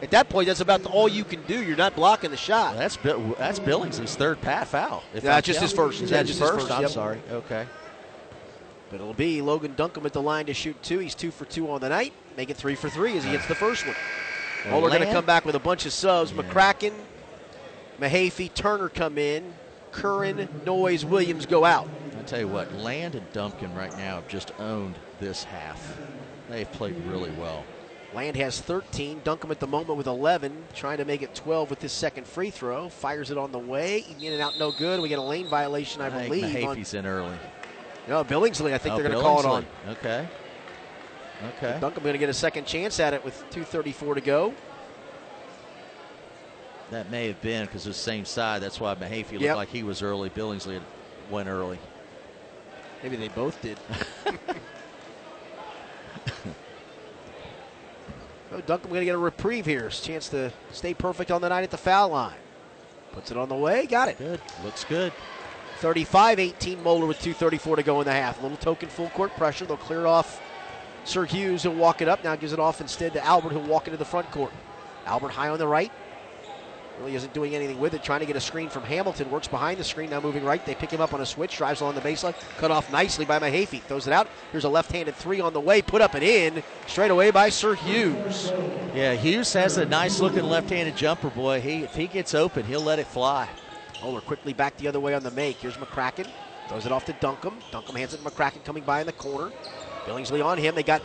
At 0.03 0.11
that 0.11 0.29
point, 0.29 0.49
that's 0.49 0.61
about 0.61 0.85
all 0.87 1.09
you 1.09 1.23
can 1.23 1.43
do. 1.45 1.63
You're 1.63 1.77
not 1.77 1.95
blocking 1.95 2.33
the 2.33 2.37
shot. 2.37 2.75
Well, 2.75 2.81
that's 2.81 2.97
that's 3.39 3.61
Billingsley's 3.61 4.17
third 4.17 4.41
pat 4.41 4.67
foul. 4.67 5.05
If 5.15 5.23
Yeah, 5.23 5.41
just 5.41 5.61
his 5.61 5.73
first. 5.73 6.03
Is 6.03 6.11
that 6.11 6.27
just 6.27 6.41
his 6.41 6.51
first? 6.51 6.71
I'm 6.71 6.83
yep. 6.83 6.91
sorry. 6.91 7.21
Okay. 7.31 7.67
But 8.91 9.01
it'll 9.01 9.15
be 9.15 9.41
Logan 9.41 9.75
Duncombe 9.75 10.05
at 10.05 10.13
the 10.13 10.21
line 10.21 10.47
to 10.47 10.55
shoot 10.55 10.83
two. 10.83 10.99
He's 10.99 11.15
two 11.15 11.31
for 11.31 11.45
two 11.45 11.71
on 11.71 11.81
the 11.81 11.89
night. 11.89 12.13
Make 12.37 12.51
it 12.51 12.57
three 12.57 12.75
for 12.75 12.91
three 12.91 13.17
as 13.17 13.25
he 13.25 13.31
gets 13.31 13.47
the 13.47 13.55
first 13.55 13.87
one. 13.87 13.95
Well, 14.65 14.75
Well, 14.75 14.83
we're 14.83 14.91
going 14.91 15.09
to 15.09 15.13
come 15.13 15.25
back 15.25 15.45
with 15.47 15.55
a 15.55 15.61
bunch 15.61 15.87
of 15.87 15.93
subs. 15.93 16.33
Yeah. 16.33 16.43
McCracken, 16.43 16.93
Mahaffey, 17.99 18.53
Turner 18.53 18.89
come 18.89 19.17
in. 19.17 19.55
Curran, 19.93 20.49
Noyes, 20.67 21.05
Williams 21.05 21.47
go 21.47 21.65
out. 21.65 21.89
I 22.19 22.23
tell 22.23 22.41
you 22.41 22.49
what, 22.49 22.73
Land 22.75 23.15
and 23.15 23.31
Duncombe 23.33 23.75
right 23.75 23.97
now 23.99 24.17
have 24.17 24.29
just 24.29 24.53
owned 24.59 24.95
this 25.21 25.45
half. 25.45 25.99
They've 26.49 26.71
played 26.73 26.97
really 27.07 27.31
well. 27.33 27.65
Land 28.15 28.37
has 28.37 28.61
13. 28.61 29.23
Duncombe 29.25 29.51
at 29.53 29.61
the 29.61 29.67
moment 29.67 29.97
with 29.97 30.07
11, 30.07 30.65
trying 30.75 30.99
to 30.99 31.05
make 31.05 31.23
it 31.23 31.35
12 31.35 31.71
with 31.71 31.81
his 31.81 31.93
second 31.93 32.27
free 32.27 32.51
throw. 32.51 32.89
Fires 32.91 33.31
it 33.31 33.39
on 33.39 33.53
the 33.53 33.59
way. 33.59 34.05
In 34.21 34.33
and 34.33 34.43
out, 34.43 34.59
no 34.59 34.71
good. 34.71 35.01
We 35.01 35.09
get 35.09 35.19
a 35.19 35.23
lane 35.23 35.47
violation, 35.47 36.03
I, 36.03 36.07
I 36.25 36.25
believe. 36.29 36.45
Mahaffey's 36.45 36.93
in 36.95 37.07
early. 37.07 37.37
no, 38.09 38.23
Billingsley, 38.23 38.73
I 38.75 38.79
think 38.79 38.95
Oh, 38.95 38.99
they're 38.99 39.09
going 39.11 39.17
to 39.17 39.23
call 39.23 39.41
it 39.41 39.47
on. 39.47 39.67
Okay. 39.89 40.29
Okay. 41.57 41.79
Duncombe 41.81 42.03
going 42.05 42.13
to 42.13 42.19
get 42.19 42.29
a 42.29 42.35
second 42.35 42.67
chance 42.67 43.01
at 43.01 43.15
it 43.15 43.25
with 43.25 43.43
2.34 43.51 44.15
to 44.17 44.21
go. 44.21 44.55
That 46.91 47.11
may 47.11 47.29
have 47.29 47.41
been 47.41 47.65
because 47.65 47.87
it's 47.87 47.97
the 47.97 48.03
same 48.03 48.27
side. 48.27 48.61
That's 48.63 48.79
why 48.79 48.95
Mahaffey 48.95 49.33
looked 49.33 49.43
Yep. 49.45 49.57
like 49.57 49.69
he 49.71 49.83
was 49.83 50.03
early. 50.03 50.29
Billingsley 50.29 50.81
went 51.31 51.49
early. 51.49 51.79
Maybe 53.03 53.17
they 53.17 53.29
both 53.29 53.61
did. 53.63 53.79
oh, 58.53 58.61
Duncombe 58.61 58.91
going 58.91 59.01
to 59.01 59.05
get 59.07 59.15
a 59.15 59.19
reprieve 59.19 59.67
here. 59.67 59.89
Chance 59.89 60.29
to 60.31 60.53
stay 60.73 60.95
perfect 60.95 61.31
on 61.31 61.41
the 61.41 61.49
night 61.49 61.63
at 61.63 61.71
the 61.71 61.77
foul 61.77 62.11
line. 62.11 62.37
Puts 63.13 63.31
it 63.31 63.37
on 63.37 63.49
the 63.49 63.55
way. 63.55 63.87
Got 63.87 64.09
it. 64.09 64.19
Good. 64.19 64.41
Looks 64.65 64.85
good. 64.85 65.13
35 65.79 66.39
18 66.39 66.83
Moeller 66.83 67.07
with 67.07 67.19
2.34 67.19 67.77
to 67.77 67.83
go 67.83 68.01
in 68.01 68.07
the 68.07 68.13
half. 68.13 68.39
A 68.39 68.43
little 68.43 68.57
token 68.57 68.89
full 68.89 69.11
court 69.11 69.33
pressure. 69.37 69.65
They'll 69.65 69.77
clear 69.77 70.07
off. 70.07 70.41
Sir 71.05 71.25
Hughes 71.25 71.65
He'll 71.65 71.75
walk 71.75 72.01
it 72.01 72.09
up. 72.09 72.23
Now 72.23 72.37
gives 72.37 72.53
it 72.53 72.61
off 72.61 72.81
instead 72.81 73.13
to 73.15 73.25
Albert, 73.25 73.51
who'll 73.51 73.63
walk 73.63 73.89
into 73.89 73.99
the 73.99 74.05
front 74.05 74.31
court. 74.31 74.53
Albert 75.07 75.31
high 75.31 75.49
on 75.49 75.59
the 75.59 75.67
right. 75.67 75.91
Really 76.99 77.15
isn't 77.15 77.33
doing 77.33 77.55
anything 77.55 77.79
with 77.79 77.95
it. 77.95 78.03
Trying 78.03 78.21
to 78.21 78.27
get 78.27 78.37
a 78.37 78.41
screen 78.41 78.69
from 78.69 78.83
Hamilton. 78.85 79.31
Works 79.31 79.49
behind 79.49 79.79
the 79.79 79.85
screen. 79.85 80.11
Now 80.11 80.21
moving 80.21 80.45
right. 80.45 80.65
They 80.65 80.75
pick 80.75 80.91
him 80.91 81.01
up 81.01 81.15
on 81.15 81.21
a 81.21 81.27
switch. 81.27 81.57
Drives 81.57 81.81
along 81.81 81.95
the 81.95 82.01
baseline. 82.01 82.35
Cut 82.59 82.71
off 82.71 82.93
nicely 82.93 83.25
by 83.25 83.39
Mahaffey. 83.39 83.81
Throws 83.83 84.07
it 84.07 84.13
out. 84.13 84.29
Here's 84.53 84.65
a 84.65 84.69
left 84.69 84.93
handed 84.93 85.15
three 85.15 85.41
on 85.41 85.53
the 85.53 85.61
way. 85.61 85.83
Put 85.83 86.03
up 86.03 86.15
and 86.15 86.23
in. 86.23 86.63
Straight 86.87 87.11
away 87.11 87.31
by 87.31 87.49
Sir 87.49 87.75
Hughes. 87.75 88.53
Yeah, 88.95 89.15
Hughes 89.15 89.53
has 89.55 89.79
a 89.79 89.87
nice 89.87 90.21
looking 90.21 90.45
left 90.45 90.71
handed 90.71 90.97
jumper, 90.97 91.31
boy. 91.31 91.61
He 91.61 91.83
If 91.83 91.95
he 91.95 92.07
gets 92.07 92.35
open, 92.35 92.65
he'll 92.65 92.83
let 92.83 92.99
it 92.99 93.07
fly. 93.07 93.49
Moeller 94.03 94.21
quickly 94.21 94.53
back 94.53 94.77
the 94.77 94.89
other 94.89 95.01
way 95.01 95.15
on 95.15 95.23
the 95.23 95.31
make. 95.31 95.57
Here's 95.57 95.77
McCracken. 95.77 96.29
Throws 96.69 96.87
it 96.87 96.93
off 96.93 97.05
to 97.07 97.13
Duncombe. 97.15 97.59
Duncombe 97.71 97.97
hands 97.97 98.15
it 98.15 98.19
to 98.19 98.31
McCracken 98.31 98.65
coming 98.65 98.83
by 98.83 99.01
in 99.01 99.07
the 99.07 99.13
corner. 99.13 99.53
Billingsley 100.05 100.45
on 100.45 100.59
him. 100.59 100.75
They 100.75 100.83
got 100.83 101.03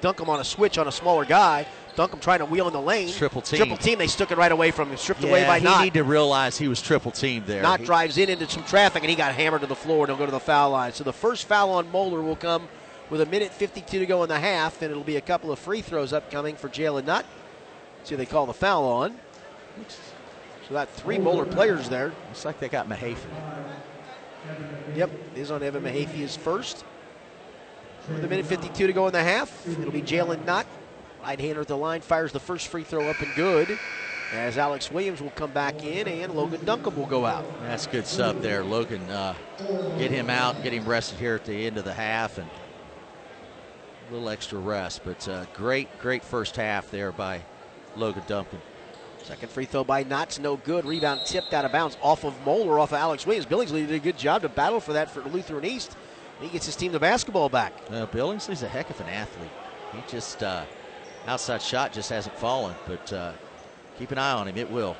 Duncombe 0.00 0.28
on 0.28 0.40
a 0.40 0.44
switch 0.44 0.78
on 0.78 0.88
a 0.88 0.92
smaller 0.92 1.24
guy. 1.24 1.66
Duncombe 1.96 2.20
trying 2.20 2.38
to 2.38 2.44
wheel 2.46 2.66
in 2.66 2.72
the 2.72 2.80
lane. 2.80 3.12
Triple 3.12 3.42
team. 3.42 3.58
Triple 3.58 3.76
team. 3.76 3.98
They 3.98 4.06
took 4.06 4.30
it 4.30 4.38
right 4.38 4.52
away 4.52 4.70
from 4.70 4.90
him. 4.90 4.96
Stripped 4.96 5.22
away 5.24 5.40
Yeah, 5.42 5.46
by 5.48 5.58
he 5.58 5.64
Knott. 5.64 5.84
need 5.84 5.94
to 5.94 6.04
realize 6.04 6.56
he 6.56 6.68
was 6.68 6.80
triple 6.80 7.10
teamed 7.10 7.46
there. 7.46 7.62
Knott 7.62 7.80
He- 7.80 7.86
drives 7.86 8.16
in 8.18 8.28
into 8.28 8.48
some 8.48 8.64
traffic 8.64 9.02
and 9.02 9.10
he 9.10 9.16
got 9.16 9.34
hammered 9.34 9.60
to 9.62 9.66
the 9.66 9.74
floor. 9.74 10.04
and 10.04 10.08
He'll 10.10 10.18
go 10.18 10.26
to 10.26 10.32
the 10.32 10.40
foul 10.40 10.70
line. 10.70 10.92
So 10.92 11.04
the 11.04 11.12
first 11.12 11.46
foul 11.46 11.70
on 11.72 11.90
Moeller 11.90 12.22
will 12.22 12.36
come 12.36 12.68
with 13.10 13.20
a 13.20 13.26
minute 13.26 13.52
52 13.52 13.98
to 13.98 14.06
go 14.06 14.22
in 14.22 14.28
the 14.28 14.38
half, 14.38 14.80
and 14.82 14.90
it'll 14.90 15.02
be 15.02 15.16
a 15.16 15.20
couple 15.20 15.50
of 15.50 15.58
free 15.58 15.82
throws 15.82 16.12
upcoming 16.12 16.54
for 16.56 16.68
Jalen 16.68 17.04
Knott. 17.06 17.26
See 18.04 18.14
they 18.14 18.24
call 18.26 18.46
the 18.46 18.54
foul 18.54 18.84
on. 18.84 19.16
So 20.68 20.74
that 20.74 20.88
three 20.90 21.18
Moeller 21.18 21.44
players 21.44 21.88
there. 21.88 22.12
Looks 22.28 22.44
like 22.44 22.60
they 22.60 22.68
got 22.68 22.88
Mahaffey. 22.88 23.16
Yep, 24.94 25.10
is 25.36 25.50
on 25.50 25.62
Evan 25.62 25.82
Mahaffey 25.82 26.20
is 26.20 26.36
first. 26.36 26.84
With 28.08 28.24
a 28.24 28.28
minute 28.28 28.46
52 28.46 28.86
to 28.86 28.92
go 28.92 29.06
in 29.06 29.12
the 29.12 29.22
half, 29.22 29.66
it'll 29.68 29.90
be 29.92 30.02
Jalen 30.02 30.44
Knott. 30.46 30.66
Right-hander 31.22 31.60
at 31.60 31.68
the 31.68 31.76
line 31.76 32.00
fires 32.00 32.32
the 32.32 32.40
first 32.40 32.68
free 32.68 32.84
throw 32.84 33.08
up 33.08 33.20
and 33.20 33.34
good. 33.34 33.78
As 34.32 34.58
Alex 34.58 34.92
Williams 34.92 35.20
will 35.20 35.30
come 35.30 35.50
back 35.50 35.82
in 35.84 36.06
and 36.06 36.34
Logan 36.34 36.64
Duncombe 36.64 36.96
will 36.96 37.06
go 37.06 37.26
out. 37.26 37.44
That's 37.62 37.86
good 37.86 38.06
sub 38.06 38.40
there. 38.40 38.62
Logan, 38.62 39.02
uh, 39.10 39.34
get 39.98 40.10
him 40.12 40.30
out, 40.30 40.62
get 40.62 40.72
him 40.72 40.84
rested 40.84 41.18
here 41.18 41.34
at 41.34 41.44
the 41.44 41.66
end 41.66 41.78
of 41.78 41.84
the 41.84 41.92
half, 41.92 42.38
and 42.38 42.48
a 44.08 44.12
little 44.12 44.28
extra 44.28 44.58
rest. 44.58 45.02
But 45.04 45.26
uh, 45.28 45.46
great, 45.54 45.98
great 45.98 46.22
first 46.22 46.56
half 46.56 46.90
there 46.90 47.10
by 47.10 47.42
Logan 47.96 48.22
Duncombe. 48.28 48.62
Second 49.24 49.50
free 49.50 49.64
throw 49.66 49.84
by 49.84 50.04
Knott's 50.04 50.38
no 50.38 50.56
good. 50.56 50.84
Rebound 50.84 51.20
tipped 51.26 51.52
out 51.52 51.64
of 51.64 51.72
bounds 51.72 51.96
off 52.00 52.24
of 52.24 52.34
Moeller, 52.46 52.78
off 52.78 52.92
of 52.92 52.98
Alex 52.98 53.26
Williams. 53.26 53.46
Billingsley 53.46 53.86
did 53.86 53.92
a 53.92 53.98
good 53.98 54.16
job 54.16 54.42
to 54.42 54.48
battle 54.48 54.80
for 54.80 54.94
that 54.94 55.10
for 55.10 55.22
Lutheran 55.22 55.64
East. 55.64 55.96
He 56.40 56.48
gets 56.48 56.66
his 56.66 56.76
team 56.76 56.92
the 56.92 57.00
basketball 57.00 57.48
back. 57.48 57.72
Uh, 57.90 58.06
Billingsley's 58.06 58.62
a 58.62 58.68
heck 58.68 58.88
of 58.88 58.98
an 59.00 59.08
athlete. 59.08 59.50
He 59.92 60.02
just 60.08 60.42
uh, 60.42 60.64
outside 61.26 61.62
shot 61.62 61.92
just 61.92 62.10
hasn't 62.10 62.36
fallen, 62.38 62.74
but 62.86 63.12
uh, 63.12 63.32
keep 63.98 64.10
an 64.10 64.18
eye 64.18 64.32
on 64.32 64.48
him. 64.48 64.56
It 64.56 64.70
will. 64.70 64.96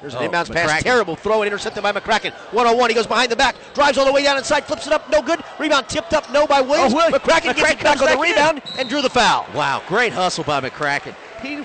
There's 0.00 0.14
an 0.14 0.22
Oh, 0.22 0.28
inbounds 0.30 0.50
pass. 0.50 0.82
Terrible 0.82 1.14
throw 1.14 1.42
and 1.42 1.46
intercepted 1.46 1.82
by 1.82 1.92
McCracken. 1.92 2.32
One 2.54 2.66
on 2.66 2.78
one. 2.78 2.88
He 2.88 2.94
goes 2.94 3.06
behind 3.06 3.30
the 3.30 3.36
back. 3.36 3.54
Drives 3.74 3.98
all 3.98 4.06
the 4.06 4.12
way 4.12 4.22
down 4.22 4.38
inside. 4.38 4.64
Flips 4.64 4.86
it 4.86 4.94
up. 4.94 5.10
No 5.10 5.20
good. 5.20 5.44
Rebound 5.58 5.88
tipped 5.90 6.14
up. 6.14 6.30
No 6.32 6.46
by 6.46 6.62
Williams. 6.62 6.94
Oh, 6.94 6.96
Williams. 6.96 7.18
McCracken, 7.22 7.54
gets 7.54 7.70
it 7.72 7.80
back 7.82 7.86
on 7.86 7.98
the 7.98 8.04
back 8.06 8.14
in. 8.14 8.20
rebound 8.20 8.62
and 8.78 8.88
drew 8.88 9.02
the 9.02 9.10
foul. 9.10 9.44
Wow, 9.54 9.82
great 9.88 10.14
hustle 10.14 10.42
by 10.44 10.60
McCracken. 10.62 11.14
He, 11.42 11.56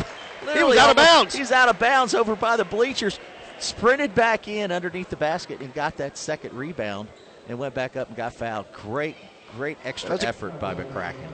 He 0.54 0.64
was 0.64 0.78
out 0.78 0.90
of 0.90 0.98
bounds. 0.98 1.34
He's 1.34 1.54
out 1.54 1.70
of 1.70 1.80
bounds 1.80 2.14
over 2.14 2.36
by 2.36 2.58
the 2.58 2.66
bleachers. 2.66 3.20
Sprinted 3.60 4.14
back 4.14 4.50
in 4.50 4.70
underneath 4.70 5.10
the 5.10 5.16
basket 5.16 5.62
and 5.62 5.74
got 5.74 5.96
that 5.98 6.18
second 6.18 6.54
rebound 6.54 7.08
and 7.48 7.58
went 7.58 7.74
back 7.74 7.96
up 7.96 8.10
and 8.10 8.18
got 8.18 8.34
fouled. 8.34 8.66
Great, 8.74 9.16
great 9.56 9.78
extra 9.86 10.10
That's 10.10 10.26
a- 10.26 10.28
effort 10.28 10.60
by 10.60 10.76
McCracken. 10.76 11.32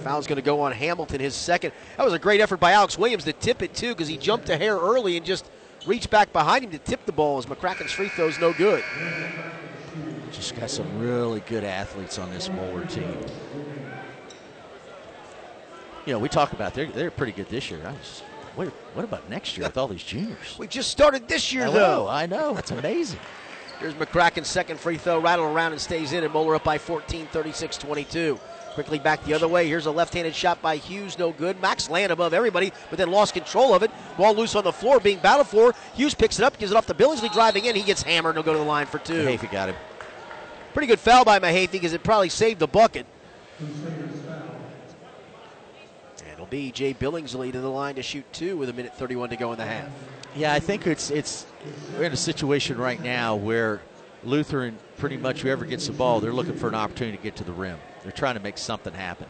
Foul's 0.00 0.26
going 0.26 0.36
to 0.36 0.42
go 0.42 0.60
on 0.62 0.72
Hamilton, 0.72 1.20
his 1.20 1.34
second. 1.34 1.72
That 1.96 2.04
was 2.04 2.12
a 2.12 2.18
great 2.18 2.40
effort 2.40 2.58
by 2.58 2.72
Alex 2.72 2.98
Williams 2.98 3.24
to 3.24 3.32
tip 3.32 3.62
it, 3.62 3.74
too, 3.74 3.90
because 3.90 4.08
he 4.08 4.16
jumped 4.16 4.48
a 4.48 4.56
hair 4.56 4.76
early 4.76 5.16
and 5.16 5.24
just 5.24 5.50
reached 5.86 6.10
back 6.10 6.32
behind 6.32 6.64
him 6.64 6.70
to 6.70 6.78
tip 6.78 7.04
the 7.06 7.12
ball 7.12 7.38
as 7.38 7.46
McCracken's 7.46 7.92
free 7.92 8.08
throw's 8.08 8.38
no 8.38 8.52
good. 8.52 8.84
Just 10.32 10.56
got 10.56 10.70
some 10.70 10.98
really 10.98 11.40
good 11.40 11.64
athletes 11.64 12.18
on 12.18 12.30
this 12.30 12.48
Moeller 12.48 12.86
team. 12.86 13.16
You 16.06 16.14
know, 16.14 16.18
we 16.18 16.28
talk 16.28 16.52
about 16.52 16.72
they're 16.74 16.86
they're 16.86 17.10
pretty 17.10 17.32
good 17.32 17.48
this 17.48 17.70
year. 17.70 17.80
I 17.86 17.92
was, 17.92 18.22
what, 18.56 18.68
what 18.94 19.04
about 19.04 19.28
next 19.28 19.56
year 19.56 19.66
with 19.66 19.76
all 19.76 19.86
these 19.88 20.02
juniors? 20.02 20.56
We 20.58 20.66
just 20.66 20.90
started 20.90 21.28
this 21.28 21.52
year, 21.52 21.64
I 21.64 21.70
though. 21.70 22.04
know, 22.04 22.08
I 22.08 22.26
know. 22.26 22.54
That's 22.54 22.70
amazing. 22.70 23.20
Here's 23.80 23.94
McCracken's 23.94 24.48
second 24.48 24.78
free 24.78 24.98
throw, 24.98 25.20
rattled 25.20 25.54
around 25.54 25.72
and 25.72 25.80
stays 25.80 26.12
in, 26.12 26.24
and 26.24 26.32
Moeller 26.32 26.54
up 26.56 26.64
by 26.64 26.78
14, 26.78 27.26
36 27.26 27.78
22. 27.78 28.38
Quickly 28.74 28.98
back 28.98 29.24
the 29.24 29.34
other 29.34 29.48
way. 29.48 29.66
Here's 29.66 29.86
a 29.86 29.90
left 29.90 30.14
handed 30.14 30.34
shot 30.34 30.62
by 30.62 30.76
Hughes, 30.76 31.18
no 31.18 31.32
good. 31.32 31.60
Max 31.60 31.90
Land 31.90 32.12
above 32.12 32.32
everybody, 32.32 32.72
but 32.88 32.98
then 32.98 33.10
lost 33.10 33.34
control 33.34 33.74
of 33.74 33.82
it. 33.82 33.90
Ball 34.16 34.34
loose 34.34 34.54
on 34.54 34.64
the 34.64 34.72
floor, 34.72 35.00
being 35.00 35.18
battled 35.18 35.48
for. 35.48 35.74
Hughes 35.94 36.14
picks 36.14 36.38
it 36.38 36.44
up, 36.44 36.58
gives 36.58 36.70
it 36.70 36.76
off 36.76 36.86
to 36.86 36.94
Billingsley 36.94 37.32
driving 37.32 37.64
in. 37.64 37.74
He 37.74 37.82
gets 37.82 38.02
hammered, 38.02 38.36
and 38.36 38.44
he'll 38.44 38.44
go 38.44 38.52
to 38.52 38.58
the 38.58 38.64
line 38.64 38.86
for 38.86 38.98
two. 38.98 39.26
Mahaffey 39.26 39.50
got 39.50 39.70
him. 39.70 39.76
Pretty 40.72 40.86
good 40.86 41.00
foul 41.00 41.24
by 41.24 41.40
Mahaffey 41.40 41.72
because 41.72 41.92
it 41.92 42.04
probably 42.04 42.28
saved 42.28 42.60
the 42.60 42.68
bucket. 42.68 43.06
And 43.58 44.00
it'll 46.32 46.46
be 46.46 46.70
Jay 46.70 46.94
Billingsley 46.94 47.50
to 47.52 47.60
the 47.60 47.70
line 47.70 47.96
to 47.96 48.02
shoot 48.02 48.24
two 48.32 48.56
with 48.56 48.68
a 48.68 48.72
minute 48.72 48.96
31 48.96 49.30
to 49.30 49.36
go 49.36 49.52
in 49.52 49.58
the 49.58 49.66
half. 49.66 49.88
Yeah, 50.36 50.52
I 50.52 50.60
think 50.60 50.86
it's 50.86 51.10
it's 51.10 51.44
we're 51.98 52.04
in 52.04 52.12
a 52.12 52.16
situation 52.16 52.78
right 52.78 53.02
now 53.02 53.34
where 53.34 53.80
Lutheran 54.22 54.78
pretty 54.96 55.16
much 55.16 55.42
whoever 55.42 55.64
gets 55.64 55.88
the 55.88 55.92
ball, 55.92 56.20
they're 56.20 56.32
looking 56.32 56.54
for 56.54 56.68
an 56.68 56.76
opportunity 56.76 57.16
to 57.16 57.22
get 57.22 57.34
to 57.36 57.44
the 57.44 57.52
rim. 57.52 57.78
They're 58.02 58.12
trying 58.12 58.34
to 58.34 58.40
make 58.40 58.58
something 58.58 58.92
happen. 58.94 59.26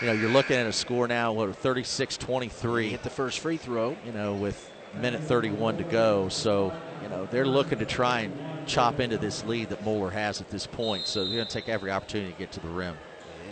You 0.00 0.08
know, 0.08 0.12
you're 0.12 0.30
looking 0.30 0.56
at 0.56 0.66
a 0.66 0.72
score 0.72 1.08
now, 1.08 1.32
what, 1.32 1.50
36-23. 1.62 2.90
Hit 2.90 3.02
the 3.02 3.10
first 3.10 3.40
free 3.40 3.56
throw. 3.56 3.96
you 4.04 4.12
know, 4.12 4.34
with 4.34 4.70
minute 5.00 5.20
31 5.22 5.78
to 5.78 5.84
go. 5.84 6.28
So, 6.28 6.72
you 7.02 7.08
know, 7.08 7.26
they're 7.30 7.46
looking 7.46 7.78
to 7.78 7.86
try 7.86 8.20
and 8.20 8.66
chop 8.66 9.00
into 9.00 9.16
this 9.18 9.44
lead 9.44 9.70
that 9.70 9.84
Moeller 9.84 10.10
has 10.10 10.40
at 10.40 10.50
this 10.50 10.66
point. 10.66 11.06
So 11.06 11.24
they're 11.24 11.34
going 11.36 11.46
to 11.46 11.52
take 11.52 11.68
every 11.68 11.90
opportunity 11.90 12.32
to 12.32 12.38
get 12.38 12.52
to 12.52 12.60
the 12.60 12.68
rim. 12.68 12.96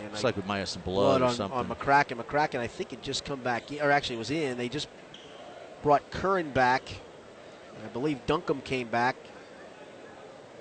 And 0.03 0.11
It's 0.13 0.23
I- 0.23 0.27
like 0.27 0.37
we 0.37 0.43
might 0.43 0.59
have 0.59 0.69
some 0.69 0.81
blood, 0.83 1.21
or 1.21 1.25
on, 1.25 1.33
something. 1.33 1.57
on 1.57 1.67
McCracken. 1.67 2.23
McCracken, 2.23 2.59
I 2.59 2.67
think 2.67 2.93
it 2.93 3.01
just 3.01 3.25
come 3.25 3.39
back, 3.41 3.71
in, 3.71 3.81
or 3.81 3.89
actually 3.91 4.15
it 4.17 4.19
was 4.19 4.31
in. 4.31 4.57
They 4.57 4.69
just 4.69 4.87
brought 5.81 6.09
Curran 6.11 6.51
back. 6.51 6.83
I 7.83 7.87
believe 7.89 8.25
Duncombe 8.25 8.61
came 8.61 8.87
back. 8.87 9.15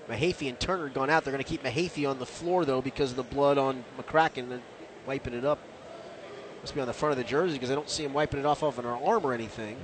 Mahaffey 0.08 0.48
and 0.48 0.58
Turner 0.60 0.88
gone 0.88 1.10
out. 1.10 1.24
They're 1.24 1.32
going 1.32 1.42
to 1.42 1.48
keep 1.48 1.62
Mahaffey 1.62 2.08
on 2.08 2.18
the 2.18 2.26
floor, 2.26 2.64
though, 2.64 2.80
because 2.80 3.10
of 3.10 3.16
the 3.16 3.22
blood 3.22 3.58
on 3.58 3.84
McCracken. 3.98 4.48
They're 4.48 4.60
wiping 5.06 5.34
it 5.34 5.44
up. 5.44 5.58
Must 6.60 6.74
be 6.74 6.80
on 6.80 6.86
the 6.86 6.92
front 6.92 7.12
of 7.12 7.18
the 7.18 7.24
jersey 7.24 7.54
because 7.54 7.70
I 7.70 7.74
don't 7.74 7.90
see 7.90 8.04
him 8.04 8.12
wiping 8.12 8.40
it 8.40 8.46
off 8.46 8.62
of 8.62 8.78
an 8.78 8.86
arm 8.86 9.24
or 9.24 9.32
anything. 9.32 9.76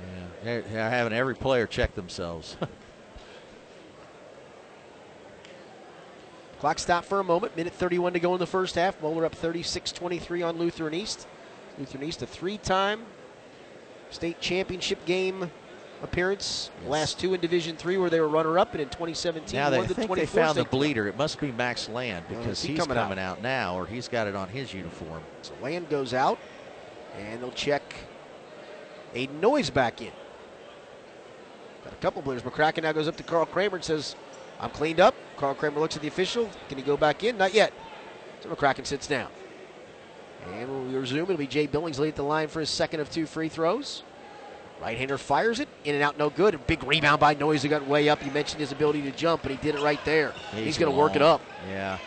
yeah. 0.43 0.61
They're, 0.61 0.89
having 0.89 1.13
every 1.13 1.35
player 1.35 1.67
check 1.67 1.93
themselves. 1.95 2.57
Clock 6.59 6.79
stopped 6.79 7.07
for 7.07 7.19
a 7.19 7.23
moment. 7.23 7.55
Minute 7.57 7.73
31 7.73 8.13
to 8.13 8.19
go 8.19 8.33
in 8.33 8.39
the 8.39 8.45
first 8.47 8.75
half. 8.75 9.01
Moeller 9.01 9.25
up 9.25 9.33
36 9.33 9.91
23 9.91 10.43
on 10.43 10.57
Lutheran 10.57 10.93
East. 10.93 11.27
Lutheran 11.79 12.03
East, 12.03 12.21
a 12.21 12.27
three 12.27 12.57
time 12.57 13.05
state 14.11 14.39
championship 14.41 15.03
game 15.05 15.49
appearance. 16.03 16.71
Yes. 16.81 16.89
Last 16.89 17.19
two 17.19 17.33
in 17.33 17.41
Division 17.41 17.75
Three, 17.75 17.97
where 17.97 18.09
they 18.09 18.19
were 18.19 18.27
runner 18.27 18.57
up, 18.59 18.73
and 18.73 18.81
in 18.81 18.89
2017, 18.89 19.57
now 19.57 19.69
they 19.69 19.77
won 19.77 19.87
the 19.87 19.93
think 19.93 20.07
24 20.07 20.15
they 20.15 20.41
found 20.41 20.57
the 20.57 20.65
bleeder. 20.65 21.07
It 21.07 21.17
must 21.17 21.39
be 21.39 21.51
Max 21.51 21.89
Land 21.89 22.25
because 22.27 22.61
he's 22.61 22.77
coming 22.77 22.95
coming, 22.95 23.19
out? 23.19 23.37
out? 23.37 23.41
now, 23.41 23.75
or 23.75 23.85
he's 23.85 24.07
got 24.07 24.27
it 24.27 24.35
on 24.35 24.49
his 24.49 24.73
uniform. 24.73 25.21
So 25.41 25.53
Land 25.61 25.89
goes 25.89 26.13
out, 26.13 26.39
and 27.17 27.41
they'll 27.41 27.51
check 27.51 27.95
Aiden 29.13 29.39
Noyes 29.39 29.69
back 29.69 30.01
in. 30.01 30.11
Got 31.83 31.93
a 31.93 31.97
couple 31.97 32.21
players. 32.21 32.43
McCracken 32.43 32.83
now 32.83 32.91
goes 32.91 33.07
up 33.07 33.17
to 33.17 33.23
Carl 33.23 33.45
Kremer 33.45 33.75
and 33.75 33.83
says, 33.83 34.15
I'm 34.59 34.69
cleaned 34.69 34.99
up. 34.99 35.15
Carl 35.37 35.55
Kremer 35.55 35.79
looks 35.79 35.95
at 35.95 36.01
the 36.01 36.07
official. 36.07 36.49
Can 36.69 36.77
he 36.77 36.83
go 36.83 36.95
back 36.95 37.23
in? 37.23 37.37
Not 37.37 37.53
yet. 37.53 37.73
So 38.41 38.49
McCracken 38.49 38.85
sits 38.85 39.07
down. 39.07 39.29
And 40.53 40.69
we'll 40.69 41.01
resume. 41.01 41.23
It'll 41.23 41.37
be 41.37 41.47
Jay 41.47 41.67
Billingsley 41.67 42.09
at 42.09 42.15
the 42.15 42.23
line 42.23 42.47
for 42.47 42.59
his 42.59 42.69
second 42.69 42.99
of 42.99 43.11
two 43.11 43.25
free 43.25 43.49
throws. 43.49 44.03
Right 44.81 44.97
hander 44.97 45.19
fires 45.19 45.59
it. 45.59 45.69
In 45.83 45.93
and 45.93 46.03
out, 46.03 46.17
no 46.17 46.31
good. 46.31 46.55
A 46.55 46.57
big 46.57 46.83
rebound 46.83 47.19
by 47.19 47.35
Noyes. 47.35 47.61
who 47.61 47.69
got 47.69 47.85
way 47.85 48.09
up. 48.09 48.25
You 48.25 48.31
mentioned 48.31 48.59
his 48.59 48.71
ability 48.71 49.03
to 49.03 49.11
jump, 49.11 49.43
and 49.43 49.51
he 49.51 49.57
did 49.57 49.75
it 49.75 49.81
right 49.81 50.03
there. 50.05 50.33
He's, 50.55 50.77
going 50.77 50.91
to 50.91 50.97
work 50.97 51.15
it 51.15 51.21
up. 51.21 51.39
Yeah. 51.69 51.99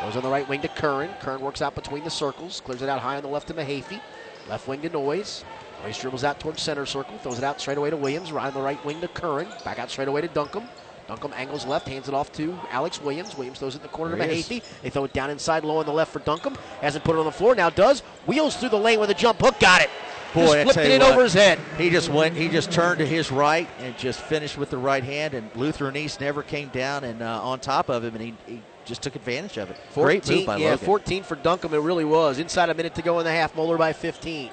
Goes 0.00 0.16
on 0.16 0.22
the 0.22 0.30
right 0.30 0.48
wing 0.48 0.62
to 0.62 0.68
Curran. 0.68 1.10
Curran 1.20 1.42
works 1.42 1.60
out 1.60 1.74
between 1.74 2.04
the 2.04 2.10
circles, 2.10 2.62
clears 2.64 2.80
it 2.80 2.88
out 2.88 3.00
high 3.00 3.16
on 3.16 3.22
the 3.22 3.28
left 3.28 3.48
to 3.48 3.54
Mahaffey. 3.54 4.00
Left 4.48 4.66
wing 4.66 4.80
to 4.82 4.88
Noise. 4.88 5.44
Noyes 5.82 6.00
dribbles 6.00 6.24
out 6.24 6.40
towards 6.40 6.62
center 6.62 6.86
circle, 6.86 7.18
throws 7.18 7.36
it 7.36 7.44
out 7.44 7.60
straight 7.60 7.76
away 7.76 7.90
to 7.90 7.96
Williams. 7.96 8.32
Right 8.32 8.46
on 8.46 8.54
the 8.54 8.60
right 8.60 8.82
wing 8.86 9.02
to 9.02 9.08
Curran. 9.08 9.48
Back 9.64 9.78
out 9.78 9.90
straight 9.90 10.08
away 10.08 10.22
to 10.22 10.28
Duncombe. 10.28 10.68
Duncombe 11.08 11.32
angles 11.36 11.64
left, 11.64 11.88
hands 11.88 12.06
it 12.06 12.14
off 12.14 12.30
to 12.32 12.56
Alex 12.70 13.00
Williams. 13.00 13.34
Williams 13.34 13.58
throws 13.58 13.74
it 13.74 13.78
in 13.78 13.82
the 13.82 13.88
corner 13.88 14.14
There 14.14 14.28
to. 14.28 14.34
Mahaffey. 14.34 14.62
They 14.82 14.90
throw 14.90 15.04
it 15.04 15.14
down 15.14 15.30
inside 15.30 15.64
low 15.64 15.78
on 15.78 15.86
the 15.86 15.92
left 15.92 16.12
for 16.12 16.18
Duncombe. 16.18 16.56
Hasn't 16.82 17.02
put 17.02 17.16
it 17.16 17.18
on 17.18 17.24
the 17.24 17.32
floor, 17.32 17.54
now 17.54 17.70
does. 17.70 18.00
Wheels 18.26 18.56
through 18.56 18.68
the 18.68 18.78
lane 18.78 19.00
with 19.00 19.08
a 19.08 19.14
jump 19.14 19.40
hook. 19.40 19.58
Got 19.58 19.80
it. 19.80 19.90
Boy, 20.34 20.62
Just 20.62 20.74
flipped 20.74 20.88
it 20.88 20.92
in 20.92 21.00
what. 21.00 21.12
over 21.12 21.22
his 21.22 21.32
head. 21.32 21.58
He 21.78 21.88
just 21.88 22.10
went. 22.10 22.36
He 22.36 22.48
just 22.48 22.70
turned 22.70 22.98
to 22.98 23.06
his 23.06 23.32
right 23.32 23.66
and 23.80 23.96
just 23.96 24.20
finished 24.20 24.58
with 24.58 24.68
the 24.68 24.76
right 24.76 25.02
hand. 25.02 25.32
And 25.32 25.50
Lutheran 25.56 25.96
East 25.96 26.20
never 26.20 26.42
came 26.42 26.68
down 26.68 27.04
and 27.04 27.22
uh, 27.22 27.42
on 27.42 27.60
top 27.60 27.88
of 27.88 28.04
him, 28.04 28.14
and 28.14 28.22
he, 28.22 28.34
he 28.46 28.62
just 28.84 29.00
took 29.00 29.16
advantage 29.16 29.56
of 29.56 29.70
it. 29.70 29.78
Great 29.94 30.26
14, 30.26 30.36
move 30.36 30.46
by 30.46 30.56
yeah, 30.58 30.70
Logan. 30.72 30.84
14 30.84 31.22
for 31.22 31.36
Duncombe. 31.36 31.72
It 31.72 31.78
really 31.78 32.04
was. 32.04 32.38
Inside 32.38 32.68
a 32.68 32.74
minute 32.74 32.94
to 32.96 33.02
go 33.02 33.18
in 33.18 33.24
the 33.24 33.30
half. 33.30 33.56
Moeller 33.56 33.78
by 33.78 33.94
15. 33.94 34.50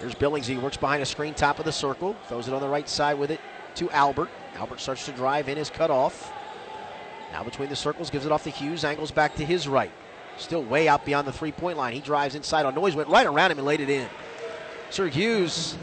Here's 0.00 0.14
Billings. 0.16 0.48
He 0.48 0.56
works 0.56 0.76
behind 0.76 1.00
a 1.00 1.06
screen, 1.06 1.34
top 1.34 1.60
of 1.60 1.64
the 1.64 1.70
circle. 1.70 2.16
Throws 2.26 2.48
it 2.48 2.54
on 2.54 2.60
the 2.60 2.68
right 2.68 2.88
side 2.88 3.16
with 3.16 3.30
it 3.30 3.40
to 3.76 3.88
Albert. 3.92 4.28
Albert 4.56 4.80
starts 4.80 5.04
to 5.06 5.12
drive 5.12 5.48
in, 5.48 5.56
his 5.56 5.70
cut 5.70 5.90
off. 5.90 6.32
Now 7.32 7.42
between 7.42 7.68
the 7.68 7.76
circles, 7.76 8.10
gives 8.10 8.26
it 8.26 8.32
off 8.32 8.44
to 8.44 8.50
Hughes. 8.50 8.84
Angles 8.84 9.10
back 9.10 9.34
to 9.36 9.44
his 9.44 9.66
right. 9.66 9.90
Still 10.36 10.62
way 10.62 10.88
out 10.88 11.04
beyond 11.04 11.26
the 11.26 11.32
three 11.32 11.52
point 11.52 11.78
line. 11.78 11.92
He 11.92 12.00
drives 12.00 12.34
inside 12.34 12.66
on 12.66 12.74
Noyes, 12.74 12.94
went 12.94 13.08
right 13.08 13.26
around 13.26 13.50
him 13.50 13.58
and 13.58 13.66
laid 13.66 13.80
it 13.80 13.88
in. 13.88 14.08
Sir 14.90 15.08
Hughes, 15.08 15.76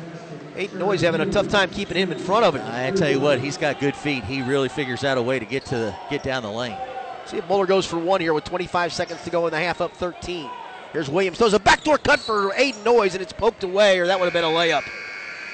eight 0.55 0.73
Noyes 0.75 1.01
having 1.01 1.21
a 1.21 1.25
tough 1.25 1.47
time 1.47 1.69
keeping 1.69 1.97
him 1.97 2.11
in 2.11 2.19
front 2.19 2.45
of 2.45 2.55
him. 2.55 2.63
I 2.65 2.91
tell 2.91 3.09
you 3.09 3.19
what, 3.19 3.39
he's 3.39 3.57
got 3.57 3.79
good 3.79 3.95
feet. 3.95 4.23
He 4.23 4.41
really 4.41 4.69
figures 4.69 5.03
out 5.03 5.17
a 5.17 5.21
way 5.21 5.39
to 5.39 5.45
get 5.45 5.65
to 5.65 5.75
the, 5.75 5.95
get 6.09 6.21
down 6.21 6.43
the 6.43 6.51
lane. 6.51 6.77
See 7.25 7.37
if 7.37 7.47
Moeller 7.47 7.65
goes 7.65 7.85
for 7.85 7.97
one 7.97 8.21
here 8.21 8.33
with 8.33 8.43
25 8.43 8.93
seconds 8.93 9.23
to 9.23 9.29
go 9.29 9.45
in 9.47 9.51
the 9.51 9.59
half, 9.59 9.81
up 9.81 9.93
13. 9.93 10.49
Here's 10.93 11.09
Williams. 11.09 11.37
Throws 11.37 11.53
a 11.53 11.59
backdoor 11.59 11.99
cut 11.99 12.19
for 12.19 12.51
Aiden 12.51 12.83
Noyes, 12.83 13.13
and 13.13 13.21
it's 13.21 13.33
poked 13.33 13.63
away, 13.63 13.99
or 13.99 14.07
that 14.07 14.19
would 14.19 14.25
have 14.25 14.33
been 14.33 14.43
a 14.43 14.47
layup. 14.47 14.83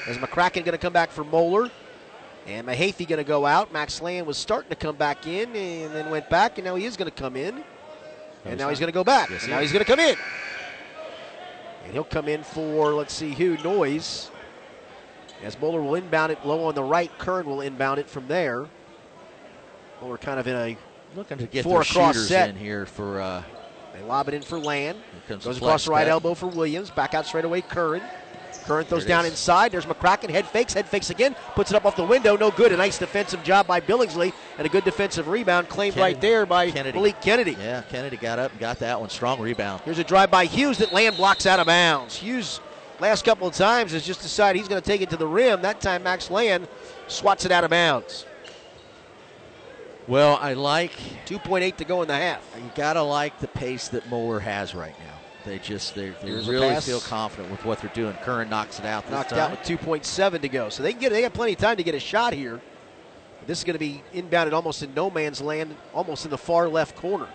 Is 0.07 0.18
McCracken 0.18 0.63
going 0.63 0.72
to 0.72 0.78
come 0.78 0.93
back 0.93 1.11
for 1.11 1.24
Moeller. 1.24 1.70
And 2.48 2.68
Mahaffey 2.68 3.08
going 3.08 3.18
to 3.18 3.24
go 3.24 3.46
out. 3.46 3.74
Max 3.74 4.02
Land 4.02 4.28
was 4.28 4.38
starting 4.38 4.70
to 4.70 4.76
come 4.76 4.96
back 4.96 5.26
in 5.26 5.56
and 5.56 5.93
then 5.93 6.10
went 6.12 6.30
back, 6.30 6.58
and 6.58 6.66
now 6.66 6.76
he 6.76 6.86
is 6.86 6.96
going 6.96 7.10
to 7.10 7.16
come 7.16 7.36
in. 7.36 7.64
And 8.46 8.60
now 8.60 8.70
he's 8.70 8.80
going 8.80 8.91
to 8.91 8.93
go 8.93 9.04
back. 9.04 9.30
Yes, 9.32 9.43
and 9.43 9.52
now 9.52 9.60
he's 9.60 9.72
going 9.72 9.84
to 9.84 9.89
come 9.89 10.00
in. 10.00 10.16
And 11.84 11.93
he'll 11.93 12.04
come 12.04 12.28
in 12.28 12.43
for, 12.43 12.93
let's 12.93 13.14
see 13.14 13.34
who, 13.34 13.58
Noyes. 13.58 14.30
As 15.43 15.60
Moeller 15.60 15.82
will 15.82 15.96
inbound 15.96 16.32
it 16.32 16.46
low 16.46 16.66
on 16.66 16.76
the 16.76 16.84
right, 16.84 17.12
Curran 17.18 17.48
will 17.48 17.62
inbound 17.62 18.00
it 18.00 18.08
from 18.08 18.28
there. 18.28 18.62
Well, 20.00 20.10
we're 20.12 20.18
kind 20.18 20.39
of 20.39 20.48
in 20.48 20.56
a 20.56 20.78
Looking 21.16 21.38
to 21.38 21.48
get 21.48 21.64
Four 21.64 21.82
across 21.82 22.14
shooters 22.16 22.28
set. 22.28 22.50
in 22.50 22.58
here 22.58 22.86
for. 22.86 23.22
Uh, 23.22 23.43
They 23.93 24.02
lob 24.04 24.28
it 24.28 24.34
in 24.34 24.41
for 24.41 24.60
Land. 24.60 24.98
comes 25.30 25.46
Goes 25.46 25.58
across 25.58 25.86
the 25.86 25.91
right 25.91 26.08
elbow 26.08 26.34
for 26.34 26.48
Williams. 26.48 26.89
Back 26.89 27.14
out 27.14 27.26
straight 27.26 27.46
away, 27.46 27.62
Curran. 27.62 28.02
Curran 28.66 28.86
throws 28.86 29.05
down 29.05 29.26
is. 29.26 29.32
inside. 29.32 29.72
There's 29.72 29.86
McCracken. 29.86 30.30
Head 30.30 30.45
fakes. 30.45 30.74
Head 30.74 30.88
fakes 30.88 31.09
again. 31.09 31.36
Puts 31.53 31.72
it 31.72 31.76
up 31.76 31.86
off 31.86 31.95
the 31.95 32.03
window. 32.03 32.36
No 32.36 32.51
good. 32.51 32.72
A 32.72 32.78
nice 32.78 32.97
defensive 32.97 33.43
job 33.43 33.68
by 33.68 33.80
Billingsley 33.80 34.34
and 34.57 34.66
a 34.66 34.70
good 34.70 34.84
defensive 34.84 35.28
rebound 35.28 35.70
claimed 35.70 35.97
right 35.97 36.20
there 36.20 36.45
by 36.45 36.72
Kennedy. 36.72 36.97
Malik 36.97 37.22
Kennedy. 37.22 37.55
yeah, 37.59 37.82
Kennedy 37.84 38.18
got 38.18 38.39
up 38.39 38.51
and 38.51 38.59
got 38.59 38.80
that 38.80 38.99
one. 38.99 39.09
Strong 39.09 39.39
rebound. 39.41 39.82
Here's 39.86 39.99
a 39.99 40.03
drive 40.03 40.32
by 40.32 40.45
Hughes 40.45 40.78
that 40.80 40.91
Land 40.93 41.18
blocks 41.18 41.45
out 41.45 41.59
of 41.59 41.68
bounds. 41.68 42.16
Hughes, 42.16 42.59
last 42.99 43.24
couple 43.24 43.47
of 43.47 43.53
times, 43.53 43.91
has 43.91 44.05
just 44.05 44.22
decided 44.22 44.59
he's 44.59 44.68
going 44.68 44.82
to 44.82 44.88
take 44.88 45.01
it 45.01 45.09
to 45.11 45.18
the 45.18 45.28
rim. 45.28 45.61
That 45.61 45.80
time, 45.82 46.03
Max 46.03 46.32
Land 46.32 46.68
swats 47.07 47.45
it 47.45 47.51
out 47.51 47.63
of 47.63 47.70
bounds. 47.70 48.26
Well, 50.07 50.38
I 50.39 50.53
like 50.53 50.91
2.8 51.26 51.78
to 51.78 51.86
go 51.86 52.03
in 52.03 52.07
the 52.07 52.16
half. 52.16 52.47
you 52.55 52.70
gotta 52.76 53.01
like 53.01 53.39
the 53.39 53.47
pace 53.47 53.88
that 53.88 54.07
Moeller 54.07 54.39
has 54.39 54.76
right 54.76 54.93
now. 54.99 55.14
They 55.46 55.60
just 55.60 55.93
they, 55.93 56.10
they 56.10 56.28
Here's 56.28 56.50
really 56.50 56.76
feel 56.82 57.00
confident 57.00 57.52
with 57.52 57.64
what 57.66 57.80
they're 57.80 57.91
doing. 57.93 58.14
Curran 58.24 58.50
knocks 58.50 58.80
it 58.80 58.86
out 58.86 59.10
knocked 59.12 59.30
time. 59.30 59.39
out 59.39 59.52
with 59.52 59.60
2.7 59.62 60.41
to 60.41 60.50
go. 60.50 60.70
So 60.70 60.82
they 60.82 60.91
can 60.91 61.02
get 61.02 61.12
they 61.12 61.22
got 61.22 61.34
plenty 61.34 61.54
of 61.54 61.60
time 61.60 61.78
to 61.78 61.84
get 61.84 61.93
a 61.93 62.00
shot 62.00 62.34
here. 62.34 62.60
This 63.46 63.60
is 63.60 63.64
going 63.64 63.76
to 63.76 63.80
be 63.80 64.02
inbounded 64.14 64.54
almost 64.54 64.82
in 64.82 64.93
no 64.96 65.12
man's 65.12 65.39
land, 65.39 65.76
almost 65.93 66.26
in 66.26 66.32
the 66.32 66.38
far 66.38 66.68
left 66.68 66.96
corner. 66.96 67.28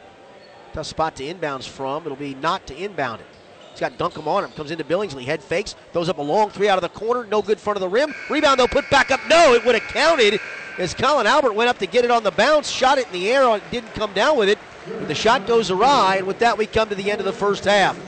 Tough 0.73 0.87
spot 0.87 1.17
to 1.17 1.25
inbounds 1.25 1.69
from. 1.69 2.05
It'll 2.05 2.17
be 2.17 2.35
Knott 2.35 2.67
to 2.67 2.77
inbound 2.77 3.21
it. 3.21 3.27
He's 3.71 3.81
got 3.81 3.97
Duncombe 3.97 4.27
on 4.27 4.45
him. 4.45 4.51
Comes 4.53 4.73
into 4.73 4.85
Billingsley. 4.85 5.25
Head 5.25 5.43
fakes. 5.43 5.77
Throws 5.93 6.09
up 6.09 6.19
a 6.19 6.23
long 6.23 6.51
three 6.51 6.69
out 6.69 6.79
of 6.79 6.83
the 6.83 6.89
corner. 6.89 7.25
No 7.27 7.43
good 7.43 7.61
front 7.61 7.77
of 7.77 7.81
the 7.81 7.89
rim. 7.89 8.13
Rebound 8.29 8.59
though. 8.59 8.67
Put 8.67 8.91
back 8.91 9.13
up. 9.13 9.21
No, 9.29 9.55
it 9.55 9.65
would 9.65 9.77
have 9.77 9.89
counted 9.93 10.41
as 10.79 10.95
Colin 10.95 11.27
Albert 11.27 11.53
went 11.53 11.71
up 11.71 11.79
to 11.79 11.87
get 11.87 12.05
it 12.05 12.11
on 12.11 12.25
the 12.25 12.33
bounce. 12.33 12.69
Shot 12.69 12.99
it 12.99 13.07
in 13.07 13.13
the 13.13 13.31
air. 13.31 13.61
Didn't 13.71 13.95
come 13.95 14.13
down 14.13 14.37
with 14.37 14.49
it. 14.49 14.59
And 14.87 15.09
the 15.09 15.15
shot 15.15 15.47
goes 15.47 15.71
awry. 15.71 16.17
And 16.17 16.27
with 16.27 16.39
that, 16.41 16.59
we 16.59 16.67
come 16.67 16.89
to 16.89 16.95
the 16.95 17.11
end 17.11 17.21
of 17.21 17.27
the 17.27 17.33
first 17.33 17.65
half. 17.65 17.99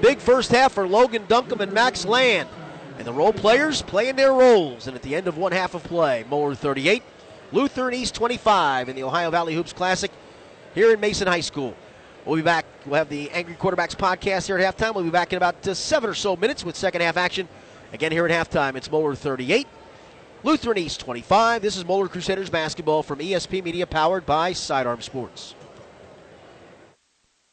Big 0.00 0.18
first 0.18 0.50
half 0.50 0.72
for 0.72 0.86
Logan 0.86 1.24
Duncombe 1.28 1.60
and 1.60 1.72
Max 1.72 2.04
Land. 2.04 2.48
And 2.98 3.06
the 3.06 3.12
role 3.12 3.32
players 3.32 3.82
playing 3.82 4.16
their 4.16 4.32
roles. 4.32 4.86
And 4.86 4.96
at 4.96 5.02
the 5.02 5.14
end 5.14 5.26
of 5.26 5.36
one 5.36 5.52
half 5.52 5.74
of 5.74 5.82
play, 5.84 6.24
Moeller 6.28 6.54
38, 6.54 7.02
Lutheran 7.52 7.94
East 7.94 8.14
25 8.14 8.88
in 8.88 8.96
the 8.96 9.02
Ohio 9.02 9.30
Valley 9.30 9.54
Hoops 9.54 9.72
Classic 9.72 10.10
here 10.74 10.92
in 10.92 11.00
Mason 11.00 11.26
High 11.26 11.40
School. 11.40 11.74
We'll 12.24 12.36
be 12.36 12.42
back. 12.42 12.66
We'll 12.86 12.98
have 12.98 13.08
the 13.08 13.30
Angry 13.30 13.54
Quarterbacks 13.54 13.96
podcast 13.96 14.46
here 14.46 14.58
at 14.58 14.76
halftime. 14.76 14.94
We'll 14.94 15.04
be 15.04 15.10
back 15.10 15.32
in 15.32 15.36
about 15.38 15.66
uh, 15.66 15.74
seven 15.74 16.10
or 16.10 16.14
so 16.14 16.36
minutes 16.36 16.64
with 16.64 16.76
second 16.76 17.00
half 17.00 17.16
action. 17.16 17.48
Again, 17.92 18.12
here 18.12 18.26
at 18.26 18.30
halftime, 18.30 18.76
it's 18.76 18.90
Moeller 18.90 19.16
38, 19.16 19.66
Lutheran 20.44 20.78
East 20.78 21.00
25. 21.00 21.60
This 21.60 21.76
is 21.76 21.84
Moeller 21.84 22.08
Crusaders 22.08 22.50
basketball 22.50 23.02
from 23.02 23.18
ESP 23.18 23.64
Media, 23.64 23.86
powered 23.86 24.26
by 24.26 24.52
Sidearm 24.52 25.00
Sports. 25.00 25.54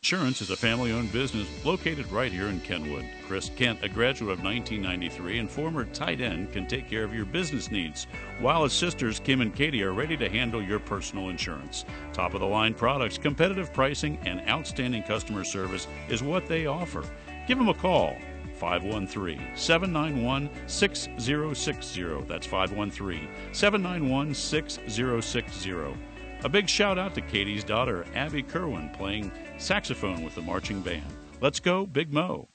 Insurance 0.07 0.41
is 0.41 0.51
a 0.51 0.55
family 0.55 0.93
owned 0.93 1.11
business 1.11 1.49
located 1.65 2.09
right 2.13 2.31
here 2.31 2.47
in 2.47 2.61
Kenwood. 2.61 3.05
Chris 3.27 3.51
Kent, 3.57 3.79
a 3.83 3.89
graduate 3.89 4.31
of 4.31 4.41
1993 4.41 5.39
and 5.39 5.51
former 5.51 5.83
tight 5.83 6.21
end, 6.21 6.49
can 6.53 6.65
take 6.65 6.89
care 6.89 7.03
of 7.03 7.13
your 7.13 7.25
business 7.25 7.69
needs, 7.71 8.07
while 8.39 8.63
his 8.63 8.71
sisters 8.71 9.19
Kim 9.19 9.41
and 9.41 9.53
Katie 9.53 9.83
are 9.83 9.91
ready 9.91 10.15
to 10.15 10.29
handle 10.29 10.63
your 10.63 10.79
personal 10.79 11.27
insurance. 11.27 11.83
Top 12.13 12.33
of 12.33 12.39
the 12.39 12.45
line 12.45 12.73
products, 12.73 13.17
competitive 13.17 13.73
pricing, 13.73 14.17
and 14.23 14.39
outstanding 14.47 15.03
customer 15.03 15.43
service 15.43 15.89
is 16.07 16.23
what 16.23 16.47
they 16.47 16.67
offer. 16.67 17.03
Give 17.45 17.57
them 17.57 17.67
a 17.67 17.73
call. 17.73 18.15
513 18.53 19.41
791 19.55 20.49
6060. 20.67 22.21
That's 22.29 22.47
513 22.47 23.27
791 23.51 24.33
6060. 24.33 25.97
A 26.43 26.49
big 26.49 26.69
shout 26.69 26.99
out 26.99 27.15
to 27.15 27.21
Katie's 27.21 27.63
daughter, 27.63 28.05
Abby 28.13 28.43
Kerwin, 28.43 28.89
playing 28.91 29.31
saxophone 29.57 30.23
with 30.23 30.35
the 30.35 30.41
marching 30.41 30.81
band. 30.81 31.03
Let's 31.41 31.59
go, 31.59 31.87
Big 31.87 32.13
Mo. 32.13 32.47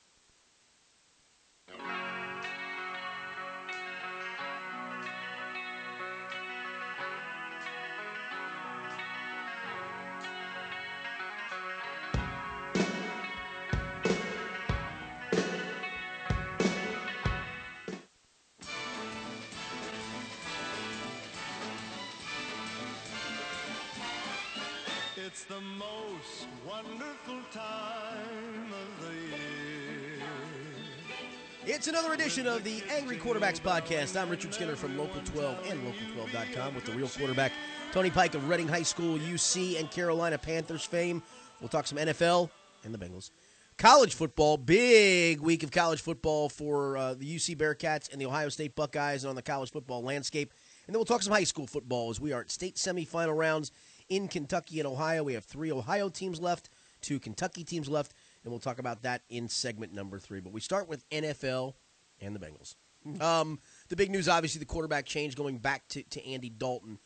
Edition 32.43 32.57
of 32.57 32.65
the 32.65 32.83
Angry 32.93 33.17
Quarterbacks 33.17 33.61
Podcast. 33.61 34.21
I'm 34.21 34.29
Richard 34.29 34.53
Skinner 34.53 34.75
from 34.75 34.99
Local 34.99 35.21
12 35.23 35.67
and 35.69 35.81
Local12.com 35.87 36.75
with 36.75 36.85
the 36.85 36.93
real 36.93 37.09
quarterback, 37.09 37.53
Tony 37.93 38.11
Pike 38.11 38.35
of 38.35 38.49
Reading 38.49 38.67
High 38.67 38.83
School, 38.83 39.19
UC, 39.19 39.79
and 39.79 39.91
Carolina 39.91 40.39
Panthers 40.39 40.85
fame. 40.85 41.23
We'll 41.61 41.69
talk 41.69 41.87
some 41.87 41.99
NFL 41.99 42.51
and 42.85 42.93
the 42.93 42.99
Bengals. 42.99 43.31
College 43.79 44.15
football, 44.15 44.57
big 44.57 45.41
week 45.41 45.63
of 45.63 45.71
college 45.71 46.01
football 46.01 46.49
for 46.49 46.97
uh, 46.97 47.15
the 47.15 47.37
UC 47.37 47.57
Bearcats 47.57 48.11
and 48.11 48.21
the 48.21 48.27
Ohio 48.27 48.49
State 48.49 48.75
Buckeyes 48.75 49.23
and 49.23 49.29
on 49.29 49.37
the 49.37 49.43
college 49.43 49.71
football 49.71 50.03
landscape. 50.03 50.53
And 50.87 50.95
then 50.95 50.99
we'll 50.99 51.07
talk 51.07 51.23
some 51.23 51.33
high 51.33 51.45
school 51.45 51.69
football 51.69 52.11
as 52.11 52.21
we 52.21 52.33
are 52.33 52.41
at 52.41 52.51
state 52.51 52.75
semifinal 52.75 53.37
rounds 53.37 53.71
in 54.09 54.27
Kentucky 54.27 54.81
and 54.81 54.89
Ohio. 54.89 55.23
We 55.23 55.35
have 55.35 55.45
three 55.45 55.71
Ohio 55.71 56.09
teams 56.09 56.41
left, 56.41 56.71
two 57.03 57.21
Kentucky 57.21 57.63
teams 57.63 57.89
left, 57.89 58.15
and 58.43 58.51
we'll 58.51 58.61
talk 58.61 58.81
about 58.81 59.03
that 59.03 59.23
in 59.29 59.49
segment 59.49 59.93
number 59.93 60.19
three. 60.19 60.41
But 60.41 60.53
we 60.53 60.61
start 60.61 60.89
with 60.89 61.09
NFL 61.11 61.75
and 62.23 62.35
the 62.35 62.41
Bengals. 62.41 62.77
Um, 63.21 63.59
the 63.89 63.97
big 63.97 64.11
news, 64.11 64.29
obviously, 64.29 64.61
the 64.61 64.65
quarterback 64.65 65.07
change 65.07 65.35
going 65.35 65.59
back 65.59 65.89
to, 65.89 66.03
to 66.05 66.25
Andy 66.27 66.49
Dalton. 66.51 66.99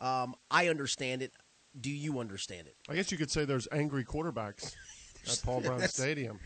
Um, 0.00 0.34
I 0.50 0.68
understand 0.68 1.22
it. 1.22 1.32
Do 1.80 1.90
you 1.90 2.18
understand 2.18 2.66
it? 2.66 2.76
I 2.88 2.96
guess 2.96 3.10
you 3.12 3.18
could 3.18 3.30
say 3.30 3.44
there's 3.44 3.68
angry 3.72 4.04
quarterbacks 4.04 4.74
at 5.30 5.40
Paul 5.44 5.60
Brown 5.60 5.80
Stadium. 5.88 6.40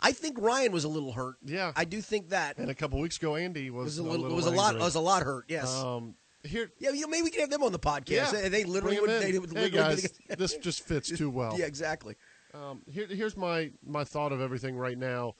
I 0.00 0.12
think 0.12 0.38
Ryan 0.40 0.72
was 0.72 0.84
a 0.84 0.88
little 0.88 1.12
hurt. 1.12 1.36
Yeah. 1.44 1.72
I 1.76 1.84
do 1.84 2.00
think 2.00 2.30
that 2.30 2.56
And 2.58 2.70
a 2.70 2.74
couple 2.74 3.00
weeks 3.00 3.16
ago, 3.18 3.36
Andy 3.36 3.70
was, 3.70 3.84
was 3.84 3.98
a 3.98 4.02
little, 4.02 4.34
was 4.34 4.46
a 4.46 4.50
lot 4.50 4.78
was 4.78 4.94
a 4.94 5.00
lot 5.00 5.22
hurt. 5.22 5.44
Yes. 5.48 5.74
Um, 5.74 6.14
here, 6.44 6.70
yeah, 6.78 6.90
you 6.90 7.00
know, 7.02 7.08
maybe 7.08 7.24
we 7.24 7.30
can 7.30 7.40
have 7.40 7.50
them 7.50 7.62
on 7.64 7.72
the 7.72 7.78
podcast. 7.78 8.10
yeah, 8.10 8.30
They, 8.30 8.48
they 8.48 8.64
literally 8.64 8.96
bring 8.96 9.08
would. 9.08 9.10
'em 9.10 9.22
in. 9.22 9.32
They 9.32 9.38
would 9.38 9.50
hey 9.50 9.62
literally 9.64 9.96
guys, 9.96 10.18
this 10.38 10.56
just 10.56 10.86
fits 10.86 11.10
too 11.10 11.28
well. 11.30 11.58
Yeah, 11.58 11.66
exactly. 11.66 12.14
Um, 12.54 12.82
here, 12.90 13.06
here's 13.08 13.36
my 13.36 13.72
my 13.84 14.04
thought 14.04 14.32
of 14.32 14.40
everything 14.40 14.76
right 14.76 14.96
now. 14.96 15.34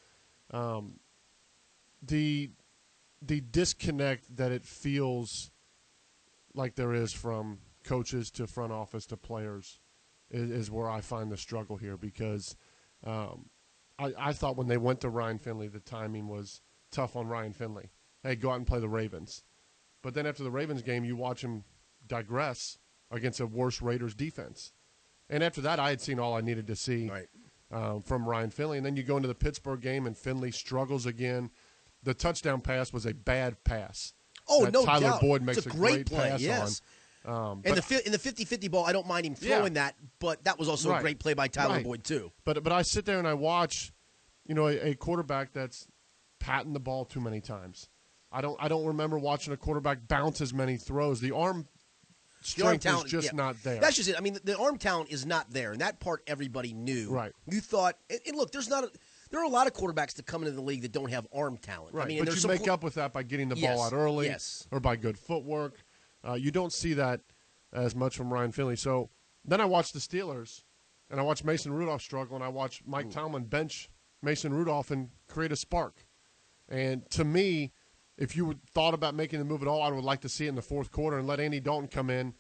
Um, 0.51 0.99
the 2.03 2.51
the 3.21 3.41
disconnect 3.41 4.37
that 4.37 4.53
it 4.53 4.65
feels 4.65 5.51
like 6.55 6.77
there 6.77 6.93
is 6.95 7.13
from 7.13 7.59
coaches 7.85 8.31
to 8.31 8.47
front 8.47 8.73
office 8.73 9.07
to 9.07 9.17
players 9.17 9.81
is, 10.31 10.51
is 10.51 10.71
where 10.71 10.89
I 10.89 11.01
find 11.01 11.31
the 11.31 11.37
struggle 11.37 11.77
here 11.77 11.97
because 11.97 12.57
um, 13.05 13.47
I, 13.99 14.13
I 14.19 14.33
thought 14.33 14.57
when 14.57 14.69
they 14.69 14.77
went 14.77 15.01
to 15.01 15.09
Ryan 15.09 15.39
Finley, 15.39 15.69
the 15.69 15.81
timing 15.81 16.29
was 16.29 16.61
tough 16.93 17.17
on 17.17 17.27
Ryan 17.27 17.53
Finley. 17.53 17.91
Hey, 18.23 18.37
go 18.37 18.51
out 18.51 18.57
and 18.57 18.67
play 18.67 18.79
the 18.81 18.89
Ravens. 18.89 19.43
But 20.03 20.15
then 20.15 20.27
after 20.27 20.45
the 20.45 20.51
Ravens 20.51 20.83
game, 20.83 21.05
you 21.05 21.17
watch 21.17 21.43
him 21.43 21.65
digress 22.07 22.79
against 23.11 23.41
a 23.41 23.47
worse 23.47 23.83
Raiders 23.83 24.15
defense. 24.15 24.73
And 25.29 25.43
after 25.43 25.61
that, 25.63 25.81
I 25.81 25.91
had 25.91 26.01
seen 26.01 26.19
all 26.19 26.35
I 26.37 26.41
needed 26.41 26.67
to 26.69 26.77
see 26.77 27.09
Right. 27.09 27.29
um, 27.71 28.03
from 28.03 28.29
Ryan 28.29 28.51
Finley. 28.51 28.77
And 28.77 28.87
then 28.87 28.97
you 28.97 29.03
go 29.03 29.17
into 29.17 29.29
the 29.29 29.35
Pittsburgh 29.35 29.81
game, 29.81 30.07
and 30.07 30.17
Finley 30.17 30.51
struggles 30.53 31.05
again. 31.05 31.51
The 32.09 32.15
touchdown 32.15 32.63
pass 32.63 32.91
was 32.91 33.05
a 33.05 33.13
bad 33.13 33.63
pass. 33.65 34.15
Oh 34.49 34.67
no 34.73 34.83
Tyler 34.83 35.09
doubt. 35.09 35.21
Boyd 35.21 35.43
makes 35.43 35.59
it's 35.59 35.67
a 35.67 35.69
a 35.69 35.73
great, 35.73 35.93
great 35.93 36.07
play. 36.07 36.31
pass 36.31 36.41
yes. 36.41 36.81
on. 37.27 37.51
Um, 37.51 37.63
and 37.67 37.77
the 37.77 38.07
in 38.07 38.13
the 38.13 38.19
50-50 38.19 38.71
ball, 38.71 38.87
I 38.87 38.93
don't 38.93 39.07
mind 39.07 39.27
him 39.27 39.37
Yeah. 39.39 39.59
throwing 39.59 39.75
that, 39.75 39.95
but 40.19 40.43
that 40.45 40.59
was 40.59 40.71
also 40.71 40.95
a 40.95 41.01
great 41.03 41.19
play 41.19 41.35
by 41.35 41.49
Tyler 41.49 41.75
Right. 41.75 41.85
Boyd 41.85 42.05
too. 42.05 42.33
But 42.47 42.63
but 42.65 42.73
I 42.73 42.81
sit 42.81 43.05
there 43.05 43.19
and 43.19 43.29
I 43.29 43.35
watch, 43.35 43.93
you 44.47 44.55
know, 44.55 44.69
a, 44.69 44.93
a 44.93 44.95
quarterback 44.95 45.53
that's 45.53 45.87
patting 46.41 46.73
the 46.73 46.81
ball 46.81 47.05
too 47.05 47.21
many 47.21 47.43
times. 47.43 47.91
I 48.33 48.41
don't 48.41 48.57
I 48.59 48.69
don't 48.69 48.87
remember 48.87 49.19
watching 49.19 49.53
a 49.53 49.59
quarterback 49.59 50.09
bounce 50.09 50.41
as 50.41 50.55
many 50.55 50.79
throws. 50.79 51.21
The 51.21 51.33
arm 51.33 51.67
The 52.57 52.63
arm 52.65 52.79
strength 52.79 52.83
talent 52.85 53.05
is 53.05 53.13
just 53.13 53.27
yeah. 53.27 53.37
not 53.37 53.63
there. 53.63 53.81
That's 53.81 53.97
just 53.97 54.09
it. 54.09 54.17
I 54.17 54.23
mean, 54.23 54.33
the, 54.33 54.41
the 54.41 54.59
arm 54.59 54.79
talent 54.79 55.11
is 55.11 55.27
not 55.27 55.51
there, 55.51 55.73
and 55.73 55.83
that 55.83 56.01
part 56.01 56.23
everybody 56.27 56.73
knew. 56.73 57.11
Right. 57.11 57.33
You 57.51 57.61
thought, 57.61 57.99
and, 58.09 58.19
and 58.27 58.35
look, 58.35 58.51
there's 58.51 58.71
not. 58.71 58.85
A, 58.85 58.91
there 59.31 59.41
are 59.41 59.45
a 59.45 59.49
lot 59.49 59.67
of 59.67 59.73
quarterbacks 59.75 60.15
that 60.15 60.27
come 60.27 60.43
into 60.43 60.53
the 60.55 60.61
league 60.63 60.83
that 60.83 60.93
don't 60.93 61.11
have 61.11 61.27
arm 61.35 61.57
talent. 61.57 61.95
right. 61.95 62.05
I 62.05 62.09
mean, 62.09 62.25
but 62.25 62.35
you 62.43 62.49
make 62.49 62.65
qu- 62.65 62.73
up 62.73 62.83
with 62.83 62.95
that 62.95 63.13
by 63.13 63.23
getting 63.23 63.49
the 63.49 63.57
Yes. 63.57 63.77
ball 63.77 63.87
out 63.87 63.93
early 63.93 64.27
Yes. 64.27 64.67
or 64.71 64.81
by 64.81 64.97
good 64.97 65.19
footwork. 65.19 65.75
Uh, 66.27 66.35
you 66.35 66.51
don't 66.51 66.73
see 66.73 66.95
that 66.95 67.21
as 67.73 67.95
much 67.95 68.17
from 68.17 68.33
Ryan 68.33 68.53
Finley. 68.53 68.77
So 68.77 69.11
then 69.45 69.61
I 69.61 69.65
watch 69.67 69.93
the 69.93 69.99
Steelers 70.01 70.63
and 71.11 71.21
I 71.21 71.23
watch 71.23 71.45
Mason 71.45 71.73
Rudolph 71.73 72.03
struggle 72.03 72.35
and 72.37 72.45
I 72.45 72.49
watch 72.49 72.83
Mike 72.87 73.11
Tomlin 73.11 73.45
bench 73.45 73.91
Mason 74.23 74.53
Rudolph 74.53 74.91
and 74.91 75.11
create 75.29 75.53
a 75.53 75.57
spark. 75.57 76.05
And 76.69 77.09
to 77.13 77.25
me, 77.25 77.73
if 78.17 78.37
you 78.37 78.59
thought 78.75 78.95
about 78.95 79.15
making 79.15 79.39
the 79.39 79.45
move 79.45 79.63
at 79.63 79.69
all, 79.69 79.81
I 79.83 79.91
would 79.91 80.05
like 80.05 80.21
to 80.23 80.29
see 80.29 80.47
it 80.47 80.49
in 80.51 80.55
the 80.57 80.63
fourth 80.63 80.91
quarter 80.91 81.17
and 81.19 81.27
let 81.27 81.39
Andy 81.41 81.61
Dalton 81.61 81.89
come 81.89 82.11
in 82.11 82.35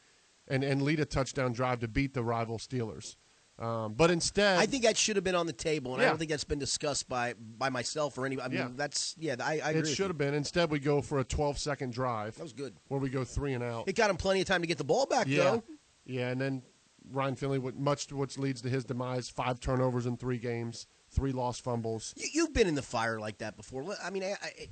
and 0.49 0.65
and 0.65 0.83
lead 0.83 0.99
a 0.99 1.05
touchdown 1.05 1.53
drive 1.53 1.79
to 1.81 1.89
beat 1.89 2.15
the 2.15 2.25
rival 2.25 2.59
Steelers. 2.59 3.17
Um, 3.59 3.95
but 3.95 4.11
instead, 4.13 4.59
I 4.59 4.67
think 4.67 4.85
that 4.85 4.97
should 4.97 5.17
have 5.17 5.25
been 5.25 5.35
on 5.35 5.47
the 5.47 5.53
table, 5.53 5.95
and 5.95 6.01
I 6.03 6.07
don't 6.07 6.17
think 6.19 6.31
that's 6.31 6.45
been 6.45 6.61
discussed 6.61 7.09
by 7.09 7.35
by 7.59 7.71
myself 7.71 8.17
or 8.17 8.25
anybody. 8.25 8.47
I 8.47 8.49
mean, 8.49 8.59
Yeah. 8.59 8.75
that's 8.77 9.17
yeah. 9.19 9.35
I, 9.41 9.55
I 9.65 9.71
agree. 9.71 9.91
it 9.91 9.95
should 9.95 10.07
have 10.09 10.19
been. 10.19 10.33
Instead, 10.33 10.71
we 10.71 10.79
go 10.79 11.01
for 11.03 11.19
a 11.19 11.25
12 11.25 11.59
second 11.59 11.93
drive. 11.93 12.37
That 12.37 12.43
was 12.45 12.53
good. 12.53 12.75
Where 12.87 13.01
we 13.01 13.09
go 13.11 13.25
three 13.25 13.55
and 13.55 13.65
out. 13.65 13.89
It 13.89 13.97
got 13.97 14.11
him 14.11 14.17
plenty 14.17 14.41
of 14.41 14.47
time 14.47 14.61
to 14.61 14.69
get 14.69 14.79
the 14.79 14.85
ball 14.85 15.07
back, 15.07 15.27
yeah, 15.27 15.43
though. 15.43 15.65
yeah, 16.07 16.29
and 16.31 16.41
then 16.41 16.63
Ryan 17.11 17.35
Finley, 17.35 17.59
much 17.77 18.07
to 18.09 18.17
which 18.17 18.39
leads 18.39 18.63
to 18.63 18.69
his 18.69 18.85
demise. 18.85 19.29
Five 19.29 19.59
turnovers 19.59 20.07
in 20.07 20.17
three 20.17 20.39
games, 20.39 20.87
three 21.11 21.33
lost 21.33 21.65
fumbles. 21.65 22.15
You, 22.17 22.29
you've 22.35 22.55
been 22.55 22.69
in 22.69 22.77
the 22.77 22.83
fire 22.83 23.19
like 23.19 23.39
that 23.39 23.57
before. 23.57 23.85
I 24.05 24.11
mean, 24.11 24.23
I, 24.23 24.37
I, 24.41 24.69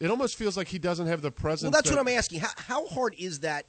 It 0.00 0.10
almost 0.10 0.36
feels 0.36 0.56
like 0.56 0.66
he 0.68 0.78
doesn't 0.80 1.06
have 1.06 1.22
the 1.22 1.30
presence. 1.30 1.62
well, 1.64 1.70
that's 1.70 1.88
that- 1.90 1.96
what 1.96 2.08
I'm 2.10 2.16
asking. 2.18 2.40
How, 2.40 2.50
how 2.56 2.86
hard 2.86 3.14
is 3.16 3.40
that? 3.40 3.66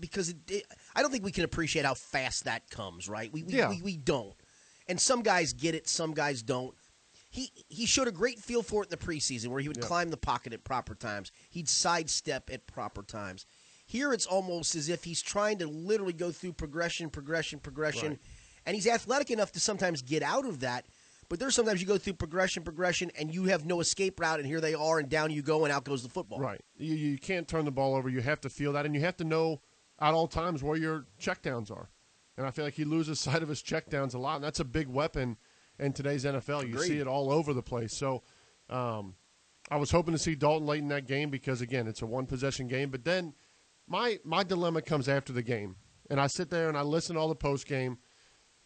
Because 0.00 0.30
it, 0.30 0.36
it, 0.50 0.64
I 0.96 1.02
don't 1.02 1.10
think 1.10 1.24
we 1.24 1.32
can 1.32 1.44
appreciate 1.44 1.84
how 1.84 1.94
fast 1.94 2.44
that 2.44 2.68
comes. 2.70 3.08
Right? 3.08 3.32
We 3.32 3.42
we, 3.42 3.52
Yeah. 3.54 3.68
we 3.70 3.82
we 3.82 3.96
don't. 3.96 4.34
And 4.88 5.00
some 5.00 5.22
guys 5.22 5.52
get 5.52 5.74
it, 5.74 5.88
some 5.88 6.12
guys 6.12 6.42
don't. 6.42 6.74
He 7.30 7.50
he 7.68 7.86
showed 7.86 8.08
a 8.08 8.12
great 8.12 8.38
feel 8.38 8.62
for 8.62 8.82
it 8.82 8.86
in 8.86 8.90
the 8.98 9.04
preseason, 9.04 9.48
where 9.48 9.60
he 9.60 9.68
would 9.68 9.78
Yeah. 9.78 9.84
climb 9.86 10.10
the 10.10 10.16
pocket 10.16 10.52
at 10.52 10.64
proper 10.64 10.94
times. 10.94 11.32
He'd 11.50 11.68
sidestep 11.68 12.50
at 12.52 12.66
proper 12.66 13.02
times. 13.02 13.46
Here, 13.86 14.12
it's 14.12 14.26
almost 14.26 14.74
as 14.74 14.88
if 14.88 15.04
he's 15.04 15.20
trying 15.20 15.58
to 15.58 15.66
literally 15.66 16.12
go 16.14 16.32
through 16.32 16.54
progression, 16.54 17.10
progression, 17.10 17.58
progression, 17.60 18.10
Right. 18.12 18.20
and 18.66 18.74
he's 18.74 18.86
athletic 18.86 19.30
enough 19.30 19.52
to 19.52 19.60
sometimes 19.60 20.00
get 20.00 20.22
out 20.22 20.46
of 20.46 20.60
that. 20.60 20.86
But 21.28 21.38
there's 21.38 21.54
sometimes 21.54 21.80
you 21.80 21.86
go 21.86 21.98
through 21.98 22.14
progression, 22.14 22.62
progression, 22.62 23.10
and 23.18 23.34
you 23.34 23.44
have 23.44 23.64
no 23.64 23.80
escape 23.80 24.20
route, 24.20 24.38
and 24.40 24.46
here 24.48 24.60
they 24.60 24.74
are, 24.74 24.98
and 24.98 25.08
down 25.08 25.30
you 25.30 25.42
go, 25.42 25.64
and 25.64 25.72
out 25.72 25.84
goes 25.84 26.02
the 26.02 26.08
football. 26.08 26.38
Right. 26.38 26.60
You, 26.76 26.94
you 26.94 27.18
can't 27.18 27.48
turn 27.48 27.64
the 27.64 27.70
ball 27.72 27.94
over. 27.94 28.08
You 28.08 28.20
have 28.20 28.40
to 28.42 28.50
feel 28.50 28.72
that, 28.74 28.86
and 28.86 28.94
you 28.94 29.00
have 29.02 29.16
to 29.18 29.24
know 29.24 29.60
at 30.04 30.12
all 30.12 30.28
times 30.28 30.62
where 30.62 30.76
your 30.76 31.06
checkdowns 31.18 31.70
are. 31.70 31.88
And 32.36 32.46
I 32.46 32.50
feel 32.50 32.64
like 32.64 32.74
he 32.74 32.84
loses 32.84 33.20
sight 33.20 33.42
of 33.42 33.48
his 33.48 33.62
checkdowns 33.62 34.14
a 34.14 34.18
lot, 34.18 34.36
and 34.36 34.44
that's 34.44 34.60
a 34.60 34.64
big 34.64 34.86
weapon 34.86 35.38
in 35.78 35.92
today's 35.92 36.24
NFL. 36.24 36.68
You 36.68 36.78
see 36.78 36.98
it 36.98 37.08
all 37.08 37.32
over 37.32 37.54
the 37.54 37.62
place. 37.62 37.96
So 37.96 38.22
um, 38.68 39.14
I 39.70 39.76
was 39.76 39.90
hoping 39.90 40.12
to 40.12 40.18
see 40.18 40.34
Dalton 40.34 40.66
late 40.66 40.80
in 40.80 40.88
that 40.88 41.06
game 41.06 41.30
because, 41.30 41.62
again, 41.62 41.88
it's 41.88 42.02
a 42.02 42.06
one 42.06 42.26
possession 42.26 42.68
game. 42.68 42.90
But 42.90 43.04
then 43.04 43.32
my 43.88 44.18
my 44.24 44.44
dilemma 44.44 44.82
comes 44.82 45.08
after 45.08 45.32
the 45.32 45.42
game, 45.42 45.76
and 46.10 46.20
I 46.20 46.26
sit 46.26 46.50
there 46.50 46.68
and 46.68 46.76
I 46.76 46.82
listen 46.82 47.14
to 47.14 47.20
all 47.20 47.28
the 47.28 47.34
post 47.34 47.66
game, 47.66 47.98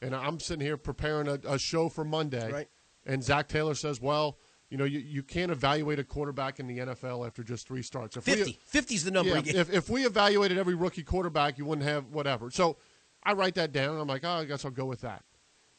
and 0.03 0.15
I'm 0.15 0.41
sitting 0.41 0.67
here 0.67 0.77
preparing 0.77 1.29
a, 1.29 1.39
a 1.47 1.59
show 1.59 1.89
for 1.89 2.05
Monday. 2.05 2.51
Right. 2.51 2.69
And 3.07 3.23
Zac 3.23 3.49
Taylor 3.49 3.75
says, 3.75 4.01
"Well, 4.01 4.39
you 4.71 4.77
know, 4.77 4.85
you, 4.85 4.99
you 4.99 5.23
can't 5.23 5.51
evaluate 5.51 5.99
a 5.99 6.05
quarterback 6.05 6.61
in 6.61 6.67
the 6.67 6.79
NFL 6.79 7.27
after 7.27 7.43
just 7.43 7.67
three 7.67 7.83
starts. 7.83 8.17
If 8.17 8.25
50. 8.25 8.59
50 8.67 8.95
is 8.95 9.05
the 9.05 9.11
number 9.11 9.31
yeah, 9.39 9.61
if, 9.61 9.73
if 9.73 9.89
we 9.89 10.05
evaluated 10.05 10.59
every 10.59 10.75
rookie 10.75 11.03
quarterback, 11.03 11.59
you 11.59 11.65
wouldn't 11.65 11.87
have 11.89 12.07
whatever. 12.09 12.51
So 12.51 12.77
I 13.23 13.33
write 13.33 13.55
that 13.55 13.73
down, 13.73 13.99
I'm 13.99 14.07
like, 14.07 14.25
oh, 14.25 14.29
I 14.31 14.45
guess 14.45 14.65
I'll 14.65 14.71
go 14.71 14.85
with 14.85 15.01
that. 15.01 15.25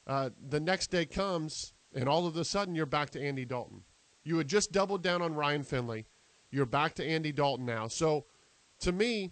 Uh, 0.07 0.31
the 0.49 0.59
next 0.59 0.87
day 0.89 1.05
comes, 1.05 1.73
and 1.93 2.09
all 2.09 2.25
of 2.25 2.35
a 2.35 2.43
sudden, 2.43 2.73
you're 2.73 2.87
back 2.87 3.11
to 3.11 3.21
Andy 3.21 3.45
Dalton. 3.45 3.83
You 4.23 4.37
had 4.37 4.47
just 4.47 4.71
doubled 4.71 5.03
down 5.03 5.21
on 5.21 5.35
Ryan 5.35 5.63
Finley. 5.63 6.07
You're 6.51 6.65
back 6.65 6.95
to 6.95 7.05
Andy 7.05 7.31
Dalton 7.31 7.65
now. 7.65 7.87
So 7.87 8.25
to 8.79 8.91
me, 8.91 9.31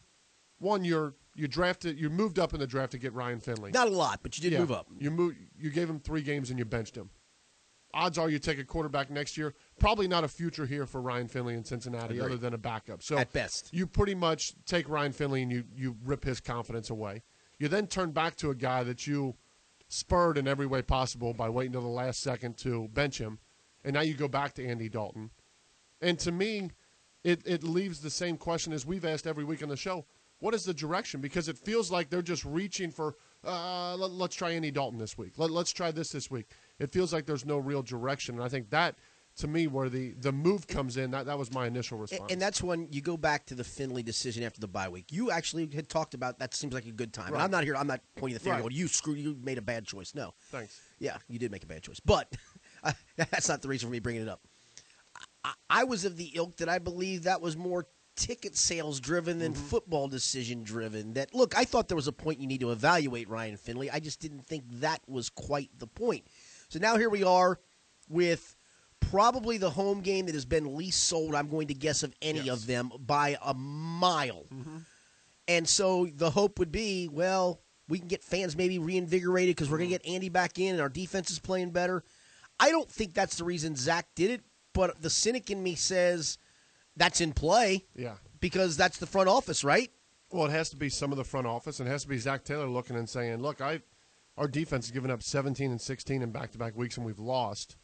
one, 0.60 0.84
you're 0.84 1.16
you 1.36 1.48
drafted, 1.48 2.00
you 2.00 2.10
moved 2.10 2.40
up 2.40 2.54
in 2.54 2.60
the 2.60 2.66
draft 2.66 2.92
to 2.94 2.98
get 2.98 3.14
Ryan 3.14 3.40
Finley. 3.40 3.72
Not 3.72 3.88
a 3.88 3.92
lot, 3.92 4.22
but 4.24 4.38
you 4.38 4.42
did 4.42 4.54
Yeah. 4.54 4.60
move 4.60 4.72
up. 4.72 4.88
You 5.00 5.12
move, 5.12 5.36
you 5.58 5.70
gave 5.70 5.88
him 5.88 6.00
three 6.00 6.24
games 6.24 6.50
and 6.50 6.58
you 6.58 6.66
benched 6.66 6.96
him. 6.96 7.12
Odds 7.94 8.18
are 8.18 8.30
you 8.30 8.38
take 8.38 8.60
a 8.60 8.64
quarterback 8.64 9.10
next 9.10 9.38
year. 9.38 9.54
Probably 9.80 10.08
not 10.08 10.24
a 10.24 10.28
future 10.28 10.66
here 10.66 10.86
for 10.86 11.02
Ryan 11.02 11.28
Finley 11.28 11.56
in 11.56 11.64
Cincinnati, 11.64 12.16
Agreed. 12.18 12.26
other 12.26 12.38
than 12.38 12.54
a 12.54 12.58
backup. 12.58 13.02
So 13.02 13.18
At 13.18 13.32
best. 13.32 13.70
you 13.74 13.88
pretty 13.88 14.14
much 14.14 14.54
take 14.66 14.88
Ryan 14.90 15.14
Finley 15.14 15.42
and 15.42 15.52
you 15.52 15.64
you 15.76 15.96
rip 16.04 16.24
his 16.24 16.40
confidence 16.40 16.90
away. 16.90 17.24
You 17.60 17.68
then 17.68 17.88
turn 17.88 18.12
back 18.12 18.36
to 18.38 18.50
a 18.52 18.56
guy 18.56 18.84
that 18.84 19.08
you 19.08 19.36
spurred 19.88 20.38
in 20.38 20.48
every 20.48 20.68
way 20.68 20.82
possible 20.82 21.34
by 21.34 21.50
waiting 21.50 21.72
till 21.72 21.82
the 21.82 21.88
last 21.88 22.20
second 22.22 22.58
to 22.58 22.88
bench 22.90 23.18
him, 23.20 23.40
and 23.84 23.94
now 23.94 24.02
you 24.02 24.14
go 24.14 24.28
back 24.28 24.54
to 24.56 24.66
Andy 24.66 24.90
Dalton. 24.90 25.32
And 26.02 26.20
to 26.20 26.32
me, 26.32 26.72
it, 27.24 27.42
it 27.46 27.64
leaves 27.64 28.02
the 28.02 28.10
same 28.10 28.38
question 28.38 28.74
as 28.74 28.86
we've 28.86 29.06
asked 29.06 29.26
every 29.26 29.44
week 29.44 29.64
on 29.64 29.70
the 29.70 29.78
show. 29.78 30.06
What 30.40 30.54
is 30.54 30.64
the 30.66 30.74
direction? 30.74 31.20
Because 31.20 31.50
it 31.50 31.58
feels 31.58 31.90
like 31.90 32.10
they're 32.10 32.22
just 32.22 32.46
reaching 32.46 32.92
for, 32.92 33.16
uh, 33.44 33.96
let, 33.96 34.30
us 34.30 34.36
try 34.36 34.52
Andy 34.52 34.70
Dalton 34.70 35.00
this 35.00 35.18
week. 35.18 35.34
Let, 35.38 35.50
let's 35.50 35.72
try 35.72 35.90
this 35.92 36.12
this 36.12 36.30
week. 36.30 36.52
It 36.80 36.92
feels 36.92 37.14
like 37.14 37.26
there's 37.26 37.46
no 37.46 37.58
real 37.58 37.82
direction. 37.82 38.36
And 38.36 38.44
I 38.44 38.50
think 38.50 38.70
that, 38.70 38.96
to 39.38 39.48
me, 39.48 39.68
where 39.68 39.90
the, 39.90 40.14
the 40.14 40.32
move 40.32 40.68
comes 40.68 40.98
in, 40.98 41.12
that, 41.12 41.26
that 41.26 41.38
was 41.38 41.52
my 41.54 41.68
initial 41.68 41.98
response. 41.98 42.32
and 42.32 42.42
that's 42.42 42.62
when 42.62 42.88
you 42.92 43.02
go 43.02 43.18
back 43.18 43.46
to 43.48 43.56
the 43.56 43.64
Finley 43.64 44.04
decision 44.04 44.44
after 44.44 44.60
the 44.60 44.68
bye 44.68 44.90
week. 44.90 45.12
You 45.12 45.32
actually 45.32 45.70
had 45.74 45.90
talked 45.90 46.14
about 46.14 46.40
that 46.40 46.54
seems 46.54 46.74
like 46.74 46.86
a 46.86 46.92
good 46.92 47.14
time. 47.14 47.28
And 47.28 47.36
Right. 47.36 47.44
I'm 47.44 47.52
not 47.52 47.64
here. 47.64 47.76
I'm 47.76 47.88
not 47.88 48.02
pointing 48.16 48.36
the 48.36 48.40
finger. 48.40 48.56
Right. 48.56 48.62
Going, 48.64 48.76
you 48.76 48.88
screwed. 48.88 49.18
You 49.18 49.38
made 49.42 49.58
a 49.58 49.62
bad 49.62 49.86
choice. 49.86 50.14
No. 50.16 50.34
Thanks. 50.52 50.80
Yeah, 51.00 51.18
you 51.28 51.40
did 51.40 51.52
make 51.52 51.64
a 51.64 51.68
bad 51.68 51.84
choice, 51.84 52.00
but 52.00 52.36
that's 53.16 53.50
not 53.50 53.62
the 53.62 53.68
reason 53.68 53.88
for 53.88 53.92
me 53.92 54.00
bringing 54.00 54.24
it 54.24 54.30
up. 54.30 54.42
I, 55.44 55.54
I 55.70 55.84
was 55.84 56.06
of 56.06 56.18
the 56.18 56.32
ilk 56.36 56.58
that 56.58 56.70
I 56.70 56.80
believe 56.80 57.24
that 57.24 57.42
was 57.42 57.56
more 57.56 57.88
ticket 58.18 58.58
sales 58.58 59.00
driven 59.00 59.38
than 59.40 59.54
mm-hmm. 59.54 59.64
football 59.64 60.08
decision 60.08 60.64
driven. 60.64 61.14
That 61.14 61.34
look, 61.34 61.56
I 61.56 61.64
thought 61.64 61.88
there 61.88 61.96
was 61.96 62.08
a 62.08 62.12
point 62.12 62.42
you 62.42 62.48
need 62.48 62.62
to 62.62 62.72
evaluate 62.72 63.30
Ryan 63.30 63.56
Finley. 63.56 63.90
I 63.90 64.00
just 64.00 64.20
didn't 64.20 64.46
think 64.46 64.64
that 64.80 65.02
was 65.08 65.30
quite 65.30 65.70
the 65.78 65.88
point. 65.88 66.26
So 66.70 66.80
now 66.80 66.98
here 66.98 67.10
we 67.10 67.24
are 67.24 67.60
with 68.10 68.56
probably 69.00 69.58
the 69.58 69.70
home 69.70 70.02
game 70.02 70.26
that 70.26 70.36
has 70.36 70.46
been 70.46 70.76
least 70.76 71.06
sold. 71.06 71.36
I'm 71.36 71.50
going 71.50 71.68
to 71.68 71.74
guess 71.74 72.04
of 72.04 72.14
any 72.22 72.42
Yes. 72.42 72.58
of 72.58 72.68
them 72.68 72.92
by 73.00 73.38
a 73.42 73.54
mile. 73.54 74.46
Mm-hmm. 74.54 74.78
And 75.48 75.68
so 75.68 76.08
the 76.14 76.30
hope 76.30 76.60
would 76.60 76.72
be, 76.72 77.08
well, 77.08 77.62
we 77.88 78.00
can 78.00 78.08
get 78.10 78.24
fans 78.24 78.58
maybe 78.58 78.80
reinvigorated 78.80 79.56
because 79.56 79.70
we're 79.70 79.78
going 79.78 79.90
to 79.92 79.96
mm-hmm. 79.96 80.04
get 80.08 80.14
Andy 80.16 80.30
back 80.30 80.60
in 80.60 80.74
and 80.74 80.82
our 80.82 80.90
defense 80.90 81.32
is 81.32 81.40
playing 81.40 81.72
better. 81.72 82.04
I 82.60 82.70
don't 82.70 82.92
think 82.92 83.14
that's 83.14 83.38
the 83.38 83.44
reason 83.46 83.76
Zac 83.76 84.08
did 84.16 84.32
it, 84.32 84.42
but 84.74 85.02
the 85.02 85.10
cynic 85.10 85.50
in 85.52 85.62
me 85.64 85.76
says 85.76 86.38
that's 86.98 87.22
in 87.22 87.32
play 87.32 87.86
Yeah. 87.96 88.16
because 88.42 88.76
that's 88.76 88.98
the 88.98 89.06
front 89.06 89.30
office, 89.30 89.64
right? 89.64 89.90
Well, 90.32 90.48
it 90.48 90.52
has 90.52 90.70
to 90.72 90.76
be 90.76 90.90
some 90.90 91.12
of 91.14 91.18
the 91.18 91.24
front 91.24 91.48
office, 91.48 91.80
and 91.80 91.88
it 91.88 91.92
has 91.92 92.02
to 92.02 92.10
be 92.10 92.18
Zac 92.18 92.44
Taylor 92.44 92.68
looking 92.68 92.98
and 92.98 93.08
saying, 93.08 93.38
"Look, 93.42 93.62
I, 93.62 93.82
our 94.38 94.48
defense 94.48 94.86
has 94.86 94.92
given 94.92 95.12
up 95.12 95.24
17 95.24 95.72
and 95.72 95.82
16 95.82 96.22
in 96.22 96.32
back-to-back 96.32 96.76
weeks, 96.76 96.98
and 96.98 97.06
we've 97.06 97.20
lost. 97.20 97.76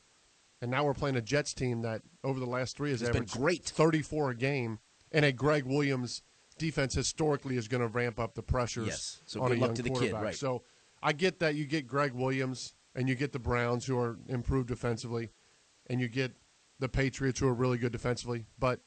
And 0.62 0.72
now 0.72 0.86
we're 0.86 0.94
playing 0.94 1.16
a 1.16 1.22
Jets 1.22 1.54
team 1.54 1.82
that 1.82 2.04
over 2.24 2.40
the 2.40 2.46
last 2.46 2.78
three 2.78 2.92
has 2.92 3.02
It's 3.02 3.10
been 3.10 3.24
averaged 3.24 3.38
great. 3.38 3.64
34 3.66 4.32
a 4.32 4.36
game, 4.36 4.80
and 5.12 5.26
a 5.26 5.32
Gregg 5.32 5.66
Williams 5.66 6.22
defense 6.58 6.94
historically 6.94 7.58
is 7.58 7.68
going 7.68 7.82
to 7.82 7.88
ramp 7.88 8.20
up 8.20 8.36
the 8.36 8.44
pressures 8.44 8.88
Yes. 8.88 9.22
So 9.26 9.42
on 9.42 9.50
good 9.50 9.58
a 9.58 9.62
luck 9.62 9.68
young 9.70 9.76
to 9.76 9.82
the 9.82 9.90
kid, 9.90 10.14
right. 10.14 10.36
So 10.36 10.64
I 11.02 11.12
get 11.12 11.40
that 11.40 11.56
you 11.56 11.66
get 11.66 11.88
Gregg 11.88 12.14
Williams, 12.14 12.76
and 12.96 13.10
you 13.10 13.16
get 13.16 13.32
the 13.32 13.40
Browns 13.40 13.86
who 13.86 13.98
are 13.98 14.18
improved 14.28 14.68
defensively, 14.68 15.32
and 15.88 16.00
you 16.00 16.08
get 16.08 16.34
the 16.80 16.88
Patriots 16.88 17.40
who 17.40 17.48
are 17.48 17.54
really 17.54 17.78
good 17.78 17.92
defensively, 17.92 18.46
but 18.60 18.82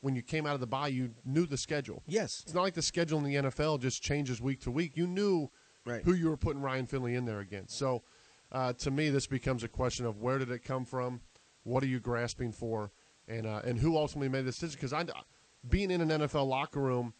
when 0.00 0.14
you 0.14 0.22
came 0.22 0.46
out 0.46 0.54
of 0.54 0.60
the 0.60 0.66
bye, 0.66 0.88
you 0.88 1.10
knew 1.24 1.46
the 1.46 1.56
schedule. 1.56 2.02
Yes. 2.06 2.42
It's 2.44 2.54
not 2.54 2.62
like 2.62 2.74
the 2.74 2.82
schedule 2.82 3.18
in 3.18 3.24
the 3.24 3.34
NFL 3.34 3.80
just 3.80 4.02
changes 4.02 4.40
week 4.40 4.60
to 4.60 4.70
week. 4.70 4.96
You 4.96 5.06
knew 5.06 5.50
Right. 5.86 6.02
who 6.02 6.14
you 6.14 6.28
were 6.30 6.36
putting 6.36 6.62
Ryan 6.62 6.86
Finley 6.86 7.14
in 7.14 7.24
there 7.26 7.40
against. 7.40 7.76
So, 7.76 8.02
uh, 8.52 8.72
to 8.74 8.90
me, 8.90 9.10
this 9.10 9.26
becomes 9.26 9.62
a 9.64 9.68
question 9.68 10.06
of 10.06 10.18
where 10.20 10.38
did 10.38 10.50
it 10.50 10.64
come 10.64 10.84
from, 10.84 11.20
what 11.64 11.82
are 11.82 11.86
you 11.86 12.00
grasping 12.00 12.52
for, 12.52 12.90
and 13.28 13.46
uh, 13.46 13.60
and 13.64 13.78
who 13.78 13.96
ultimately 13.96 14.28
made 14.28 14.42
the 14.42 14.50
decision? 14.50 14.76
Because 14.76 14.92
I, 14.92 15.04
being 15.68 15.90
in 15.90 16.00
an 16.00 16.08
NFL 16.08 16.46
locker 16.46 16.80
room, 16.80 17.14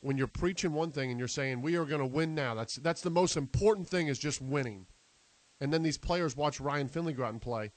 when 0.00 0.16
you're 0.16 0.26
preaching 0.26 0.72
one 0.72 0.90
thing 0.90 1.10
and 1.10 1.18
you're 1.18 1.28
saying 1.28 1.62
we 1.62 1.76
are 1.76 1.84
going 1.84 2.00
to 2.00 2.06
win 2.06 2.34
now, 2.34 2.54
that's 2.54 2.76
that's 2.76 3.00
the 3.02 3.10
most 3.10 3.36
important 3.36 3.88
thing 3.88 4.06
is 4.08 4.18
just 4.18 4.40
winning, 4.40 4.86
and 5.60 5.72
then 5.72 5.82
these 5.82 5.98
players 5.98 6.36
watch 6.36 6.60
Ryan 6.60 6.88
Finley 6.88 7.12
go 7.12 7.24
out 7.24 7.32
and 7.32 7.40
play. 7.42 7.72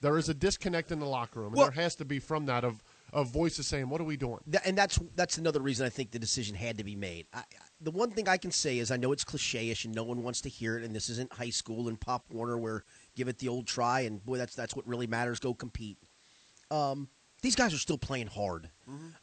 There 0.00 0.16
is 0.16 0.28
a 0.28 0.34
disconnect 0.34 0.92
in 0.92 1.00
the 1.00 1.06
locker 1.06 1.40
room, 1.40 1.48
and 1.48 1.56
Well- 1.56 1.66
there 1.70 1.82
has 1.82 1.94
to 1.96 2.04
be 2.04 2.18
from 2.18 2.46
that 2.46 2.64
of 2.64 2.82
of 3.12 3.30
voices 3.30 3.66
saying, 3.66 3.88
"What 3.88 4.00
are 4.00 4.04
we 4.04 4.16
doing?" 4.16 4.40
And 4.64 4.76
that's 4.76 4.98
that's 5.14 5.38
another 5.38 5.60
reason 5.60 5.86
I 5.86 5.90
think 5.90 6.10
the 6.10 6.18
decision 6.18 6.54
had 6.56 6.78
to 6.78 6.84
be 6.84 6.96
made. 6.96 7.26
I, 7.32 7.38
I- 7.38 7.44
the 7.80 7.90
one 7.90 8.10
thing 8.10 8.28
I 8.28 8.36
can 8.36 8.50
say 8.50 8.78
is 8.78 8.90
I 8.90 8.96
know 8.96 9.12
it's 9.12 9.24
cliche-ish 9.24 9.84
and 9.84 9.94
no 9.94 10.02
one 10.02 10.22
wants 10.22 10.40
to 10.42 10.48
hear 10.48 10.76
it, 10.78 10.84
and 10.84 10.94
this 10.94 11.08
isn't 11.08 11.32
high 11.32 11.50
school 11.50 11.88
and 11.88 12.00
Pop 12.00 12.24
Warner 12.30 12.58
where 12.58 12.84
give 13.14 13.28
it 13.28 13.38
the 13.38 13.48
old 13.48 13.66
try 13.66 14.00
and 14.00 14.24
boy 14.24 14.38
that's 14.38 14.54
that's 14.54 14.74
what 14.74 14.86
really 14.86 15.06
matters. 15.06 15.38
Go 15.38 15.54
compete. 15.54 15.98
Um, 16.70 17.08
these 17.40 17.54
guys 17.54 17.72
are 17.72 17.78
still 17.78 17.98
playing 17.98 18.26
hard, 18.26 18.68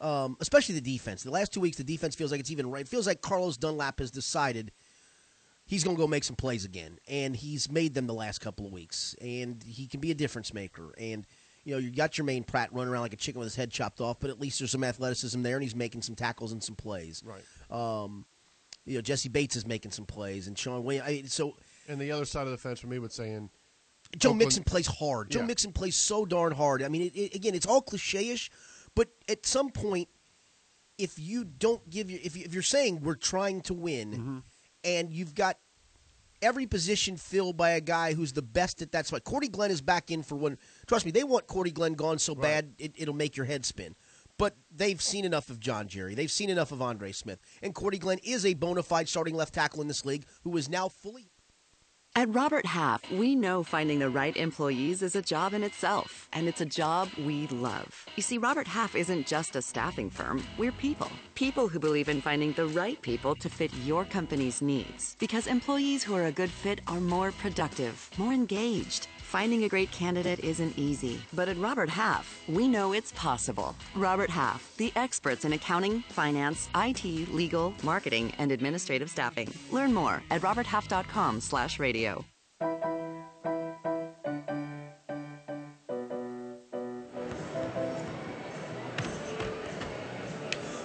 um, 0.00 0.36
especially 0.40 0.74
the 0.74 0.80
defense. 0.80 1.22
The 1.22 1.30
last 1.30 1.52
two 1.52 1.60
weeks, 1.60 1.76
the 1.76 1.84
defense 1.84 2.14
feels 2.14 2.30
like 2.30 2.40
it's 2.40 2.50
even 2.50 2.70
right. 2.70 2.80
It 2.80 2.88
feels 2.88 3.06
like 3.06 3.20
Carlos 3.20 3.58
Dunlap 3.58 3.98
has 3.98 4.10
decided 4.10 4.72
he's 5.66 5.84
going 5.84 5.96
to 5.96 6.00
go 6.00 6.06
make 6.06 6.24
some 6.24 6.36
plays 6.36 6.64
again, 6.64 6.98
and 7.08 7.36
he's 7.36 7.70
made 7.70 7.92
them 7.92 8.06
the 8.06 8.14
last 8.14 8.40
couple 8.40 8.64
of 8.64 8.72
weeks, 8.72 9.14
and 9.20 9.62
he 9.62 9.86
can 9.86 10.00
be 10.00 10.10
a 10.10 10.14
difference 10.14 10.54
maker. 10.54 10.94
And 10.98 11.26
you 11.64 11.74
know, 11.74 11.78
you 11.78 11.90
got 11.90 12.12
Germaine 12.12 12.44
Pratt 12.44 12.72
running 12.72 12.92
around 12.92 13.02
like 13.02 13.12
a 13.12 13.16
chicken 13.16 13.40
with 13.40 13.46
his 13.46 13.56
head 13.56 13.70
chopped 13.70 14.00
off, 14.00 14.18
but 14.20 14.30
at 14.30 14.40
least 14.40 14.60
there's 14.60 14.70
some 14.70 14.84
athleticism 14.84 15.42
there, 15.42 15.56
and 15.56 15.62
he's 15.62 15.74
making 15.74 16.00
some 16.00 16.14
tackles 16.14 16.52
and 16.52 16.62
some 16.62 16.76
plays. 16.76 17.22
Right. 17.26 17.42
Um, 17.70 18.24
you 18.86 18.94
know, 18.94 19.02
Jessie 19.02 19.28
Bates 19.28 19.56
is 19.56 19.66
making 19.66 19.90
some 19.90 20.06
plays, 20.06 20.46
and 20.46 20.56
Shawn 20.56 20.84
Williams. 20.84 21.08
I, 21.08 21.22
so 21.26 21.56
And 21.88 22.00
the 22.00 22.12
other 22.12 22.24
side 22.24 22.46
of 22.46 22.52
the 22.52 22.58
fence 22.58 22.80
for 22.80 22.86
me 22.86 22.98
would 22.98 23.12
saying, 23.12 23.50
Joe 24.16 24.30
Oakland- 24.30 24.38
Mixon 24.38 24.64
plays 24.64 24.86
hard. 24.86 25.30
Joe 25.30 25.40
Yeah. 25.40 25.46
Mixon 25.46 25.72
plays 25.72 25.96
so 25.96 26.24
darn 26.24 26.52
hard. 26.52 26.82
I 26.82 26.88
mean, 26.88 27.02
it, 27.02 27.16
it, 27.16 27.34
again, 27.34 27.54
it's 27.54 27.66
all 27.66 27.82
cliche-ish, 27.82 28.50
but 28.94 29.08
at 29.28 29.44
some 29.44 29.70
point, 29.70 30.08
if 30.96 31.18
you 31.18 31.44
don't 31.44 31.88
give 31.90 32.10
you 32.10 32.18
if, 32.22 32.36
you, 32.36 32.44
if 32.44 32.54
you're 32.54 32.62
saying 32.62 33.00
we're 33.02 33.16
trying 33.16 33.60
to 33.62 33.74
win, 33.74 34.12
mm-hmm. 34.12 34.38
and 34.84 35.12
you've 35.12 35.34
got 35.34 35.58
every 36.40 36.66
position 36.66 37.16
filled 37.16 37.56
by 37.56 37.70
a 37.70 37.80
guy 37.80 38.14
who's 38.14 38.32
the 38.32 38.42
best 38.42 38.82
at 38.82 38.92
that 38.92 39.06
spot. 39.06 39.24
Cordy 39.24 39.48
Glenn 39.48 39.70
is 39.70 39.80
back 39.80 40.10
in 40.10 40.22
for 40.22 40.36
one. 40.36 40.58
Trust 40.86 41.04
me, 41.04 41.10
they 41.10 41.24
want 41.24 41.46
Cordy 41.46 41.70
Glenn 41.70 41.94
gone 41.94 42.18
so 42.18 42.34
bad 42.34 42.74
it, 42.78 42.92
it'll 42.96 43.14
make 43.14 43.36
your 43.36 43.46
head 43.46 43.64
spin. 43.64 43.94
But 44.38 44.56
they've 44.70 45.00
seen 45.00 45.24
enough 45.24 45.48
of 45.50 45.60
John 45.60 45.88
Jerry. 45.88 46.14
They've 46.14 46.30
seen 46.30 46.50
enough 46.50 46.72
of 46.72 46.82
Andre 46.82 47.12
Smith. 47.12 47.40
And 47.62 47.74
Cordy 47.74 47.98
Glenn 47.98 48.18
is 48.22 48.44
a 48.44 48.54
bona 48.54 48.82
fide 48.82 49.08
starting 49.08 49.34
left 49.34 49.54
tackle 49.54 49.80
in 49.80 49.88
this 49.88 50.04
league 50.04 50.26
who 50.42 50.56
is 50.56 50.68
now 50.68 50.88
fully. 50.88 51.30
At 52.18 52.34
Robert 52.34 52.64
Half, 52.64 53.10
we 53.10 53.36
know 53.36 53.62
finding 53.62 53.98
the 53.98 54.08
right 54.08 54.34
employees 54.34 55.02
is 55.02 55.14
a 55.14 55.20
job 55.20 55.52
in 55.52 55.62
itself, 55.62 56.30
and 56.32 56.48
it's 56.48 56.62
a 56.62 56.64
job 56.64 57.10
we 57.18 57.46
love. 57.48 58.06
You 58.16 58.22
see, 58.22 58.38
Robert 58.38 58.66
Half 58.66 58.94
isn't 58.94 59.26
just 59.26 59.54
a 59.54 59.60
staffing 59.60 60.08
firm, 60.08 60.42
we're 60.56 60.72
people. 60.72 61.10
People 61.34 61.68
who 61.68 61.78
believe 61.78 62.08
in 62.08 62.22
finding 62.22 62.52
the 62.52 62.68
right 62.68 62.98
people 63.02 63.34
to 63.34 63.50
fit 63.50 63.70
your 63.84 64.06
company's 64.06 64.62
needs. 64.62 65.14
Because 65.18 65.46
employees 65.46 66.02
who 66.02 66.14
are 66.14 66.24
a 66.24 66.32
good 66.32 66.48
fit 66.48 66.80
are 66.88 67.00
more 67.00 67.32
productive, 67.32 68.08
more 68.16 68.32
engaged. 68.32 69.08
Finding 69.26 69.64
a 69.64 69.68
great 69.68 69.90
candidate 69.90 70.38
isn't 70.44 70.78
easy, 70.78 71.20
but 71.34 71.48
at 71.48 71.58
Robert 71.58 71.88
Half, 71.88 72.44
we 72.46 72.68
know 72.68 72.92
it's 72.92 73.10
possible. 73.10 73.74
Robert 73.96 74.30
Half, 74.30 74.76
the 74.76 74.92
experts 74.94 75.44
in 75.44 75.52
accounting, 75.52 76.02
finance, 76.10 76.68
IT, 76.76 77.04
legal, 77.34 77.74
marketing, 77.82 78.32
and 78.38 78.52
administrative 78.52 79.10
staffing. 79.10 79.52
Learn 79.72 79.92
more 79.92 80.22
at 80.30 80.42
roberthalf.com/radio. 80.42 82.24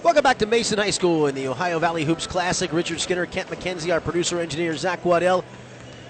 Welcome 0.03 0.23
back 0.23 0.39
to 0.39 0.47
Mason 0.47 0.79
High 0.79 0.89
School 0.89 1.27
in 1.27 1.35
the 1.35 1.47
Ohio 1.47 1.77
Valley 1.77 2.03
Hoops 2.03 2.25
Classic. 2.25 2.73
Richard 2.73 2.99
Skinner, 2.99 3.27
Kent 3.27 3.49
McKenzie, 3.49 3.93
our 3.93 4.01
producer 4.01 4.39
engineer, 4.39 4.75
Zach 4.75 5.05
Waddell. 5.05 5.45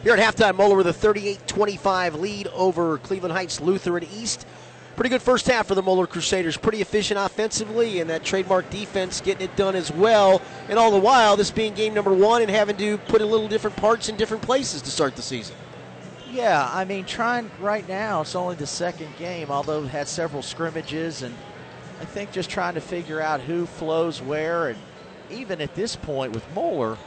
Here 0.04 0.16
at 0.16 0.36
halftime, 0.36 0.56
Moeller 0.56 0.78
with 0.78 0.88
a 0.88 0.93
38 0.93 1.45
25 1.45 2.16
lead 2.16 2.47
over 2.47 2.97
Cleveland 2.97 3.34
Heights 3.34 3.62
Lutheran 3.62 4.04
East. 4.16 4.47
Pretty 4.95 5.12
good 5.12 5.22
first 5.22 5.45
half 5.45 5.68
for 5.68 5.76
the 5.76 5.84
Moeller 5.84 6.08
Crusaders. 6.08 6.58
Pretty 6.58 6.82
efficient 6.82 7.20
offensively, 7.20 8.02
and 8.02 8.10
that 8.10 8.24
trademark 8.24 8.68
defense 8.72 9.22
getting 9.22 9.43
it 9.47 9.56
done 9.56 9.76
as 9.76 9.91
well. 9.91 10.41
And 10.70 10.80
all 10.80 10.89
the 10.89 10.99
while, 10.99 11.38
this 11.38 11.52
being 11.52 11.76
game 11.76 11.93
number 11.93 12.14
one 12.14 12.41
and 12.41 12.49
having 12.49 12.78
to 12.78 12.97
put 12.97 13.22
a 13.22 13.26
little 13.28 13.47
different 13.47 13.76
parts 13.76 14.10
in 14.10 14.18
different 14.18 14.41
places 14.41 14.82
to 14.82 14.89
start 14.89 15.16
the 15.16 15.22
season. 15.22 15.56
Yeah, 16.32 16.68
I 16.72 16.84
mean, 16.84 17.06
trying 17.06 17.52
right 17.60 17.88
now, 17.88 18.22
it's 18.22 18.36
only 18.36 18.56
the 18.56 18.66
second 18.66 19.16
game, 19.20 19.52
although 19.52 19.84
it 19.84 19.89
had 19.89 20.08
several 20.08 20.41
scrimmages, 20.41 21.22
and 21.22 21.36
I 21.99 22.06
think 22.06 22.32
just 22.32 22.49
trying 22.49 22.74
to 22.74 22.82
figure 22.82 23.22
out 23.22 23.41
who 23.41 23.68
flows 23.68 24.20
where, 24.20 24.70
and 24.70 24.80
even 25.30 25.62
at 25.62 25.76
this 25.76 25.95
point 25.95 26.34
with 26.34 26.43
Moeller, 26.56 26.97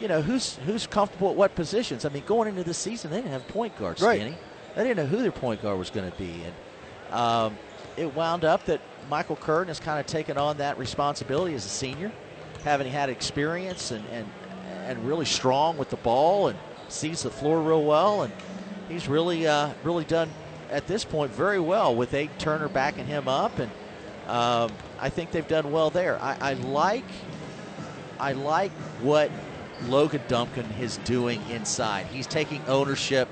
you 0.00 0.08
know, 0.08 0.22
who's 0.22 0.56
who's 0.66 0.86
comfortable 0.86 1.30
at 1.30 1.36
what 1.36 1.54
positions. 1.54 2.04
I 2.04 2.08
mean, 2.10 2.24
going 2.26 2.48
into 2.48 2.64
the 2.64 2.74
season, 2.74 3.10
they 3.10 3.18
didn't 3.18 3.32
have 3.32 3.46
point 3.48 3.76
guards, 3.78 4.00
Right. 4.02 4.20
Skinny. 4.20 4.36
They 4.76 4.84
didn't 4.84 4.96
know 4.98 5.06
who 5.06 5.22
their 5.22 5.32
point 5.32 5.60
guard 5.62 5.78
was 5.78 5.90
going 5.90 6.10
to 6.10 6.16
be, 6.16 6.42
and 6.44 7.14
um, 7.14 7.58
it 7.96 8.14
wound 8.14 8.44
up 8.44 8.64
that 8.66 8.80
Michael 9.10 9.36
Curran 9.36 9.68
has 9.68 9.80
kind 9.80 9.98
of 9.98 10.06
taken 10.06 10.38
on 10.38 10.58
that 10.58 10.78
responsibility 10.78 11.54
as 11.54 11.64
a 11.64 11.68
senior, 11.68 12.12
having 12.64 12.86
had 12.90 13.08
experience 13.08 13.90
and, 13.90 14.04
and 14.12 14.28
and 14.86 15.06
really 15.06 15.24
strong 15.24 15.76
with 15.78 15.90
the 15.90 15.96
ball 15.96 16.48
and 16.48 16.58
sees 16.88 17.22
the 17.22 17.30
floor 17.30 17.60
real 17.60 17.82
well, 17.84 18.22
and 18.22 18.32
he's 18.88 19.08
really 19.08 19.46
uh, 19.46 19.70
really 19.82 20.04
done 20.04 20.30
at 20.70 20.86
this 20.86 21.04
point 21.04 21.32
very 21.32 21.58
well 21.58 21.94
with 21.96 22.12
Aiden 22.12 22.36
Turner 22.38 22.68
backing 22.68 23.06
him 23.06 23.26
up, 23.26 23.58
and 23.58 23.70
um, 24.28 24.70
I 25.00 25.08
think 25.08 25.32
they've 25.32 25.48
done 25.48 25.72
well 25.72 25.90
there. 25.90 26.22
I, 26.22 26.36
I 26.40 26.52
like 26.52 27.04
I 28.20 28.32
like 28.32 28.70
what 29.02 29.30
Logan 29.86 30.22
Duncombe 30.28 30.70
is 30.80 30.96
doing 30.98 31.40
inside. 31.50 32.06
He's 32.06 32.26
taking 32.26 32.62
ownership 32.66 33.28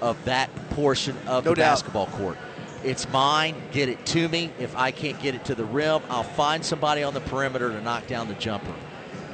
of 0.00 0.22
that 0.24 0.50
portion 0.70 1.16
of 1.26 1.44
No 1.44 1.50
the 1.50 1.56
doubt. 1.56 1.72
basketball 1.72 2.06
court. 2.06 2.38
It's 2.82 3.06
mine. 3.10 3.54
Get 3.72 3.88
it 3.90 4.04
to 4.06 4.28
me. 4.28 4.50
If 4.58 4.74
I 4.76 4.90
can't 4.90 5.20
get 5.20 5.34
it 5.34 5.44
to 5.46 5.54
the 5.54 5.64
rim, 5.64 6.00
I'll 6.08 6.22
find 6.22 6.64
somebody 6.64 7.02
on 7.02 7.12
the 7.12 7.20
perimeter 7.20 7.68
to 7.70 7.80
knock 7.82 8.06
down 8.06 8.28
the 8.28 8.34
jumper. 8.34 8.74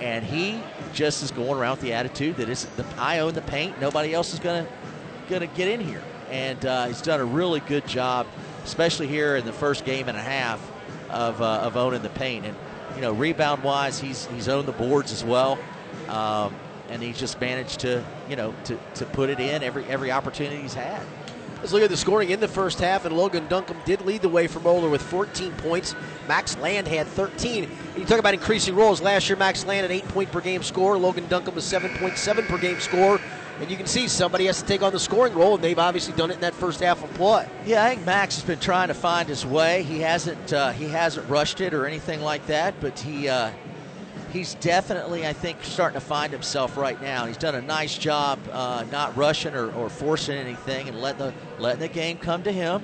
And 0.00 0.24
he 0.24 0.60
just 0.92 1.22
is 1.22 1.30
going 1.30 1.58
around 1.58 1.72
with 1.72 1.80
the 1.82 1.92
attitude 1.92 2.36
that 2.36 2.48
it's 2.48 2.64
the, 2.64 2.84
I 2.98 3.20
own 3.20 3.34
the 3.34 3.42
paint. 3.42 3.80
Nobody 3.80 4.12
else 4.12 4.34
is 4.34 4.40
gonna 4.40 4.66
gonna 5.28 5.46
get 5.46 5.68
in 5.68 5.80
here. 5.80 6.02
And 6.30 6.66
uh, 6.66 6.86
he's 6.86 7.00
done 7.00 7.20
a 7.20 7.24
really 7.24 7.60
good 7.60 7.86
job, 7.86 8.26
especially 8.64 9.06
here 9.06 9.36
in 9.36 9.44
the 9.46 9.52
first 9.52 9.84
game 9.84 10.08
and 10.08 10.18
a 10.18 10.22
half 10.22 10.60
of, 11.08 11.40
uh, 11.40 11.60
of 11.62 11.76
owning 11.76 12.02
the 12.02 12.08
paint. 12.10 12.44
And 12.44 12.56
you 12.96 13.00
know, 13.00 13.12
rebound 13.12 13.62
wise, 13.62 14.00
he's 14.00 14.26
he's 14.26 14.48
owned 14.48 14.66
the 14.66 14.72
boards 14.72 15.12
as 15.12 15.22
well. 15.22 15.56
Um, 16.09 16.54
and 16.88 17.02
he's 17.02 17.18
just 17.18 17.40
managed 17.40 17.80
to, 17.80 18.04
you 18.28 18.36
know, 18.36 18.54
to, 18.64 18.78
to 18.94 19.04
put 19.07 19.30
it 19.30 19.40
in 19.40 19.62
every 19.62 19.84
every 19.86 20.12
opportunity 20.12 20.62
he's 20.62 20.74
had. 20.74 21.02
Let's 21.61 21.72
look 21.72 21.82
at 21.82 21.88
the 21.88 21.96
scoring 21.96 22.30
in 22.30 22.38
the 22.38 22.48
first 22.48 22.78
half, 22.78 23.07
and 23.07 23.16
Logan 23.16 23.48
Duncombe 23.48 23.80
did 23.86 24.02
lead 24.02 24.22
the 24.22 24.28
way 24.28 24.46
for 24.46 24.61
Moeller 24.61 24.90
with 24.90 25.02
14 25.02 25.52
points. 25.54 25.94
Max 26.28 26.57
Land 26.59 26.86
had 26.86 27.07
13. 27.07 27.64
And 27.64 27.72
you 27.96 28.04
talk 28.04 28.18
about 28.18 28.34
increasing 28.34 28.76
roles. 28.76 29.00
Last 29.00 29.28
year, 29.28 29.36
Max 29.38 29.64
Land 29.64 29.82
had 29.82 29.90
8 29.90 30.09
point 30.09 30.30
per 30.30 30.40
game 30.40 30.62
score. 30.62 30.98
Logan 30.98 31.26
Duncombe 31.28 31.54
was 31.54 31.64
7.7 31.64 32.46
per 32.46 32.59
game 32.59 32.78
score. 32.78 33.20
And 33.59 33.70
you 33.70 33.76
can 33.78 33.86
see 33.86 34.07
somebody 34.07 34.46
has 34.46 34.61
to 34.61 34.68
take 34.68 34.82
on 34.82 34.92
the 34.92 35.00
scoring 35.00 35.32
role, 35.34 35.54
and 35.54 35.64
they've 35.64 35.78
obviously 35.78 36.14
done 36.14 36.30
it 36.30 36.34
in 36.34 36.40
that 36.40 36.54
first 36.54 36.80
half 36.80 37.02
of 37.02 37.12
play. 37.14 37.48
Yeah, 37.64 37.84
I 37.84 37.94
think 37.94 38.04
Max 38.04 38.36
has 38.36 38.44
been 38.44 38.59
trying 38.59 38.88
to 38.88 38.94
find 38.94 39.26
his 39.26 39.46
way. 39.46 39.82
He 39.82 40.00
hasn't 40.00 40.52
uh, 40.52 40.72
he 40.72 40.88
hasn't 40.88 41.26
rushed 41.30 41.62
it 41.62 41.72
or 41.72 41.86
anything 41.86 42.20
like 42.20 42.46
that, 42.48 42.74
but 42.82 42.98
he 42.98 43.30
uh, 43.30 43.50
he's 44.33 44.55
definitely 44.55 45.27
I 45.27 45.33
think 45.33 45.62
starting 45.62 45.99
to 45.99 46.07
find 46.07 46.33
himself 46.33 46.77
right 46.77 47.01
now. 47.01 47.27
He's 47.27 47.37
done 47.37 47.55
a 47.55 47.62
nice 47.62 47.97
job 47.97 48.39
uh, 48.53 48.85
not 48.91 49.16
rushing 49.16 49.55
or, 49.55 49.72
or 49.72 49.89
forcing 49.89 50.37
anything 50.37 50.89
and 50.89 51.01
letting 51.01 51.18
the 51.27 51.35
letting 51.59 51.81
the 51.81 51.89
game 51.89 52.18
come 52.18 52.43
to 52.45 52.53
him. 52.53 52.83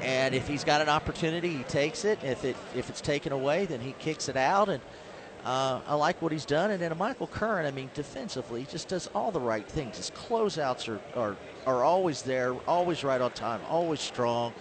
And 0.00 0.34
if 0.34 0.48
he's 0.48 0.64
got 0.64 0.80
an 0.80 0.88
opportunity, 0.88 1.50
he 1.50 1.62
takes 1.64 2.04
it. 2.04 2.22
If 2.24 2.44
it 2.44 2.56
if 2.74 2.90
it's 2.90 3.00
taken 3.00 3.32
away, 3.32 3.66
then 3.66 3.80
he 3.80 3.92
kicks 3.98 4.28
it 4.28 4.36
out. 4.36 4.68
And 4.68 4.82
uh, 5.44 5.80
I 5.86 5.94
like 5.94 6.22
what 6.22 6.32
he's 6.32 6.44
done. 6.44 6.70
And 6.70 6.80
then 6.80 6.96
Michael 6.96 7.26
Curran, 7.26 7.66
I 7.66 7.70
mean, 7.70 7.90
defensively, 7.94 8.60
he 8.60 8.66
just 8.66 8.88
does 8.88 9.08
all 9.14 9.30
the 9.30 9.40
right 9.40 9.66
things. 9.66 9.96
His 9.96 10.10
closeouts 10.10 10.88
are, 10.88 11.00
are, 11.18 11.36
are 11.66 11.84
always 11.84 12.22
there, 12.22 12.54
always 12.68 13.02
right 13.02 13.20
on 13.20 13.32
time, 13.32 13.60
always 13.68 14.00
strong. 14.00 14.52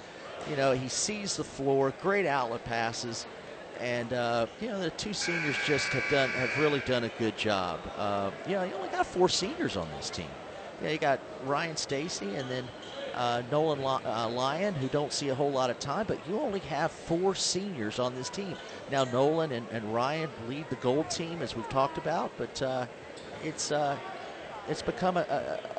You 0.49 0.55
know, 0.55 0.71
he 0.71 0.89
sees 0.89 1.37
the 1.37 1.43
floor, 1.43 1.93
great 2.01 2.25
outlet 2.25 2.65
passes. 2.65 3.27
And, 3.81 4.13
uh, 4.13 4.45
you 4.61 4.67
know, 4.67 4.79
the 4.79 4.91
two 4.91 5.11
seniors 5.11 5.55
just 5.65 5.87
have 5.87 6.03
done, 6.11 6.29
have 6.29 6.57
really 6.59 6.81
done 6.81 7.03
a 7.03 7.11
good 7.17 7.35
job. 7.35 7.79
Uh, 7.97 8.29
you 8.45 8.53
know, 8.53 8.63
you 8.63 8.73
only 8.75 8.89
got 8.89 9.07
four 9.07 9.27
seniors 9.27 9.75
on 9.75 9.87
this 9.97 10.09
team. 10.11 10.29
Yeah, 10.83 10.91
you 10.91 10.99
got 10.99 11.19
Ryan 11.45 11.75
Stacy 11.75 12.35
and 12.35 12.49
then 12.49 12.63
uh, 13.15 13.41
Nolan 13.51 13.79
uh, 13.83 14.29
Lyon, 14.29 14.73
who 14.75 14.87
don't 14.87 15.11
see 15.11 15.29
a 15.29 15.35
whole 15.35 15.51
lot 15.51 15.69
of 15.69 15.79
time, 15.79 16.05
but 16.07 16.17
you 16.29 16.39
only 16.39 16.59
have 16.61 16.91
four 16.91 17.33
seniors 17.35 17.99
on 17.99 18.15
this 18.15 18.29
team. 18.29 18.55
Now, 18.91 19.03
Nolan 19.05 19.51
and, 19.51 19.67
and 19.71 19.93
Ryan 19.93 20.29
lead 20.47 20.69
the 20.69 20.75
gold 20.77 21.09
team, 21.09 21.41
as 21.41 21.55
we've 21.55 21.69
talked 21.69 21.97
about, 21.97 22.31
but 22.37 22.61
uh, 22.61 22.85
it's 23.43 23.71
uh, 23.71 23.97
it's 24.67 24.81
become 24.81 25.17
a, 25.17 25.21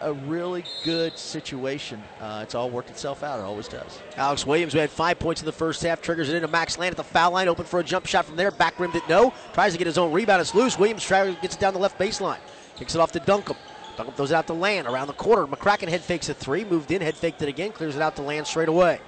a, 0.01 0.11
a 0.11 0.13
really 0.13 0.65
good 0.85 1.17
situation. 1.17 2.03
Uh, 2.21 2.41
it's 2.43 2.55
all 2.55 2.69
worked 2.71 2.91
itself 2.91 3.23
out. 3.23 3.39
It 3.39 3.43
always 3.43 3.69
does. 3.69 4.01
Alex 4.17 4.47
Williams, 4.47 4.73
who 4.73 4.79
had 4.79 4.91
five 4.91 5.19
points 5.19 5.41
in 5.41 5.47
the 5.47 5.53
first 5.53 5.83
half, 5.83 6.03
triggers 6.03 6.29
it 6.29 6.37
into 6.37 6.49
Max 6.49 6.79
Land 6.79 6.93
at 6.93 6.97
the 6.97 7.05
foul 7.05 7.33
line, 7.33 7.49
open 7.49 7.65
for 7.65 7.81
a 7.81 7.85
jump 7.85 8.07
shot 8.07 8.25
from 8.25 8.37
there. 8.37 8.51
Back 8.51 8.79
rimmed 8.79 8.97
it 8.97 9.09
no. 9.09 9.33
Tries 9.53 9.73
to 9.73 9.79
get 9.79 9.87
his 9.87 9.99
own 9.99 10.13
rebound. 10.13 10.41
It's 10.41 10.55
loose. 10.55 10.79
Williams 10.79 11.05
tries, 11.05 11.35
gets 11.37 11.55
it 11.55 11.61
down 11.61 11.75
the 11.75 11.81
left 11.81 11.99
baseline. 11.99 12.39
Kicks 12.77 12.95
it 12.95 13.01
off 13.01 13.13
to 13.13 13.21
Duncombe. 13.21 13.57
Duncombe 13.97 14.15
throws 14.15 14.31
it 14.31 14.35
out 14.35 14.47
to 14.49 14.55
Land 14.55 14.87
around 14.89 15.07
the 15.07 15.13
corner. 15.13 15.47
McCracken 15.47 15.89
head 15.89 16.01
fakes 16.01 16.29
a 16.29 16.35
three, 16.35 16.65
moved 16.65 16.91
in, 16.91 17.03
head 17.03 17.17
faked 17.17 17.43
it 17.43 17.49
again, 17.49 17.73
clears 17.73 17.95
it 17.95 18.03
out 18.03 18.17
to 18.17 18.23
Land 18.23 18.47
straight 18.47 18.69
away. 18.69 19.01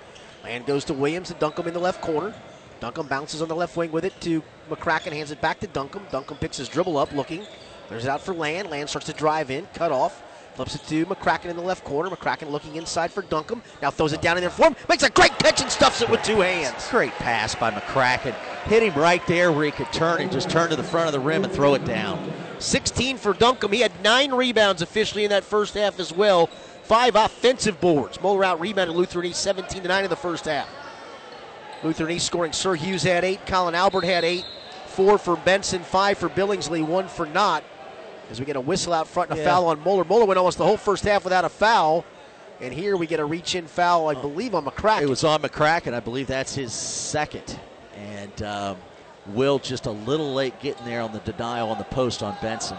Land 0.45 0.67
goes 0.67 0.85
to 0.85 0.95
Williams 0.95 1.31
and 1.31 1.41
Duncombe 1.41 1.69
in 1.69 1.75
the 1.75 1.81
left 1.81 2.01
corner. 2.01 2.35
Duncombe 2.81 3.07
bounces 3.07 3.41
on 3.41 3.49
the 3.49 3.57
left 3.57 3.77
wing 3.77 3.91
with 3.91 4.05
it 4.05 4.21
to 4.21 4.43
McCracken, 4.69 5.13
hands 5.13 5.31
it 5.31 5.41
back 5.41 5.59
to 5.61 5.67
Duncombe. 5.67 6.07
Duncombe 6.11 6.37
picks 6.37 6.59
his 6.59 6.69
dribble 6.69 6.99
up, 6.99 7.13
looking, 7.13 7.47
clears 7.89 8.05
it 8.05 8.11
out 8.11 8.21
for 8.21 8.35
Land. 8.35 8.71
Land 8.71 8.89
starts 8.89 9.07
to 9.07 9.13
drive 9.13 9.51
in, 9.51 9.67
cut 9.75 9.93
off. 9.93 10.23
Flips 10.55 10.77
it 10.77 10.87
to 10.87 11.05
McCracken 11.07 11.47
in 11.47 11.57
the 11.57 11.63
left 11.63 11.83
corner. 11.83 12.09
McCracken 12.09 12.49
looking 12.49 12.77
inside 12.77 13.11
for 13.11 13.23
Duncombe. 13.23 13.61
Now 13.83 13.91
throws 13.91 14.13
it 14.13 14.23
down 14.23 14.37
in 14.37 14.43
there 14.43 14.51
for 14.51 14.69
him. 14.69 14.77
Makes 14.89 15.03
a 15.03 15.11
great 15.11 15.37
catch 15.39 15.61
and 15.61 15.71
stuffs 15.71 16.01
it 16.01 16.09
with 16.09 16.23
two 16.23 16.41
hands. 16.41 16.89
Great 16.91 17.13
pass 17.15 17.57
by 17.57 17.73
McCracken. 17.73 18.35
Hit 18.67 18.85
him 18.85 18.95
right 18.95 19.25
there 19.27 19.51
where 19.51 19.65
he 19.65 19.73
could 19.73 19.93
turn 19.93 20.21
and 20.21 20.31
just 20.31 20.49
turn 20.49 20.71
to 20.71 20.77
the 20.77 20.85
front 20.85 21.09
of 21.09 21.13
the 21.13 21.19
rim 21.19 21.43
and 21.43 21.53
throw 21.53 21.75
it 21.75 21.85
down. 21.85 22.33
16 22.61 23.17
for 23.17 23.33
Duncombe. 23.33 23.73
He 23.73 23.81
had 23.81 24.01
nine 24.05 24.33
rebounds 24.33 24.81
officially 24.81 25.25
in 25.25 25.31
that 25.31 25.43
first 25.43 25.75
half 25.75 25.99
as 25.99 26.13
well. 26.13 26.47
Five 26.85 27.17
offensive 27.17 27.81
boards. 27.81 28.21
Moeller 28.21 28.45
out 28.45 28.61
rebounded 28.61 28.95
Lutheran 28.95 29.27
East 29.27 29.43
17 29.43 29.83
to 29.83 29.89
9 29.89 30.05
in 30.05 30.11
the 30.11 30.15
first 30.15 30.45
half. 30.45 30.69
Lutheran 31.83 32.13
East 32.13 32.27
scoring. 32.27 32.53
Sir 32.53 32.75
Hughes 32.75 33.03
had 33.03 33.25
eight. 33.25 33.45
Colin 33.47 33.75
Albert 33.75 34.05
had 34.05 34.25
eight. 34.25 34.45
Four 34.87 35.19
for 35.19 35.37
Benson. 35.37 35.83
Five 35.83 36.19
for 36.19 36.29
Billingsley. 36.29 36.87
One 36.87 37.09
for 37.09 37.27
Knott. 37.27 37.65
As 38.31 38.41
we 38.41 38.47
get 38.47 38.57
a 38.57 38.61
whistle 38.61 38.93
out 38.93 39.07
front 39.07 39.31
and 39.31 39.39
a 39.39 39.43
Yeah. 39.43 39.49
foul 39.49 39.67
on 39.67 39.81
Moeller. 39.81 40.05
Moeller 40.05 40.25
went 40.25 40.39
almost 40.39 40.59
the 40.59 40.65
whole 40.65 40.77
first 40.77 41.05
half 41.05 41.25
without 41.25 41.45
a 41.45 41.49
foul. 41.49 42.05
And 42.61 42.73
here 42.73 42.97
we 42.97 43.07
get 43.07 43.21
a 43.21 43.25
reach 43.25 43.55
in 43.55 43.67
foul, 43.67 44.09
I 44.09 44.15
believe, 44.15 44.55
on 44.55 44.65
McCracken. 44.65 45.03
It 45.03 45.09
was 45.09 45.25
on 45.25 45.43
McCracken. 45.43 45.93
I 45.93 46.01
believe 46.01 46.27
that's 46.29 46.55
his 46.55 46.73
second. 46.73 47.59
And 47.97 48.43
um, 48.43 48.77
Will 49.27 49.59
just 49.59 49.87
a 49.87 49.91
little 49.91 50.35
late 50.35 50.59
getting 50.61 50.85
there 50.85 51.01
on 51.01 51.13
the 51.13 51.19
denial 51.21 51.71
on 51.71 51.79
the 51.79 51.85
post 51.85 52.23
on 52.23 52.37
Benson. 52.43 52.77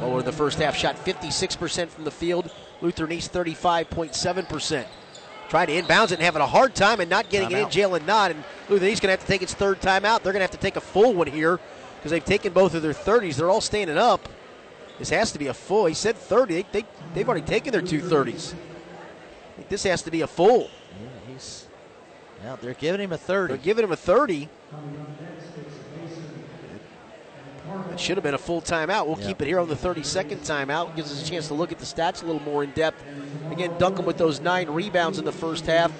Moeller 0.00 0.20
in 0.20 0.24
the 0.24 0.32
first 0.32 0.58
half 0.58 0.76
shot 0.76 0.96
56% 0.96 1.88
from 1.88 2.04
the 2.04 2.10
field. 2.10 2.50
Lutheran 2.80 3.12
East 3.12 3.32
35.7%. 3.32 4.84
Trying 5.48 5.66
to 5.68 5.72
inbounds 5.82 6.06
it 6.06 6.12
and 6.12 6.22
having 6.22 6.42
a 6.42 6.46
hard 6.46 6.74
time 6.74 7.00
and 7.00 7.08
not 7.08 7.30
getting 7.30 7.50
it 7.50 7.58
in. 7.58 7.66
Timeout. 7.66 8.00
Jalen 8.00 8.06
Knott. 8.06 8.30
And 8.32 8.44
Lutheran 8.68 8.90
East 8.90 9.00
going 9.02 9.08
to 9.08 9.18
have 9.18 9.20
to 9.20 9.26
take 9.26 9.42
its 9.42 9.54
third 9.54 9.80
timeout. 9.80 10.22
They're 10.22 10.32
going 10.32 10.40
to 10.40 10.40
have 10.40 10.50
to 10.50 10.58
take 10.58 10.76
a 10.76 10.80
full 10.80 11.14
one 11.14 11.26
here 11.26 11.58
because 11.96 12.10
they've 12.10 12.24
taken 12.24 12.52
both 12.52 12.74
of 12.74 12.82
their 12.82 12.92
30s. 12.92 13.36
They're 13.36 13.50
all 13.50 13.60
standing 13.60 13.96
up. 13.98 14.28
This 14.98 15.10
has 15.10 15.32
to 15.32 15.38
be 15.38 15.46
a 15.46 15.54
full. 15.54 15.86
He 15.86 15.94
said 15.94 16.16
30. 16.16 16.54
They, 16.54 16.66
they, 16.72 16.84
they've 17.14 17.28
already 17.28 17.46
taken 17.46 17.72
their 17.72 17.82
two 17.82 18.00
30s. 18.00 18.54
This 19.68 19.84
has 19.84 20.02
to 20.02 20.10
be 20.10 20.22
a 20.22 20.26
full. 20.26 20.62
Yeah, 20.62 21.32
he's. 21.32 21.66
Yeah, 22.44 22.56
they're 22.60 22.74
giving 22.74 23.00
him 23.00 23.12
a 23.12 23.18
30. 23.18 23.54
They're 23.54 23.62
giving 23.62 23.84
him 23.84 23.92
a 23.92 23.96
30. 23.96 24.48
It 27.92 28.00
should 28.00 28.16
have 28.16 28.24
been 28.24 28.34
a 28.34 28.38
full 28.38 28.62
timeout. 28.62 29.06
We'll 29.06 29.18
Yeah. 29.20 29.26
keep 29.26 29.42
it 29.42 29.46
here 29.46 29.58
on 29.58 29.68
the 29.68 29.74
32nd 29.76 30.38
timeout. 30.46 30.94
Gives 30.96 31.12
us 31.12 31.22
a 31.22 31.30
chance 31.30 31.48
to 31.48 31.54
look 31.54 31.72
at 31.72 31.78
the 31.78 31.84
stats 31.84 32.22
a 32.22 32.26
little 32.26 32.42
more 32.42 32.62
in 32.64 32.70
depth. 32.70 33.04
Again, 33.50 33.72
Duncombe 33.78 34.06
with 34.06 34.18
those 34.18 34.40
nine 34.40 34.70
rebounds 34.70 35.18
in 35.18 35.24
the 35.24 35.32
first 35.32 35.66
half. 35.66 35.92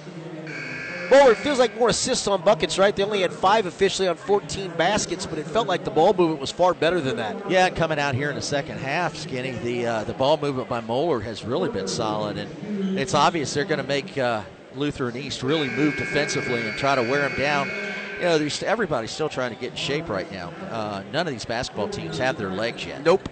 Moeller, 1.09 1.31
it 1.31 1.37
feels 1.37 1.57
like 1.57 1.75
more 1.77 1.89
assists 1.89 2.27
on 2.27 2.41
buckets, 2.43 2.77
right? 2.77 2.95
They 2.95 3.03
only 3.03 3.21
had 3.21 3.33
five 3.33 3.65
officially 3.65 4.07
on 4.07 4.15
14 4.15 4.71
baskets, 4.77 5.25
but 5.25 5.39
it 5.39 5.47
felt 5.47 5.67
like 5.67 5.83
the 5.83 5.91
ball 5.91 6.13
movement 6.13 6.39
was 6.39 6.51
far 6.51 6.73
better 6.73 7.01
than 7.01 7.17
that. 7.17 7.49
Yeah, 7.49 7.69
coming 7.69 7.97
out 7.97 8.13
here 8.13 8.29
in 8.29 8.35
the 8.35 8.41
second 8.41 8.77
half, 8.77 9.15
Skinny, 9.15 9.51
the 9.51 9.87
uh, 9.87 10.03
the 10.03 10.13
ball 10.13 10.37
movement 10.37 10.69
by 10.69 10.81
Moeller 10.81 11.19
has 11.21 11.43
really 11.43 11.69
been 11.69 11.87
solid, 11.87 12.37
and 12.37 12.99
it's 12.99 13.13
obvious 13.13 13.53
they're 13.53 13.65
going 13.65 13.81
to 13.81 13.87
make 13.87 14.17
uh, 14.17 14.43
Lutheran 14.75 15.17
East 15.17 15.41
really 15.41 15.69
move 15.69 15.95
defensively 15.97 16.67
and 16.67 16.77
try 16.77 16.95
to 16.95 17.01
wear 17.01 17.27
them 17.27 17.37
down. 17.37 17.69
You 18.17 18.25
know, 18.25 18.37
there's, 18.37 18.61
everybody's 18.61 19.11
still 19.11 19.29
trying 19.29 19.53
to 19.53 19.59
get 19.59 19.71
in 19.71 19.77
shape 19.77 20.09
right 20.09 20.31
now. 20.31 20.49
Uh, 20.69 21.03
none 21.11 21.25
of 21.25 21.33
these 21.33 21.45
basketball 21.45 21.89
teams 21.89 22.17
have 22.17 22.37
their 22.37 22.49
legs 22.49 22.85
yet. 22.85 23.03
Nope. 23.03 23.27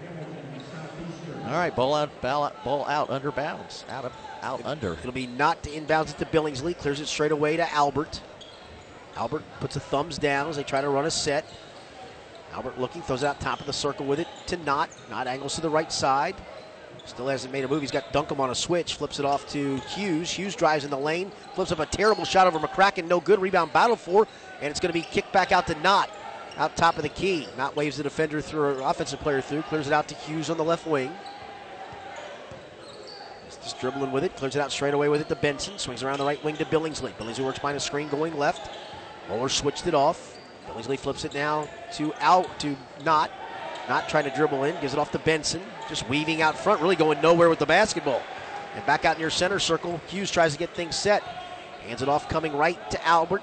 All 1.44 1.52
right, 1.52 1.74
ball 1.74 1.94
out, 1.94 2.20
ball 2.20 2.44
out, 2.44 2.64
ball 2.64 2.86
out 2.86 3.08
under 3.10 3.30
bounds, 3.30 3.84
out 3.88 4.04
of 4.04 4.12
out 4.42 4.64
under. 4.64 4.92
It'll 4.92 5.12
be 5.12 5.26
Knott 5.26 5.62
to 5.64 5.70
inbounds 5.70 6.10
it 6.10 6.18
to 6.18 6.26
Billingsley. 6.26 6.76
Clears 6.76 7.00
it 7.00 7.06
straight 7.06 7.32
away 7.32 7.56
to 7.56 7.72
Albert. 7.72 8.20
Albert 9.16 9.42
puts 9.60 9.76
a 9.76 9.80
thumbs 9.80 10.18
down 10.18 10.48
as 10.48 10.56
they 10.56 10.62
try 10.62 10.80
to 10.80 10.88
run 10.88 11.04
a 11.04 11.10
set. 11.10 11.44
Albert 12.52 12.78
looking, 12.78 13.02
throws 13.02 13.22
it 13.22 13.26
out 13.26 13.40
top 13.40 13.60
of 13.60 13.66
the 13.66 13.72
circle 13.72 14.06
with 14.06 14.20
it 14.20 14.28
to 14.46 14.56
Knott. 14.58 14.90
Knott 15.10 15.26
angles 15.26 15.54
to 15.56 15.60
the 15.60 15.70
right 15.70 15.92
side. 15.92 16.34
Still 17.04 17.28
hasn't 17.28 17.52
made 17.52 17.64
a 17.64 17.68
move. 17.68 17.80
He's 17.80 17.90
got 17.90 18.12
Duncombe 18.12 18.40
on 18.40 18.50
a 18.50 18.54
switch. 18.54 18.94
Flips 18.94 19.18
it 19.18 19.24
off 19.24 19.48
to 19.50 19.76
Hughes. 19.76 20.30
Hughes 20.30 20.54
drives 20.54 20.84
in 20.84 20.90
the 20.90 20.98
lane. 20.98 21.32
Flips 21.54 21.72
up 21.72 21.78
a 21.78 21.86
terrible 21.86 22.24
shot 22.24 22.46
over 22.46 22.58
McCracken. 22.58 23.06
No 23.06 23.18
good. 23.18 23.40
Rebound 23.40 23.72
battle 23.72 23.96
for. 23.96 24.26
And 24.60 24.70
it's 24.70 24.78
going 24.78 24.92
to 24.92 24.98
be 24.98 25.02
kicked 25.02 25.32
back 25.32 25.50
out 25.50 25.66
to 25.68 25.80
Knott. 25.80 26.10
Out 26.58 26.76
top 26.76 26.96
of 26.96 27.02
the 27.02 27.08
key. 27.08 27.46
Knott 27.56 27.76
waves 27.76 27.96
the 27.96 28.02
defender 28.02 28.40
through, 28.40 28.60
or 28.60 28.80
offensive 28.80 29.20
player 29.20 29.40
through. 29.40 29.62
Clears 29.62 29.86
it 29.86 29.92
out 29.92 30.08
to 30.08 30.14
Hughes 30.16 30.50
on 30.50 30.58
the 30.58 30.64
left 30.64 30.86
wing. 30.86 31.10
Dribbling 33.74 34.12
with 34.12 34.24
it, 34.24 34.36
clears 34.36 34.56
it 34.56 34.60
out 34.60 34.72
straight 34.72 34.94
away 34.94 35.08
with 35.08 35.20
it 35.20 35.28
to 35.28 35.36
Benson. 35.36 35.78
Swings 35.78 36.02
around 36.02 36.18
the 36.18 36.24
right 36.24 36.42
wing 36.44 36.56
to 36.56 36.64
Billingsley. 36.64 37.12
Billingsley 37.12 37.44
works 37.44 37.58
behind 37.58 37.76
a 37.76 37.80
screen 37.80 38.08
going 38.08 38.36
left. 38.36 38.70
Moeller 39.28 39.48
switched 39.48 39.86
it 39.86 39.94
off. 39.94 40.38
Billingsley 40.66 40.98
flips 40.98 41.24
it 41.24 41.34
now 41.34 41.68
to 41.94 42.12
out 42.20 42.58
to 42.60 42.76
Knott. 43.04 43.30
Knott 43.88 44.08
trying 44.08 44.24
to 44.24 44.30
dribble 44.30 44.64
in, 44.64 44.78
gives 44.80 44.92
it 44.92 44.98
off 44.98 45.10
to 45.12 45.18
Benson. 45.18 45.62
Just 45.88 46.08
weaving 46.08 46.42
out 46.42 46.58
front, 46.58 46.80
really 46.82 46.96
going 46.96 47.20
nowhere 47.22 47.48
with 47.48 47.58
the 47.58 47.66
basketball. 47.66 48.22
And 48.74 48.84
back 48.84 49.04
out 49.04 49.18
near 49.18 49.30
center 49.30 49.58
circle, 49.58 50.00
Hughes 50.08 50.30
tries 50.30 50.52
to 50.52 50.58
get 50.58 50.70
things 50.74 50.94
set. 50.94 51.22
Hands 51.86 52.00
it 52.02 52.08
off, 52.08 52.28
coming 52.28 52.54
right 52.54 52.90
to 52.90 53.06
Albert. 53.06 53.42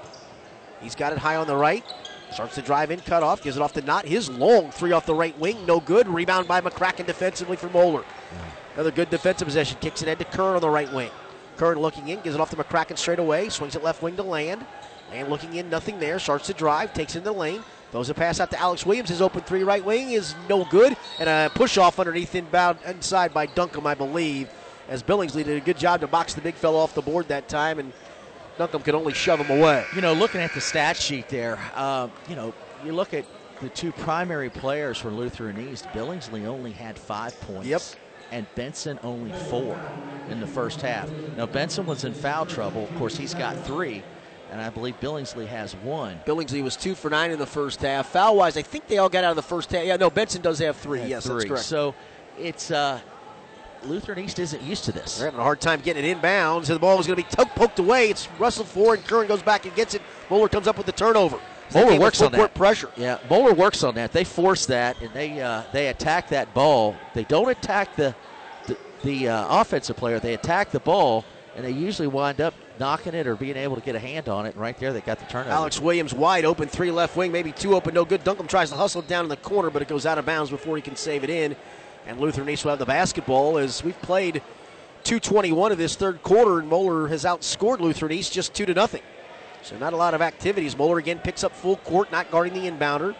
He's 0.80 0.94
got 0.94 1.12
it 1.12 1.18
high 1.18 1.36
on 1.36 1.46
the 1.46 1.56
right. 1.56 1.84
Starts 2.30 2.54
to 2.56 2.62
drive 2.62 2.90
in, 2.90 3.00
cut 3.00 3.22
off, 3.22 3.42
gives 3.42 3.56
it 3.56 3.62
off 3.62 3.72
to 3.72 3.82
Knott. 3.82 4.04
His 4.04 4.28
long 4.28 4.70
three 4.70 4.92
off 4.92 5.06
the 5.06 5.14
right 5.14 5.36
wing, 5.38 5.64
no 5.66 5.80
good. 5.80 6.06
Rebound 6.06 6.46
by 6.46 6.60
McCracken 6.60 7.06
defensively 7.06 7.56
for 7.56 7.68
Moeller. 7.70 8.04
Another 8.76 8.90
good 8.90 9.08
defensive 9.08 9.46
possession. 9.46 9.78
Kicks 9.80 10.02
it 10.02 10.08
in 10.08 10.18
to 10.18 10.24
Curran 10.24 10.56
on 10.56 10.60
the 10.60 10.68
right 10.68 10.92
wing. 10.92 11.10
Curran 11.56 11.78
looking 11.78 12.08
in, 12.08 12.20
gives 12.20 12.34
it 12.34 12.40
off 12.42 12.50
to 12.50 12.56
McCracken 12.56 12.98
straight 12.98 13.18
away. 13.18 13.48
Swings 13.48 13.74
it 13.74 13.82
left 13.82 14.02
wing 14.02 14.16
to 14.16 14.22
Land. 14.22 14.66
Land 15.10 15.30
looking 15.30 15.54
in, 15.54 15.70
nothing 15.70 15.98
there. 15.98 16.18
Starts 16.18 16.46
to 16.48 16.52
drive, 16.52 16.92
takes 16.92 17.14
it 17.14 17.18
in 17.18 17.24
the 17.24 17.32
lane. 17.32 17.62
Throws 17.90 18.10
a 18.10 18.14
pass 18.14 18.38
out 18.38 18.50
to 18.50 18.60
Alex 18.60 18.84
Williams. 18.84 19.08
His 19.08 19.22
open 19.22 19.40
three 19.40 19.64
right 19.64 19.82
wing 19.82 20.10
is 20.10 20.34
no 20.46 20.66
good. 20.66 20.94
And 21.18 21.28
a 21.28 21.50
push 21.54 21.78
off 21.78 21.98
underneath 21.98 22.34
inbound 22.34 22.78
inside 22.84 23.32
by 23.32 23.46
Duncombe, 23.46 23.86
I 23.86 23.94
believe. 23.94 24.50
As 24.90 25.02
Billingsley 25.02 25.42
did 25.42 25.56
a 25.56 25.64
good 25.64 25.78
job 25.78 26.00
to 26.02 26.06
box 26.06 26.34
the 26.34 26.42
big 26.42 26.54
fellow 26.54 26.78
off 26.78 26.94
the 26.94 27.00
board 27.00 27.28
that 27.28 27.48
time. 27.48 27.78
And 27.78 27.92
Duncombe 28.58 28.82
could 28.82 28.94
only 28.94 29.14
shove 29.14 29.40
him 29.40 29.58
away. 29.58 29.86
You 29.94 30.02
know, 30.02 30.12
looking 30.12 30.42
at 30.42 30.52
the 30.52 30.60
stat 30.60 30.98
sheet 30.98 31.30
there, 31.30 31.58
uh, 31.74 32.08
you 32.28 32.36
know, 32.36 32.52
you 32.84 32.92
look 32.92 33.14
at 33.14 33.24
the 33.62 33.68
two 33.70 33.92
primary 33.92 34.50
players 34.50 34.98
for 34.98 35.10
Lutheran 35.10 35.58
East. 35.70 35.86
Billingsley 35.86 36.44
only 36.44 36.72
had 36.72 36.98
five 36.98 37.40
points. 37.40 37.66
Yep. 37.66 37.82
And 38.32 38.46
Benson 38.54 38.98
only 39.02 39.32
four 39.32 39.78
in 40.28 40.40
the 40.40 40.46
first 40.46 40.80
half. 40.80 41.10
Now 41.36 41.46
Benson 41.46 41.86
was 41.86 42.04
in 42.04 42.12
foul 42.12 42.46
trouble. 42.46 42.84
Of 42.84 42.94
course, 42.96 43.16
he's 43.16 43.34
got 43.34 43.56
three, 43.64 44.02
and 44.50 44.60
I 44.60 44.70
believe 44.70 44.98
Billingsley 45.00 45.46
has 45.46 45.74
one. 45.76 46.18
Billingsley 46.26 46.62
was 46.62 46.76
two 46.76 46.94
for 46.94 47.10
nine 47.10 47.30
in 47.30 47.38
the 47.38 47.46
first 47.46 47.80
half. 47.80 48.08
Foul 48.08 48.36
wise, 48.36 48.56
I 48.56 48.62
think 48.62 48.88
they 48.88 48.98
all 48.98 49.08
got 49.08 49.24
out 49.24 49.30
of 49.30 49.36
the 49.36 49.42
first 49.42 49.70
half. 49.70 49.84
Yeah, 49.84 49.96
no, 49.96 50.10
Benson 50.10 50.42
does 50.42 50.58
have 50.58 50.76
three. 50.76 51.04
Yes, 51.04 51.24
three. 51.24 51.34
that's 51.34 51.44
correct. 51.46 51.64
So 51.64 51.94
it's 52.38 52.70
uh, 52.70 53.00
Lutheran 53.84 54.18
East 54.18 54.38
isn't 54.38 54.62
used 54.62 54.84
to 54.84 54.92
this. 54.92 55.18
They're 55.18 55.26
having 55.26 55.40
a 55.40 55.44
hard 55.44 55.60
time 55.60 55.80
getting 55.80 56.04
it 56.04 56.20
inbounds, 56.20 56.66
and 56.66 56.76
the 56.76 56.78
ball 56.78 56.98
is 56.98 57.06
going 57.06 57.22
to 57.22 57.38
be 57.38 57.44
poked 57.54 57.78
away. 57.78 58.10
It's 58.10 58.28
wrestled 58.38 58.68
forward, 58.68 58.98
and 59.00 59.08
Curran 59.08 59.28
goes 59.28 59.42
back 59.42 59.64
and 59.66 59.74
gets 59.74 59.94
it. 59.94 60.02
Moeller 60.30 60.48
comes 60.48 60.66
up 60.66 60.76
with 60.76 60.86
the 60.86 60.92
turnover. 60.92 61.38
So 61.68 61.78
they 61.78 61.84
Moeller 61.84 61.90
gave 61.92 62.00
us 62.00 62.04
works 62.04 62.22
on 62.22 62.32
that. 62.32 62.54
pressure. 62.54 62.90
Yeah, 62.96 63.18
Moeller 63.28 63.54
works 63.54 63.82
on 63.82 63.94
that. 63.96 64.12
They 64.12 64.24
force 64.24 64.66
that, 64.66 65.00
and 65.00 65.12
they 65.12 65.40
uh, 65.40 65.62
they 65.72 65.88
attack 65.88 66.28
that 66.30 66.52
ball. 66.54 66.94
They 67.14 67.24
don't 67.24 67.50
attack 67.50 67.96
the 67.96 68.14
the, 68.66 68.76
the 69.02 69.28
uh, 69.28 69.60
offensive 69.60 69.96
player. 69.96 70.20
They 70.20 70.34
attack 70.34 70.70
the 70.70 70.80
ball, 70.80 71.24
and 71.56 71.64
they 71.64 71.70
usually 71.70 72.08
wind 72.08 72.40
up 72.40 72.54
knocking 72.78 73.14
it 73.14 73.26
or 73.26 73.36
being 73.36 73.56
able 73.56 73.74
to 73.74 73.82
get 73.82 73.96
a 73.96 73.98
hand 73.98 74.28
on 74.28 74.46
it. 74.46 74.50
And 74.50 74.60
right 74.60 74.78
there, 74.78 74.92
they 74.92 75.00
got 75.00 75.18
the 75.18 75.24
turnover. 75.26 75.50
Alex 75.50 75.80
Williams 75.80 76.14
wide 76.14 76.44
open, 76.44 76.68
three 76.68 76.90
left 76.90 77.16
wing, 77.16 77.32
maybe 77.32 77.52
two 77.52 77.74
open, 77.74 77.94
no 77.94 78.04
good. 78.04 78.22
Duncombe 78.22 78.48
tries 78.48 78.70
to 78.70 78.76
hustle 78.76 79.00
it 79.00 79.08
down 79.08 79.24
in 79.24 79.28
the 79.28 79.36
corner, 79.38 79.70
but 79.70 79.82
it 79.82 79.88
goes 79.88 80.06
out 80.06 80.18
of 80.18 80.26
bounds 80.26 80.50
before 80.50 80.76
he 80.76 80.82
can 80.82 80.96
save 80.96 81.24
it 81.24 81.30
in. 81.30 81.56
And 82.06 82.20
Lutheran 82.20 82.48
East 82.48 82.64
will 82.64 82.70
have 82.70 82.78
the 82.78 82.86
basketball 82.86 83.58
as 83.58 83.82
we've 83.82 84.00
played 84.02 84.42
221 85.04 85.72
of 85.72 85.78
this 85.78 85.96
third 85.96 86.22
quarter, 86.22 86.58
and 86.58 86.68
Moeller 86.68 87.08
has 87.08 87.24
outscored 87.24 87.80
Lutheran 87.80 88.12
East 88.12 88.32
just 88.32 88.54
two 88.54 88.66
to 88.66 88.74
nothing. 88.74 89.02
So 89.66 89.76
not 89.78 89.92
a 89.92 89.96
lot 89.96 90.14
of 90.14 90.22
activities. 90.22 90.78
Moeller 90.78 90.98
again 90.98 91.18
picks 91.18 91.42
up 91.42 91.50
full 91.50 91.78
court, 91.78 92.12
not 92.12 92.30
guarding 92.30 92.54
the 92.54 92.70
inbounder. 92.70 93.16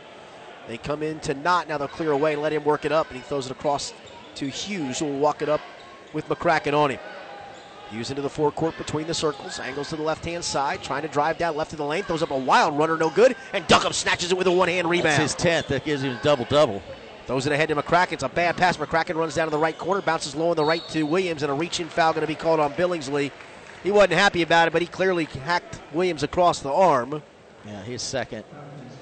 They 0.69 0.79
come 0.79 1.03
in 1.03 1.19
to 1.21 1.35
Knott. 1.35 1.69
Now 1.69 1.77
they'll 1.77 1.89
clear 1.89 2.13
away 2.13 2.35
and 2.35 2.43
let 2.43 2.53
him 2.53 2.63
work 2.63 2.85
it 2.85 2.93
up, 2.93 3.09
and 3.09 3.17
he 3.17 3.23
throws 3.23 3.47
it 3.47 3.53
across 3.53 3.93
to 4.37 4.47
Hughes, 4.47 5.01
who 5.01 5.07
will 5.07 5.19
walk 5.19 5.43
it 5.43 5.49
up 5.49 5.61
with 6.13 6.29
McCracken 6.29 6.73
on 6.73 6.93
him. 6.93 7.01
Hughes 7.91 8.11
into 8.11 8.23
the 8.23 8.31
forecourt 8.31 8.79
between 8.79 9.09
the 9.09 9.15
circles, 9.15 9.59
angles 9.59 9.89
to 9.89 9.97
the 9.97 10.05
left 10.05 10.25
hand 10.25 10.45
side, 10.45 10.85
trying 10.85 11.03
to 11.03 11.09
drive 11.09 11.37
down 11.37 11.57
left 11.57 11.73
of 11.73 11.79
the 11.79 11.85
lane, 11.85 12.05
throws 12.05 12.23
up 12.23 12.31
a 12.31 12.39
wild 12.39 12.79
runner, 12.79 12.97
no 12.97 13.11
good, 13.11 13.35
and 13.53 13.67
Duncombe 13.67 13.93
snatches 13.93 14.31
it 14.31 14.39
with 14.39 14.47
a 14.47 14.53
one 14.53 14.69
hand 14.69 14.89
rebound. 14.89 15.21
That's 15.21 15.23
his 15.23 15.35
tenth. 15.35 15.67
That 15.67 15.85
gives 15.85 16.05
him 16.05 16.17
a 16.17 16.23
double 16.23 16.45
double. 16.45 16.81
Throws 17.27 17.47
it 17.47 17.53
ahead 17.53 17.71
to 17.71 17.75
McCracken. 17.75 18.13
It's 18.13 18.23
a 18.23 18.29
bad 18.29 18.57
pass. 18.57 18.77
McCracken 18.77 19.17
runs 19.17 19.35
down 19.35 19.49
to 19.49 19.51
the 19.51 19.59
right 19.59 19.77
corner, 19.77 20.01
bounces 20.01 20.37
low 20.37 20.51
on 20.51 20.57
the 20.57 20.65
right 20.65 20.87
to 20.91 21.03
Williams, 21.03 21.43
and 21.43 21.51
a 21.51 21.55
reach 21.55 21.81
in 21.81 21.89
foul 21.89 22.13
going 22.13 22.21
to 22.21 22.29
be 22.29 22.37
called 22.37 22.61
on 22.61 22.73
Billingsley. 22.75 23.33
He 23.87 23.93
wasn't 23.93 24.15
happy 24.15 24.43
about 24.43 24.67
it, 24.67 24.73
but 24.73 24.83
he 24.83 24.89
clearly 24.89 25.27
hacked 25.27 25.79
Williams 25.93 26.25
across 26.25 26.59
the 26.59 26.73
arm. 26.73 27.23
Yeah, 27.65 27.83
he's 27.85 28.03
second. 28.03 28.43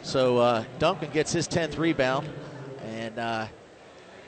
So 0.02 0.36
uh, 0.36 0.64
Duncombe 0.78 1.08
gets 1.10 1.32
his 1.32 1.46
tenth 1.46 1.78
rebound, 1.78 2.28
and 2.84 3.18
uh, 3.18 3.46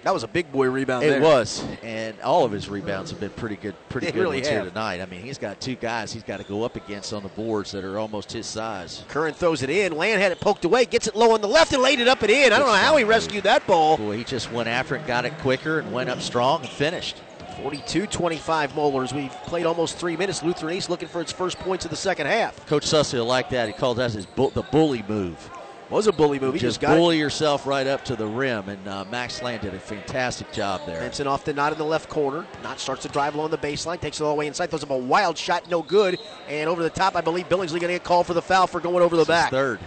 That 0.02 0.14
was 0.14 0.22
a 0.22 0.28
big 0.28 0.50
boy 0.50 0.68
rebound. 0.70 1.04
it 1.04 1.10
there. 1.10 1.20
was. 1.20 1.62
And 1.82 2.18
all 2.22 2.46
of 2.46 2.52
his 2.52 2.70
rebounds 2.70 3.10
have 3.10 3.20
been 3.20 3.28
pretty 3.32 3.56
good, 3.56 3.74
pretty 3.90 4.06
They 4.06 4.12
good 4.12 4.20
really 4.20 4.38
ones 4.38 4.48
here 4.48 4.60
have. 4.60 4.68
tonight. 4.68 5.02
I 5.02 5.04
mean, 5.04 5.20
he's 5.20 5.36
got 5.36 5.60
two 5.60 5.74
guys 5.74 6.10
he's 6.10 6.22
got 6.22 6.38
to 6.38 6.44
go 6.44 6.64
up 6.64 6.74
against 6.76 7.12
on 7.12 7.22
the 7.22 7.28
boards 7.28 7.72
that 7.72 7.84
are 7.84 7.98
almost 7.98 8.32
his 8.32 8.46
size. 8.46 9.04
Curran 9.08 9.34
throws 9.34 9.62
it 9.62 9.68
in. 9.68 9.94
Land 9.94 10.22
had 10.22 10.32
it 10.32 10.40
poked 10.40 10.64
away, 10.64 10.86
gets 10.86 11.06
it 11.06 11.14
low 11.14 11.34
on 11.34 11.42
the 11.42 11.48
left 11.48 11.74
and 11.74 11.82
laid 11.82 12.00
it 12.00 12.08
up 12.08 12.22
and 12.22 12.30
in. 12.30 12.54
I 12.54 12.58
don't 12.58 12.68
know 12.68 12.72
how 12.72 12.96
he 12.96 13.04
rescued 13.04 13.44
that 13.44 13.66
ball. 13.66 13.98
Boy, 13.98 14.16
he 14.16 14.24
just 14.24 14.50
went 14.50 14.70
after 14.70 14.96
it, 14.96 15.06
got 15.06 15.26
it 15.26 15.36
quicker, 15.40 15.80
and 15.80 15.92
went 15.92 16.08
up 16.08 16.22
strong 16.22 16.60
and 16.62 16.70
finished. 16.70 17.16
42 17.62 18.06
25 18.06 18.72
Moellers. 18.72 19.12
We've 19.14 19.30
played 19.44 19.66
almost 19.66 19.96
three 19.98 20.16
minutes. 20.16 20.42
Lutheran 20.42 20.74
East 20.74 20.90
looking 20.90 21.08
for 21.08 21.20
its 21.20 21.32
first 21.32 21.58
points 21.58 21.84
of 21.84 21.90
the 21.90 21.96
second 21.96 22.26
half. 22.26 22.64
Coach 22.66 22.84
Sussy 22.86 23.14
will 23.14 23.24
like 23.24 23.48
that. 23.50 23.66
He 23.68 23.72
calls 23.72 23.96
that 23.96 24.12
his 24.12 24.26
bu- 24.26 24.50
the 24.50 24.62
bully 24.62 25.04
move. 25.08 25.50
Was 25.88 26.08
a 26.08 26.12
bully 26.12 26.40
move. 26.40 26.54
He 26.54 26.58
just 26.60 26.80
just 26.80 26.92
bully 26.96 27.16
it. 27.16 27.20
yourself 27.20 27.64
right 27.64 27.86
up 27.86 28.04
to 28.06 28.16
the 28.16 28.26
rim, 28.26 28.68
and 28.68 28.88
uh, 28.88 29.04
Max 29.04 29.40
Land 29.40 29.62
did 29.62 29.72
a 29.72 29.78
fantastic 29.78 30.50
job 30.52 30.80
there. 30.84 30.98
Benson 30.98 31.28
off 31.28 31.44
the 31.44 31.52
Knott 31.54 31.70
in 31.70 31.78
the 31.78 31.84
left 31.84 32.08
corner. 32.08 32.44
Knott 32.64 32.80
starts 32.80 33.02
to 33.02 33.08
drive 33.08 33.36
along 33.36 33.50
the 33.52 33.58
baseline, 33.58 34.00
takes 34.00 34.20
it 34.20 34.24
all 34.24 34.32
the 34.32 34.38
way 34.38 34.48
inside, 34.48 34.68
throws 34.68 34.82
up 34.82 34.90
a 34.90 34.96
wild 34.98 35.38
shot, 35.38 35.70
no 35.70 35.82
good. 35.82 36.18
And 36.48 36.68
over 36.68 36.82
the 36.82 36.90
top, 36.90 37.14
I 37.14 37.20
believe 37.20 37.48
Billingsley 37.48 37.78
going 37.78 37.82
to 37.82 37.86
get 37.94 38.02
called 38.04 38.26
for 38.26 38.34
the 38.34 38.42
foul 38.42 38.66
for 38.66 38.80
going 38.80 39.00
over 39.00 39.14
the 39.14 39.22
This 39.22 39.28
back. 39.28 39.50
third. 39.52 39.78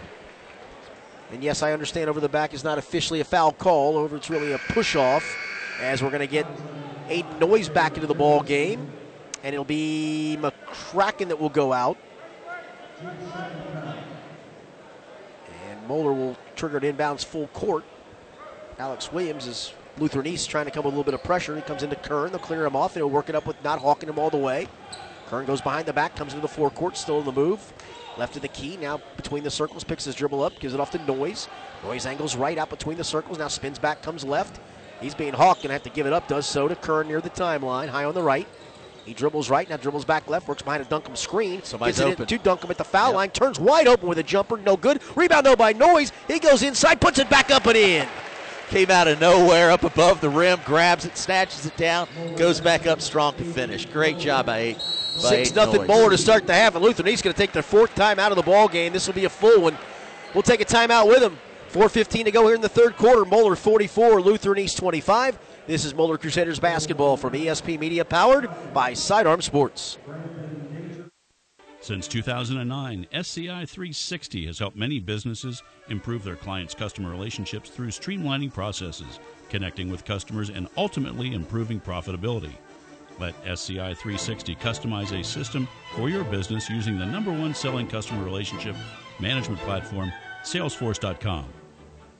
And 1.33 1.43
yes, 1.43 1.61
I 1.61 1.73
understand 1.73 2.09
over 2.09 2.21
the 2.21 2.29
back 2.29 2.53
is 2.53 2.63
not 2.63 2.77
officially 2.77 3.19
a 3.19 3.25
foul 3.25 3.51
call. 3.51 3.97
Over 3.97 4.15
it's 4.15 4.29
really 4.29 4.53
a 4.53 4.57
push 4.57 4.95
off 4.95 5.25
as 5.81 6.01
we're 6.01 6.11
going 6.11 6.21
to 6.21 6.27
get 6.27 6.47
Aiden 7.09 7.39
Noyes 7.39 7.69
back 7.69 7.95
into 7.95 8.07
the 8.07 8.13
ball 8.13 8.41
game. 8.41 8.91
And 9.43 9.53
it'll 9.53 9.65
be 9.65 10.37
McCracken 10.39 11.29
that 11.29 11.39
will 11.39 11.49
go 11.49 11.73
out. 11.73 11.97
And 15.69 15.87
Moeller 15.87 16.13
will 16.13 16.37
trigger 16.55 16.77
an 16.77 16.83
inbounds 16.83 17.23
full 17.23 17.47
court. 17.47 17.83
Alex 18.77 19.11
Williams 19.11 19.47
is 19.47 19.73
Lutheran 19.97 20.27
East 20.27 20.49
trying 20.49 20.65
to 20.65 20.71
come 20.71 20.83
with 20.83 20.93
a 20.93 20.97
little 20.97 21.09
bit 21.09 21.13
of 21.13 21.23
pressure. 21.23 21.55
He 21.55 21.61
comes 21.61 21.83
into 21.83 21.95
Curran. 21.95 22.31
They'll 22.31 22.39
clear 22.39 22.65
him 22.65 22.75
off. 22.75 22.93
They'll 22.93 23.09
work 23.09 23.29
it 23.29 23.35
up 23.35 23.45
with 23.45 23.61
Knott 23.63 23.79
hawking 23.79 24.09
him 24.09 24.19
all 24.19 24.29
the 24.29 24.37
way. 24.37 24.67
Curran 25.27 25.45
goes 25.45 25.61
behind 25.61 25.85
the 25.85 25.93
back, 25.93 26.15
comes 26.15 26.33
into 26.33 26.41
the 26.41 26.47
forecourt, 26.47 26.97
still 26.97 27.19
in 27.19 27.25
the 27.25 27.31
move. 27.31 27.73
Left 28.17 28.35
of 28.35 28.41
the 28.41 28.47
key, 28.47 28.77
now 28.77 28.99
between 29.15 29.43
the 29.43 29.51
circles, 29.51 29.83
picks 29.83 30.03
his 30.05 30.15
dribble 30.15 30.41
up, 30.41 30.59
gives 30.59 30.73
it 30.73 30.79
off 30.79 30.91
to 30.91 30.97
Noyes. 31.05 31.47
Noyes 31.83 32.05
angles 32.05 32.35
right 32.35 32.57
out 32.57 32.69
between 32.69 32.97
the 32.97 33.03
circles, 33.03 33.37
now 33.37 33.47
spins 33.47 33.77
back, 33.79 34.01
comes 34.01 34.25
left. 34.25 34.59
He's 35.01 35.15
being 35.15 35.33
hawked, 35.33 35.63
gonna 35.63 35.73
have 35.73 35.83
to 35.83 35.89
give 35.89 36.05
it 36.05 36.13
up, 36.13 36.27
does 36.27 36.45
so 36.45 36.67
to 36.67 36.75
Curran 36.75 37.07
near 37.07 37.21
the 37.21 37.29
timeline, 37.29 37.87
high 37.87 38.03
on 38.03 38.13
the 38.13 38.21
right. 38.21 38.47
He 39.05 39.13
dribbles 39.13 39.49
right, 39.49 39.67
now 39.67 39.77
dribbles 39.77 40.05
back 40.05 40.27
left, 40.29 40.47
works 40.47 40.61
behind 40.61 40.83
a 40.83 40.85
Duncombe 40.85 41.15
screen. 41.15 41.63
Somebody's 41.63 41.97
gets 41.97 42.07
it 42.07 42.11
open. 42.13 42.27
to 42.27 42.37
Duncombe 42.37 42.71
at 42.71 42.77
the 42.77 42.83
foul 42.83 43.07
Yep. 43.09 43.15
line, 43.15 43.29
turns 43.31 43.59
wide 43.59 43.87
open 43.87 44.07
with 44.07 44.19
a 44.19 44.23
jumper, 44.23 44.57
no 44.57 44.75
good. 44.77 45.01
Rebound 45.15 45.45
though 45.45 45.55
by 45.55 45.73
Noyes. 45.73 46.11
He 46.27 46.37
goes 46.39 46.61
inside, 46.61 47.01
puts 47.01 47.17
it 47.17 47.29
back 47.29 47.49
up 47.49 47.65
and 47.65 47.77
in. 47.77 48.07
Came 48.69 48.91
out 48.91 49.07
of 49.07 49.19
nowhere, 49.19 49.71
up 49.71 49.83
above 49.83 50.21
the 50.21 50.29
rim, 50.29 50.59
grabs 50.63 51.05
it, 51.05 51.17
snatches 51.17 51.65
it 51.65 51.75
down, 51.75 52.07
goes 52.37 52.61
back 52.61 52.85
up 52.85 53.01
strong 53.01 53.33
to 53.35 53.43
finish. 53.43 53.85
Great 53.87 54.19
job 54.19 54.45
by 54.45 54.59
eight. 54.59 54.77
By 54.77 54.81
Six 55.29 55.49
eight 55.49 55.55
nothing 55.55 55.81
Noyes. 55.81 55.87
Moeller 55.87 56.09
to 56.11 56.17
start 56.19 56.45
the 56.45 56.53
half, 56.53 56.75
and 56.75 56.83
Lutheran 56.83 57.07
East 57.07 57.23
going 57.23 57.33
to 57.33 57.37
take 57.37 57.51
their 57.51 57.63
fourth 57.63 57.95
time 57.95 58.19
out 58.19 58.31
of 58.31 58.35
the 58.35 58.43
ball 58.43 58.67
game. 58.67 58.93
This 58.93 59.07
will 59.07 59.15
be 59.15 59.25
a 59.25 59.29
full 59.29 59.59
one. 59.61 59.75
We'll 60.35 60.43
take 60.43 60.61
a 60.61 60.65
timeout 60.65 61.07
with 61.07 61.21
them. 61.21 61.39
4:15 61.69 62.25
to 62.25 62.31
go 62.31 62.45
here 62.47 62.55
in 62.55 62.61
the 62.61 62.69
third 62.69 62.97
quarter. 62.97 63.25
Moeller 63.25 63.55
44, 63.55 64.21
Lutheran 64.21 64.59
East 64.59 64.77
25. 64.77 65.37
This 65.67 65.85
is 65.85 65.93
Moeller 65.93 66.17
Crusaders 66.17 66.59
basketball 66.59 67.15
from 67.15 67.33
ESP 67.33 67.79
Media, 67.79 68.03
powered 68.03 68.49
by 68.73 68.93
Sidearm 68.93 69.41
Sports. 69.41 69.97
Since 71.81 72.07
2009, 72.09 73.07
SCI 73.13 73.65
360 73.65 74.47
has 74.47 74.59
helped 74.59 74.75
many 74.75 74.99
businesses 74.99 75.63
improve 75.87 76.23
their 76.23 76.35
clients' 76.35 76.73
customer 76.73 77.09
relationships 77.09 77.69
through 77.69 77.89
streamlining 77.89 78.53
processes, 78.53 79.19
connecting 79.49 79.89
with 79.89 80.03
customers, 80.03 80.49
and 80.49 80.67
ultimately 80.75 81.33
improving 81.33 81.79
profitability. 81.79 82.53
Let 83.19 83.35
SCI 83.45 83.93
360 83.93 84.55
customize 84.55 85.17
a 85.17 85.23
system 85.23 85.67
for 85.95 86.09
your 86.09 86.23
business 86.25 86.69
using 86.69 86.97
the 86.97 87.05
number 87.05 87.31
one 87.31 87.53
selling 87.53 87.87
customer 87.87 88.23
relationship 88.23 88.75
management 89.19 89.61
platform, 89.61 90.11
Salesforce.com. 90.43 91.58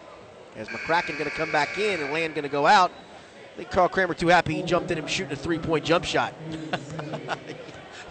As 0.54 0.68
McCracken 0.68 1.18
going 1.18 1.28
to 1.28 1.36
come 1.36 1.50
back 1.50 1.76
in 1.76 2.00
and 2.00 2.12
Land 2.12 2.36
going 2.36 2.44
to 2.44 2.48
go 2.48 2.68
out. 2.68 2.92
I 3.52 3.56
think 3.56 3.70
Carl 3.72 3.88
Kremer 3.88 4.14
too 4.14 4.28
happy 4.28 4.54
he 4.54 4.62
jumped 4.62 4.92
at 4.92 4.98
him 4.98 5.08
shooting 5.08 5.32
a 5.32 5.36
three-point 5.36 5.84
jump 5.84 6.04
shot. 6.04 6.34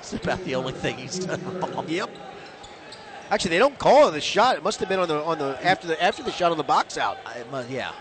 It's 0.04 0.12
about 0.12 0.44
the 0.44 0.56
only 0.56 0.74
thing 0.74 0.98
he's 0.98 1.20
done 1.20 1.42
wrong. 1.62 1.86
Yep. 1.88 2.10
Actually, 3.32 3.52
they 3.52 3.58
don't 3.58 3.80
call 3.80 4.10
it 4.10 4.12
the 4.12 4.20
shot. 4.20 4.58
It 4.58 4.64
must 4.64 4.82
have 4.82 4.90
been 4.90 5.00
on 5.00 5.08
the 5.08 5.24
on 5.24 5.40
the 5.40 5.58
after 5.66 5.88
the 5.88 6.04
after 6.04 6.24
the 6.24 6.32
shot 6.32 6.52
on 6.52 6.58
the 6.58 6.64
box 6.64 6.98
out. 6.98 7.18
Yeah. 7.70 7.94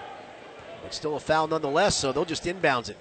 It's 0.84 0.96
still 0.96 1.14
a 1.14 1.20
foul 1.20 1.46
nonetheless, 1.46 1.94
so 1.94 2.10
they'll 2.10 2.24
just 2.24 2.42
inbounds 2.42 2.90
it. 2.90 2.96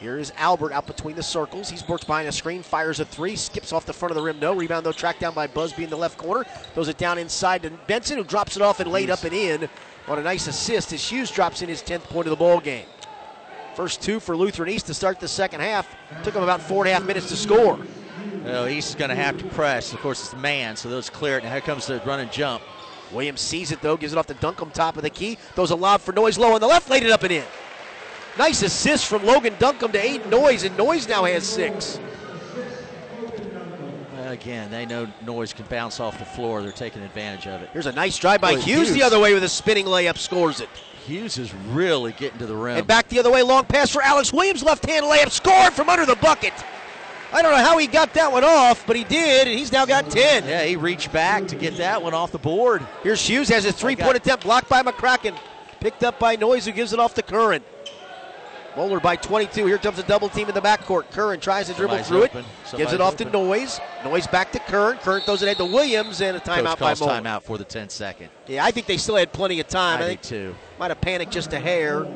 Here 0.00 0.18
is 0.18 0.32
Albert 0.38 0.72
out 0.72 0.86
between 0.86 1.14
the 1.14 1.22
circles. 1.22 1.68
He's 1.68 1.86
worked 1.86 2.06
behind 2.06 2.26
a 2.26 2.32
screen, 2.32 2.62
fires 2.62 3.00
a 3.00 3.04
three, 3.04 3.36
skips 3.36 3.70
off 3.70 3.84
the 3.84 3.92
front 3.92 4.10
of 4.10 4.16
the 4.16 4.22
rim. 4.22 4.40
No 4.40 4.54
rebound 4.54 4.86
though, 4.86 4.92
tracked 4.92 5.20
down 5.20 5.34
by 5.34 5.46
Busby 5.46 5.84
in 5.84 5.90
the 5.90 5.96
left 5.96 6.16
corner. 6.16 6.44
Throws 6.72 6.88
it 6.88 6.96
down 6.96 7.18
inside 7.18 7.62
to 7.62 7.70
Benson, 7.86 8.16
who 8.16 8.24
drops 8.24 8.56
it 8.56 8.62
off 8.62 8.80
and 8.80 8.90
laid 8.90 9.10
up 9.10 9.24
and 9.24 9.34
in 9.34 9.68
on 10.08 10.18
a 10.18 10.22
nice 10.22 10.46
assist. 10.46 10.94
As 10.94 11.06
Hughes 11.06 11.30
drops 11.30 11.60
in 11.60 11.68
his 11.68 11.82
10th 11.82 12.04
point 12.04 12.26
of 12.26 12.30
the 12.30 12.36
ball 12.36 12.60
game. 12.60 12.86
First 13.74 14.00
two 14.00 14.20
for 14.20 14.34
Lutheran 14.34 14.70
East 14.70 14.86
to 14.86 14.94
start 14.94 15.20
the 15.20 15.28
second 15.28 15.60
half. 15.60 15.94
Took 16.24 16.32
them 16.32 16.42
about 16.42 16.62
four 16.62 16.84
and 16.84 16.90
a 16.90 16.94
half 16.94 17.04
minutes 17.04 17.28
to 17.28 17.36
score. 17.36 17.78
No, 18.42 18.66
East 18.66 18.88
is 18.88 18.94
going 18.94 19.10
to 19.10 19.14
have 19.14 19.36
to 19.36 19.44
press. 19.48 19.92
Of 19.92 20.00
course, 20.00 20.20
it's 20.20 20.30
the 20.30 20.38
man, 20.38 20.76
so 20.76 20.88
those 20.88 21.10
clear 21.10 21.36
it. 21.36 21.44
Now 21.44 21.52
here 21.52 21.60
comes 21.60 21.86
the 21.86 22.00
run 22.06 22.20
and 22.20 22.32
jump. 22.32 22.62
Williams 23.12 23.42
sees 23.42 23.70
it 23.70 23.82
though, 23.82 23.98
gives 23.98 24.14
it 24.14 24.18
off 24.18 24.28
to 24.28 24.34
Duncombe, 24.34 24.70
top 24.70 24.96
of 24.96 25.02
the 25.02 25.10
key. 25.10 25.34
Throws 25.54 25.72
a 25.72 25.76
lob 25.76 26.00
for 26.00 26.12
Noyes 26.12 26.38
low 26.38 26.54
on 26.54 26.60
the 26.60 26.66
left, 26.66 26.88
laid 26.88 27.02
it 27.02 27.10
up 27.10 27.22
and 27.22 27.32
in. 27.32 27.44
Nice 28.40 28.62
assist 28.62 29.04
from 29.04 29.22
Logan 29.26 29.54
Duncombe 29.58 29.92
to 29.92 29.98
Aiden 29.98 30.30
Noyes, 30.30 30.64
and 30.64 30.74
Noyes 30.78 31.06
now 31.06 31.24
has 31.24 31.46
six. 31.46 32.00
Again, 34.16 34.70
they 34.70 34.86
know 34.86 35.06
Noyes 35.26 35.52
can 35.52 35.66
bounce 35.66 36.00
off 36.00 36.18
the 36.18 36.24
floor. 36.24 36.62
They're 36.62 36.72
taking 36.72 37.02
advantage 37.02 37.46
of 37.46 37.60
it. 37.60 37.68
Here's 37.74 37.84
a 37.84 37.92
nice 37.92 38.16
drive 38.16 38.40
by 38.40 38.54
Boy, 38.54 38.62
Hughes, 38.62 38.94
the 38.94 39.02
other 39.02 39.20
way 39.20 39.34
with 39.34 39.44
a 39.44 39.48
spinning 39.48 39.84
layup, 39.84 40.16
scores 40.16 40.62
it. 40.62 40.70
Hughes 41.04 41.36
is 41.36 41.52
really 41.52 42.12
getting 42.12 42.38
to 42.38 42.46
the 42.46 42.56
rim. 42.56 42.78
And 42.78 42.86
back 42.86 43.08
the 43.08 43.18
other 43.18 43.30
way, 43.30 43.42
long 43.42 43.66
pass 43.66 43.90
for 43.90 44.00
Alex 44.00 44.32
Williams, 44.32 44.62
left 44.62 44.86
hand 44.86 45.04
layup, 45.04 45.28
scored 45.28 45.74
from 45.74 45.90
under 45.90 46.06
the 46.06 46.16
bucket. 46.16 46.54
I 47.34 47.42
don't 47.42 47.52
know 47.52 47.62
how 47.62 47.76
he 47.76 47.86
got 47.86 48.14
that 48.14 48.32
one 48.32 48.42
off, 48.42 48.86
but 48.86 48.96
he 48.96 49.04
did, 49.04 49.48
and 49.48 49.58
he's 49.58 49.70
now 49.70 49.84
got 49.84 50.10
10. 50.10 50.48
yeah, 50.48 50.64
he 50.64 50.76
reached 50.76 51.12
back 51.12 51.46
to 51.48 51.56
get 51.56 51.76
that 51.76 52.02
one 52.02 52.14
off 52.14 52.32
the 52.32 52.38
board. 52.38 52.86
Here's 53.02 53.20
Hughes, 53.20 53.50
has 53.50 53.66
a 53.66 53.72
three 53.72 53.96
point 53.96 54.16
attempt 54.16 54.44
blocked 54.44 54.70
by 54.70 54.82
McCracken. 54.82 55.38
Picked 55.80 56.04
up 56.04 56.18
by 56.18 56.36
Noyes, 56.36 56.64
who 56.64 56.72
gives 56.72 56.94
it 56.94 56.98
off 56.98 57.12
to 57.14 57.22
Curran. 57.22 57.62
Moeller 58.76 59.00
by 59.00 59.16
22. 59.16 59.66
Here 59.66 59.78
comes 59.78 59.98
a 59.98 60.02
double 60.04 60.28
team 60.28 60.48
in 60.48 60.54
the 60.54 60.60
backcourt. 60.60 61.10
Curran 61.10 61.40
tries 61.40 61.66
to 61.66 61.74
dribble 61.74 62.02
Somebody's 62.04 62.08
through 62.08 62.40
open. 62.40 62.44
it, 62.72 62.76
gives 62.76 62.92
it 62.92 63.00
off 63.00 63.14
open. 63.14 63.26
to 63.26 63.32
Noyes. 63.32 63.80
Noyes 64.04 64.26
back 64.30 64.52
to 64.52 64.58
Curran. 64.60 64.98
Curran 64.98 65.22
throws 65.22 65.42
it 65.42 65.46
ahead 65.46 65.56
to 65.58 65.64
Williams, 65.64 66.20
and 66.20 66.36
a 66.36 66.40
Coach 66.40 66.58
timeout 66.60 66.78
by 66.78 66.94
calls 66.94 67.00
Moeller. 67.00 67.20
timeout 67.20 67.42
for 67.42 67.58
the 67.58 67.64
10 67.64 67.88
second. 67.88 68.28
Yeah, 68.46 68.64
I 68.64 68.70
think 68.70 68.86
they 68.86 68.96
still 68.96 69.16
had 69.16 69.32
plenty 69.32 69.58
of 69.60 69.66
time. 69.68 70.00
I 70.00 70.06
think 70.06 70.22
do 70.22 70.28
too. 70.28 70.54
Might 70.78 70.90
have 70.90 71.00
panicked 71.00 71.32
just 71.32 71.52
a 71.52 71.58
hair. 71.58 72.06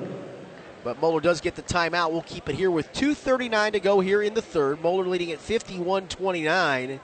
But 0.85 1.01
Moeller 1.01 1.21
does 1.21 1.41
get 1.41 1.55
the 1.57 1.63
timeout. 1.63 2.13
We'll 2.13 2.23
keep 2.23 2.49
it 2.49 2.55
here 2.55 2.71
with 2.71 2.93
2.39 2.93 3.73
to 3.73 3.81
go 3.81 4.01
here 4.01 4.23
in 4.23 4.35
the 4.35 4.43
third. 4.43 4.83
Moeller 4.83 5.07
leading 5.07 5.33
at 5.33 5.41
51 5.41 6.09
29. 6.09 7.01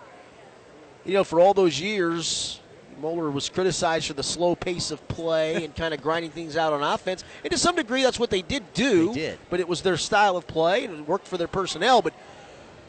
You 1.07 1.15
know, 1.15 1.25
for 1.25 1.41
all 1.41 1.55
those 1.55 1.81
years, 1.81 2.61
Moeller 3.01 3.31
was 3.31 3.49
criticized 3.49 4.07
for 4.07 4.13
the 4.13 4.23
slow 4.23 4.55
pace 4.55 4.91
of 4.91 5.07
play 5.09 5.65
and 5.65 5.75
kind 5.75 5.95
of 5.95 6.03
grinding 6.03 6.31
things 6.31 6.57
out 6.57 6.73
on 6.73 6.83
offense. 6.83 7.25
And 7.45 7.51
to 7.51 7.59
some 7.59 7.77
degree, 7.77 8.03
that's 8.03 8.19
what 8.19 8.31
they 8.31 8.43
did 8.43 8.73
do. 8.75 9.09
They 9.09 9.15
did. 9.15 9.39
But 9.49 9.61
it 9.61 9.69
was 9.69 9.83
their 9.83 9.97
style 9.97 10.37
of 10.37 10.47
play, 10.47 10.85
and 10.85 11.01
it 11.01 11.09
worked 11.09 11.27
for 11.27 11.39
their 11.39 11.49
personnel. 11.49 12.03
But 12.03 12.13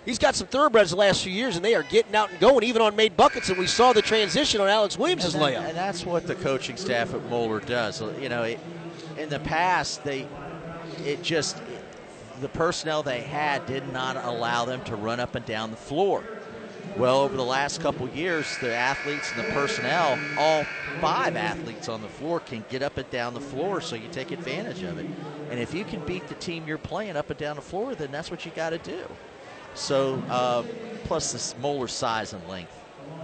he's 0.06 0.20
got 0.20 0.36
some 0.36 0.48
thoroughbreds 0.48 0.92
the 0.92 0.98
last 0.98 1.24
few 1.24 1.32
years, 1.32 1.56
and 1.56 1.64
they 1.64 1.76
are 1.76 1.84
getting 1.84 2.16
out 2.16 2.30
and 2.32 2.40
going, 2.40 2.64
even 2.64 2.82
on 2.82 2.96
made 2.96 3.16
buckets. 3.16 3.50
And 3.50 3.58
we 3.58 3.68
saw 3.68 3.94
the 3.94 4.02
transition 4.02 4.60
on 4.62 4.68
Alex 4.68 4.98
Williams' 4.98 5.34
and, 5.34 5.42
that- 5.44 5.54
layup. 5.54 5.68
and 5.70 5.78
that's 5.78 6.06
what 6.06 6.28
the 6.28 6.36
coaching 6.36 6.78
staff 6.78 7.14
at 7.14 7.24
Moeller 7.30 7.60
does. 7.60 8.02
You 8.20 8.30
know, 8.30 8.44
it, 8.44 8.60
in 9.18 9.30
the 9.30 9.40
past, 9.40 10.04
they 10.04 10.28
it 11.06 11.24
just 11.24 11.58
the 12.42 12.50
personnel 12.50 13.04
they 13.04 13.22
had 13.22 13.66
did 13.66 13.92
not 13.94 14.18
allow 14.18 14.66
them 14.66 14.84
to 14.86 14.96
run 14.96 15.20
up 15.20 15.36
and 15.36 15.46
down 15.46 15.72
the 15.72 15.78
floor. 15.78 16.24
Well, 16.98 17.22
over 17.22 17.36
the 17.36 17.44
last 17.44 17.82
couple 17.82 18.08
years, 18.10 18.58
the 18.58 18.74
athletes 18.76 19.32
and 19.32 19.40
the 19.46 19.52
personnel, 19.52 20.20
all 20.38 20.66
five 21.00 21.36
athletes 21.36 21.88
on 21.88 22.02
the 22.02 22.10
floor, 22.10 22.40
can 22.40 22.66
get 22.70 22.84
up 22.84 22.98
and 22.98 23.10
down 23.10 23.34
the 23.34 23.42
floor, 23.42 23.82
so 23.82 23.96
you 23.96 24.08
take 24.12 24.32
advantage 24.32 24.84
of 24.84 24.98
it. 24.98 25.06
And 25.50 25.60
if 25.60 25.74
you 25.74 25.86
can 25.86 26.06
beat 26.06 26.28
the 26.28 26.36
team 26.36 26.68
you're 26.68 26.78
playing 26.78 27.16
up 27.16 27.30
and 27.30 27.40
down 27.40 27.56
the 27.56 27.62
floor, 27.62 27.96
then 27.96 28.12
that's 28.12 28.30
what 28.30 28.46
you 28.46 28.52
got 28.52 28.72
to 28.72 28.78
do. 28.78 29.04
So, 29.74 30.22
uh, 30.30 30.64
plus 31.06 31.32
this 31.32 31.56
Moeller 31.62 31.88
size 31.88 32.34
and 32.34 32.46
length 32.48 32.78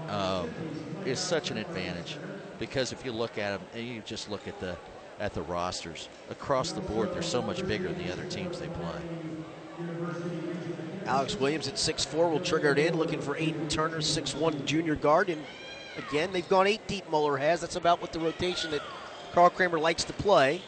um, 0.09 0.49
is 1.05 1.19
such 1.19 1.51
an 1.51 1.57
advantage 1.57 2.17
because 2.59 2.91
if 2.91 3.05
you 3.05 3.11
look 3.11 3.37
at 3.37 3.57
them 3.57 3.67
and 3.73 3.85
you 3.85 4.01
just 4.05 4.29
look 4.29 4.47
at 4.47 4.59
the 4.59 4.77
at 5.19 5.33
the 5.33 5.41
rosters 5.41 6.09
across 6.29 6.71
the 6.71 6.81
board, 6.81 7.11
they're 7.13 7.21
so 7.23 7.41
much 7.41 7.65
bigger 7.67 7.87
than 7.89 7.97
the 8.05 8.13
other 8.13 8.25
teams 8.25 8.59
they 8.59 8.67
play. 8.67 9.01
Alex 11.07 11.39
Williams 11.39 11.69
at 11.69 11.75
6'4 11.75 12.29
will 12.29 12.39
trigger 12.41 12.73
it 12.73 12.77
in, 12.77 12.97
looking 12.97 13.21
for 13.21 13.35
Aiden 13.35 13.69
Turner, 13.69 13.99
6'1 13.99 14.65
junior 14.65 14.95
guard. 14.95 15.29
And 15.29 15.41
again, 15.97 16.33
they've 16.33 16.47
gone 16.49 16.67
eight 16.67 16.85
deep, 16.85 17.09
Moeller 17.09 17.37
has. 17.37 17.61
That's 17.61 17.77
about 17.77 18.01
what 18.01 18.11
the 18.11 18.19
rotation 18.19 18.71
that 18.71 18.81
Carl 19.31 19.49
Kremer 19.49 19.79
likes 19.79 20.03
to 20.03 20.13
play. 20.13 20.61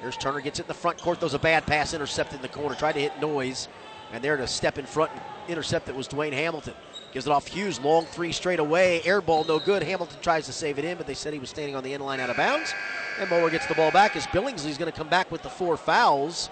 Here's 0.00 0.16
Turner, 0.16 0.40
gets 0.40 0.58
it 0.58 0.62
in 0.62 0.68
the 0.68 0.74
front 0.74 0.98
court, 0.98 1.20
throws 1.20 1.34
a 1.34 1.38
bad 1.38 1.64
pass, 1.64 1.94
intercepted 1.94 2.36
in 2.36 2.42
the 2.42 2.48
corner, 2.48 2.74
tried 2.74 2.92
to 2.92 3.00
hit 3.00 3.12
Noyes. 3.20 3.68
And 4.12 4.24
there 4.24 4.36
to 4.36 4.46
step 4.46 4.78
in 4.78 4.86
front 4.86 5.12
and 5.12 5.20
intercept 5.48 5.88
it 5.88 5.94
was 5.94 6.08
Dwayne 6.08 6.32
Hamilton. 6.32 6.74
Gives 7.12 7.26
it 7.26 7.30
off 7.30 7.46
Hughes, 7.46 7.78
long 7.80 8.04
three 8.06 8.32
straight 8.32 8.58
away, 8.58 9.00
air 9.04 9.20
ball 9.20 9.44
no 9.44 9.58
good. 9.58 9.82
Hamilton 9.82 10.18
tries 10.22 10.46
to 10.46 10.52
save 10.52 10.78
it 10.78 10.84
in, 10.84 10.96
but 10.96 11.06
they 11.06 11.14
said 11.14 11.32
he 11.32 11.38
was 11.38 11.50
standing 11.50 11.76
on 11.76 11.84
the 11.84 11.94
end 11.94 12.02
line 12.02 12.18
out 12.18 12.30
of 12.30 12.36
bounds. 12.36 12.72
And 13.20 13.30
Moeller 13.30 13.50
gets 13.50 13.66
the 13.66 13.74
ball 13.74 13.90
back 13.90 14.16
as 14.16 14.26
Billingsley's 14.28 14.78
going 14.78 14.90
to 14.90 14.96
come 14.96 15.08
back 15.08 15.30
with 15.30 15.42
the 15.42 15.48
four 15.48 15.76
fouls. 15.76 16.50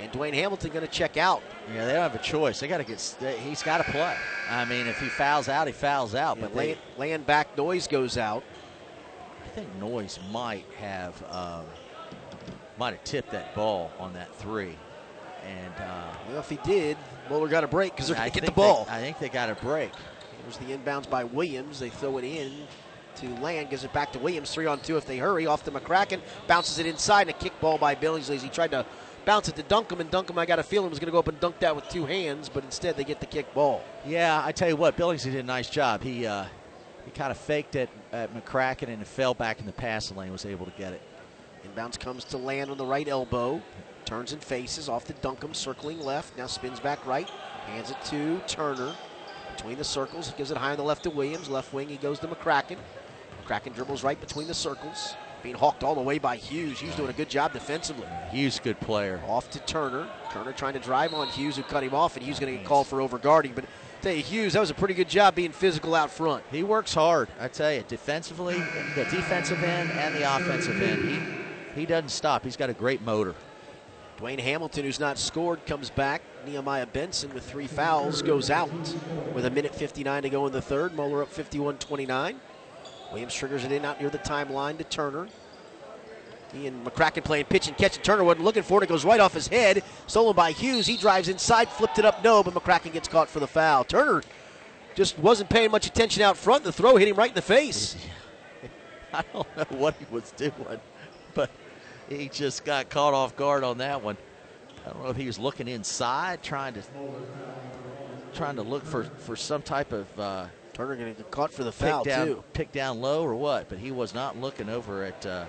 And 0.00 0.12
Dwayne 0.12 0.34
Hamilton 0.34 0.70
going 0.70 0.86
to 0.86 0.90
check 0.90 1.16
out. 1.16 1.42
Yeah, 1.72 1.86
they 1.86 1.92
don't 1.92 2.02
have 2.02 2.14
a 2.14 2.18
choice. 2.18 2.60
They 2.60 2.68
got 2.68 2.78
to 2.78 2.84
get. 2.84 3.16
they- 3.20 3.38
He's 3.38 3.62
got 3.62 3.78
to 3.78 3.84
play. 3.84 4.16
I 4.50 4.64
mean, 4.64 4.86
if 4.86 4.98
he 5.00 5.08
fouls 5.08 5.48
out, 5.48 5.66
he 5.66 5.72
fouls 5.72 6.14
out. 6.14 6.40
But 6.40 6.48
But 6.48 6.54
they, 6.54 6.58
laying, 6.66 6.78
laying 6.98 7.22
back, 7.22 7.56
Noyes 7.56 7.86
goes 7.86 8.18
out. 8.18 8.42
I 9.44 9.48
think 9.54 9.68
Noyes 9.78 10.18
might 10.32 10.64
have 10.78 11.22
um, 11.30 11.64
might 12.78 12.94
have 12.94 13.04
tipped 13.04 13.30
that 13.32 13.54
ball 13.54 13.90
on 13.98 14.12
that 14.14 14.34
three, 14.36 14.76
and 15.46 15.74
uh, 15.78 16.12
Well, 16.28 16.38
if 16.40 16.48
he 16.48 16.58
did, 16.64 16.96
Moeller 17.28 17.48
got 17.48 17.62
a 17.64 17.68
break 17.68 17.92
because 17.94 18.08
they're 18.08 18.16
going 18.16 18.30
to 18.30 18.40
get 18.40 18.46
the 18.46 18.52
ball. 18.52 18.84
They, 18.86 18.92
I 18.96 19.00
think 19.00 19.18
they 19.18 19.28
got 19.28 19.50
a 19.50 19.54
break. 19.56 19.92
There's 20.42 20.56
the 20.56 20.76
inbounds 20.76 21.08
by 21.08 21.24
Williams. 21.24 21.78
They 21.78 21.90
throw 21.90 22.18
it 22.18 22.24
in 22.24 22.50
to 23.16 23.28
Land, 23.42 23.68
gives 23.70 23.84
it 23.84 23.92
back 23.92 24.12
to 24.14 24.18
Williams. 24.18 24.50
Three 24.52 24.66
on 24.66 24.80
two 24.80 24.96
if 24.96 25.06
they 25.06 25.18
hurry. 25.18 25.46
Off 25.46 25.64
to 25.64 25.70
McCracken. 25.70 26.20
Bounces 26.48 26.78
it 26.78 26.86
inside 26.86 27.28
and 27.28 27.30
a 27.30 27.34
kick 27.34 27.58
ball 27.60 27.78
by 27.78 27.94
Billingsley. 27.94 28.36
as 28.36 28.42
He 28.42 28.48
tried 28.48 28.70
to 28.72 28.84
bounce 29.24 29.48
it 29.48 29.56
to 29.56 29.62
Duncombe, 29.62 30.00
and 30.00 30.10
Duncombe, 30.10 30.38
I 30.38 30.46
got 30.46 30.58
a 30.58 30.62
feeling, 30.62 30.90
was 30.90 30.98
going 30.98 31.06
to 31.06 31.12
go 31.12 31.18
up 31.18 31.28
and 31.28 31.38
dunk 31.40 31.58
that 31.60 31.74
with 31.74 31.88
two 31.88 32.04
hands, 32.04 32.48
but 32.48 32.64
instead 32.64 32.96
they 32.96 33.04
get 33.04 33.20
the 33.20 33.26
kick 33.26 33.52
ball. 33.54 33.82
Yeah, 34.06 34.42
I 34.44 34.52
tell 34.52 34.68
you 34.68 34.76
what, 34.76 34.96
Billingsley 34.96 35.32
did 35.32 35.36
a 35.36 35.42
nice 35.42 35.70
job. 35.70 36.02
He 36.02 36.26
uh, 36.26 36.46
he 37.04 37.10
kind 37.10 37.30
of 37.30 37.36
faked 37.36 37.76
it 37.76 37.90
at 38.12 38.32
McCracken 38.34 38.88
and 38.88 39.02
it 39.02 39.08
fell 39.08 39.34
back 39.34 39.60
in 39.60 39.66
the 39.66 39.72
passing 39.72 40.16
lane. 40.16 40.32
Was 40.32 40.46
able 40.46 40.66
to 40.66 40.72
get 40.72 40.92
it. 40.92 41.02
Inbounds 41.64 41.98
comes 41.98 42.24
to 42.24 42.38
Land 42.38 42.70
on 42.70 42.76
the 42.76 42.86
right 42.86 43.08
elbow. 43.08 43.60
Turns 44.04 44.32
and 44.32 44.42
faces 44.42 44.88
off 44.88 45.04
to 45.06 45.12
Duncombe, 45.14 45.54
circling 45.54 46.00
left. 46.00 46.36
Now 46.36 46.46
spins 46.46 46.80
back 46.80 47.04
right. 47.06 47.28
Hands 47.66 47.90
it 47.90 47.96
to 48.06 48.40
Turner. 48.46 48.94
Between 49.56 49.78
the 49.78 49.84
circles, 49.84 50.32
gives 50.36 50.50
it 50.50 50.56
high 50.56 50.72
on 50.72 50.76
the 50.76 50.82
left 50.82 51.04
to 51.04 51.10
Williams. 51.10 51.48
Left 51.48 51.72
wing, 51.72 51.88
he 51.88 51.96
goes 51.96 52.18
to 52.20 52.26
McCracken. 52.26 52.78
McCracken 53.44 53.74
dribbles 53.74 54.02
right 54.02 54.20
between 54.20 54.48
the 54.48 54.54
circles. 54.54 55.14
Being 55.42 55.54
hawked 55.56 55.82
all 55.82 55.94
the 55.94 56.00
way 56.00 56.18
by 56.18 56.36
Hughes. 56.36 56.80
Hughes 56.80 56.94
doing 56.94 57.10
a 57.10 57.14
good 57.14 57.28
job 57.28 57.52
defensively. 57.52 58.06
Hughes, 58.30 58.60
good 58.60 58.78
player. 58.80 59.20
Off 59.26 59.50
to 59.50 59.58
Turner. 59.60 60.08
Turner 60.30 60.52
trying 60.52 60.74
to 60.74 60.78
drive 60.78 61.12
on 61.14 61.28
Hughes, 61.28 61.56
who 61.56 61.62
cut 61.62 61.82
him 61.82 61.94
off, 61.94 62.16
and 62.16 62.24
Hughes 62.24 62.38
going 62.38 62.52
to 62.52 62.58
get 62.58 62.66
called 62.66 62.86
for 62.86 62.98
overguarding. 62.98 63.54
But 63.54 63.64
I 63.64 64.02
tell 64.02 64.12
you, 64.12 64.22
Hughes, 64.22 64.52
that 64.52 64.60
was 64.60 64.70
a 64.70 64.74
pretty 64.74 64.94
good 64.94 65.08
job 65.08 65.34
being 65.34 65.52
physical 65.52 65.94
out 65.94 66.10
front. 66.10 66.44
He 66.50 66.62
works 66.62 66.94
hard. 66.94 67.28
I 67.40 67.48
tell 67.48 67.72
you, 67.72 67.84
defensively, 67.88 68.58
the 68.94 69.04
defensive 69.04 69.62
end 69.62 69.90
and 69.90 70.14
the 70.14 70.36
offensive 70.36 70.80
end. 70.80 71.08
He 71.08 71.42
he 71.74 71.86
doesn't 71.86 72.10
stop. 72.10 72.44
He's 72.44 72.56
got 72.56 72.70
a 72.70 72.74
great 72.74 73.02
motor. 73.02 73.34
Dwayne 74.18 74.38
Hamilton, 74.38 74.84
who's 74.84 75.00
not 75.00 75.18
scored, 75.18 75.64
comes 75.66 75.90
back. 75.90 76.22
Nehemiah 76.46 76.86
Benson 76.86 77.32
with 77.34 77.48
three 77.48 77.66
fouls 77.66 78.22
goes 78.22 78.50
out 78.50 78.70
with 79.34 79.44
a 79.46 79.50
minute 79.50 79.74
59 79.74 80.22
to 80.22 80.30
go 80.30 80.46
in 80.46 80.52
the 80.52 80.62
third. 80.62 80.94
Moeller 80.94 81.22
up 81.22 81.28
51 81.28 81.78
29. 81.78 82.40
Williams 83.12 83.34
triggers 83.34 83.64
it 83.64 83.72
in 83.72 83.84
out 83.84 84.00
near 84.00 84.10
the 84.10 84.18
timeline 84.18 84.78
to 84.78 84.84
Turner. 84.84 85.28
And 86.54 86.84
McCracken 86.84 87.24
playing 87.24 87.46
pitch 87.46 87.68
and 87.68 87.76
catch, 87.76 87.96
and 87.96 88.04
Turner 88.04 88.24
wasn't 88.24 88.44
looking 88.44 88.62
for 88.62 88.80
it. 88.80 88.84
It 88.84 88.88
goes 88.88 89.04
right 89.04 89.20
off 89.20 89.32
his 89.32 89.48
head. 89.48 89.82
Stolen 90.06 90.36
by 90.36 90.52
Hughes. 90.52 90.86
He 90.86 90.96
drives 90.98 91.28
inside, 91.28 91.68
flipped 91.68 91.98
it 91.98 92.04
up, 92.04 92.22
no, 92.22 92.42
but 92.42 92.52
McCracken 92.52 92.92
gets 92.92 93.08
caught 93.08 93.28
for 93.28 93.40
the 93.40 93.46
foul. 93.46 93.84
Turner 93.84 94.22
just 94.94 95.18
wasn't 95.18 95.48
paying 95.48 95.70
much 95.70 95.86
attention 95.86 96.22
out 96.22 96.36
front. 96.36 96.64
The 96.64 96.72
throw 96.72 96.96
hit 96.96 97.08
him 97.08 97.16
right 97.16 97.30
in 97.30 97.34
the 97.34 97.42
face. 97.42 97.96
I 99.14 99.22
don't 99.32 99.56
know 99.56 99.78
what 99.78 99.94
he 99.94 100.06
was 100.10 100.30
doing, 100.32 100.80
but 101.34 101.50
he 102.08 102.28
just 102.28 102.64
got 102.64 102.90
caught 102.90 103.14
off 103.14 103.34
guard 103.36 103.64
on 103.64 103.78
that 103.78 104.02
one. 104.02 104.16
I 104.86 104.90
don't 104.90 105.04
know 105.04 105.10
if 105.10 105.16
he 105.16 105.26
was 105.26 105.38
looking 105.38 105.68
inside, 105.68 106.42
trying 106.42 106.74
to 106.74 106.82
trying 108.34 108.56
to 108.56 108.62
look 108.62 108.84
for, 108.84 109.04
for 109.04 109.36
some 109.36 109.62
type 109.62 109.92
of 109.92 110.18
uh, 110.18 110.46
Turner 110.72 110.96
going 110.96 111.14
to 111.14 111.22
get 111.22 111.30
caught 111.30 111.52
for 111.52 111.64
the 111.64 111.70
pick 111.70 111.88
foul, 111.88 112.04
down 112.04 112.26
too. 112.26 112.44
pick 112.52 112.72
down 112.72 113.00
low 113.00 113.22
or 113.22 113.34
what, 113.34 113.68
but 113.68 113.78
he 113.78 113.90
was 113.90 114.14
not 114.14 114.40
looking 114.40 114.68
over 114.68 115.04
at 115.04 115.26
uh, 115.26 115.44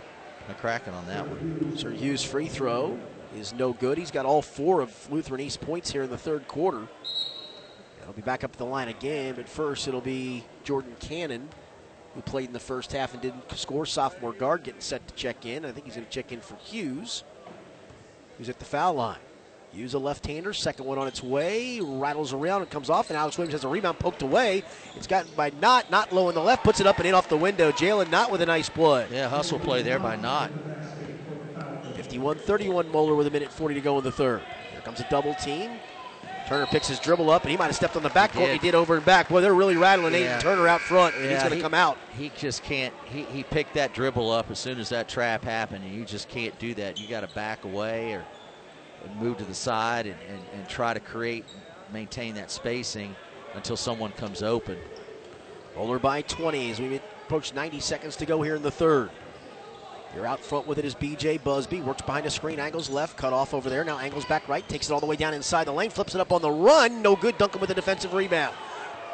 McCracken 0.49 0.93
on 0.93 1.07
that 1.07 1.27
one. 1.27 1.77
Sir 1.77 1.91
Hughes' 1.91 2.23
free 2.23 2.47
throw 2.47 2.99
is 3.35 3.53
no 3.53 3.73
good. 3.73 3.97
He's 3.97 4.11
got 4.11 4.25
all 4.25 4.41
four 4.41 4.81
of 4.81 5.11
Lutheran 5.11 5.39
East 5.39 5.61
points 5.61 5.91
here 5.91 6.03
in 6.03 6.09
the 6.09 6.17
third 6.17 6.47
quarter. 6.47 6.87
He'll 8.03 8.13
be 8.13 8.21
back 8.21 8.43
up 8.43 8.51
at 8.51 8.57
the 8.57 8.65
line 8.65 8.89
again, 8.89 9.35
but 9.35 9.47
first 9.47 9.87
it'll 9.87 10.01
be 10.01 10.43
Jordan 10.65 10.95
Cannon, 10.99 11.47
who 12.15 12.21
played 12.21 12.47
in 12.47 12.53
the 12.53 12.59
first 12.59 12.91
half 12.91 13.13
and 13.13 13.21
didn't 13.21 13.49
score. 13.57 13.85
Sophomore 13.85 14.33
guard 14.33 14.63
getting 14.63 14.81
set 14.81 15.07
to 15.07 15.13
check 15.15 15.45
in. 15.45 15.63
I 15.63 15.71
think 15.71 15.85
he's 15.85 15.95
going 15.95 16.05
to 16.05 16.11
check 16.11 16.33
in 16.33 16.41
for 16.41 16.55
Hughes, 16.57 17.23
who's 18.37 18.49
at 18.49 18.59
the 18.59 18.65
foul 18.65 18.95
line. 18.95 19.19
Hughes 19.73 19.95
a 19.95 19.99
left-hander, 19.99 20.53
second 20.53 20.85
one 20.85 20.99
on 20.99 21.07
its 21.07 21.23
way, 21.23 21.79
rattles 21.81 22.31
around 22.31 22.61
and 22.61 22.69
comes 22.69 22.91
off, 22.91 23.09
and 23.09 23.17
Alex 23.17 23.37
Williams 23.39 23.53
has 23.53 23.63
a 23.63 23.67
rebound 23.67 23.97
poked 23.97 24.21
away. 24.21 24.63
It's 24.95 25.07
gotten 25.07 25.31
by 25.35 25.51
Knott, 25.59 25.89
not 25.89 26.13
low 26.13 26.29
in 26.29 26.35
the 26.35 26.41
left, 26.43 26.63
puts 26.63 26.79
it 26.79 26.85
up 26.85 26.99
and 26.99 27.07
in 27.07 27.15
off 27.15 27.27
the 27.27 27.37
window. 27.37 27.71
Jalen 27.71 28.11
Knott 28.11 28.31
with 28.31 28.41
a 28.41 28.45
nice 28.45 28.69
play. 28.69 29.07
Yeah, 29.11 29.29
hustle 29.29 29.57
play 29.59 29.81
there 29.81 29.97
by 29.99 30.15
Knott. 30.15 30.51
51-31 31.95 32.91
Moeller 32.91 33.15
with 33.15 33.27
a 33.27 33.31
minute 33.31 33.51
40 33.51 33.75
to 33.75 33.81
go 33.81 33.97
in 33.97 34.03
the 34.03 34.11
third. 34.11 34.41
Here 34.71 34.81
comes 34.81 34.99
a 34.99 35.07
double 35.09 35.33
team. 35.35 35.71
Turner 36.47 36.65
picks 36.65 36.87
his 36.89 36.99
dribble 36.99 37.29
up, 37.29 37.43
and 37.43 37.51
he 37.51 37.57
might 37.57 37.67
have 37.67 37.75
stepped 37.75 37.95
on 37.95 38.03
the 38.03 38.09
backcourt. 38.09 38.41
He 38.51 38.53
did. 38.53 38.61
did 38.61 38.75
over 38.75 38.95
and 38.97 39.05
back. 39.05 39.29
Boy, 39.29 39.39
they're 39.41 39.53
really 39.53 39.77
rattling 39.77 40.13
Yeah. 40.13 40.37
Aiden 40.37 40.41
Turner 40.41 40.67
out 40.67 40.81
front. 40.81 41.15
and 41.15 41.23
he's 41.31 41.39
going 41.39 41.51
to 41.51 41.55
he- 41.55 41.61
come 41.61 41.73
out. 41.73 41.97
He 42.17 42.31
just 42.37 42.63
can't. 42.63 42.93
He, 43.05 43.23
he 43.23 43.43
picked 43.43 43.73
that 43.75 43.93
dribble 43.93 44.29
up 44.29 44.51
as 44.51 44.59
soon 44.59 44.77
as 44.79 44.89
that 44.89 45.07
trap 45.07 45.43
happened, 45.45 45.85
and 45.85 45.95
you 45.95 46.03
just 46.03 46.27
can't 46.27 46.57
do 46.59 46.73
that. 46.75 46.99
You 46.99 47.07
got 47.07 47.21
to 47.21 47.33
back 47.33 47.63
away 47.63 48.11
or 48.13 48.25
and 49.03 49.15
move 49.17 49.37
to 49.37 49.43
the 49.43 49.53
side 49.53 50.05
and, 50.05 50.15
and, 50.29 50.39
and 50.53 50.67
try 50.67 50.93
to 50.93 50.99
create, 50.99 51.45
maintain 51.91 52.35
that 52.35 52.51
spacing 52.51 53.15
until 53.55 53.77
someone 53.77 54.11
comes 54.11 54.41
open. 54.41 54.77
Moeller 55.75 55.99
by 55.99 56.21
20 56.21 56.71
as 56.71 56.79
we 56.79 56.99
approach 57.25 57.53
90 57.53 57.79
seconds 57.79 58.15
to 58.17 58.25
go 58.25 58.41
here 58.41 58.55
in 58.55 58.61
the 58.63 58.71
third. 58.71 59.09
You're 60.15 60.27
out 60.27 60.39
front 60.39 60.67
with 60.67 60.77
it 60.77 60.85
is 60.85 60.93
BJ 60.93 61.43
Busby. 61.43 61.81
Works 61.81 62.03
behind 62.03 62.25
a 62.27 62.29
screen, 62.29 62.59
angles 62.59 62.89
left, 62.89 63.17
cut 63.17 63.33
off 63.33 63.53
over 63.53 63.69
there. 63.69 63.83
Now 63.83 63.97
angles 63.97 64.25
back 64.25 64.47
right, 64.47 64.67
takes 64.69 64.89
it 64.89 64.93
all 64.93 64.99
the 64.99 65.07
way 65.07 65.15
down 65.15 65.33
inside 65.33 65.65
the 65.65 65.71
lane, 65.71 65.89
flips 65.89 66.13
it 66.13 66.21
up 66.21 66.31
on 66.31 66.41
the 66.41 66.51
run. 66.51 67.01
No 67.01 67.15
good. 67.15 67.37
Duncombe 67.39 67.61
with 67.61 67.71
a 67.71 67.73
defensive 67.73 68.13
rebound. 68.13 68.55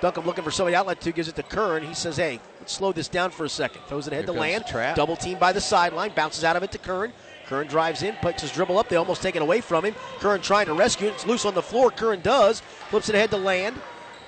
Duncombe 0.01 0.25
looking 0.25 0.43
for 0.43 0.51
somebody 0.51 0.75
outlet 0.75 0.99
to, 1.01 1.11
gives 1.13 1.29
it 1.29 1.35
to 1.35 1.43
Curran. 1.43 1.83
He 1.85 1.93
says, 1.93 2.17
hey, 2.17 2.39
let's 2.59 2.73
slow 2.73 2.91
this 2.91 3.07
down 3.07 3.31
for 3.31 3.45
a 3.45 3.49
second. 3.49 3.81
Throws 3.87 4.07
it 4.07 4.13
ahead 4.13 4.25
Here 4.25 4.33
to 4.33 4.39
land. 4.39 4.65
trap. 4.67 4.95
Double 4.95 5.15
team 5.15 5.37
by 5.39 5.53
the 5.53 5.61
sideline, 5.61 6.11
bounces 6.15 6.43
out 6.43 6.55
of 6.57 6.63
it 6.63 6.71
to 6.71 6.77
Curran. 6.77 7.13
Curran 7.49 7.67
drives 7.67 8.03
in, 8.03 8.15
puts 8.21 8.43
his 8.43 8.51
dribble 8.51 8.77
up. 8.77 8.89
They 8.89 8.95
almost 8.95 9.23
take 9.23 9.35
it 9.35 9.41
away 9.41 9.59
from 9.59 9.83
him. 9.83 9.95
Curran 10.19 10.41
trying 10.41 10.67
to 10.67 10.73
rescue 10.73 11.07
it. 11.07 11.15
It's 11.15 11.25
loose 11.25 11.45
on 11.45 11.55
the 11.55 11.63
floor. 11.63 11.89
Curran 11.89 12.21
does. 12.21 12.59
Flips 12.59 13.09
it 13.09 13.15
ahead 13.15 13.31
to 13.31 13.37
Land. 13.37 13.75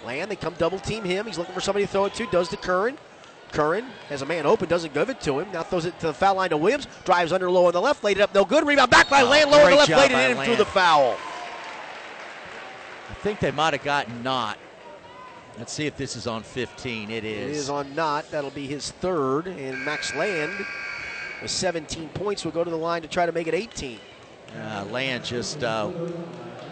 Land, 0.04 0.32
they 0.32 0.36
come 0.36 0.56
double 0.58 0.80
team 0.80 1.04
him. 1.04 1.28
He's 1.28 1.38
looking 1.38 1.54
for 1.54 1.62
somebody 1.62 1.86
to 1.86 1.92
throw 1.92 2.06
it 2.06 2.16
to. 2.16 2.26
Does 2.26 2.50
to 2.50 2.58
Curran. 2.58 2.98
Curran 3.52 3.86
has 4.10 4.24
a 4.24 4.26
man 4.26 4.48
open, 4.48 4.68
doesn't 4.68 4.94
give 4.94 5.10
it 5.10 5.22
to 5.22 5.40
him. 5.40 5.52
Now 5.52 5.62
throws 5.62 5.86
it 5.86 6.00
to 6.00 6.08
the 6.08 6.14
foul 6.14 6.36
line 6.36 6.50
to 6.50 6.58
Williams. 6.58 6.88
Drives 7.06 7.32
under 7.32 7.52
low 7.52 7.68
on 7.68 7.74
the 7.74 7.82
left, 7.82 8.04
laid 8.04 8.18
it 8.18 8.22
up, 8.22 8.34
no 8.34 8.44
good. 8.44 8.66
Rebound 8.66 8.90
back 8.90 9.08
by 9.08 9.22
Oh, 9.22 9.30
Land, 9.30 9.52
low 9.52 9.64
on 9.64 9.70
the 9.70 9.76
left, 9.76 9.92
laid 9.92 10.12
it 10.12 10.32
in 10.32 10.38
and 10.38 10.46
through 10.46 10.56
the 10.56 10.66
foul. 10.66 11.16
I 13.10 13.14
think 13.16 13.40
they 13.40 13.52
might 13.52 13.74
have 13.74 13.84
gotten 13.84 14.24
Knott. 14.24 14.58
Let's 15.60 15.74
see 15.74 15.86
if 15.86 15.96
this 15.96 16.16
is 16.16 16.26
on 16.26 16.42
15. 16.42 17.12
It 17.12 17.24
is. 17.24 17.52
It 17.52 17.60
is 17.60 17.70
on 17.70 17.94
Knott. 17.94 18.32
That'll 18.32 18.50
be 18.50 18.66
his 18.66 18.90
third. 18.90 19.46
And 19.48 19.84
Max 19.86 20.16
Land 20.16 20.54
with 21.42 21.52
17 21.52 22.10
points 22.10 22.46
will 22.46 22.52
go 22.52 22.64
to 22.64 22.70
the 22.70 22.78
line 22.78 23.02
to 23.02 23.08
try 23.08 23.26
to 23.26 23.32
make 23.32 23.48
it 23.48 23.54
18. 23.54 24.00
Uh, 24.56 24.86
Land 24.92 25.24
just 25.24 25.64
uh, 25.64 25.90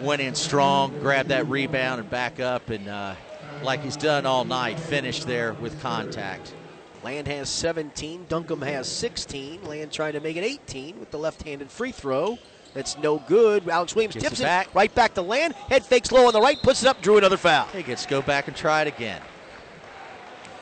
went 0.02 0.20
in 0.20 0.34
strong, 0.34 0.98
grabbed 1.00 1.30
that 1.30 1.48
rebound, 1.48 2.00
and 2.00 2.10
back 2.10 2.40
up, 2.40 2.70
and 2.70 2.88
uh, 2.88 3.14
like 3.62 3.82
he's 3.82 3.96
done 3.96 4.26
all 4.26 4.44
night, 4.44 4.78
finished 4.78 5.26
there 5.26 5.54
with 5.54 5.80
contact. 5.80 6.54
Land 7.02 7.26
has 7.28 7.48
17. 7.48 8.26
Duncombe 8.28 8.60
has 8.62 8.86
16. 8.86 9.64
Land 9.64 9.90
trying 9.90 10.12
to 10.12 10.20
make 10.20 10.36
it 10.36 10.44
18 10.44 11.00
with 11.00 11.10
the 11.10 11.18
left-handed 11.18 11.70
free 11.70 11.92
throw. 11.92 12.38
That's 12.74 12.98
no 12.98 13.18
good. 13.18 13.68
Alex 13.68 13.94
Williams 13.96 14.14
Gets 14.14 14.28
tips 14.28 14.40
it 14.40 14.44
back. 14.44 14.74
right 14.74 14.94
back 14.94 15.14
to 15.14 15.22
Land. 15.22 15.54
Head 15.54 15.84
fakes 15.84 16.12
low 16.12 16.26
on 16.26 16.32
the 16.32 16.40
right, 16.40 16.58
puts 16.62 16.82
it 16.82 16.88
up, 16.88 17.00
drew 17.02 17.16
another 17.16 17.38
foul. 17.38 17.66
He 17.68 17.82
gets 17.82 18.04
to 18.04 18.08
go 18.10 18.22
back 18.22 18.46
and 18.46 18.56
try 18.56 18.82
it 18.82 18.88
again. 18.88 19.20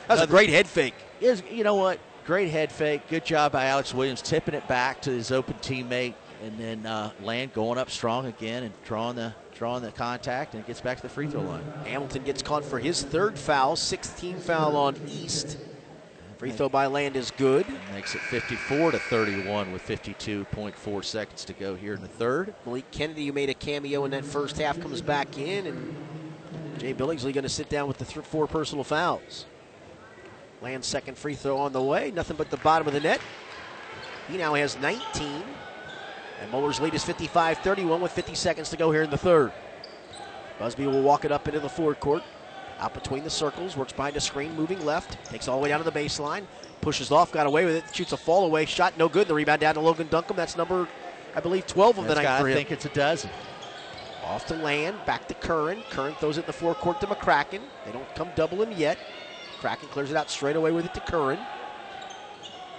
That 0.07 0.15
was 0.15 0.23
a 0.23 0.27
great 0.27 0.49
head 0.49 0.65
fake. 0.65 0.95
Is 1.21 1.43
you 1.51 1.63
know 1.63 1.75
what? 1.75 1.99
Great 2.29 2.51
head 2.51 2.71
fake. 2.71 3.01
Good 3.09 3.25
job 3.25 3.53
by 3.53 3.65
Alex 3.65 3.91
Williams, 3.91 4.21
tipping 4.21 4.53
it 4.53 4.67
back 4.67 5.01
to 5.01 5.09
his 5.09 5.31
open 5.31 5.55
teammate, 5.63 6.13
and 6.43 6.59
then 6.59 6.85
uh, 6.85 7.09
Land 7.23 7.53
going 7.53 7.79
up 7.79 7.89
strong 7.89 8.27
again 8.27 8.61
and 8.61 8.71
drawing 8.83 9.15
the 9.15 9.33
drawing 9.55 9.81
the 9.81 9.91
contact, 9.91 10.53
and 10.53 10.63
gets 10.67 10.79
back 10.79 10.97
to 10.97 11.01
the 11.01 11.09
free 11.09 11.25
throw 11.25 11.41
line. 11.41 11.63
Hamilton 11.85 12.23
gets 12.23 12.43
caught 12.43 12.63
for 12.63 12.77
his 12.77 13.01
third 13.01 13.35
foul, 13.35 13.75
16 13.75 14.37
foul 14.41 14.77
on 14.77 14.95
East. 15.07 15.57
Free 16.37 16.51
throw 16.51 16.69
by 16.69 16.85
Land 16.85 17.15
is 17.15 17.31
good. 17.31 17.65
Makes 17.93 18.13
it 18.13 18.21
54 18.21 18.91
to 18.91 18.99
31 18.99 19.71
with 19.71 19.81
52.4 19.87 21.03
seconds 21.03 21.43
to 21.45 21.53
go 21.53 21.73
here 21.73 21.95
in 21.95 22.01
the 22.01 22.07
third. 22.07 22.53
Malik 22.63 22.91
Kennedy, 22.91 23.25
who 23.25 23.33
made 23.33 23.49
a 23.49 23.55
cameo 23.55 24.05
in 24.05 24.11
that 24.11 24.23
first 24.23 24.59
half, 24.59 24.79
comes 24.79 25.01
back 25.01 25.39
in, 25.39 25.65
and 25.65 25.95
Jay 26.77 26.93
Billingsley 26.93 27.33
going 27.33 27.41
to 27.41 27.49
sit 27.49 27.69
down 27.69 27.87
with 27.87 27.97
the 27.97 28.05
th- 28.05 28.23
four 28.23 28.45
personal 28.45 28.83
fouls. 28.83 29.47
Land's 30.61 30.87
second 30.87 31.17
free 31.17 31.35
throw 31.35 31.57
on 31.57 31.73
the 31.73 31.81
way, 31.81 32.11
nothing 32.11 32.37
but 32.37 32.49
the 32.49 32.57
bottom 32.57 32.87
of 32.87 32.93
the 32.93 32.99
net. 32.99 33.21
He 34.29 34.37
now 34.37 34.53
has 34.55 34.77
19, 34.79 35.43
and 36.41 36.51
Moeller's 36.51 36.79
lead 36.79 36.93
is 36.93 37.03
55 37.03 37.59
31 37.59 38.01
with 38.01 38.11
50 38.11 38.35
seconds 38.35 38.69
to 38.69 38.77
go 38.77 38.91
here 38.91 39.03
in 39.03 39.09
the 39.09 39.17
third. 39.17 39.51
Busby 40.59 40.85
will 40.85 41.01
walk 41.01 41.23
it 41.23 41.31
up 41.31 41.47
into 41.47 41.59
the 41.59 41.69
forward 41.69 41.99
court. 41.99 42.23
Out 42.79 42.93
between 42.93 43.23
the 43.23 43.29
circles, 43.29 43.75
works 43.75 43.91
behind 43.91 44.15
a 44.15 44.21
screen, 44.21 44.55
moving 44.55 44.83
left, 44.85 45.23
takes 45.25 45.47
all 45.47 45.57
the 45.57 45.63
way 45.63 45.69
down 45.69 45.83
to 45.83 45.89
the 45.89 45.97
baseline, 45.97 46.43
pushes 46.81 47.11
off, 47.11 47.31
got 47.31 47.45
away 47.45 47.65
with 47.65 47.75
it, 47.75 47.83
shoots 47.93 48.13
a 48.13 48.17
fall 48.17 48.45
away 48.45 48.65
shot, 48.65 48.97
no 48.97 49.09
good. 49.09 49.27
The 49.27 49.33
rebound 49.33 49.61
down 49.61 49.75
to 49.75 49.81
Logan 49.81 50.07
Duncombe. 50.07 50.37
That's 50.37 50.55
number, 50.55 50.87
I 51.35 51.41
believe, 51.41 51.67
12 51.67 51.99
of 51.99 52.07
the 52.07 52.15
night 52.15 52.39
for 52.39 52.47
I 52.47 52.53
think 52.53 52.71
it's 52.71 52.85
a 52.85 52.89
dozen. 52.89 53.29
Off 54.25 54.45
to 54.47 54.55
Land, 54.55 54.97
back 55.05 55.27
to 55.27 55.33
Curran. 55.33 55.81
Curran 55.89 56.13
throws 56.15 56.37
it 56.37 56.41
in 56.41 56.47
the 56.47 56.53
forecourt 56.53 57.01
to 57.01 57.07
McCracken. 57.07 57.61
They 57.85 57.91
don't 57.91 58.15
come 58.15 58.29
double 58.35 58.61
him 58.61 58.71
yet. 58.77 58.97
Kraken 59.59 59.89
clears 59.89 60.11
it 60.11 60.17
out 60.17 60.29
straight 60.29 60.55
away 60.55 60.71
with 60.71 60.85
it 60.85 60.93
to 60.93 60.99
Curran. 61.01 61.39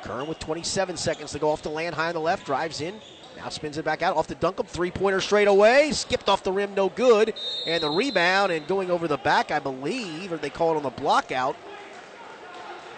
Curran 0.02 0.26
with 0.26 0.38
27 0.38 0.96
seconds 0.96 1.32
to 1.32 1.38
go 1.38 1.50
off 1.50 1.62
to 1.62 1.68
Land 1.68 1.94
high 1.94 2.08
on 2.08 2.14
the 2.14 2.20
left, 2.20 2.46
drives 2.46 2.80
in. 2.80 2.94
Now 3.36 3.48
spins 3.48 3.78
it 3.78 3.84
back 3.84 4.02
out 4.02 4.16
off 4.16 4.26
to 4.28 4.34
Duncombe. 4.34 4.66
Three 4.66 4.90
pointer 4.90 5.20
straight 5.20 5.48
away. 5.48 5.92
Skipped 5.92 6.28
off 6.28 6.42
the 6.42 6.52
rim, 6.52 6.74
no 6.74 6.88
good. 6.88 7.34
And 7.66 7.82
the 7.82 7.90
rebound 7.90 8.52
and 8.52 8.66
going 8.66 8.90
over 8.90 9.08
the 9.08 9.16
back, 9.18 9.50
I 9.50 9.58
believe, 9.58 10.32
or 10.32 10.36
they 10.36 10.50
call 10.50 10.72
it 10.72 10.76
on 10.76 10.82
the 10.82 10.90
block 10.90 11.32
out. 11.32 11.56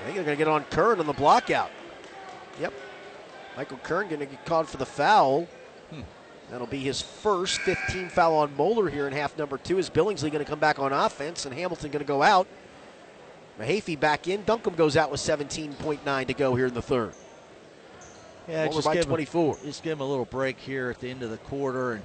I 0.00 0.04
think 0.04 0.16
they're 0.16 0.24
going 0.24 0.36
to 0.36 0.44
get 0.44 0.48
on 0.48 0.64
Curran 0.64 1.00
on 1.00 1.06
the 1.06 1.12
block 1.12 1.50
out. 1.50 1.70
Yep. 2.60 2.72
Michael 3.56 3.78
Curran 3.78 4.09
going 4.09 4.20
to 4.20 4.26
get 4.26 4.44
called 4.46 4.68
for 4.68 4.78
the 4.78 4.86
foul. 4.86 5.46
Hmm. 5.90 6.00
That'll 6.50 6.66
be 6.66 6.80
his 6.80 7.00
first 7.00 7.60
15 7.60 8.09
foul 8.09 8.34
on 8.36 8.56
Moeller 8.56 8.88
here 8.88 9.06
in 9.06 9.12
half 9.12 9.36
number 9.38 9.59
two. 9.59 9.78
Is 9.78 9.88
Billingsley 9.88 10.30
going 10.30 10.44
to 10.44 10.50
come 10.50 10.59
back 10.59 10.78
on 10.78 10.92
offense 10.92 11.46
and 11.46 11.54
Hamilton 11.54 11.90
going 11.90 12.04
to 12.04 12.09
go 12.09 12.22
out? 12.22 12.46
Mahaffey 13.60 13.98
back 13.98 14.28
in. 14.28 14.42
Duncombe 14.44 14.74
goes 14.74 14.96
out 14.96 15.10
with 15.10 15.20
17.9 15.20 16.26
to 16.26 16.34
go 16.34 16.54
here 16.54 16.66
in 16.66 16.74
the 16.74 16.82
third. 16.82 17.12
Yeah, 18.48 18.64
Moeller 18.64 18.74
just 18.74 18.86
by 18.86 18.94
give 18.94 19.04
him- 19.04 19.08
24. 19.10 19.58
just 19.64 19.82
give 19.82 19.92
him 19.98 20.00
a 20.00 20.08
little 20.08 20.24
break 20.24 20.58
here 20.58 20.90
at 20.90 20.98
the 21.00 21.08
end 21.10 21.22
of 21.22 21.30
the 21.30 21.36
quarter, 21.38 21.92
and 21.92 22.02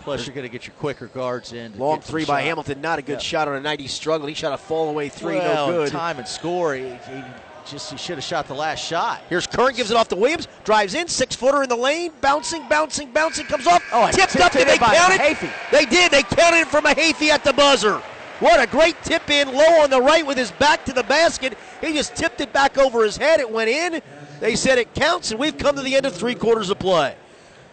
plus 0.00 0.26
you're 0.26 0.34
going 0.34 0.46
to 0.46 0.52
get 0.52 0.66
your 0.66 0.74
quicker 0.76 1.06
guards 1.06 1.52
in. 1.52 1.78
Long 1.78 2.00
three 2.00 2.24
by 2.24 2.40
shot. 2.40 2.46
Hamilton. 2.46 2.80
Not 2.80 2.98
a 2.98 3.02
good 3.02 3.14
Yeah. 3.14 3.18
shot 3.18 3.48
on 3.48 3.54
a 3.54 3.60
night. 3.60 3.80
He 3.80 3.86
struggled. 3.86 4.28
He 4.28 4.34
shot 4.34 4.52
a 4.52 4.58
fall 4.58 4.88
away 4.88 5.08
three. 5.08 5.36
Well, 5.36 5.68
no 5.68 5.72
good. 5.84 5.92
Time 5.92 6.18
and 6.18 6.26
score. 6.26 6.74
He, 6.74 6.88
he 6.88 7.22
just 7.70 7.90
he 7.92 7.96
should 7.98 8.16
have 8.16 8.24
shot 8.24 8.48
the 8.48 8.54
last 8.54 8.82
shot. 8.84 9.20
Here's 9.28 9.46
Curran, 9.46 9.76
gives 9.76 9.90
it 9.90 9.96
off 9.96 10.08
to 10.08 10.16
Williams, 10.16 10.48
drives 10.64 10.94
in, 10.94 11.06
six 11.06 11.36
footer 11.36 11.62
in 11.62 11.68
the 11.68 11.76
lane, 11.76 12.10
bouncing, 12.20 12.66
bouncing, 12.68 13.12
bouncing, 13.12 13.46
comes 13.46 13.66
off, 13.66 13.84
Oh, 13.92 14.10
tipped 14.10 14.36
up, 14.40 14.56
it 14.56 14.66
they 14.66 14.78
by 14.78 14.94
counted. 14.96 15.48
They 15.70 15.84
did. 15.84 16.10
They 16.10 16.22
counted 16.22 16.62
it 16.62 16.68
for 16.68 16.80
Mahaffey 16.80 17.28
at 17.28 17.44
the 17.44 17.52
buzzer. 17.52 18.02
What 18.40 18.58
a 18.58 18.66
great 18.66 18.96
tip 19.02 19.28
in 19.28 19.52
low 19.52 19.82
on 19.82 19.90
the 19.90 20.00
right 20.00 20.26
with 20.26 20.38
his 20.38 20.50
back 20.52 20.86
to 20.86 20.94
the 20.94 21.02
basket. 21.02 21.58
He 21.82 21.92
just 21.92 22.16
tipped 22.16 22.40
it 22.40 22.54
back 22.54 22.78
over 22.78 23.04
his 23.04 23.18
head. 23.18 23.38
It 23.38 23.50
went 23.50 23.68
in. 23.68 24.00
They 24.40 24.56
said 24.56 24.78
it 24.78 24.94
counts, 24.94 25.30
and 25.30 25.38
we've 25.38 25.58
come 25.58 25.76
to 25.76 25.82
the 25.82 25.94
end 25.94 26.06
of 26.06 26.14
three 26.14 26.34
quarters 26.34 26.70
of 26.70 26.78
play. 26.78 27.14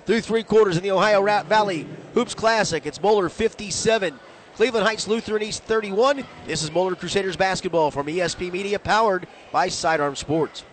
Through 0.06 0.22
three 0.22 0.44
quarters 0.44 0.76
in 0.76 0.84
the 0.84 0.92
Ohio 0.92 1.24
Valley 1.44 1.88
Hoops 2.14 2.34
Classic, 2.34 2.86
it's 2.86 3.02
Moeller 3.02 3.30
57, 3.30 4.20
Cleveland 4.56 4.86
Heights 4.86 5.08
Lutheran 5.08 5.42
East 5.42 5.64
31. 5.64 6.26
This 6.46 6.64
is 6.64 6.72
Moeller 6.72 6.96
Crusaders 6.96 7.38
basketball 7.38 7.90
from 7.90 8.08
ESP 8.08 8.52
Media, 8.52 8.78
powered 8.78 9.26
by 9.54 9.70
Sidearm 9.70 10.18
Sports. 10.18 10.66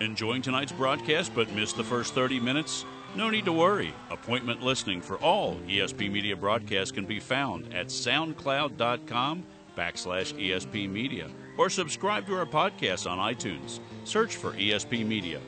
Enjoying 0.00 0.40
tonight's 0.40 0.72
broadcast 0.72 1.32
but 1.34 1.52
missed 1.52 1.76
the 1.76 1.84
first 1.84 2.14
30 2.14 2.40
minutes? 2.40 2.86
No 3.14 3.30
need 3.30 3.44
to 3.44 3.52
worry. 3.52 3.94
Appointment 4.10 4.60
listening 4.62 5.00
for 5.00 5.16
all 5.18 5.56
ESP 5.68 6.10
Media 6.10 6.34
broadcasts 6.34 6.90
can 6.90 7.04
be 7.04 7.20
found 7.20 7.72
at 7.72 7.86
soundcloud.com 7.86 9.44
backslash 9.76 10.32
ESP 10.34 10.90
Media 10.90 11.30
or 11.56 11.70
subscribe 11.70 12.26
to 12.26 12.36
our 12.36 12.46
podcast 12.46 13.08
on 13.08 13.18
iTunes. 13.18 13.78
Search 14.04 14.34
for 14.36 14.52
ESP 14.52 15.06
Media. 15.06 15.40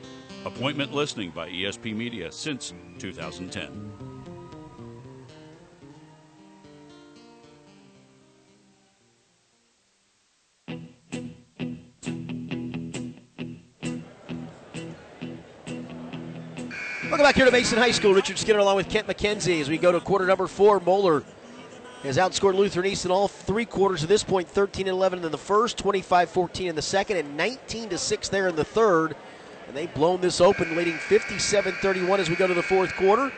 Appointment 0.45 0.93
listening 0.93 1.31
by 1.31 1.49
ESP 1.49 1.93
Media 1.93 2.31
since 2.31 2.73
2010. 2.99 4.06
Welcome 17.07 17.23
back 17.23 17.35
here 17.35 17.45
to 17.45 17.51
Mason 17.51 17.77
High 17.77 17.91
School. 17.91 18.13
Richard 18.13 18.37
Skinner 18.37 18.59
along 18.59 18.75
with 18.75 18.89
Kent 18.89 19.07
McKenzie 19.07 19.61
as 19.61 19.69
we 19.69 19.77
go 19.77 19.93
to 19.93 20.01
quarter 20.01 20.25
number 20.25 20.45
four. 20.45 20.81
Moeller 20.81 21.23
has 22.03 22.17
outscored 22.17 22.55
Lutheran 22.55 22.85
East 22.85 23.05
in 23.05 23.11
all 23.11 23.29
three 23.29 23.63
quarters 23.63 24.03
at 24.03 24.09
this 24.09 24.25
point 24.25 24.45
13 24.49 24.89
and 24.89 24.93
11 24.93 25.23
in 25.23 25.31
the 25.31 25.37
first, 25.37 25.77
25 25.77 26.29
14 26.29 26.67
in 26.67 26.75
the 26.75 26.81
second, 26.81 27.15
and 27.15 27.37
19 27.37 27.89
to 27.89 27.97
6 27.97 28.27
there 28.27 28.49
in 28.49 28.57
the 28.57 28.65
third. 28.65 29.15
And 29.69 29.77
they've 29.77 29.91
blown 29.93 30.19
this 30.19 30.41
open, 30.41 30.75
leading 30.75 30.95
57 30.97 31.75
31 31.75 32.19
as 32.19 32.29
we 32.29 32.35
go 32.35 32.45
to 32.45 32.53
the 32.53 32.61
fourth 32.61 32.93
quarter. 32.97 33.31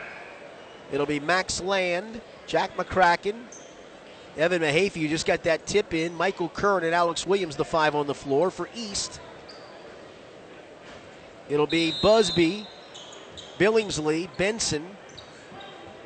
It'll 0.90 1.06
be 1.06 1.20
Max 1.20 1.60
Land, 1.60 2.20
Jack 2.48 2.76
McCracken, 2.76 3.36
Evan 4.36 4.62
Mahaffey, 4.62 5.02
who 5.02 5.06
just 5.06 5.26
got 5.26 5.44
that 5.44 5.64
tip 5.64 5.94
in, 5.94 6.12
Michael 6.16 6.48
Curran, 6.48 6.82
and 6.82 6.94
Alex 6.94 7.24
Williams, 7.24 7.54
the 7.54 7.64
five 7.64 7.94
on 7.94 8.08
the 8.08 8.14
floor 8.14 8.50
for 8.50 8.68
East. 8.74 9.20
It'll 11.48 11.68
be 11.68 11.94
Busby, 12.02 12.66
Billingsley, 13.60 14.26
Benson, 14.38 14.86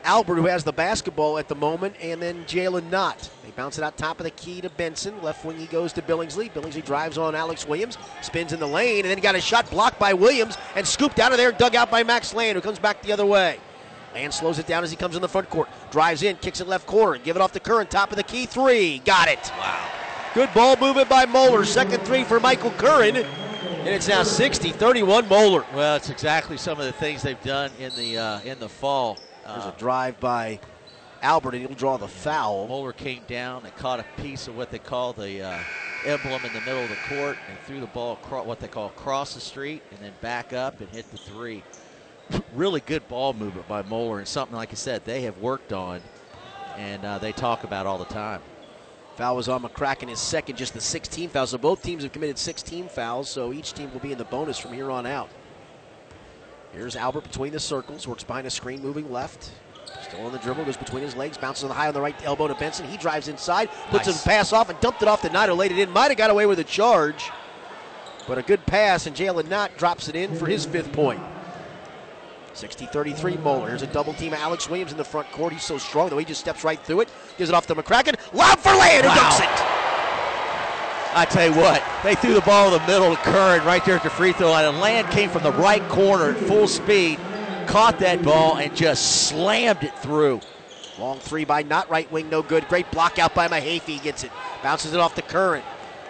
Albert, 0.03 0.35
who 0.35 0.47
has 0.47 0.65
the 0.65 0.73
basketball 0.73 1.39
at 1.39 1.47
the 1.47 1.55
moment, 1.55 1.95
and 2.03 2.21
then 2.21 2.45
Jalen 2.47 2.91
Knott. 2.91 3.31
They 3.45 3.53
bounce 3.53 3.79
it 3.79 3.85
out 3.85 3.97
top 3.97 4.19
of 4.19 4.25
the 4.25 4.33
key 4.33 4.61
to 4.61 4.69
Benson. 4.71 5.23
Left 5.23 5.45
wing 5.45 5.57
he 5.57 5.67
goes 5.67 5.93
to 5.93 6.03
Billingsley. 6.03 6.53
Billingsley 6.53 6.85
drives 6.85 7.17
on 7.17 7.37
Alex 7.37 7.65
Williams, 7.65 7.97
spins 8.23 8.53
in 8.53 8.59
the 8.59 8.67
lane, 8.67 9.05
and 9.05 9.11
then 9.11 9.21
got 9.21 9.37
a 9.37 9.41
shot 9.41 9.71
blocked 9.71 10.01
by 10.01 10.13
Williams 10.13 10.59
and 10.75 10.85
scooped 10.85 11.21
out 11.21 11.31
of 11.31 11.39
there, 11.39 11.53
dug 11.53 11.77
out 11.77 11.93
by 11.93 12.03
Max 12.03 12.35
Land, 12.35 12.57
who 12.57 12.61
comes 12.61 12.81
back 12.81 13.01
the 13.03 13.13
other 13.13 13.25
way. 13.25 13.61
Land 14.15 14.35
slows 14.35 14.59
it 14.59 14.67
down 14.67 14.83
as 14.83 14.91
he 14.91 14.97
comes 14.97 15.15
in 15.15 15.23
the 15.23 15.29
front 15.29 15.49
court. 15.49 15.69
Drives 15.93 16.25
in, 16.25 16.37
kicks 16.37 16.61
it 16.61 16.67
left 16.67 16.87
corner, 16.89 17.19
give 17.19 17.37
it 17.37 17.41
off 17.41 17.53
to 17.53 17.61
Curran, 17.61 17.87
top 17.87 18.11
of 18.11 18.17
the 18.17 18.25
key, 18.25 18.47
three. 18.47 18.99
Got 19.05 19.29
it. 19.29 19.53
Wow. 19.57 19.89
Good 20.35 20.53
ball 20.55 20.77
movement 20.77 21.09
by 21.09 21.25
Moeller. 21.25 21.65
Second 21.65 22.03
three 22.03 22.25
for 22.25 22.41
Michael 22.41 22.73
Curran. 22.73 23.25
And 23.85 23.93
it's 23.93 24.09
now 24.09 24.23
60 24.23 24.70
31 24.70 25.28
Moeller. 25.28 25.62
Well, 25.74 25.97
it's 25.97 26.09
exactly 26.09 26.56
some 26.56 26.81
of 26.81 26.86
the 26.86 26.93
things 26.93 27.20
they've 27.23 27.43
done 27.43 27.70
in 27.78 27.94
the 27.94 28.16
uh, 28.16 28.40
in 28.40 28.59
the 28.59 28.69
fall. 28.69 29.19
There's 29.47 29.65
Uh, 29.66 29.73
a 29.77 29.78
drive 29.78 30.19
by 30.20 30.59
Albert, 31.20 31.55
and 31.55 31.66
he'll 31.66 31.77
draw 31.77 31.98
the 31.98 32.09
foul. 32.09 32.66
Moeller 32.66 32.94
came 32.94 33.24
down 33.28 33.66
and 33.66 33.77
caught 33.77 34.01
a 34.01 34.23
piece 34.23 34.48
of 34.48 34.56
what 34.56 34.70
they 34.70 34.78
call 34.78 35.12
the 35.12 35.43
uh, 35.43 35.59
emblem 36.06 36.43
in 36.47 36.52
the 36.55 36.61
middle 36.62 36.82
of 36.82 36.89
the 36.89 37.15
court 37.15 37.36
and 37.47 37.59
threw 37.66 37.78
the 37.78 37.86
ball 37.89 38.15
across 38.15 38.47
what 38.47 38.59
they 38.59 38.69
call 38.69 38.86
across 38.86 39.35
the 39.35 39.40
street 39.40 39.82
and 39.90 40.01
then 40.01 40.12
back 40.23 40.55
up 40.55 40.81
and 40.81 40.89
hit 40.89 41.11
the 41.11 41.19
three. 41.19 41.62
really 42.55 42.81
good 42.81 43.06
ball 43.09 43.35
movement 43.35 43.69
by 43.69 43.82
Moeller 43.82 44.19
and 44.19 44.27
something 44.27 44.56
like 44.56 44.70
I 44.70 44.77
said 44.77 45.05
they 45.05 45.23
have 45.23 45.36
worked 45.39 45.74
on 45.74 46.01
and 46.78 47.05
uh, 47.05 47.19
they 47.19 47.32
talk 47.32 47.65
about 47.65 47.85
all 47.85 47.98
the 47.98 48.06
time. 48.06 48.40
Foul 49.16 49.36
was 49.36 49.49
on 49.49 49.62
McCracken, 49.62 50.09
his 50.09 50.19
second, 50.19 50.57
just 50.57 50.74
the 50.74 50.81
16 50.81 51.28
foul. 51.28 51.47
So 51.47 51.59
both 51.59 51.82
teams 51.82 52.03
have 52.03 52.12
committed 52.12 52.36
16 52.36 52.89
fouls, 52.89 53.28
so 53.28 53.53
each 53.53 53.73
team 53.73 53.93
will 53.93 54.01
be 54.01 54.12
in 54.12 54.19
the 54.19 54.24
bonus 54.24 54.59
from 54.59 54.73
here 54.73 54.91
on 54.91 55.07
out. 55.07 55.28
Here's 56.73 56.97
Albert 56.97 57.23
between 57.23 57.53
the 57.53 57.61
circles, 57.61 58.09
works 58.09 58.24
behind 58.24 58.47
a 58.47 58.51
screen, 58.51 58.82
moving 58.82 59.12
left. 59.12 59.53
Still 60.03 60.27
on 60.27 60.32
the 60.32 60.39
dribble, 60.39 60.65
goes 60.65 60.77
between 60.77 61.05
his 61.05 61.15
legs, 61.15 61.39
bounces 61.39 61.62
on 61.62 61.69
the 61.69 61.74
high 61.74 61.86
on 61.86 61.95
the 61.95 62.01
right 62.01 62.16
elbow 62.24 62.49
to 62.49 62.55
Benson. 62.57 62.86
He 62.89 62.97
drives 62.97 63.28
inside, 63.28 63.69
puts 63.91 64.07
Nice. 64.07 64.16
his 64.16 64.23
pass 64.23 64.53
off, 64.53 64.69
and 64.69 64.81
dumped 64.81 65.01
it 65.03 65.07
off 65.09 65.23
to 65.23 65.31
Knott, 65.31 65.49
who 65.49 65.55
laid 65.55 65.70
it 65.70 65.78
in. 65.78 65.91
Might 65.91 66.09
have 66.09 66.16
got 66.16 66.31
away 66.31 66.47
with 66.47 66.59
a 66.59 66.65
charge, 66.65 67.31
but 68.27 68.36
a 68.39 68.43
good 68.43 68.66
pass, 68.66 69.07
and 69.07 69.15
Jalen 69.15 69.49
Knott 69.49 69.77
drops 69.78 70.09
it 70.09 70.16
in 70.16 70.35
for 70.35 70.47
his 70.47 70.65
fifth 70.65 70.93
point. 70.93 71.20
60 72.55 72.87
33 72.87 73.37
Moeller. 73.39 73.69
Here's 73.69 73.83
a 73.83 73.87
double 73.89 74.15
team 74.15 74.33
of 74.33 74.39
Alex 74.39 74.69
Williams 74.69 74.93
in 74.93 74.99
the 74.99 75.05
front 75.05 75.31
court. 75.33 75.53
He's 75.53 75.63
so 75.63 75.79
strong, 75.79 76.09
though, 76.09 76.19
he 76.19 76.25
just 76.25 76.41
steps 76.41 76.65
right 76.65 76.81
through 76.81 77.01
it, 77.01 77.09
gives 77.37 77.51
it 77.51 77.55
off 77.55 77.67
to 77.67 77.75
McCracken. 77.75 78.17
Lob 78.33 78.59
for 78.59 78.71
Land, 78.75 79.05
who 79.05 79.09
Wow. 79.11 79.17
dunks 79.17 79.41
it. 79.41 79.51
I 81.17 81.25
tell 81.27 81.47
you 81.49 81.55
what, 81.55 81.83
they 82.03 82.17
threw 82.17 82.35
the 82.35 82.41
ball 82.41 82.67
in 82.75 82.81
the 82.81 82.87
middle 82.89 83.13
of 83.13 83.19
Curran 83.19 83.65
right 83.65 83.85
there 83.85 83.97
at 83.97 84.03
the 84.03 84.11
free 84.11 84.33
throw 84.33 84.51
line, 84.51 84.65
and 84.65 84.81
Land 84.81 85.11
came 85.11 85.31
from 85.31 85.45
the 85.45 85.53
right 85.53 85.87
corner 85.89 86.31
at 86.31 86.37
full 86.37 86.67
speed, 86.67 87.21
caught 87.67 88.01
that 88.01 88.23
ball, 88.23 88.57
and 88.57 88.75
just 88.75 89.27
slammed 89.29 89.85
it 89.85 89.97
through. 90.01 90.41
Long 90.99 91.19
three 91.19 91.45
by 91.45 91.63
Knott 91.63 91.89
right 91.91 92.11
wing, 92.11 92.31
no 92.31 92.43
good. 92.43 92.69
Great 92.69 92.91
block 92.91 93.19
out 93.19 93.35
by 93.35 93.49
Mahaffey. 93.49 94.01
Gets 94.03 94.25
it. 94.25 94.31
Bounces 94.63 94.93
it 94.93 95.01
off 95.01 95.15
to 95.17 95.23
Curran. 95.23 95.63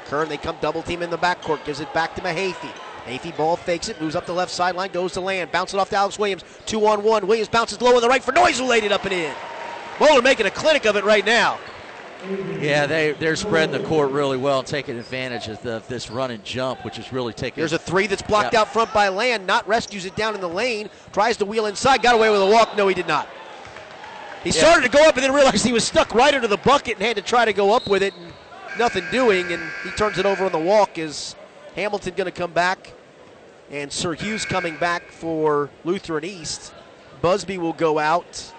Curran, 0.07 0.29
they 0.29 0.37
come 0.37 0.57
double 0.61 0.83
team 0.83 1.03
in 1.03 1.09
the 1.09 1.17
backcourt. 1.17 1.65
Gives 1.65 1.81
it 1.81 1.93
back 1.95 2.15
to 2.17 2.21
Mahaffey. 2.23 2.71
Mahaffey 3.07 3.37
ball 3.37 3.57
fakes 3.57 3.89
it, 3.89 4.01
moves 4.01 4.17
up 4.17 4.25
the 4.27 4.33
left 4.33 4.51
sideline, 4.51 4.91
goes 4.91 5.13
to 5.13 5.21
land. 5.21 5.53
bounces 5.53 5.75
it 5.75 5.79
off 5.81 5.91
to 5.91 5.97
Alex 5.97 6.19
Williams. 6.19 6.43
Two 6.65 6.87
on 6.87 7.03
one. 7.03 7.27
Williams 7.27 7.49
bounces 7.49 7.81
low 7.81 7.95
on 7.95 8.01
the 8.01 8.09
right 8.09 8.23
for 8.23 8.33
Noyes, 8.33 8.59
who 8.59 8.65
laid 8.65 8.85
it 8.85 8.93
up 8.93 9.05
and 9.05 9.13
in. 9.13 9.35
Moeller 10.01 10.23
making 10.23 10.47
a 10.47 10.51
clinic 10.51 10.87
of 10.87 10.97
it 10.97 11.05
right 11.05 11.25
now. 11.25 11.59
Yeah, 12.59 12.87
they, 12.87 13.13
they're 13.13 13.37
spreading 13.37 13.73
the 13.81 13.87
court 13.87 14.11
really 14.11 14.39
well 14.39 14.61
and 14.61 14.67
taking 14.67 14.97
advantage 14.99 15.49
of 15.49 15.61
the, 15.63 15.83
this 15.89 16.11
run 16.11 16.31
and 16.31 16.43
jump, 16.43 16.83
which 16.83 16.99
is 16.99 17.13
really 17.13 17.35
taking. 17.35 17.61
There's 17.61 17.75
a 17.75 17.79
three 17.79 18.07
that's 18.07 18.23
blocked 18.23 18.55
Yeah. 18.55 18.63
out 18.63 18.73
front 18.73 18.93
by 18.95 19.11
Land. 19.11 19.47
Knott 19.47 19.69
rescues 19.69 20.07
it 20.07 20.17
down 20.17 20.35
in 20.35 20.41
the 20.41 20.49
lane. 20.49 20.89
Tries 21.13 21.37
to 21.37 21.45
wheel 21.45 21.67
inside. 21.67 22.03
Got 22.03 22.15
away 22.15 22.31
with 22.31 22.41
a 22.41 22.47
walk. 22.47 22.77
No, 22.79 22.89
he 22.89 22.95
did 22.95 23.07
not. 23.07 23.29
He 24.43 24.51
Yeah. 24.51 24.63
started 24.63 24.91
to 24.91 24.97
go 24.97 25.07
up 25.07 25.17
and 25.17 25.25
then 25.25 25.33
realized 25.35 25.67
he 25.67 25.73
was 25.73 25.85
stuck 25.85 26.15
right 26.15 26.35
under 26.35 26.49
the 26.49 26.57
bucket 26.57 26.95
and 26.97 27.03
had 27.07 27.17
to 27.17 27.23
try 27.23 27.45
to 27.45 27.53
go 27.53 27.75
up 27.75 27.87
with 27.87 28.03
it 28.03 28.15
and 28.15 28.33
nothing 28.79 29.05
doing. 29.13 29.53
And 29.53 29.63
he 29.83 29.91
turns 29.91 30.19
it 30.19 30.25
over 30.25 30.47
on 30.47 30.53
the 30.53 30.59
walk. 30.59 30.97
Is 30.97 31.37
Hamilton 31.75 32.15
going 32.15 32.27
to 32.27 32.37
come 32.37 32.53
back? 32.53 32.93
And 33.71 33.91
Sir 33.93 34.15
Hughes 34.15 34.45
coming 34.45 34.77
back 34.77 35.11
for 35.11 35.71
Lutheran 35.85 36.25
East. 36.25 36.73
Busby 37.23 37.59
will 37.59 37.73
go 37.73 37.99
out. 37.99 38.53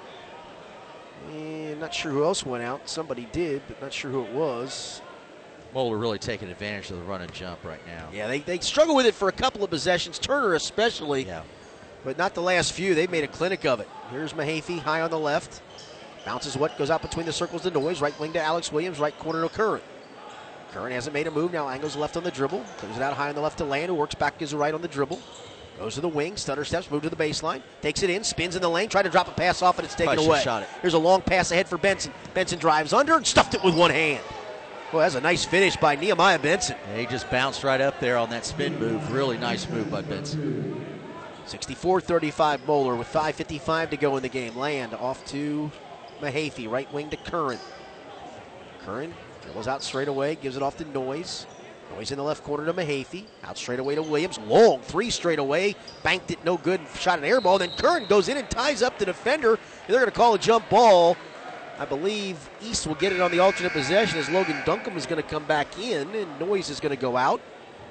And 1.32 1.80
not 1.80 1.94
sure 1.94 2.12
who 2.12 2.24
else 2.24 2.46
went 2.46 2.64
out. 2.64 2.90
Somebody 2.90 3.28
did, 3.32 3.62
but 3.68 3.82
not 3.82 3.94
sure 3.94 4.12
who 4.12 4.24
it 4.24 4.32
was. 4.32 5.02
Moeller 5.74 5.98
really 5.98 6.20
taking 6.20 6.50
advantage 6.50 6.90
of 6.90 6.98
the 6.98 7.04
run 7.04 7.22
and 7.22 7.32
jump 7.34 7.64
right 7.64 7.86
now. 7.86 8.08
Yeah, 8.14 8.28
they, 8.28 8.40
they 8.40 8.60
struggle 8.60 8.96
with 8.96 9.06
it 9.06 9.14
for 9.14 9.28
a 9.28 9.34
couple 9.34 9.64
of 9.64 9.70
possessions. 9.70 10.18
Turner 10.18 10.54
especially. 10.54 11.26
Yeah. 11.26 11.42
but 12.04 12.18
not 12.18 12.34
the 12.34 12.42
last 12.42 12.72
few. 12.74 12.96
They've 12.96 13.12
made 13.12 13.24
a 13.24 13.28
clinic 13.28 13.66
of 13.66 13.80
it. 13.80 13.90
Here's 14.10 14.34
Mahaffey 14.34 14.80
high 14.80 15.02
on 15.02 15.12
the 15.12 15.20
left. 15.20 15.62
Bounces 16.26 16.58
what 16.58 16.78
goes 16.78 16.90
out 16.90 17.02
between 17.02 17.26
the 17.26 17.34
circles 17.34 17.64
to 17.64 17.72
Noyes. 17.72 18.02
Right 18.02 18.18
wing 18.20 18.34
to 18.34 18.42
Alex 18.42 18.72
Williams. 18.72 19.00
Right 19.00 19.18
corner 19.20 19.42
to 19.42 19.50
Curran. 19.50 19.82
Curran 20.76 20.92
hasn't 20.92 21.14
made 21.14 21.26
a 21.26 21.32
move. 21.32 21.54
Now 21.54 21.70
angles 21.70 21.96
left 21.96 22.18
on 22.18 22.24
the 22.26 22.32
dribble. 22.32 22.62
Clears 22.80 22.98
it 22.98 23.02
out 23.02 23.14
high 23.14 23.30
on 23.30 23.36
the 23.36 23.40
left 23.40 23.60
to 23.60 23.64
Land, 23.64 23.88
who 23.88 23.96
works 23.96 24.14
back 24.14 24.34
to 24.34 24.40
his 24.42 24.54
right 24.54 24.74
on 24.74 24.82
the 24.82 24.90
dribble. 24.90 25.22
Goes 25.80 25.96
to 25.96 26.02
the 26.02 26.10
wing, 26.10 26.36
stutter 26.36 26.66
steps, 26.66 26.92
move 26.92 27.04
to 27.04 27.10
the 27.10 27.16
baseline, 27.16 27.62
takes 27.82 28.04
it 28.04 28.10
in, 28.10 28.26
spins 28.26 28.58
in 28.58 28.62
the 28.62 28.70
lane, 28.70 28.90
try 28.90 29.02
to 29.02 29.10
drop 29.10 29.30
a 29.30 29.32
pass 29.32 29.62
off, 29.62 29.78
and 29.78 29.86
it's 29.86 29.96
taken 29.96 30.16
Probably 30.16 30.26
away. 30.26 30.42
shot 30.42 30.64
it. 30.64 30.70
Here's 30.82 30.94
a 30.94 31.00
long 31.00 31.22
pass 31.22 31.52
ahead 31.52 31.68
for 31.70 31.78
Benson. 31.78 32.12
Benson 32.34 32.60
drives 32.60 32.92
under 32.92 33.16
and 33.16 33.26
stuffed 33.26 33.54
it 33.54 33.64
with 33.64 33.76
one 33.76 33.92
hand. 33.92 34.24
Well, 34.92 35.02
that's 35.02 35.16
a 35.16 35.22
nice 35.22 35.46
finish 35.46 35.78
by 35.78 35.96
Nehemiah 35.96 36.40
Benson. 36.40 36.76
Yeah, 36.90 37.00
he 37.00 37.06
just 37.06 37.30
bounced 37.32 37.64
right 37.64 37.80
up 37.80 38.02
there 38.02 38.18
on 38.18 38.30
that 38.32 38.46
spin 38.46 38.78
move. 38.78 39.12
Really 39.12 39.38
nice 39.38 39.70
move 39.70 39.90
by 39.90 40.02
Benson. 40.02 40.86
64-35 41.48 42.66
Moeller 42.68 42.96
with 42.96 43.12
5.55 43.12 43.92
to 43.92 43.98
go 43.98 44.18
in 44.18 44.24
the 44.24 44.30
game. 44.30 44.58
Land 44.58 44.94
off 44.94 45.24
to 45.28 45.72
Mahaffey, 46.22 46.70
right 46.70 46.92
wing 46.94 47.10
to 47.10 47.18
Curran. 47.18 47.60
Curran 48.86 49.14
dribbles 49.46 49.68
out 49.68 49.82
straight 49.82 50.10
away, 50.10 50.36
gives 50.36 50.58
it 50.58 50.64
off 50.64 50.78
to 50.78 50.86
Noyes. 50.86 51.46
Noyes 51.94 52.12
in 52.12 52.18
the 52.18 52.24
left 52.24 52.44
corner 52.44 52.66
to 52.66 52.74
Mahaffey. 52.74 53.26
Out 53.44 53.58
straight 53.58 53.80
away 53.80 53.96
to 53.96 54.02
Williams. 54.02 54.40
Long 54.40 54.82
three 54.82 55.10
straight 55.10 55.40
away. 55.40 55.76
Banked 56.04 56.32
it 56.32 56.44
no 56.44 56.58
good. 56.58 56.82
Shot 57.00 57.20
an 57.20 57.26
air 57.26 57.40
ball. 57.40 57.60
Then 57.60 57.70
Curran 57.78 58.08
goes 58.08 58.28
in 58.28 58.38
and 58.38 58.50
ties 58.50 58.82
up 58.82 58.98
the 58.98 59.06
defender. 59.06 59.60
They're 59.88 60.00
going 60.00 60.12
to 60.12 60.18
call 60.18 60.34
a 60.34 60.40
jump 60.40 60.68
ball. 60.70 61.16
I 61.78 61.86
believe 61.86 62.50
East 62.62 62.88
will 62.88 62.96
get 62.96 63.14
it 63.14 63.22
on 63.22 63.32
the 63.32 63.40
alternate 63.40 63.74
possession 63.74 64.18
as 64.18 64.30
Logan 64.30 64.58
Duncombe 64.66 64.98
is 64.98 65.06
going 65.06 65.22
to 65.22 65.28
come 65.28 65.46
back 65.46 65.78
in 65.78 66.10
and 66.16 66.40
Noyes 66.40 66.70
is 66.70 66.80
going 66.80 66.96
to 66.96 67.02
go 67.02 67.18
out. 67.18 67.42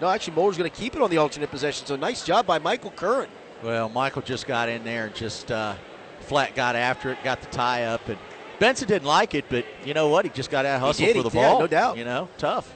No, 0.00 0.08
actually, 0.08 0.34
Moeller's 0.34 0.58
going 0.58 0.70
to 0.70 0.76
keep 0.76 0.96
it 0.96 1.02
on 1.02 1.10
the 1.10 1.18
alternate 1.18 1.50
possession. 1.50 1.86
So 1.86 1.94
nice 1.94 2.24
job 2.24 2.46
by 2.46 2.58
Michael 2.58 2.90
Curran. 2.90 3.28
Well, 3.62 3.88
Michael 3.88 4.22
just 4.22 4.46
got 4.46 4.68
in 4.68 4.84
there 4.84 5.06
and 5.06 5.14
just 5.14 5.52
uh, 5.52 5.74
flat 6.20 6.54
got 6.54 6.76
after 6.76 7.12
it, 7.12 7.18
got 7.22 7.40
the 7.40 7.46
tie 7.48 7.84
up, 7.84 8.08
and 8.08 8.18
Benson 8.58 8.88
didn't 8.88 9.06
like 9.08 9.34
it, 9.34 9.44
but 9.48 9.64
you 9.84 9.94
know 9.94 10.08
what? 10.08 10.24
He 10.24 10.30
just 10.30 10.50
got 10.50 10.64
out 10.66 10.80
hustle 10.80 11.06
for 11.06 11.22
the 11.22 11.30
did, 11.30 11.32
ball. 11.32 11.60
no 11.60 11.66
doubt. 11.66 11.96
You 11.96 12.04
know, 12.04 12.28
tough. 12.38 12.72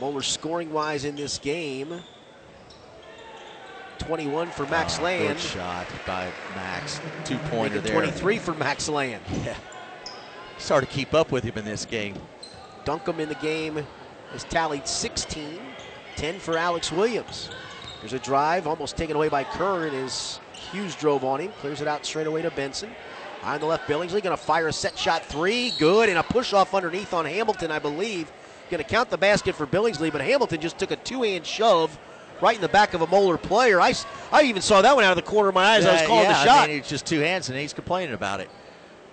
Moeller 0.00 0.22
scoring 0.22 0.72
wise 0.72 1.04
in 1.04 1.16
this 1.16 1.38
game. 1.38 2.00
21 3.98 4.50
for 4.50 4.66
Max 4.66 4.98
Oh, 4.98 5.04
Land. 5.04 5.28
Good 5.28 5.40
shot 5.40 5.86
by 6.06 6.30
Max. 6.54 7.00
Two 7.24 7.38
pointer 7.50 7.80
there. 7.80 7.92
23 7.92 8.38
for 8.38 8.54
Max 8.54 8.88
Land. 8.88 9.22
Yeah. 9.44 9.56
It's 10.56 10.68
hard 10.70 10.84
to 10.84 10.90
keep 10.90 11.12
up 11.12 11.32
with 11.32 11.44
him 11.44 11.58
in 11.58 11.64
this 11.66 11.84
game. 11.84 12.14
Duncombe 12.86 13.20
in 13.20 13.28
the 13.28 13.34
game 13.36 13.84
has 14.32 14.44
tallied 14.44 14.88
16. 14.88 15.58
10 16.16 16.38
for 16.38 16.56
Alex 16.56 16.90
Williams. 16.90 17.50
There's 18.00 18.14
a 18.14 18.18
drive, 18.18 18.66
almost 18.66 18.96
taken 18.96 19.16
away 19.16 19.28
by 19.28 19.44
Curran 19.44 19.94
as 19.94 20.40
Hughes 20.72 20.94
drove 20.96 21.24
on 21.24 21.40
him. 21.40 21.52
Clears 21.60 21.82
it 21.82 21.88
out 21.88 22.06
straight 22.06 22.26
away 22.26 22.40
to 22.40 22.50
Benson. 22.50 22.90
On 23.42 23.60
the 23.60 23.66
left, 23.66 23.88
Billingsley 23.88 24.22
going 24.22 24.36
to 24.36 24.42
fire 24.42 24.68
a 24.68 24.72
set 24.72 24.98
shot 24.98 25.24
three. 25.24 25.72
Good. 25.78 26.08
And 26.08 26.18
a 26.18 26.22
push 26.22 26.52
off 26.52 26.74
underneath 26.74 27.14
on 27.14 27.24
Hamilton, 27.24 27.70
I 27.70 27.78
believe. 27.78 28.30
Going 28.70 28.82
to 28.82 28.88
count 28.88 29.10
the 29.10 29.18
basket 29.18 29.54
for 29.54 29.66
Billingsley, 29.66 30.10
but 30.10 30.20
Hamilton 30.20 30.60
just 30.60 30.78
took 30.78 30.90
a 30.90 30.96
two 30.96 31.22
hand 31.22 31.46
shove 31.46 31.96
right 32.40 32.56
in 32.56 32.60
the 32.60 32.68
back 32.68 32.94
of 32.94 33.02
a 33.02 33.06
Moeller 33.06 33.38
player. 33.38 33.80
I, 33.80 33.94
I 34.32 34.42
even 34.42 34.62
saw 34.62 34.82
that 34.82 34.94
one 34.96 35.04
out 35.04 35.16
of 35.16 35.24
the 35.24 35.30
corner 35.30 35.48
of 35.50 35.54
my 35.54 35.64
eyes. 35.76 35.86
I 35.86 35.92
was 35.92 36.02
calling 36.02 36.24
yeah, 36.24 36.32
the 36.32 36.44
shot. 36.44 36.64
I 36.64 36.66
mean, 36.66 36.78
it's 36.78 36.88
just 36.88 37.06
two 37.06 37.20
hands, 37.20 37.48
and 37.48 37.58
he's 37.58 37.72
complaining 37.72 38.14
about 38.14 38.40
it. 38.40 38.50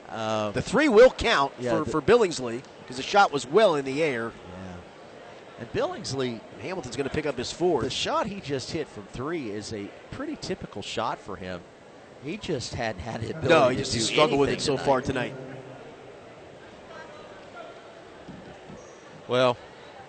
Uh, 0.10 0.52
the 0.52 0.62
three 0.62 0.90
will 0.90 1.12
count 1.12 1.54
Yeah, 1.60 1.72
for, 1.72 1.86
the- 1.86 1.92
for 1.92 2.02
Billingsley 2.02 2.62
because 2.82 2.98
the 2.98 3.04
shot 3.04 3.32
was 3.32 3.48
well 3.48 3.76
in 3.76 3.86
the 3.86 4.04
air. 4.04 4.32
yeah. 4.58 4.76
And 5.60 5.72
Billingsley, 5.72 6.42
Hamilton's 6.62 6.96
going 6.98 7.08
to 7.08 7.14
pick 7.14 7.26
up 7.26 7.38
his 7.38 7.52
the 7.54 7.90
shot 7.90 8.28
he 8.28 8.42
just 8.42 8.72
hit 8.72 8.88
from 8.88 9.04
three 9.14 9.52
is 9.52 9.72
a 9.74 9.90
pretty 10.12 10.36
typical 10.36 10.82
shot 10.82 11.20
for 11.20 11.36
him. 11.36 11.62
He 12.24 12.38
just 12.38 12.74
hadn't 12.74 13.02
had 13.02 13.22
the 13.22 13.32
ability 13.32 13.48
No, 13.50 13.70
he 13.70 13.76
just 13.78 13.92
struggled 14.08 14.40
with 14.40 14.50
it 14.50 14.62
so 14.62 14.74
tonight. 14.78 14.86
far 14.86 15.02
tonight. 15.02 15.34
Well, 19.28 19.58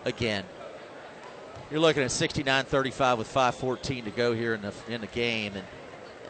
again, 0.05 0.45
you're 1.71 1.81
looking 1.81 2.03
at 2.03 2.11
69-35 2.11 3.19
with 3.19 3.33
5:14 3.33 4.05
to 4.05 4.11
go 4.11 4.33
here 4.33 4.55
in 4.55 4.63
the 4.63 4.73
in 4.89 5.01
the 5.01 5.07
game, 5.09 5.53
and 5.55 5.65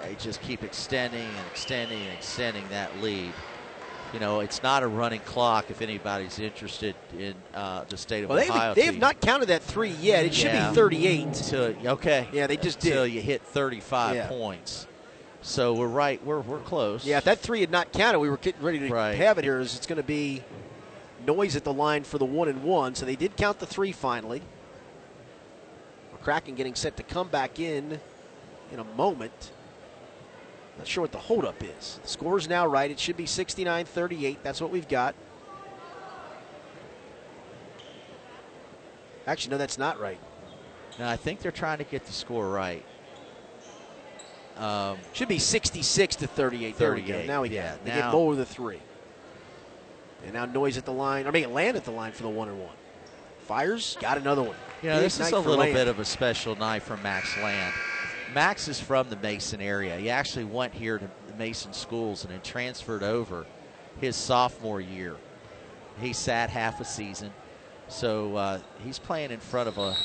they 0.03 0.15
just 0.23 0.41
keep 0.43 0.63
extending 0.63 1.21
and 1.23 1.47
extending 1.51 2.01
and 2.03 2.13
extending 2.13 2.69
that 2.71 3.01
lead. 3.01 3.33
You 4.13 4.21
know, 4.21 4.41
it's 4.41 4.63
not 4.63 4.85
a 4.85 4.87
running 4.87 5.21
clock 5.21 5.71
if 5.71 5.83
anybody's 5.83 6.39
interested 6.39 6.95
in 7.19 7.35
uh, 7.53 7.83
the 7.89 7.97
state 7.97 8.23
of 8.23 8.31
Well, 8.31 8.39
they, 8.39 8.49
Ohio. 8.49 8.73
they 8.75 8.85
have 8.85 8.97
not 8.99 9.21
counted 9.21 9.47
that 9.47 9.61
three 9.63 9.91
yet. 9.91 10.25
It 10.25 10.33
should 10.35 10.53
Yeah. 10.53 10.69
be 10.69 10.75
38. 10.77 11.25
Until, 11.25 11.75
okay. 11.95 12.29
Yeah, 12.33 12.47
they 12.47 12.57
just 12.57 12.85
Until 12.85 13.05
did. 13.07 13.13
you 13.13 13.21
hit 13.21 13.43
35 13.43 14.15
Yeah. 14.15 14.29
points. 14.29 14.87
So 15.45 15.75
we're 15.75 15.89
right. 15.89 16.25
We're 16.25 16.41
we're 16.41 16.59
close. 16.61 17.05
Yeah, 17.05 17.19
if 17.19 17.25
that 17.25 17.39
three 17.39 17.61
had 17.61 17.71
not 17.71 17.93
counted, 17.93 18.19
we 18.19 18.31
were 18.31 18.39
getting 18.39 18.63
ready 18.63 18.79
to 18.79 18.89
Right. 18.89 19.15
have 19.15 19.37
it 19.37 19.45
here. 19.45 19.61
Is 19.61 19.77
it's 19.77 19.87
going 19.87 19.99
to 19.99 20.03
be 20.03 20.43
Noyes 21.27 21.55
at 21.55 21.65
the 21.65 21.73
line 21.73 22.03
for 22.03 22.17
the 22.17 22.25
one 22.25 22.49
and 22.49 22.65
one. 22.65 22.95
So 22.95 23.05
they 23.05 23.15
did 23.15 23.37
count 23.37 23.59
the 23.59 23.67
three 23.67 23.93
finally. 23.93 24.41
McCracken 26.17 26.57
getting 26.57 26.75
set 26.75 26.97
to 26.97 27.03
come 27.03 27.29
back 27.29 27.59
in 27.59 28.01
in 28.73 28.79
a 28.79 28.85
moment. 28.85 29.53
Not 30.79 30.87
sure 30.87 31.03
what 31.03 31.13
the 31.13 31.19
holdup 31.19 31.63
is. 31.63 32.01
The 32.03 32.09
score's 32.09 32.49
now 32.49 32.67
right. 32.67 32.91
It 32.91 32.99
should 32.99 33.19
be 33.19 33.27
69 33.27 33.85
38. 33.85 34.43
That's 34.43 34.63
what 34.63 34.71
we've 34.71 34.89
got. 34.89 35.15
Actually, 39.27 39.51
no, 39.51 39.59
that's 39.59 39.77
not 39.77 40.01
right. 40.01 40.19
Now 40.99 41.11
I 41.11 41.17
think 41.17 41.41
they're 41.41 41.53
trying 41.53 41.79
to 41.79 41.85
get 41.85 42.07
the 42.07 42.13
score 42.15 42.49
right. 42.49 42.85
Um, 44.57 44.99
Should 45.13 45.29
be 45.29 45.39
66 45.39 46.17
to 46.17 46.27
38. 46.27 46.79
There 46.79 46.95
we 46.95 47.03
go. 47.03 47.25
Now 47.25 47.43
we 47.43 47.51
yeah, 47.51 47.71
got 47.71 47.75
it. 47.75 47.85
They 47.85 47.91
now- 47.91 48.11
get 48.11 48.17
lower 48.17 48.35
the 48.35 48.47
three. 48.47 48.81
And 50.25 50.33
now 50.33 50.47
Noyes 50.47 50.79
at 50.79 50.85
the 50.85 50.93
line. 50.93 51.27
I 51.27 51.31
mean, 51.31 51.53
Land 51.53 51.77
at 51.77 51.85
the 51.85 51.91
line 51.91 52.13
for 52.13 52.23
the 52.23 52.31
one 52.31 52.49
and 52.49 52.59
one. 52.59 52.75
Fires, 53.47 53.99
got 54.01 54.17
another 54.17 54.43
one. 54.43 54.57
Big 54.81 54.91
this 55.01 55.21
is 55.21 55.31
a 55.33 55.39
little 55.39 55.57
Land. 55.57 55.75
bit 55.75 55.89
of 55.89 55.99
a 55.99 56.05
special 56.05 56.57
night 56.57 56.83
for 56.83 56.97
Max 56.99 57.37
Land. 57.37 57.75
Max 58.35 58.69
is 58.69 58.81
from 58.81 59.09
the 59.11 59.17
Mason 59.17 59.61
area. 59.61 59.97
He 59.97 60.09
actually 60.09 60.45
went 60.45 60.73
here 60.73 60.99
to 60.99 61.11
the 61.29 61.35
Mason 61.35 61.73
schools 61.73 62.25
and 62.25 62.33
then 62.33 62.41
transferred 62.41 63.03
over 63.03 63.47
his 64.01 64.17
sophomore 64.17 64.81
year. 64.81 65.17
He 66.01 66.13
sat 66.13 66.51
half 66.51 66.81
a 66.81 66.85
season, 66.85 67.33
so 67.89 68.35
uh, 68.37 68.59
he's 68.83 68.99
playing 68.99 69.31
in 69.31 69.41
front 69.41 69.69
of 69.69 69.79
a, 69.79 69.97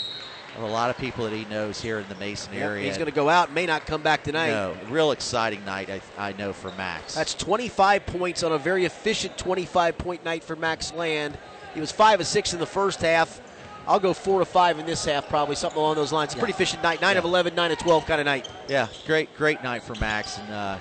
a 0.64 0.72
lot 0.72 0.90
of 0.90 0.98
people 0.98 1.24
that 1.26 1.34
he 1.34 1.46
knows 1.46 1.82
here 1.82 2.00
in 2.00 2.08
the 2.10 2.16
Mason 2.16 2.54
Yep, 2.54 2.62
area. 2.64 2.86
he's 2.86 2.98
going 2.98 3.10
to 3.10 3.16
go 3.16 3.30
out, 3.30 3.52
may 3.52 3.66
not 3.66 3.86
come 3.86 4.02
back 4.02 4.24
tonight. 4.24 4.50
No, 4.50 4.76
real 4.90 5.12
exciting 5.12 5.64
night, 5.66 5.90
I, 5.90 6.02
I 6.18 6.34
know, 6.34 6.54
for 6.54 6.72
Max. 6.72 7.16
That's 7.16 7.34
25 7.34 8.06
points 8.06 8.44
on 8.44 8.52
a 8.52 8.58
very 8.58 8.86
efficient 8.86 9.38
25 9.38 9.98
point 9.98 10.24
night 10.26 10.44
for 10.44 10.56
Max 10.56 10.94
Land. 10.94 11.38
He 11.74 11.80
was 11.80 11.92
5 11.92 12.22
of 12.22 12.28
6 12.28 12.54
in 12.54 12.60
the 12.60 12.66
first 12.66 13.02
half. 13.02 13.42
I'll 13.88 14.00
go 14.00 14.14
4 14.14 14.42
of 14.42 14.48
5 14.48 14.80
in 14.80 14.86
this 14.86 15.06
half, 15.06 15.28
probably 15.30 15.56
something 15.56 15.80
along 15.80 15.96
those 15.96 16.12
lines. 16.12 16.36
Pretty 16.36 16.54
efficient 16.54 16.84
night. 16.84 17.02
9 17.02 17.18
of 17.18 17.24
11, 17.26 17.56
9 17.56 17.72
of 17.72 17.78
12 17.78 18.06
kind 18.06 18.22
of 18.22 18.26
night. 18.26 18.50
yeah, 18.68 18.88
great, 19.06 19.36
great 19.36 19.64
night 19.64 19.84
for 19.84 19.96
Max, 19.96 20.38
and 20.38 20.52
uh, 20.54 20.78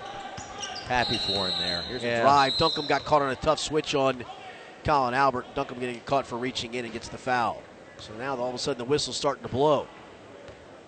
happy 0.86 1.18
for 1.18 1.48
him 1.48 1.54
there. 1.58 1.82
Here's 1.82 2.02
yeah. 2.02 2.18
a 2.18 2.22
drive. 2.22 2.56
Duncombe 2.58 2.86
got 2.86 3.04
caught 3.04 3.22
on 3.22 3.30
a 3.30 3.36
tough 3.36 3.58
switch 3.60 3.94
on 3.94 4.24
Colin 4.84 5.14
Albert. 5.14 5.46
Duncombe 5.54 5.78
getting 5.80 6.00
caught 6.00 6.26
for 6.26 6.36
reaching 6.36 6.74
in 6.74 6.84
and 6.84 6.92
gets 6.92 7.08
the 7.08 7.18
foul. 7.18 7.62
So 8.00 8.12
now 8.18 8.36
all 8.36 8.48
of 8.48 8.54
a 8.54 8.58
sudden 8.58 8.78
the 8.78 8.84
whistle's 8.84 9.16
starting 9.16 9.42
to 9.42 9.48
blow. 9.48 9.86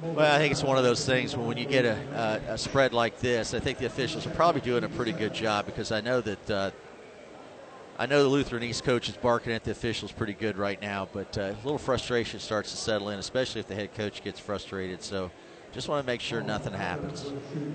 Well, 0.03 0.35
I 0.35 0.39
think 0.39 0.53
it's 0.53 0.63
one 0.63 0.79
of 0.79 0.85
those 0.85 1.05
things 1.05 1.37
when, 1.37 1.59
you 1.59 1.67
get 1.67 1.85
a, 1.85 2.41
a, 2.49 2.55
a 2.55 2.59
spread 2.59 2.95
like 2.95 3.19
this, 3.19 3.53
I 3.53 3.61
think 3.61 3.79
the 3.79 3.87
officials 3.87 4.27
are 4.27 4.31
probably 4.31 4.63
doing 4.63 4.85
a 4.85 4.89
pretty 4.89 5.13
good 5.13 5.35
job 5.35 5.67
because 5.67 5.93
I 5.93 6.01
know 6.01 6.23
that 6.23 6.51
uh, 6.51 6.71
I 7.99 8.07
know 8.07 8.23
the 8.23 8.29
Lutheran 8.31 8.63
East 8.63 8.83
coach 8.83 9.11
is 9.11 9.17
barking 9.19 9.53
at 9.53 9.63
the 9.63 9.73
officials 9.73 10.11
pretty 10.11 10.33
good 10.33 10.57
right 10.57 10.81
now, 10.81 11.07
but 11.13 11.37
uh, 11.37 11.43
a 11.43 11.65
little 11.65 11.77
frustration 11.77 12.41
starts 12.41 12.71
to 12.71 12.79
settle 12.79 13.11
in, 13.11 13.19
especially 13.19 13.61
if 13.61 13.67
the 13.67 13.75
head 13.75 13.95
coach 13.95 14.25
gets 14.25 14.41
frustrated. 14.41 15.03
So 15.03 15.31
just 15.71 15.87
want 15.87 16.03
to 16.03 16.07
make 16.07 16.23
sure 16.23 16.41
nothing 16.41 16.73
happens. 16.73 17.31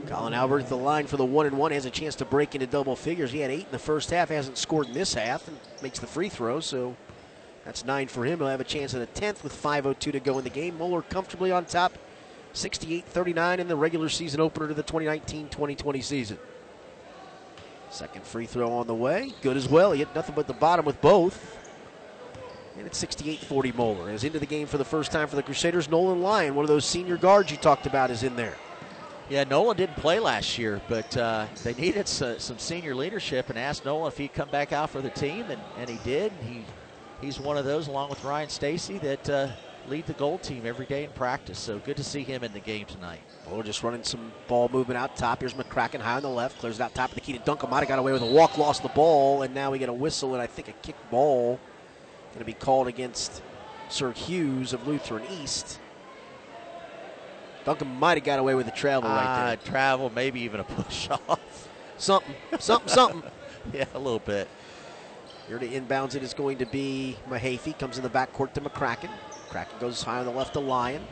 Colin 0.07 0.33
Albert 0.33 0.61
at 0.61 0.69
the 0.69 0.77
line 0.77 1.05
for 1.05 1.17
the 1.17 1.25
one 1.25 1.45
and 1.45 1.57
one 1.59 1.71
has 1.73 1.85
a 1.85 1.91
chance 1.91 2.15
to 2.15 2.25
break 2.25 2.55
into 2.55 2.65
double 2.65 2.95
figures. 2.95 3.31
He 3.31 3.41
had 3.41 3.51
eight 3.51 3.65
in 3.65 3.71
the 3.71 3.77
first 3.77 4.09
half, 4.09 4.29
hasn't 4.29 4.57
scored 4.57 4.87
in 4.87 4.93
this 4.93 5.13
half, 5.13 5.47
and 5.47 5.59
makes 5.83 5.99
the 5.99 6.07
free 6.07 6.29
throw. 6.29 6.59
So 6.59 6.97
that's 7.65 7.83
nine 7.83 8.07
for 8.07 8.23
him. 8.25 8.39
He'll 8.39 8.47
have 8.47 8.61
a 8.61 8.65
chance 8.65 8.93
at 8.93 9.01
a 9.01 9.07
tenth 9.07 9.43
with 9.43 9.53
5:02 9.53 10.11
to 10.11 10.19
go 10.19 10.37
in 10.37 10.43
the 10.43 10.49
game. 10.49 10.77
Moeller 10.77 11.01
comfortably 11.01 11.51
on 11.51 11.65
top, 11.65 11.97
68-39 12.53 13.59
in 13.59 13.67
the 13.67 13.75
regular 13.75 14.07
season 14.07 14.39
opener 14.39 14.67
to 14.67 14.73
the 14.73 14.83
2019-2020 14.83 16.03
season. 16.03 16.37
Second 17.89 18.23
free 18.25 18.45
throw 18.45 18.71
on 18.73 18.87
the 18.87 18.95
way, 18.95 19.33
good 19.41 19.57
as 19.57 19.67
well. 19.67 19.91
He 19.91 19.99
hit 19.99 20.13
nothing 20.15 20.35
but 20.35 20.47
the 20.47 20.53
bottom 20.53 20.85
with 20.85 20.99
both. 21.01 21.57
And 22.77 22.85
it's 22.85 23.01
68-40 23.01 23.73
Moeller. 23.73 24.09
Is 24.09 24.25
into 24.25 24.37
the 24.37 24.45
game 24.45 24.67
for 24.67 24.77
the 24.77 24.83
first 24.85 25.11
time 25.11 25.29
for 25.29 25.37
the 25.37 25.43
Crusaders. 25.43 25.89
Nolan 25.89 26.21
Lyon, 26.21 26.55
one 26.55 26.63
of 26.63 26.69
those 26.69 26.83
senior 26.85 27.15
guards 27.15 27.49
you 27.49 27.57
talked 27.57 27.85
about, 27.87 28.11
is 28.11 28.21
in 28.21 28.35
there. 28.35 28.55
Yeah, 29.29 29.45
Nolan 29.45 29.77
didn't 29.77 29.95
play 29.95 30.19
last 30.19 30.57
year, 30.57 30.81
but 30.89 31.15
uh, 31.15 31.45
they 31.63 31.73
needed 31.73 32.01
s- 32.01 32.43
some 32.43 32.59
senior 32.59 32.93
leadership 32.93 33.49
and 33.49 33.57
asked 33.57 33.85
Nolan 33.85 34.09
if 34.09 34.17
he'd 34.17 34.33
come 34.33 34.49
back 34.49 34.73
out 34.73 34.89
for 34.89 35.01
the 35.01 35.09
team, 35.09 35.45
and, 35.49 35.61
and 35.77 35.89
he 35.89 35.97
did. 36.03 36.31
He 36.47 36.63
he's 37.21 37.39
one 37.39 37.57
of 37.57 37.65
those, 37.65 37.87
along 37.87 38.09
with 38.09 38.23
Ryan 38.23 38.49
Stacy, 38.49 38.97
that 38.99 39.29
uh, 39.29 39.47
lead 39.87 40.05
the 40.07 40.13
gold 40.13 40.43
team 40.43 40.65
every 40.65 40.85
day 40.85 41.03
in 41.03 41.11
practice. 41.11 41.59
So 41.59 41.79
good 41.79 41.97
to 41.97 42.03
see 42.03 42.23
him 42.23 42.43
in 42.43 42.53
the 42.53 42.59
game 42.59 42.85
tonight. 42.85 43.19
Moeller 43.47 43.63
just 43.63 43.83
running 43.83 44.03
some 44.03 44.31
ball 44.47 44.69
movement 44.69 44.97
out 44.97 45.15
top. 45.15 45.39
Here's 45.41 45.53
McCracken 45.53 45.99
high 46.01 46.15
on 46.17 46.23
the 46.23 46.29
left, 46.29 46.59
clears 46.59 46.79
it 46.79 46.83
out 46.83 46.93
top 46.95 47.09
of 47.09 47.15
the 47.15 47.21
key 47.21 47.33
to 47.33 47.39
Duncombe. 47.39 47.69
Might 47.69 47.79
have 47.79 47.87
got 47.87 47.99
away 47.99 48.11
with 48.11 48.21
a 48.21 48.25
walk, 48.27 48.57
lost 48.57 48.83
the 48.83 48.89
ball, 48.89 49.41
and 49.43 49.53
now 49.53 49.71
we 49.71 49.79
get 49.79 49.89
a 49.89 49.93
whistle 49.93 50.33
and 50.33 50.41
I 50.41 50.47
think 50.47 50.67
a 50.67 50.73
kick 50.73 50.95
ball 51.11 51.59
going 52.33 52.39
to 52.39 52.45
be 52.45 52.53
called 52.53 52.87
against 52.87 53.41
Sir 53.89 54.11
Hughes 54.11 54.73
of 54.73 54.85
Lutheran 54.87 55.23
East. 55.41 55.79
Duncombe 57.63 57.95
might 57.97 58.17
have 58.17 58.23
got 58.25 58.39
away 58.39 58.53
with 58.55 58.67
a 58.67 58.71
travel 58.71 59.09
right 59.09 59.25
Uh, 59.25 59.45
there. 59.47 59.57
travel, 59.57 60.11
maybe 60.13 60.41
even 60.41 60.59
a 60.59 60.63
push 60.63 61.09
off. 61.29 61.67
Something, 61.97 62.35
something, 62.59 62.89
something. 62.89 63.23
yeah, 63.73 63.85
a 63.93 63.99
little 63.99 64.19
bit. 64.19 64.47
Here 65.47 65.59
to 65.59 65.67
inbounds 65.67 66.15
it 66.15 66.23
is 66.23 66.33
going 66.33 66.57
to 66.57 66.65
be 66.65 67.17
Mahaffey. 67.29 67.77
Comes 67.77 67.97
in 67.97 68.03
the 68.03 68.09
backcourt 68.09 68.53
to 68.53 68.61
McCracken. 68.61 69.11
McCracken 69.47 69.79
goes 69.79 70.01
high 70.01 70.19
on 70.19 70.25
the 70.25 70.31
left 70.31 70.53
to 70.53 70.59
Lyon. 70.59 71.05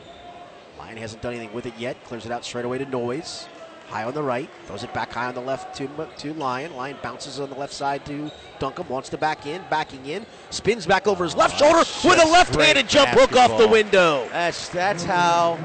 Lyon 0.76 0.96
hasn't 0.96 1.22
done 1.22 1.34
anything 1.34 1.54
with 1.54 1.66
it 1.66 1.74
yet. 1.78 2.02
Clears 2.04 2.26
it 2.26 2.32
out 2.32 2.44
straight 2.44 2.64
away 2.64 2.78
to 2.78 2.84
Noyes. 2.84 3.46
High 3.86 4.02
on 4.02 4.12
the 4.12 4.22
right. 4.22 4.50
Throws 4.64 4.82
it 4.82 4.92
back 4.92 5.12
high 5.12 5.26
on 5.26 5.34
the 5.34 5.40
left 5.40 5.76
to, 5.76 5.88
to 6.18 6.34
Lyon. 6.34 6.74
Lyon 6.74 6.96
bounces 7.00 7.38
on 7.38 7.48
the 7.48 7.54
left 7.54 7.72
side 7.72 8.04
to 8.06 8.28
Duncombe. 8.58 8.88
Wants 8.88 9.08
to 9.10 9.18
back 9.18 9.46
in. 9.46 9.62
Backing 9.70 10.04
in. 10.06 10.26
Spins 10.50 10.84
back 10.84 11.06
over 11.06 11.22
his 11.22 11.36
left 11.36 11.56
shoulder 11.56 11.78
with 11.78 12.18
a 12.20 12.28
left-handed 12.28 12.88
jump 12.88 13.10
hook 13.10 13.36
off 13.36 13.56
the 13.56 13.68
window. 13.68 14.26
That's 14.32 14.68
that's 14.70 15.04
how 15.04 15.60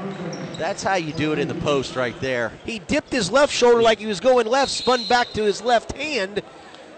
that's 0.58 0.84
how 0.84 0.94
you 0.94 1.12
do 1.12 1.32
it 1.32 1.40
in 1.40 1.48
the 1.48 1.54
post 1.56 1.96
right 1.96 2.18
there. 2.20 2.52
He 2.64 2.78
dipped 2.78 3.10
his 3.10 3.32
left 3.32 3.52
shoulder 3.52 3.82
like 3.82 3.98
he 3.98 4.06
was 4.06 4.20
going 4.20 4.46
left, 4.46 4.70
spun 4.70 5.04
back 5.08 5.28
to 5.32 5.42
his 5.42 5.60
left 5.60 5.92
hand. 5.96 6.42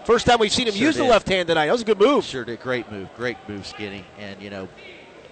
First 0.05 0.25
time 0.25 0.39
we've 0.39 0.51
seen 0.51 0.67
him 0.67 0.73
Sure 0.73 0.87
use 0.87 0.97
the 0.97 1.03
left 1.05 1.29
hand 1.29 1.47
tonight. 1.47 1.67
That 1.67 1.71
was 1.71 1.81
a 1.81 1.85
good 1.85 1.99
move. 1.99 2.25
Sure 2.25 2.43
did. 2.43 2.61
Great 2.61 2.91
move. 2.91 3.07
Great 3.15 3.37
move, 3.47 3.65
Skinny. 3.65 4.03
And, 4.19 4.41
you 4.41 4.49
know, 4.49 4.67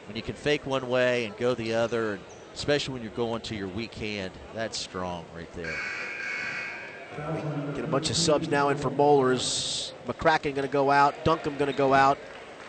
when 0.08 0.16
you 0.16 0.22
can 0.22 0.36
fake 0.36 0.66
one 0.66 0.88
way 0.88 1.26
and 1.26 1.36
go 1.36 1.54
the 1.54 1.74
other, 1.74 2.14
and 2.14 2.24
especially 2.54 2.94
when 2.94 3.04
you're 3.04 3.12
going 3.12 3.42
to 3.42 3.56
your 3.56 3.68
weak 3.68 3.94
hand, 3.96 4.32
that's 4.54 4.78
strong 4.78 5.26
right 5.36 5.52
there. 5.54 5.74
Get 7.76 7.84
a 7.84 7.88
bunch 7.88 8.10
of 8.10 8.16
subs 8.16 8.48
now 8.48 8.70
in 8.70 8.78
for 8.78 8.90
Moellers. 8.90 9.92
McCracken 10.08 10.56
going 10.56 10.68
to 10.68 10.68
go 10.68 10.90
out. 10.90 11.26
Duncombe 11.26 11.58
going 11.58 11.72
to 11.72 11.78
go 11.78 11.94
out. 11.94 12.18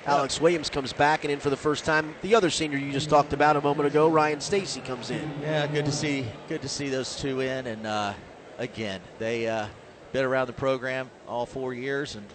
Alex 0.04 0.40
Williams 0.40 0.68
comes 0.68 0.92
back 0.92 1.22
and 1.22 1.32
in 1.32 1.38
for 1.38 1.50
the 1.50 1.56
first 1.56 1.84
time. 1.84 2.16
The 2.22 2.34
other 2.34 2.50
senior 2.50 2.76
you 2.76 2.90
just 2.90 3.08
talked 3.08 3.32
about 3.32 3.56
a 3.56 3.60
moment 3.60 3.86
ago, 3.86 4.08
Ryan 4.08 4.40
Stacy, 4.40 4.80
comes 4.80 5.10
in. 5.10 5.30
Yeah, 5.40 5.68
good 5.68 5.84
to 5.84 5.92
see 5.92 6.26
good 6.48 6.60
to 6.62 6.68
see 6.68 6.88
those 6.88 7.14
two 7.14 7.38
in. 7.38 7.68
And 7.68 7.86
uh, 7.86 8.14
again, 8.58 9.00
they 9.20 9.46
uh, 9.46 9.68
been 10.12 10.24
around 10.24 10.47
the 10.47 10.52
program 10.52 11.10
all 11.26 11.47
four 11.47 11.72
years, 11.74 12.16
and 12.16 12.26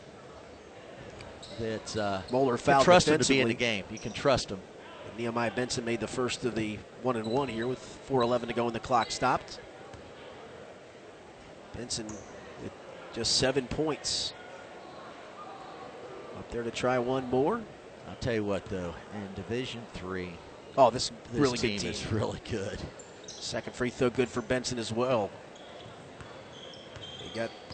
that 1.59 1.97
uh, 1.97 2.21
Moeller 2.31 2.57
fouled 2.57 2.83
trust 2.85 3.07
them 3.07 3.19
to 3.19 3.27
be 3.27 3.41
in 3.41 3.47
the 3.47 3.53
game. 3.53 3.83
You 3.91 3.99
can 3.99 4.11
trust 4.11 4.49
them. 4.49 4.59
Nehemiah 5.17 5.51
Benson 5.51 5.83
made 5.83 5.99
the 5.99 6.07
first 6.07 6.45
of 6.45 6.53
the 6.53 6.77
one 7.01 7.15
and 7.15 7.25
one 7.27 7.47
here 7.47 7.67
with 7.67 7.79
4:11 8.09 8.47
to 8.47 8.53
go 8.53 8.67
and 8.67 8.75
the 8.75 8.79
clock 8.79 9.09
stopped. 9.11 9.59
Benson 11.75 12.05
with 12.61 12.71
just 13.13 13.37
seven 13.37 13.67
points. 13.67 14.33
Up 16.37 16.49
there 16.51 16.63
to 16.63 16.71
try 16.71 16.99
one 16.99 17.27
more. 17.31 17.61
I'll 18.07 18.15
tell 18.21 18.33
you 18.33 18.43
what, 18.43 18.65
though, 18.65 18.93
in 19.13 19.33
Division 19.35 19.81
Three, 19.93 20.33
Oh, 20.77 20.91
this, 20.91 21.11
this 21.31 21.41
really 21.41 21.57
team, 21.57 21.71
good 21.71 21.81
team. 21.81 21.91
is 21.91 22.11
really 22.11 22.39
good. 22.49 22.79
Second 23.25 23.75
free 23.75 23.89
throw 23.89 24.11
good 24.11 24.29
for 24.29 24.41
Benson 24.41 24.77
as 24.77 24.93
well. 24.93 25.31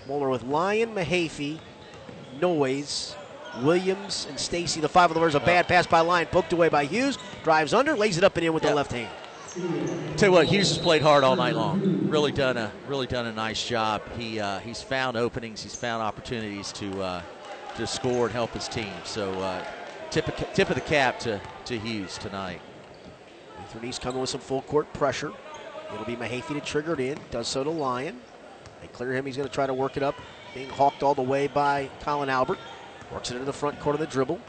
Moeller 0.08 0.30
with 0.30 0.44
Lyon, 0.44 0.94
Mahaffey, 0.94 1.60
Noyes, 2.42 3.16
Williams, 3.62 4.26
and 4.30 4.40
Stacy. 4.40 4.82
The 4.82 4.90
five 4.90 5.10
of 5.10 5.16
them. 5.16 5.22
There's 5.22 5.36
a 5.36 5.40
bad 5.40 5.68
pass 5.68 5.86
by 5.86 6.00
Lyon, 6.02 6.28
poked 6.28 6.54
away 6.54 6.70
by 6.70 6.86
Hughes. 6.86 7.18
Drives 7.44 7.74
under, 7.74 7.96
lays 7.96 8.18
it 8.18 8.24
up 8.24 8.36
and 8.38 8.46
in 8.46 8.54
with 8.54 8.64
Yeah. 8.64 8.70
the 8.72 8.76
left 8.76 8.92
hand. 8.92 9.10
Tell 10.18 10.30
you 10.30 10.34
what, 10.34 10.48
Hughes 10.48 10.70
has 10.70 10.78
played 10.80 11.04
hard 11.04 11.24
all 11.24 11.36
night 11.36 11.56
long. 11.56 12.08
Really 12.10 12.32
done 12.32 12.58
a 12.58 12.72
really 12.88 13.06
done 13.06 13.28
a 13.28 13.32
nice 13.32 13.64
job. 13.64 14.02
He 14.18 14.40
uh, 14.40 14.58
he's 14.60 14.82
found 14.82 15.16
openings. 15.16 15.62
He's 15.62 15.76
found 15.76 16.02
opportunities 16.02 16.72
to 16.74 17.02
uh, 17.02 17.22
to 17.78 17.86
score 17.86 18.26
and 18.26 18.34
help 18.34 18.52
his 18.52 18.68
team. 18.68 18.92
So 19.04 19.32
uh, 19.42 19.64
tip 20.10 20.28
of, 20.28 20.54
tip 20.54 20.70
of 20.70 20.76
the 20.76 20.82
cap 20.82 21.20
to 21.20 21.40
to 21.66 21.78
Hughes 21.78 22.18
tonight. 22.18 22.62
Lutheran 23.60 23.86
East 23.90 24.02
coming 24.02 24.22
with 24.22 24.30
some 24.32 24.42
full 24.42 24.64
court 24.64 24.92
pressure. 24.94 25.32
It'll 25.94 26.06
be 26.06 26.16
Mahaffey 26.16 26.56
to 26.56 26.62
trigger 26.62 26.94
it 26.94 27.00
in. 27.00 27.20
Does 27.30 27.48
so 27.48 27.64
to 27.64 27.70
Lyon. 27.70 28.20
They 28.84 28.90
clear 28.90 29.14
him. 29.14 29.26
He's 29.26 29.38
going 29.38 29.48
to 29.48 29.54
try 29.54 29.66
to 29.66 29.74
work 29.74 29.96
it 29.96 30.04
up. 30.04 30.16
Being 30.54 30.68
hawked 30.68 31.04
all 31.04 31.16
the 31.16 31.22
way 31.22 31.48
by 31.48 31.90
Colin 32.02 32.28
Albert. 32.28 32.60
Works 33.14 33.32
it 33.32 33.36
into 33.36 33.46
the 33.46 33.54
front 33.54 33.80
court 33.80 33.96
of 33.96 34.02
the 34.02 34.08
dribble. 34.08 34.42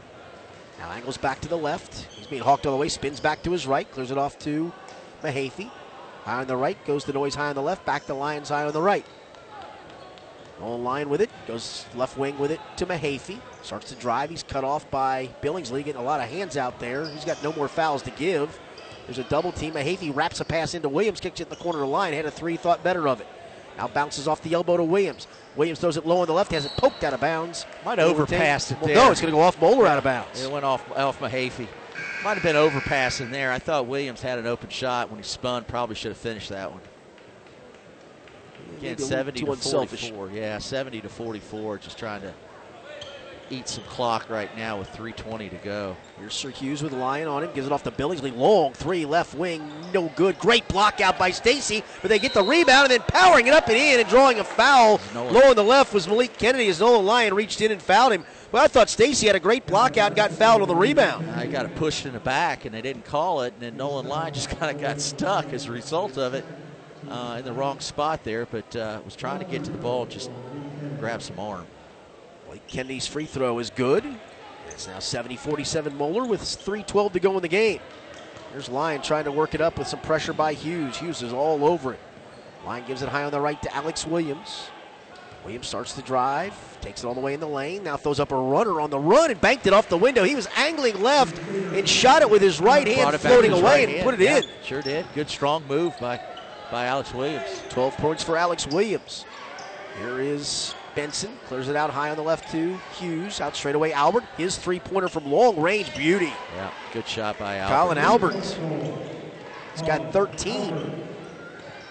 Now 0.81 0.91
angles 0.91 1.17
back 1.17 1.41
to 1.43 1.49
the 1.49 1.57
left. 1.57 2.13
He's 2.13 2.27
being 2.27 2.43
hawked 2.43 2.67
all 2.67 2.73
the 2.73 2.79
way. 2.79 2.89
Spins 2.89 3.21
back 3.21 3.45
to 3.45 3.53
his 3.53 3.65
right. 3.65 3.89
Clears 3.93 4.11
it 4.11 4.19
off 4.19 4.37
to 4.41 4.73
Mahaffey. 5.23 5.71
High 6.25 6.41
on 6.41 6.49
the 6.49 6.57
right. 6.57 6.77
Goes 6.85 7.05
to 7.05 7.13
Noyes 7.13 7.37
high 7.37 7.51
on 7.51 7.55
the 7.55 7.63
left. 7.63 7.87
Back 7.87 8.07
to 8.07 8.15
Lyon 8.15 8.43
high 8.43 8.65
on 8.65 8.73
the 8.73 8.83
right. 8.83 9.07
On 10.61 10.83
line 10.83 11.09
with 11.09 11.21
it. 11.21 11.31
Goes 11.47 11.87
left 11.95 12.19
wing 12.19 12.37
with 12.37 12.51
it 12.51 12.61
to 12.79 12.87
Mahaffey. 12.87 13.39
Starts 13.63 13.91
to 13.91 13.95
drive. 13.95 14.31
He's 14.31 14.43
cut 14.43 14.65
off 14.65 14.91
by 14.91 15.29
Billingsley. 15.43 15.85
Getting 15.85 16.01
a 16.01 16.05
lot 16.05 16.21
of 16.21 16.29
hands 16.29 16.57
out 16.57 16.81
there. 16.81 17.09
He's 17.09 17.25
got 17.25 17.41
no 17.45 17.53
more 17.53 17.69
fouls 17.69 18.03
to 18.03 18.11
give. 18.11 18.59
There's 19.07 19.19
a 19.19 19.25
double 19.25 19.53
team. 19.53 19.75
Mahaffey 19.75 20.15
wraps 20.15 20.41
a 20.41 20.45
pass 20.45 20.75
into 20.75 20.89
Williams. 20.89 21.21
Kicks 21.21 21.39
it 21.39 21.45
in 21.45 21.51
the 21.51 21.57
corner 21.57 21.79
of 21.79 21.87
the 21.87 21.93
line. 21.93 22.15
Had 22.15 22.27
a 22.27 22.33
three. 22.33 22.57
Thought 22.57 22.83
better 22.83 23.07
of 23.07 23.21
it. 23.21 23.29
Now 23.77 23.89
bounces 23.89 24.29
off 24.29 24.43
the 24.43 24.55
elbow 24.55 24.77
to 24.77 24.85
Williams. 24.85 25.27
Williams 25.57 25.81
throws 25.81 25.97
it 25.97 26.07
low 26.07 26.19
on 26.21 26.27
the 26.27 26.33
left. 26.33 26.53
Has 26.53 26.65
it 26.65 26.73
poked 26.77 27.05
out 27.05 27.13
of 27.13 27.21
bounds. 27.21 27.67
Might 27.85 27.99
have 27.99 28.09
overpassed 28.09 28.73
it 28.73 28.81
there. 28.81 28.95
No, 28.95 29.11
it's 29.11 29.21
going 29.21 29.33
to 29.33 29.37
go 29.37 29.43
off 29.43 29.61
Moeller 29.61 29.87
out 29.87 29.99
of 29.99 30.05
bounds. 30.05 30.43
It 30.43 30.51
went 30.51 30.65
off 30.65 30.91
off 30.93 31.19
Mahaffey. 31.21 31.69
Might 32.23 32.35
have 32.35 32.43
been 32.43 32.57
overpassing 32.57 33.31
there. 33.31 33.53
I 33.53 33.59
thought 33.59 33.87
Williams 33.87 34.23
had 34.23 34.39
an 34.39 34.47
open 34.47 34.71
shot 34.71 35.11
when 35.11 35.19
he 35.19 35.25
spun. 35.25 35.65
Probably 35.65 35.95
should 35.95 36.11
have 36.11 36.19
finished 36.19 36.49
that 36.49 36.71
one. 36.71 36.81
Again, 38.79 38.93
Maybe 38.93 39.03
70 39.03 39.41
to 39.41 39.53
unselfish. 39.53 40.11
44. 40.11 40.31
Yeah, 40.31 40.59
70 40.59 41.03
to 41.03 41.09
44. 41.09 41.79
Just 41.79 41.99
trying 41.99 42.23
to 42.23 42.33
eat 43.51 43.69
some 43.69 43.85
clock 43.85 44.29
right 44.29 44.55
now 44.57 44.79
with 44.79 44.89
3:20 44.93 45.51
to 45.51 45.57
go. 45.57 45.97
Here's 46.19 46.35
Sir 46.35 46.51
Hughes 46.51 46.83
with 46.83 46.93
Lyon 46.93 47.29
on 47.29 47.45
him. 47.45 47.53
Gives 47.53 47.67
it 47.67 47.73
off 47.73 47.83
to 47.85 47.91
Billingsley. 47.91 48.37
Long 48.37 48.73
three 48.73 49.05
left 49.05 49.35
wing. 49.35 49.69
No 49.93 50.11
good. 50.17 50.39
Great 50.39 50.67
block 50.69 51.01
out 51.01 51.19
by 51.19 51.31
Stacy. 51.31 51.83
But 52.03 52.09
they 52.09 52.19
get 52.19 52.35
the 52.35 52.43
rebound 52.43 52.91
and 52.91 53.01
then 53.01 53.07
powering 53.09 53.47
it 53.47 53.55
up 53.55 53.69
and 53.69 53.77
in 53.77 54.01
and 54.01 54.09
drawing 54.09 54.39
a 54.39 54.45
foul. 54.45 55.01
Nolan. 55.13 55.35
Low 55.35 55.51
on 55.51 55.57
the 55.57 55.65
left 55.65 55.93
was 55.93 56.07
Malik 56.09 56.37
Kennedy 56.39 56.69
as 56.69 56.81
Nolan 56.81 57.05
Lyon 57.05 57.35
reached 57.35 57.61
in 57.61 57.73
and 57.73 57.81
fouled 57.81 58.13
him. 58.13 58.25
But 58.51 58.63
I 58.63 58.69
thought 58.69 58.89
Stacy 58.89 59.27
had 59.27 59.35
a 59.35 59.41
great 59.41 59.67
block 59.67 59.97
out 59.97 60.09
and 60.09 60.17
got 60.17 60.31
fouled 60.31 60.63
on 60.63 60.69
the 60.69 60.77
rebound. 60.77 61.29
I 61.31 61.47
got 61.47 61.67
it 61.67 61.75
pushed 61.75 62.07
in 62.07 62.13
the 62.13 62.21
back, 62.21 62.65
and 62.65 62.73
they 62.75 62.83
didn't 62.83 63.05
call 63.05 63.43
it, 63.43 63.53
and 63.55 63.63
then 63.63 63.77
Nolan 63.77 64.07
Lyon 64.07 64.33
just 64.33 64.49
kind 64.61 64.75
of 64.75 64.81
got 64.81 65.01
stuck 65.01 65.53
as 65.53 65.67
a 65.67 65.73
result 65.73 66.19
of 66.19 66.35
it 66.35 66.45
uh, 67.09 67.37
in 67.39 67.45
the 67.45 67.53
wrong 67.53 67.81
spot 67.81 68.23
there, 68.25 68.47
but 68.47 68.77
uh, 68.77 69.01
was 69.05 69.17
trying 69.17 69.41
to 69.41 69.45
get 69.45 69.65
to 69.65 69.73
the 69.73 69.79
ball, 69.79 70.07
just 70.07 70.31
grab 71.01 71.21
some 71.21 71.39
arm. 71.39 71.67
Kennedy's 72.69 73.07
free 73.07 73.27
throw 73.27 73.59
is 73.59 73.71
good. 73.71 74.05
It's 74.69 74.87
now 74.87 74.99
70 74.99 75.37
47 75.37 75.97
Moeller 75.97 76.25
with 76.25 76.41
3.12 76.41 77.13
to 77.13 77.21
go 77.21 77.37
in 77.37 77.43
the 77.43 77.49
game. 77.49 77.81
There's 78.53 78.69
Lyon 78.69 79.03
trying 79.03 79.25
to 79.25 79.33
work 79.33 79.55
it 79.55 79.61
up 79.61 79.79
with 79.79 79.89
some 79.89 80.01
pressure 80.01 80.33
by 80.33 80.55
Hughes. 80.55 80.97
Hughes 80.97 81.23
is 81.23 81.33
all 81.33 81.65
over 81.65 81.93
it. 81.93 82.01
Lyon 82.65 82.85
gives 82.87 83.03
it 83.03 83.09
high 83.09 83.25
on 83.25 83.33
the 83.33 83.41
right 83.41 83.61
to 83.63 83.75
Alex 83.75 84.07
Williams. 84.07 84.69
Williams 85.45 85.67
starts 85.67 85.93
the 85.93 86.01
drive, 86.03 86.55
takes 86.81 87.05
it 87.05 87.07
all 87.07 87.13
the 87.15 87.21
way 87.21 87.35
in 87.35 87.41
the 87.41 87.47
lane, 87.47 87.83
now 87.85 87.99
throws 87.99 88.19
up 88.19 88.33
a 88.33 88.37
runner 88.37 88.81
on 88.81 88.89
the 88.89 88.99
run 88.99 89.31
and 89.31 89.39
banked 89.41 89.67
it 89.67 89.75
off 89.75 89.91
the 89.91 89.99
window. 89.99 90.25
He 90.25 90.35
was 90.35 90.49
angling 90.57 91.03
left 91.03 91.39
and 91.75 91.87
shot 91.87 92.23
it 92.23 92.31
with 92.31 92.41
his 92.41 92.61
right 92.61 92.87
hand, 92.87 93.21
floating 93.21 93.53
away 93.53 93.63
right 93.63 93.83
and 93.85 93.93
hand. 93.93 94.05
put 94.05 94.15
it 94.15 94.21
Yeah, 94.21 94.39
in. 94.39 94.45
Sure 94.65 94.81
did. 94.81 95.05
Good 95.15 95.29
strong 95.29 95.63
move 95.69 95.95
by 96.01 96.19
by 96.71 96.87
Alex 96.87 97.13
Williams. 97.13 97.63
12 97.69 97.97
points 97.99 98.23
for 98.25 98.39
Alex 98.39 98.67
Williams. 98.67 99.27
Here 100.01 100.19
is 100.19 100.75
Benson. 100.95 101.31
Clears 101.47 101.69
it 101.69 101.77
out 101.77 101.91
high 101.91 102.11
on 102.11 102.17
the 102.17 102.23
left 102.23 102.51
to 102.53 102.79
Hughes. 102.99 103.41
Out 103.41 103.57
straight 103.57 103.75
away, 103.75 103.93
Albert. 103.93 104.25
His 104.37 104.57
three 104.57 104.81
pointer 104.81 105.09
from 105.09 105.31
long 105.31 105.61
range. 105.61 105.95
Beauty. 105.97 106.33
Yeah, 106.57 106.71
good 106.93 107.07
shot 107.07 107.39
by 107.39 107.57
Albert. 107.57 107.75
Colin 107.75 107.99
Albert. 107.99 108.59
He's 109.73 109.83
got 109.83 110.13
13. 110.13 111.05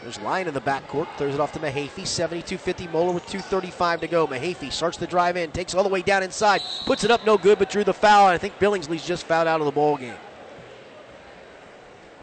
There's 0.01 0.19
Lyon 0.19 0.49
in 0.49 0.53
the 0.53 0.61
backcourt. 0.61 1.07
Clears 1.15 1.33
it 1.33 1.39
off 1.39 1.53
to 1.53 1.59
Mahaffey. 1.59 2.05
72 2.05 2.57
50 2.57 2.87
Moeller 2.87 3.13
with 3.13 3.25
2.35 3.25 4.01
to 4.01 4.07
go. 4.07 4.27
Mahaffey 4.27 4.71
starts 4.71 4.97
the 4.97 5.07
drive 5.07 5.37
in. 5.37 5.51
Takes 5.51 5.73
all 5.73 5.83
the 5.83 5.89
way 5.89 6.01
down 6.01 6.23
inside. 6.23 6.61
Puts 6.85 7.05
it 7.05 7.11
up 7.11 7.25
no 7.25 7.37
good, 7.37 7.57
but 7.57 7.69
drew 7.69 7.85
the 7.85 7.93
foul. 7.93 8.27
And 8.27 8.35
I 8.35 8.37
think 8.37 8.59
Billingsley's 8.59 9.05
just 9.05 9.25
fouled 9.25 9.47
out 9.47 9.61
of 9.61 9.65
the 9.65 9.71
ball 9.71 9.95
game. 9.97 10.15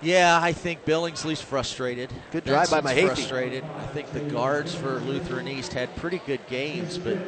Yeah, 0.03 0.39
I 0.41 0.53
think 0.53 0.85
Billingsley's 0.85 1.43
frustrated. 1.43 2.11
Good 2.31 2.45
drive 2.45 2.71
by 2.71 2.81
Benson's 2.81 2.99
Mahaffey. 2.99 3.07
Frustrated. 3.07 3.65
I 3.65 3.87
think 3.89 4.11
the 4.13 4.21
guards 4.21 4.75
for 4.75 4.99
Lutheran 5.01 5.47
East 5.47 5.75
had 5.75 5.95
pretty 5.97 6.23
good 6.27 6.41
games, 6.47 6.97
but 6.97 7.19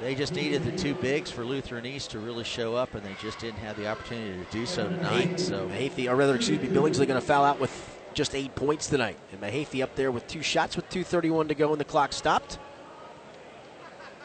they 0.00 0.14
just 0.14 0.34
needed 0.34 0.64
the 0.64 0.72
two 0.72 0.94
bigs 0.94 1.30
for 1.30 1.44
Lutheran 1.44 1.84
East 1.84 2.10
to 2.12 2.18
really 2.18 2.44
show 2.44 2.74
up, 2.74 2.94
and 2.94 3.04
they 3.04 3.14
just 3.20 3.38
didn't 3.38 3.58
have 3.58 3.76
the 3.76 3.88
opportunity 3.88 4.42
to 4.42 4.50
do 4.50 4.64
so 4.64 4.88
tonight. 4.88 5.38
So 5.38 5.68
Mahaffey, 5.68 6.10
or 6.10 6.16
rather, 6.16 6.34
excuse 6.34 6.60
me, 6.60 6.68
Billingsley 6.68 7.06
going 7.06 7.20
to 7.20 7.20
foul 7.20 7.44
out 7.44 7.60
with 7.60 7.70
just 8.14 8.34
eight 8.34 8.54
points 8.54 8.88
tonight. 8.88 9.18
And 9.30 9.40
Mahaffey 9.40 9.82
up 9.82 9.94
there 9.94 10.10
with 10.10 10.26
two 10.26 10.42
shots 10.42 10.76
with 10.76 10.88
2.31 10.88 11.48
to 11.48 11.54
go, 11.54 11.72
and 11.72 11.80
the 11.80 11.84
clock 11.84 12.12
stopped. 12.14 12.58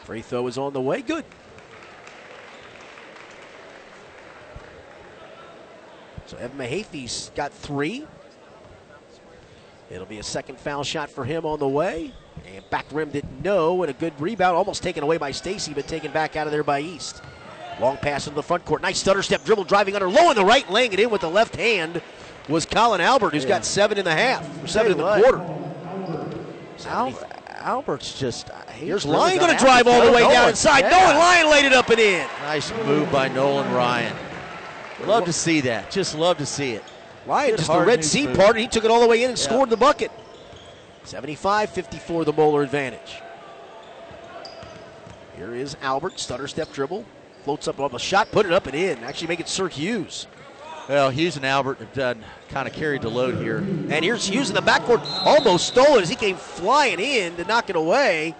Free 0.04 0.22
throw 0.22 0.48
is 0.48 0.58
on 0.58 0.72
the 0.72 0.82
way. 0.82 1.02
Good. 1.02 1.26
So 6.28 6.38
Evan 6.38 6.58
Mahaffey's 6.58 7.32
got 7.36 7.54
three. 7.54 8.06
It'll 9.90 10.06
be 10.06 10.20
a 10.20 10.24
second 10.24 10.60
foul 10.60 10.84
shot 10.84 11.10
for 11.10 11.24
him 11.24 11.46
on 11.46 11.60
the 11.60 11.68
way. 11.68 12.12
And 12.54 12.70
back 12.70 12.86
rim 12.92 13.10
didn't 13.10 13.42
know, 13.42 13.82
and 13.82 13.90
a 13.90 13.94
good 13.94 14.14
rebound, 14.20 14.56
almost 14.56 14.84
taken 14.84 15.04
away 15.04 15.18
by 15.18 15.32
Stacy, 15.32 15.74
but 15.74 15.88
taken 15.88 16.12
back 16.12 16.36
out 16.36 16.46
of 16.46 16.52
there 16.52 16.64
by 16.64 16.82
East. 16.82 17.22
Long 17.80 17.98
pass 17.98 18.28
into 18.28 18.36
the 18.36 18.44
front 18.44 18.66
court. 18.66 18.82
Nice 18.82 19.00
stutter 19.00 19.24
step 19.24 19.44
dribble, 19.44 19.64
driving 19.64 19.96
under 19.96 20.10
low 20.10 20.30
on 20.30 20.36
the 20.36 20.46
right, 20.46 20.70
laying 20.70 20.94
it 20.94 21.00
in 21.00 21.10
with 21.10 21.22
the 21.22 21.30
left 21.30 21.56
hand 21.56 22.02
was 22.50 22.66
Colin 22.66 23.02
Albert, 23.02 23.34
who's 23.34 23.46
got 23.46 23.66
seven 23.66 23.98
in 23.98 24.06
the 24.06 24.14
half, 24.14 24.68
seven 24.68 24.92
in 24.94 24.98
the 24.98 25.16
you 25.16 25.24
quarter. 25.24 25.38
Al- 26.88 27.20
Albert's 27.50 28.18
just 28.20 28.50
Here's 28.74 29.06
really 29.06 29.18
Lyon 29.18 29.40
going 29.40 29.58
to 29.58 29.64
drive 29.64 29.88
all 29.88 30.06
the 30.06 30.12
way 30.12 30.22
down 30.22 30.50
inside. 30.50 30.82
yeah. 30.82 30.90
Nolan 30.92 31.18
Lyon 31.18 31.50
laid 31.50 31.66
it 31.66 31.74
up 31.74 31.90
and 31.90 32.00
in. 32.00 32.28
Nice 32.42 32.72
move 32.86 33.12
by 33.12 33.28
Nolan 33.30 33.72
Ryan. 33.74 34.16
Love 35.06 35.26
to 35.26 35.34
see 35.34 35.62
that. 35.62 35.92
Just 35.92 36.16
love 36.16 36.38
to 36.38 36.46
see 36.46 36.72
it. 36.74 36.84
Lyon 37.28 37.52
Good 37.52 37.58
just 37.58 37.72
the 37.72 37.80
Red 37.80 38.04
Sea 38.04 38.28
move. 38.28 38.38
part, 38.38 38.52
and 38.52 38.60
he 38.60 38.68
took 38.68 38.86
it 38.86 38.92
all 38.92 39.02
the 39.02 39.08
way 39.08 39.24
in 39.24 39.30
and 39.30 39.38
Yeah. 39.38 39.44
scored 39.44 39.70
the 39.70 39.78
bucket. 39.78 40.12
75 41.04 41.70
54, 41.70 42.26
the 42.26 42.34
Moeller 42.34 42.64
advantage. 42.64 43.22
Here 45.38 45.54
is 45.54 45.78
Albert, 45.82 46.20
stutter 46.20 46.48
step 46.48 46.72
dribble, 46.74 47.06
floats 47.44 47.68
up 47.68 47.80
on 47.80 47.94
a 47.94 48.00
shot, 48.00 48.32
put 48.32 48.46
it 48.46 48.52
up 48.52 48.66
and 48.66 48.76
in. 48.76 49.04
Actually, 49.04 49.28
make 49.28 49.40
it 49.40 49.48
Sir 49.48 49.68
Hughes. 49.68 50.26
Well, 50.90 51.10
Hughes 51.10 51.36
and 51.36 51.46
Albert 51.46 51.80
have 51.80 51.94
done 51.94 52.24
kind 52.50 52.68
of 52.68 52.74
carried 52.74 53.02
the 53.02 53.10
load 53.10 53.36
here. 53.36 53.58
And 53.58 54.04
here's 54.04 54.26
Hughes 54.28 54.50
in 54.50 54.56
the 54.56 54.62
backcourt, 54.62 55.02
almost 55.26 55.68
stole 55.68 55.98
it 55.98 56.02
as 56.02 56.10
he 56.10 56.16
came 56.16 56.38
flying 56.38 57.00
in 57.00 57.36
to 57.36 57.44
knock 57.44 57.70
it 57.70 57.76
away. 57.76 58.36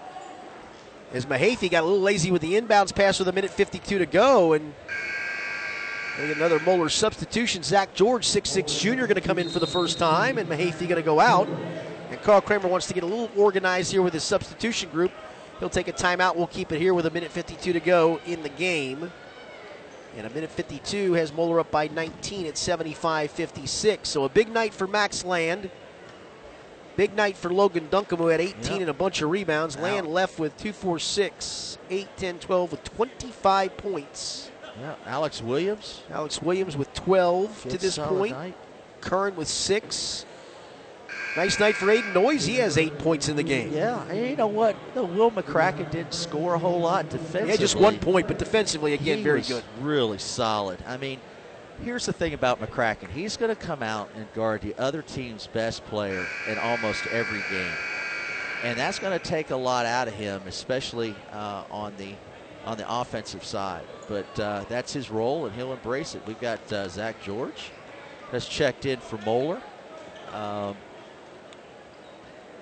As 1.12 1.24
Mahaffey 1.26 1.70
got 1.70 1.82
a 1.82 1.86
little 1.86 2.00
lazy 2.00 2.30
with 2.30 2.42
the 2.42 2.60
inbounds 2.60 2.94
pass 2.94 3.18
with 3.18 3.28
a 3.28 3.32
minute 3.32 3.50
52 3.50 3.98
to 3.98 4.06
go, 4.06 4.54
and 4.54 4.74
another 6.18 6.58
Moeller 6.60 6.88
substitution. 6.88 7.62
Zach 7.62 7.94
George, 7.94 8.26
6'6 8.26 8.80
junior, 8.80 9.06
going 9.06 9.20
to 9.20 9.26
come 9.26 9.38
in 9.38 9.48
for 9.48 9.58
the 9.60 9.66
first 9.66 9.98
time, 9.98 10.38
and 10.38 10.48
Mahaffey 10.48 10.80
going 10.88 10.96
to 10.96 11.02
go 11.02 11.20
out. 11.20 11.48
And 12.10 12.20
Carl 12.22 12.40
Kremer 12.40 12.68
wants 12.68 12.86
to 12.88 12.94
get 12.94 13.02
a 13.02 13.06
little 13.06 13.30
organized 13.36 13.92
here 13.92 14.02
with 14.02 14.12
his 14.14 14.24
substitution 14.24 14.90
group. 14.90 15.12
He'll 15.60 15.68
take 15.68 15.88
a 15.88 15.92
timeout. 15.92 16.36
We'll 16.36 16.46
keep 16.46 16.72
it 16.72 16.80
here 16.80 16.94
with 16.94 17.06
a 17.06 17.10
minute 17.10 17.30
52 17.30 17.72
to 17.72 17.80
go 17.80 18.20
in 18.26 18.42
the 18.42 18.48
game. 18.48 19.10
And 20.16 20.26
a 20.26 20.30
minute 20.30 20.50
52 20.50 21.12
has 21.14 21.32
Moeller 21.32 21.60
up 21.60 21.70
by 21.70 21.88
19 21.88 22.46
at 22.46 22.56
75 22.56 23.30
56. 23.30 24.08
So 24.08 24.24
a 24.24 24.28
big 24.28 24.48
night 24.48 24.72
for 24.74 24.86
Max 24.86 25.24
Land. 25.24 25.70
Big 26.96 27.14
night 27.14 27.36
for 27.36 27.52
Logan 27.52 27.86
Duncombe, 27.90 28.18
who 28.18 28.26
had 28.26 28.40
18 28.40 28.72
Yep. 28.72 28.80
and 28.80 28.90
a 28.90 28.94
bunch 28.94 29.22
of 29.22 29.30
rebounds. 29.30 29.76
Wow. 29.76 29.84
Land 29.84 30.06
left 30.08 30.40
with 30.40 30.56
2, 30.56 30.72
4, 30.72 30.98
6, 30.98 31.78
8, 31.90 32.08
10, 32.16 32.38
12 32.40 32.70
with 32.72 32.82
25 32.82 33.76
points. 33.76 34.50
Yeah, 34.80 34.94
Alex 35.06 35.42
Williams 35.42 36.02
Alex 36.10 36.40
Williams 36.40 36.76
with 36.76 36.92
12 36.94 37.62
to 37.70 37.78
this 37.78 37.98
point. 37.98 38.32
night. 38.32 38.54
Curran 39.00 39.36
with 39.36 39.48
6. 39.48 40.24
Nice 41.36 41.60
night 41.60 41.76
for 41.76 41.86
Aiden 41.86 42.12
Noyes. 42.14 42.46
He 42.46 42.56
has 42.56 42.76
8 42.76 42.98
points 42.98 43.28
in 43.28 43.36
the 43.36 43.42
game. 43.42 43.72
Yeah, 43.72 44.02
and 44.08 44.28
you 44.28 44.34
know 44.36 44.46
what? 44.48 44.74
The 44.94 45.04
Will 45.04 45.30
McCracken 45.30 45.90
didn't 45.90 46.14
score 46.14 46.54
a 46.54 46.58
whole 46.58 46.80
lot 46.80 47.08
defensively. 47.10 47.50
Yeah, 47.50 47.56
just 47.56 47.76
one 47.76 47.98
point, 47.98 48.26
but 48.26 48.38
defensively, 48.38 48.94
again, 48.94 49.18
He 49.18 49.24
very 49.24 49.42
good. 49.42 49.62
Really 49.80 50.18
solid. 50.18 50.78
I 50.86 50.96
mean, 50.96 51.20
here's 51.84 52.06
the 52.06 52.12
thing 52.12 52.34
about 52.34 52.60
McCracken. 52.60 53.08
He's 53.10 53.36
going 53.36 53.54
to 53.54 53.60
come 53.60 53.82
out 53.82 54.10
and 54.16 54.26
guard 54.34 54.62
the 54.62 54.74
other 54.78 55.02
team's 55.02 55.46
best 55.46 55.84
player 55.86 56.26
in 56.48 56.58
almost 56.58 57.06
every 57.08 57.42
game, 57.50 57.72
and 58.64 58.76
that's 58.76 58.98
going 58.98 59.16
to 59.16 59.24
take 59.24 59.50
a 59.50 59.56
lot 59.56 59.86
out 59.86 60.08
of 60.08 60.14
him, 60.14 60.42
especially 60.46 61.14
uh, 61.32 61.62
on 61.70 61.92
the 61.98 62.14
on 62.68 62.76
the 62.76 62.84
offensive 62.86 63.42
side. 63.42 63.82
But 64.08 64.38
uh, 64.38 64.64
that's 64.68 64.92
his 64.92 65.10
role, 65.10 65.46
and 65.46 65.56
he'll 65.56 65.72
embrace 65.72 66.14
it. 66.14 66.22
We've 66.26 66.38
got 66.38 66.70
uh, 66.70 66.86
Zach 66.88 67.20
George 67.22 67.70
has 68.30 68.46
checked 68.46 68.84
in 68.84 69.00
for 69.00 69.16
Moeller. 69.24 69.62
Um, 70.34 70.76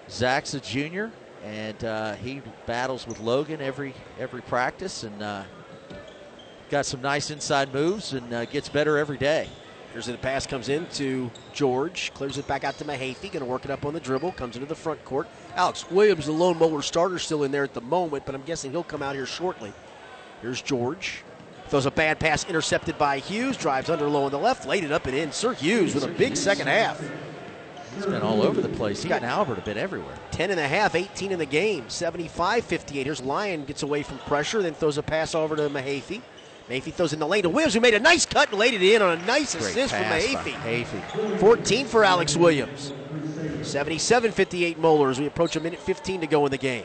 Zach's 0.08 0.54
a 0.54 0.60
junior, 0.60 1.10
and 1.44 1.84
uh, 1.84 2.14
he 2.14 2.40
battles 2.66 3.04
with 3.04 3.18
Logan 3.18 3.60
every 3.60 3.94
every 4.20 4.42
practice, 4.42 5.02
and 5.02 5.20
uh, 5.20 5.42
got 6.70 6.86
some 6.86 7.02
nice 7.02 7.32
inside 7.32 7.74
moves, 7.74 8.12
and 8.12 8.32
uh, 8.32 8.44
gets 8.44 8.68
better 8.68 8.98
every 8.98 9.18
day. 9.18 9.48
Here's 9.92 10.06
the 10.06 10.16
pass 10.18 10.46
comes 10.46 10.68
in 10.68 10.86
to 10.90 11.32
George, 11.52 12.12
clears 12.14 12.38
it 12.38 12.46
back 12.46 12.62
out 12.62 12.78
to 12.78 12.84
Mahaffey, 12.84 13.32
going 13.32 13.40
to 13.40 13.44
work 13.44 13.64
it 13.64 13.72
up 13.72 13.84
on 13.84 13.92
the 13.92 13.98
dribble, 13.98 14.32
comes 14.32 14.54
into 14.54 14.68
the 14.68 14.74
front 14.74 15.04
court. 15.04 15.26
Alex 15.56 15.90
Williams, 15.90 16.26
the 16.26 16.32
lone 16.32 16.58
Moeller 16.58 16.82
starter, 16.82 17.18
still 17.18 17.42
in 17.42 17.50
there 17.50 17.64
at 17.64 17.74
the 17.74 17.80
moment, 17.80 18.24
but 18.24 18.36
I'm 18.36 18.42
guessing 18.42 18.70
he'll 18.70 18.84
come 18.84 19.02
out 19.02 19.16
here 19.16 19.26
shortly. 19.26 19.72
Here's 20.42 20.60
George. 20.62 21.22
Throws 21.68 21.86
a 21.86 21.90
bad 21.90 22.20
pass 22.20 22.44
intercepted 22.48 22.96
by 22.96 23.18
Hughes, 23.18 23.56
drives 23.56 23.90
under 23.90 24.08
low 24.08 24.24
on 24.24 24.30
the 24.30 24.38
left, 24.38 24.66
laid 24.66 24.84
it 24.84 24.92
up 24.92 25.06
and 25.06 25.16
in. 25.16 25.32
Sir 25.32 25.52
Hughes 25.52 25.94
with 25.94 26.04
a 26.04 26.08
big 26.08 26.36
second 26.36 26.68
half. 26.68 27.00
He's 27.96 28.06
been 28.06 28.22
all 28.22 28.42
over 28.42 28.60
the 28.60 28.68
place. 28.68 29.02
He 29.02 29.08
Got- 29.08 29.22
Albert 29.24 29.56
have 29.56 29.64
been 29.64 29.78
everywhere. 29.78 30.14
10 30.30 30.50
and 30.50 30.60
a 30.60 30.68
half, 30.68 30.94
18 30.94 31.32
in 31.32 31.38
the 31.38 31.46
game, 31.46 31.88
75 31.88 32.62
58. 32.64 33.04
Here's 33.06 33.22
Lyon, 33.22 33.64
gets 33.64 33.82
away 33.82 34.02
from 34.02 34.18
pressure, 34.18 34.62
then 34.62 34.74
throws 34.74 34.98
a 34.98 35.02
pass 35.02 35.34
over 35.34 35.56
to 35.56 35.68
Mahaffey. 35.70 36.20
Mahaffey 36.68 36.92
throws 36.92 37.12
in 37.12 37.18
the 37.18 37.26
lane 37.26 37.44
to 37.44 37.48
Williams, 37.48 37.74
who 37.74 37.80
made 37.80 37.94
a 37.94 38.00
nice 38.00 38.26
cut 38.26 38.50
and 38.50 38.58
laid 38.58 38.74
it 38.74 38.82
in 38.82 39.00
on 39.00 39.18
a 39.18 39.26
nice 39.26 39.54
Great 39.54 39.70
assist 39.70 39.94
from 39.94 40.04
Mahaffey. 40.04 40.52
Mahaffey. 40.52 41.38
14 41.38 41.86
for 41.86 42.04
Alex 42.04 42.36
Williams. 42.36 42.92
77 43.62 44.30
58 44.30 44.78
Moeller 44.78 45.10
as 45.10 45.18
we 45.18 45.26
approach 45.26 45.56
a 45.56 45.60
minute 45.60 45.78
15 45.80 46.20
to 46.20 46.26
go 46.26 46.44
in 46.44 46.50
the 46.50 46.58
game. 46.58 46.84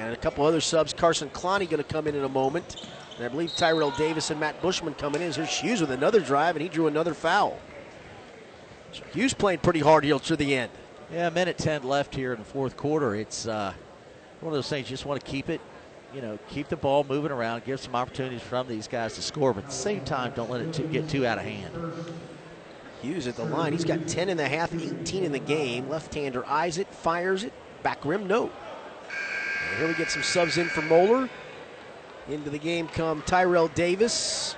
And 0.00 0.12
a 0.12 0.16
couple 0.16 0.44
other 0.44 0.60
subs. 0.60 0.92
Carson 0.92 1.30
Clowney 1.30 1.68
going 1.68 1.82
to 1.82 1.84
come 1.84 2.06
in 2.06 2.14
in 2.14 2.24
a 2.24 2.28
moment. 2.28 2.86
And 3.16 3.24
I 3.24 3.28
believe 3.28 3.54
Tyrell 3.54 3.90
Davis 3.92 4.30
and 4.30 4.40
Matt 4.40 4.60
Bushman 4.62 4.94
coming 4.94 5.20
in. 5.22 5.32
Here's 5.32 5.58
Hughes 5.58 5.80
with 5.80 5.90
another 5.90 6.20
drive, 6.20 6.56
and 6.56 6.62
he 6.62 6.68
drew 6.68 6.86
another 6.86 7.14
foul. 7.14 7.58
So 8.92 9.02
Hughes 9.12 9.34
playing 9.34 9.60
pretty 9.60 9.80
hard 9.80 10.04
here 10.04 10.18
to 10.18 10.36
the 10.36 10.54
end. 10.54 10.72
Yeah, 11.12 11.28
a 11.28 11.30
minute 11.30 11.58
10 11.58 11.82
left 11.82 12.14
here 12.14 12.32
in 12.32 12.38
the 12.38 12.44
fourth 12.44 12.76
quarter. 12.76 13.14
It's 13.14 13.46
uh, 13.46 13.74
one 14.40 14.52
of 14.52 14.56
those 14.56 14.68
things 14.68 14.88
you 14.88 14.94
just 14.94 15.06
want 15.06 15.22
to 15.22 15.30
keep 15.30 15.50
it 15.50 15.60
you 16.14 16.20
know, 16.20 16.38
keep 16.48 16.68
the 16.68 16.76
ball 16.76 17.04
moving 17.08 17.30
around, 17.30 17.64
give 17.64 17.80
some 17.80 17.94
opportunities 17.94 18.42
from 18.42 18.66
these 18.66 18.88
guys 18.88 19.14
to 19.14 19.22
score, 19.22 19.52
but 19.52 19.64
at 19.64 19.70
the 19.70 19.76
same 19.76 20.04
time, 20.04 20.32
don't 20.34 20.50
let 20.50 20.60
it 20.60 20.72
too, 20.72 20.86
get 20.88 21.08
too 21.08 21.26
out 21.26 21.38
of 21.38 21.44
hand. 21.44 21.72
Hughes 23.00 23.26
at 23.26 23.36
the 23.36 23.44
line. 23.44 23.72
He's 23.72 23.84
got 23.84 24.06
10 24.06 24.28
and 24.28 24.40
a 24.40 24.48
half, 24.48 24.74
18 24.74 25.24
in 25.24 25.32
the 25.32 25.38
game. 25.38 25.88
Left-hander 25.88 26.44
eyes 26.46 26.78
it, 26.78 26.88
fires 26.88 27.44
it. 27.44 27.52
Back 27.82 28.04
rim, 28.04 28.26
no. 28.26 28.50
And 29.70 29.78
here 29.78 29.88
we 29.88 29.94
get 29.94 30.10
some 30.10 30.22
subs 30.22 30.58
in 30.58 30.68
for 30.68 30.82
Moeller. 30.82 31.28
Into 32.28 32.50
the 32.50 32.58
game 32.58 32.86
come 32.88 33.22
Tyrell 33.22 33.68
Davis, 33.68 34.54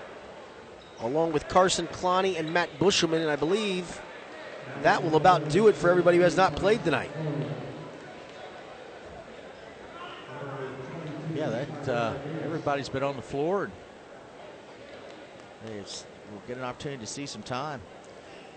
along 1.00 1.32
with 1.32 1.48
Carson 1.48 1.86
Clowney 1.86 2.38
and 2.38 2.52
Matt 2.52 2.68
Bushelman, 2.78 3.20
and 3.20 3.30
I 3.30 3.36
believe 3.36 4.02
that 4.82 5.02
will 5.02 5.16
about 5.16 5.48
do 5.48 5.68
it 5.68 5.76
for 5.76 5.88
everybody 5.90 6.16
who 6.18 6.22
has 6.22 6.36
not 6.36 6.56
played 6.56 6.84
tonight. 6.84 7.10
Yeah, 11.34 11.48
that 11.48 11.88
uh, 11.88 12.14
everybody's 12.44 12.88
been 12.88 13.02
on 13.02 13.16
the 13.16 13.22
floor. 13.22 13.70
And 15.64 15.74
we'll 16.30 16.42
get 16.46 16.56
an 16.56 16.64
opportunity 16.64 17.00
to 17.00 17.06
see 17.06 17.26
some 17.26 17.42
time. 17.42 17.80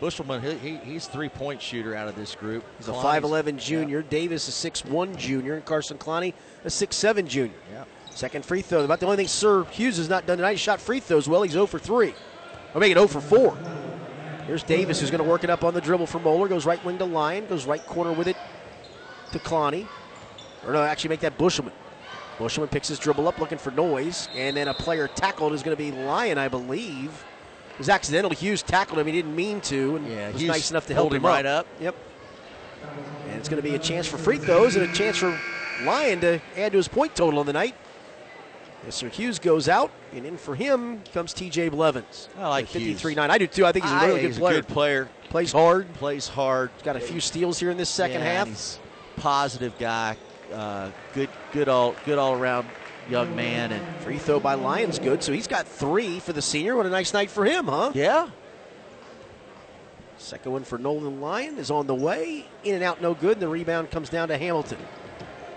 Bushelman, 0.01 0.41
he, 0.41 0.69
he, 0.69 0.77
he's 0.77 1.07
three-point 1.07 1.61
shooter 1.61 1.95
out 1.95 2.07
of 2.07 2.15
this 2.15 2.35
group. 2.35 2.63
He's 2.77 2.89
a 2.89 2.93
5'11 2.93 3.57
junior. 3.57 4.01
Davis 4.01 4.47
a 4.47 4.71
6'1 4.71 5.15
junior. 5.15 5.55
And 5.55 5.65
Carson 5.65 5.97
Clowney 5.97 6.33
a 6.63 6.67
6'7 6.67 7.27
junior. 7.27 7.55
Yeah. 7.71 7.85
Second 8.11 8.45
free 8.45 8.61
throw. 8.61 8.83
About 8.83 8.99
the 8.99 9.05
only 9.05 9.17
thing 9.17 9.27
Sir 9.27 9.63
Hughes 9.65 9.97
has 9.97 10.09
not 10.09 10.25
done 10.25 10.37
tonight. 10.37 10.53
He 10.53 10.57
shot 10.57 10.81
free 10.81 10.99
throws 10.99 11.27
well. 11.29 11.43
He's 11.43 11.53
0 11.53 11.65
for 11.65 11.79
3. 11.79 12.13
Or 12.73 12.81
make 12.81 12.91
it 12.91 12.95
0 12.95 13.07
for 13.07 13.21
4. 13.21 13.57
Here's 14.47 14.63
Davis 14.63 14.99
who's 14.99 15.09
going 15.09 15.23
to 15.23 15.29
work 15.29 15.43
it 15.43 15.49
up 15.49 15.63
on 15.63 15.73
the 15.73 15.81
dribble 15.81 16.07
for 16.07 16.19
Moeller. 16.19 16.47
Goes 16.47 16.65
right 16.65 16.83
wing 16.85 16.97
to 16.97 17.05
Lyon. 17.05 17.47
Goes 17.47 17.65
right 17.65 17.83
corner 17.85 18.11
with 18.11 18.27
it 18.27 18.37
to 19.31 19.39
Clowney. 19.39 19.87
Or 20.65 20.73
no, 20.73 20.83
actually 20.83 21.09
make 21.09 21.21
that 21.21 21.37
Bushelman. 21.37 21.71
Bushelman 22.37 22.69
picks 22.69 22.89
his 22.89 22.99
dribble 22.99 23.27
up 23.27 23.39
looking 23.39 23.57
for 23.57 23.71
Noyes. 23.71 24.27
And 24.35 24.55
then 24.55 24.67
a 24.67 24.73
player 24.73 25.07
tackled 25.07 25.53
is 25.53 25.63
going 25.63 25.75
to 25.75 25.81
be 25.81 25.91
Lyon, 25.91 26.37
I 26.37 26.47
believe. 26.47 27.23
It 27.75 27.79
was 27.79 27.89
accidental. 27.89 28.31
Hughes 28.31 28.63
tackled 28.63 28.99
him. 28.99 29.05
He 29.05 29.11
didn't 29.11 29.35
mean 29.35 29.59
to. 29.61 29.97
And 29.97 30.07
Yeah, 30.07 30.31
was 30.31 30.41
Hughes 30.41 30.47
nice 30.49 30.71
enough 30.71 30.87
to 30.87 30.93
help 30.93 31.11
him 31.11 31.17
him 31.17 31.25
right 31.25 31.45
up. 31.45 31.67
Yep. 31.81 31.95
And 33.27 33.35
it's 33.37 33.49
going 33.49 33.61
to 33.61 33.67
be 33.67 33.75
a 33.75 33.79
chance 33.79 34.07
for 34.07 34.17
free 34.17 34.37
throws 34.37 34.75
and 34.77 34.89
a 34.89 34.93
chance 34.93 35.17
for 35.17 35.37
Lyon 35.83 36.21
to 36.21 36.39
add 36.55 36.71
to 36.71 36.77
his 36.77 36.87
point 36.87 37.15
total 37.15 37.39
on 37.39 37.45
the 37.45 37.53
night. 37.53 37.75
Mr. 38.87 39.09
Hughes 39.09 39.39
goes 39.39 39.67
out, 39.67 39.91
and 40.13 40.25
in 40.27 40.37
for 40.37 40.55
him 40.55 41.01
comes 41.11 41.33
TJ 41.33 41.71
Blevins. 41.71 42.29
I 42.37 42.47
like 42.47 42.67
53 42.67 43.15
9. 43.15 43.31
I 43.31 43.37
do 43.39 43.47
too. 43.47 43.65
I 43.65 43.71
think 43.71 43.83
he's 43.83 43.91
a 43.93 43.95
really 43.95 44.07
think 44.07 44.21
good 44.21 44.27
he's 44.27 44.37
player. 44.37 44.57
a 44.57 44.61
good 44.61 44.67
player. 44.67 45.09
Plays 45.29 45.51
hard. 45.51 45.93
Plays 45.95 46.27
hard. 46.27 46.69
He's 46.75 46.83
got 46.83 46.95
a 46.95 46.99
few 46.99 47.19
steals 47.19 47.59
here 47.59 47.71
in 47.71 47.77
this 47.77 47.89
second 47.89 48.21
Yeah, 48.21 48.31
half. 48.31 48.47
He's 48.47 48.79
positive 49.17 49.73
guy. 49.79 50.15
Uh, 50.53 50.91
good, 51.15 51.29
good 51.51 51.67
all, 51.67 51.95
good 52.05 52.19
all 52.19 52.33
around 52.33 52.67
young 53.09 53.35
man. 53.35 53.71
And 53.71 53.83
Free 53.97 54.17
throw 54.17 54.39
by 54.39 54.53
Lyon's 54.55 54.99
good, 54.99 55.23
so 55.23 55.31
he's 55.31 55.47
got 55.47 55.67
three 55.67 56.19
for 56.19 56.33
the 56.33 56.41
senior. 56.41 56.75
What 56.75 56.85
a 56.85 56.89
nice 56.89 57.13
night 57.13 57.29
for 57.29 57.45
him, 57.45 57.65
huh? 57.65 57.91
yeah, 57.93 58.29
Second 60.17 60.53
one 60.53 60.63
for 60.63 60.77
Nolan 60.77 61.21
Lyon 61.21 61.57
is 61.57 61.69
on 61.69 61.87
the 61.87 61.95
way. 61.95 62.45
In 62.63 62.75
and 62.75 62.83
out, 62.83 63.01
no 63.01 63.13
good. 63.13 63.33
And 63.33 63.41
the 63.41 63.47
rebound 63.47 63.91
comes 63.91 64.09
down 64.09 64.29
to 64.29 64.37
Hamilton. 64.37 64.79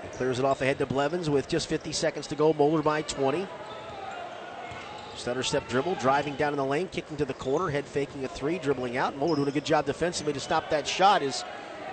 He 0.02 0.08
clears 0.08 0.38
it 0.38 0.44
off 0.44 0.60
ahead 0.62 0.78
to 0.78 0.86
Blevins 0.86 1.30
with 1.30 1.48
just 1.48 1.68
50 1.68 1.92
seconds 1.92 2.26
to 2.26 2.34
go. 2.34 2.52
Moeller 2.52 2.82
by 2.82 3.02
20. 3.02 3.46
Stutter 5.16 5.42
step 5.42 5.66
dribble, 5.68 5.96
driving 5.96 6.34
down 6.36 6.52
in 6.52 6.58
the 6.58 6.64
lane, 6.64 6.88
kicking 6.88 7.16
to 7.16 7.24
the 7.24 7.34
corner, 7.34 7.70
head 7.70 7.84
faking 7.84 8.24
a 8.24 8.28
three, 8.28 8.58
dribbling 8.58 8.96
out. 8.96 9.16
Moeller 9.16 9.36
doing 9.36 9.48
a 9.48 9.52
good 9.52 9.64
job 9.64 9.86
defensively 9.86 10.32
to 10.32 10.40
stop 10.40 10.70
that 10.70 10.86
shot. 10.86 11.22
Is 11.22 11.44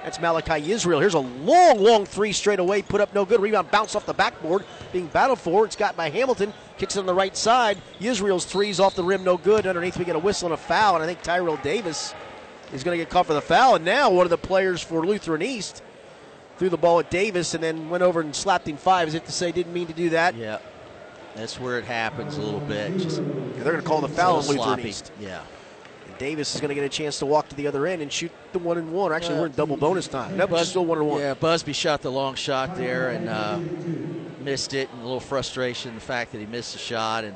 that's 0.05 0.19
Malachi 0.19 0.71
Israel. 0.71 0.99
Here's 0.99 1.15
a 1.15 1.19
long, 1.19 1.79
long 1.79 2.05
three 2.05 2.31
straight 2.31 2.59
away, 2.59 2.83
put 2.83 3.01
up 3.01 3.11
no 3.15 3.25
good. 3.25 3.41
Rebound 3.41 3.71
bounce 3.71 3.95
off 3.95 4.05
the 4.05 4.13
backboard, 4.13 4.63
being 4.93 5.07
battled 5.07 5.39
for. 5.39 5.65
It's 5.65 5.75
got 5.75 5.97
by 5.97 6.11
Hamilton, 6.11 6.53
kicks 6.77 6.95
it 6.95 6.99
on 6.99 7.07
the 7.07 7.13
right 7.13 7.35
side. 7.35 7.79
Israel's 7.99 8.45
threes 8.45 8.79
off 8.79 8.93
the 8.93 9.03
rim, 9.03 9.23
no 9.23 9.35
good. 9.35 9.65
Underneath, 9.65 9.97
we 9.97 10.05
get 10.05 10.15
a 10.15 10.19
whistle 10.19 10.45
and 10.45 10.53
a 10.53 10.57
foul, 10.57 10.93
and 10.93 11.03
I 11.03 11.07
think 11.07 11.23
Tyrell 11.23 11.57
Davis 11.57 12.13
is 12.71 12.83
going 12.83 12.95
to 12.95 13.03
get 13.03 13.09
caught 13.09 13.25
for 13.25 13.33
the 13.33 13.41
foul. 13.41 13.75
And 13.75 13.83
now 13.83 14.11
one 14.11 14.27
of 14.27 14.29
the 14.29 14.37
players 14.37 14.79
for 14.79 15.03
Lutheran 15.03 15.41
East 15.41 15.81
threw 16.59 16.69
the 16.69 16.77
ball 16.77 16.99
at 16.99 17.09
Davis 17.09 17.55
and 17.55 17.63
then 17.63 17.89
went 17.89 18.03
over 18.03 18.21
and 18.21 18.35
slapped 18.35 18.67
him 18.67 18.77
five. 18.77 19.07
Is 19.07 19.15
it 19.15 19.25
to 19.25 19.31
say 19.31 19.51
didn't 19.51 19.73
mean 19.73 19.87
to 19.87 19.93
do 19.93 20.11
that? 20.11 20.35
yeah. 20.35 20.59
That's 21.35 21.59
where 21.59 21.77
it 21.77 21.83
happens 21.83 22.37
a 22.37 22.41
little 22.41 22.61
bit. 22.61 22.97
Just 22.97 23.17
They're 23.17 23.63
going 23.63 23.75
to 23.75 23.81
call 23.81 23.99
the 23.99 24.07
foul 24.07 24.35
on 24.35 24.41
Lutheran 24.43 24.57
sloppy. 24.57 24.87
East. 24.87 25.11
Yeah. 25.19 25.41
Davis 26.17 26.55
is 26.55 26.61
going 26.61 26.69
to 26.69 26.75
get 26.75 26.83
a 26.83 26.89
chance 26.89 27.19
to 27.19 27.25
walk 27.25 27.49
to 27.49 27.55
the 27.55 27.67
other 27.67 27.85
end 27.85 28.01
and 28.01 28.11
shoot 28.11 28.31
the 28.53 28.59
one 28.59 28.77
and 28.77 28.91
one. 28.91 29.11
Actually, 29.11 29.39
we're 29.39 29.45
in 29.47 29.51
double 29.51 29.77
bonus 29.77 30.07
time. 30.07 30.37
No, 30.37 30.47
but 30.47 30.57
Bus- 30.57 30.69
still 30.69 30.85
one 30.85 30.99
and 30.99 31.07
one. 31.07 31.19
Yeah, 31.19 31.33
Busby 31.33 31.73
shot 31.73 32.01
the 32.01 32.11
long 32.11 32.35
shot 32.35 32.75
there 32.77 33.09
and 33.09 33.29
uh, 33.29 33.59
missed 34.41 34.73
it. 34.73 34.89
And 34.91 35.01
a 35.01 35.03
little 35.03 35.19
frustration, 35.19 35.95
the 35.95 36.01
fact 36.01 36.31
that 36.31 36.39
he 36.39 36.45
missed 36.45 36.73
the 36.73 36.79
shot. 36.79 37.23
And 37.23 37.35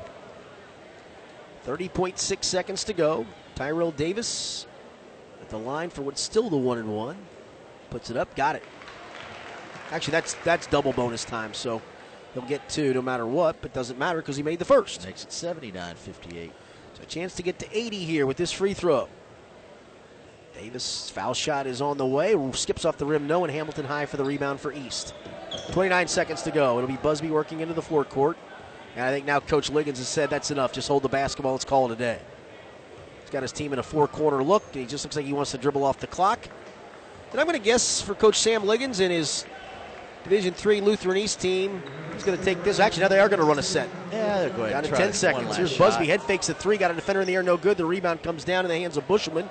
30.6 1.66 2.44
seconds 2.44 2.84
to 2.84 2.92
go. 2.92 3.26
Tyrell 3.54 3.92
Davis 3.92 4.66
at 5.42 5.50
the 5.50 5.58
line 5.58 5.90
for 5.90 6.02
what's 6.02 6.20
still 6.20 6.48
the 6.48 6.56
one 6.56 6.78
and 6.78 6.94
one. 6.94 7.16
Puts 7.90 8.10
it 8.10 8.16
up, 8.16 8.34
got 8.34 8.56
it. 8.56 8.62
Actually, 9.90 10.12
that's 10.12 10.34
that's 10.44 10.66
double 10.68 10.92
bonus 10.92 11.24
time, 11.24 11.52
so 11.52 11.82
he'll 12.32 12.44
get 12.44 12.66
two 12.68 12.94
no 12.94 13.02
matter 13.02 13.26
what, 13.26 13.60
but 13.60 13.74
doesn't 13.74 13.98
matter 13.98 14.20
because 14.20 14.36
he 14.36 14.42
made 14.42 14.60
the 14.60 14.64
first. 14.64 15.04
makes 15.04 15.24
it 15.24 15.32
79 15.32 15.96
58. 15.96 16.52
So 17.00 17.04
a 17.04 17.06
chance 17.06 17.34
to 17.36 17.42
get 17.42 17.58
to 17.60 17.66
80 17.76 18.04
here 18.04 18.26
with 18.26 18.36
this 18.36 18.52
free 18.52 18.74
throw. 18.74 19.08
Davis 20.54 21.08
foul 21.08 21.32
shot 21.32 21.66
is 21.66 21.80
on 21.80 21.96
the 21.96 22.04
way, 22.04 22.36
skips 22.52 22.84
off 22.84 22.98
the 22.98 23.06
rim, 23.06 23.26
no, 23.26 23.44
and 23.44 23.52
Hamilton 23.52 23.86
high 23.86 24.04
for 24.04 24.18
the 24.18 24.24
rebound 24.24 24.60
for 24.60 24.72
East. 24.72 25.14
29 25.70 26.08
seconds 26.08 26.42
to 26.42 26.50
go. 26.50 26.76
It'll 26.76 26.88
be 26.88 26.96
Busby 26.96 27.30
working 27.30 27.60
into 27.60 27.72
the 27.72 27.82
forecourt. 27.82 28.36
And 28.96 29.04
I 29.04 29.10
think 29.10 29.24
now 29.24 29.40
Coach 29.40 29.70
Liggins 29.70 29.98
has 29.98 30.08
said 30.08 30.28
that's 30.28 30.50
enough. 30.50 30.72
Just 30.72 30.88
hold 30.88 31.02
the 31.02 31.08
basketball. 31.08 31.52
Let's 31.52 31.64
call 31.64 31.90
it 31.90 31.94
a 31.94 31.96
day. 31.96 32.18
He's 33.22 33.30
got 33.30 33.42
his 33.42 33.52
team 33.52 33.72
in 33.72 33.78
a 33.78 33.82
four 33.82 34.06
corner 34.06 34.42
look. 34.42 34.64
He 34.74 34.84
just 34.84 35.04
looks 35.04 35.16
like 35.16 35.24
he 35.24 35.32
wants 35.32 35.52
to 35.52 35.58
dribble 35.58 35.84
off 35.84 35.98
the 36.00 36.06
clock. 36.06 36.40
And 37.30 37.40
I'm 37.40 37.46
going 37.46 37.58
to 37.58 37.64
guess 37.64 38.02
for 38.02 38.14
Coach 38.14 38.38
Sam 38.38 38.66
Liggins 38.66 39.00
and 39.00 39.12
his 39.12 39.46
Division 40.24 40.54
Three 40.54 40.80
Lutheran 40.80 41.16
East 41.16 41.40
team, 41.40 41.82
he's 42.14 42.24
going 42.24 42.38
to 42.38 42.44
take 42.44 42.62
this. 42.62 42.78
Actually, 42.78 43.02
now 43.02 43.08
they 43.08 43.20
are 43.20 43.28
going 43.28 43.40
to 43.40 43.46
run 43.46 43.58
a 43.58 43.62
set. 43.62 43.88
Yeah, 44.12 44.40
they're 44.40 44.50
going 44.50 44.70
Down 44.72 44.82
to 44.82 44.90
to 44.90 44.96
10 44.96 45.12
seconds. 45.12 45.46
last 45.46 45.56
Here's 45.56 45.70
shot. 45.72 45.90
Busby. 45.90 46.06
Head 46.06 46.22
fakes 46.22 46.46
the 46.46 46.54
three. 46.54 46.76
Got 46.76 46.90
a 46.90 46.94
defender 46.94 47.20
in 47.20 47.26
the 47.26 47.34
air. 47.34 47.42
No 47.42 47.56
good. 47.56 47.76
The 47.76 47.84
rebound 47.86 48.22
comes 48.22 48.44
down 48.44 48.64
in 48.64 48.68
the 48.68 48.76
hands 48.76 48.96
of 48.96 49.06
Bushelman. 49.08 49.48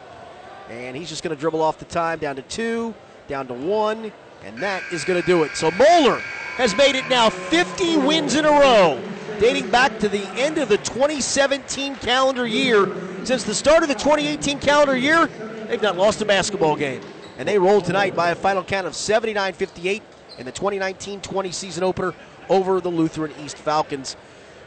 And 0.69 0.95
he's 0.95 1.09
just 1.09 1.23
going 1.23 1.35
to 1.35 1.39
dribble 1.39 1.61
off 1.61 1.79
the 1.79 1.85
time. 1.85 2.19
Down 2.19 2.35
to 2.35 2.43
two. 2.43 2.93
Down 3.27 3.47
to 3.47 3.53
one. 3.53 4.11
And 4.45 4.57
that 4.59 4.83
is 4.91 5.03
going 5.03 5.19
to 5.19 5.25
do 5.25 5.43
it. 5.43 5.55
So 5.55 5.71
Moeller 5.71 6.19
has 6.57 6.75
made 6.77 6.95
it 6.95 7.07
now 7.09 7.29
50 7.29 7.97
wins 7.97 8.35
in 8.35 8.45
a 8.45 8.51
row. 8.51 9.01
Dating 9.39 9.69
back 9.69 9.99
to 9.99 10.09
the 10.09 10.27
end 10.39 10.57
of 10.57 10.69
the 10.69 10.77
2017 10.77 11.95
calendar 11.95 12.45
year. 12.45 12.87
Since 13.23 13.43
the 13.43 13.55
start 13.55 13.83
of 13.83 13.89
the 13.89 13.95
2018 13.95 14.59
calendar 14.59 14.95
year, 14.95 15.27
they've 15.67 15.81
not 15.81 15.97
lost 15.97 16.21
a 16.21 16.25
basketball 16.25 16.75
game. 16.75 17.01
And 17.37 17.47
they 17.47 17.57
rolled 17.57 17.85
tonight 17.85 18.15
by 18.15 18.31
a 18.31 18.35
final 18.35 18.63
count 18.63 18.85
of 18.85 18.95
79 18.95 19.53
58 19.53 20.03
in 20.39 20.45
the 20.45 20.51
2019 20.51 21.21
20 21.21 21.51
season 21.51 21.83
opener 21.83 22.15
over 22.49 22.81
the 22.81 22.89
Lutheran 22.89 23.31
East 23.43 23.57
Falcons. 23.57 24.15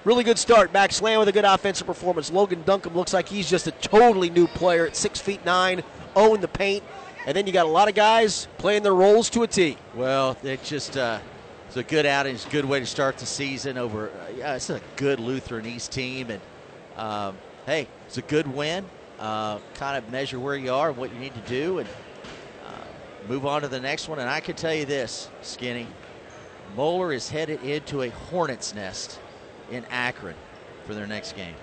Really 0.04 0.24
good 0.24 0.38
start. 0.38 0.72
Max 0.72 1.00
Lamb 1.00 1.20
with 1.20 1.28
a 1.28 1.32
good 1.32 1.44
offensive 1.44 1.86
performance. 1.86 2.30
Logan 2.30 2.62
Duncombe 2.64 2.94
looks 2.94 3.12
like 3.12 3.28
he's 3.28 3.48
just 3.48 3.66
a 3.66 3.70
totally 3.72 4.30
new 4.30 4.46
player 4.46 4.86
at 4.86 4.96
six 4.96 5.20
feet 5.20 5.44
nine, 5.44 5.82
own 6.14 6.40
the 6.40 6.48
paint. 6.48 6.82
And 7.24 7.36
then 7.36 7.46
you 7.46 7.52
got 7.52 7.66
a 7.66 7.70
lot 7.70 7.88
of 7.88 7.94
guys 7.94 8.48
playing 8.58 8.82
their 8.82 8.94
roles 8.94 9.30
to 9.30 9.44
a 9.44 9.46
T. 9.46 9.76
Well, 9.94 10.36
it 10.42 10.62
just 10.64 10.96
uh, 10.96 11.20
it's 11.68 11.76
a 11.76 11.84
good 11.84 12.04
outing. 12.04 12.34
It's 12.34 12.46
a 12.46 12.50
good 12.50 12.64
way 12.64 12.80
to 12.80 12.86
start 12.86 13.18
the 13.18 13.26
season. 13.26 13.78
Over, 13.78 14.08
uh, 14.08 14.32
yeah, 14.36 14.56
it's 14.56 14.70
a 14.70 14.80
good 14.96 15.20
Lutheran 15.20 15.66
East 15.66 15.92
team, 15.92 16.30
and 16.30 16.40
um, 16.96 17.38
hey, 17.64 17.86
it's 18.08 18.18
a 18.18 18.22
good 18.22 18.48
win. 18.48 18.84
Uh, 19.20 19.60
kind 19.74 19.96
of 19.96 20.10
measure 20.10 20.40
where 20.40 20.56
you 20.56 20.72
are 20.72 20.88
and 20.88 20.98
what 20.98 21.14
you 21.14 21.20
need 21.20 21.34
to 21.34 21.40
do, 21.42 21.78
and 21.78 21.88
move 23.28 23.46
on 23.46 23.62
to 23.62 23.68
the 23.68 23.80
next 23.80 24.08
one. 24.08 24.18
And 24.18 24.28
I 24.28 24.40
can 24.40 24.56
tell 24.56 24.74
you 24.74 24.84
this, 24.84 25.28
Skinny, 25.42 25.86
Moeller 26.76 27.12
is 27.12 27.28
headed 27.28 27.62
into 27.62 28.02
a 28.02 28.08
hornet's 28.08 28.74
nest 28.74 29.18
in 29.70 29.84
Akron 29.90 30.34
for 30.86 30.94
their 30.94 31.06
next 31.06 31.36
game. 31.36 31.54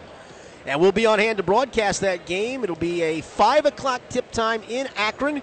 And 0.66 0.80
we'll 0.80 0.92
be 0.92 1.06
on 1.06 1.20
hand 1.20 1.38
to 1.38 1.44
broadcast 1.44 2.02
that 2.02 2.26
game. 2.26 2.64
It'll 2.64 2.76
be 2.76 3.02
a 3.02 3.22
5 3.22 3.66
o'clock 3.66 4.02
tip 4.10 4.32
time 4.32 4.62
in 4.70 4.88
Akron. 4.96 5.42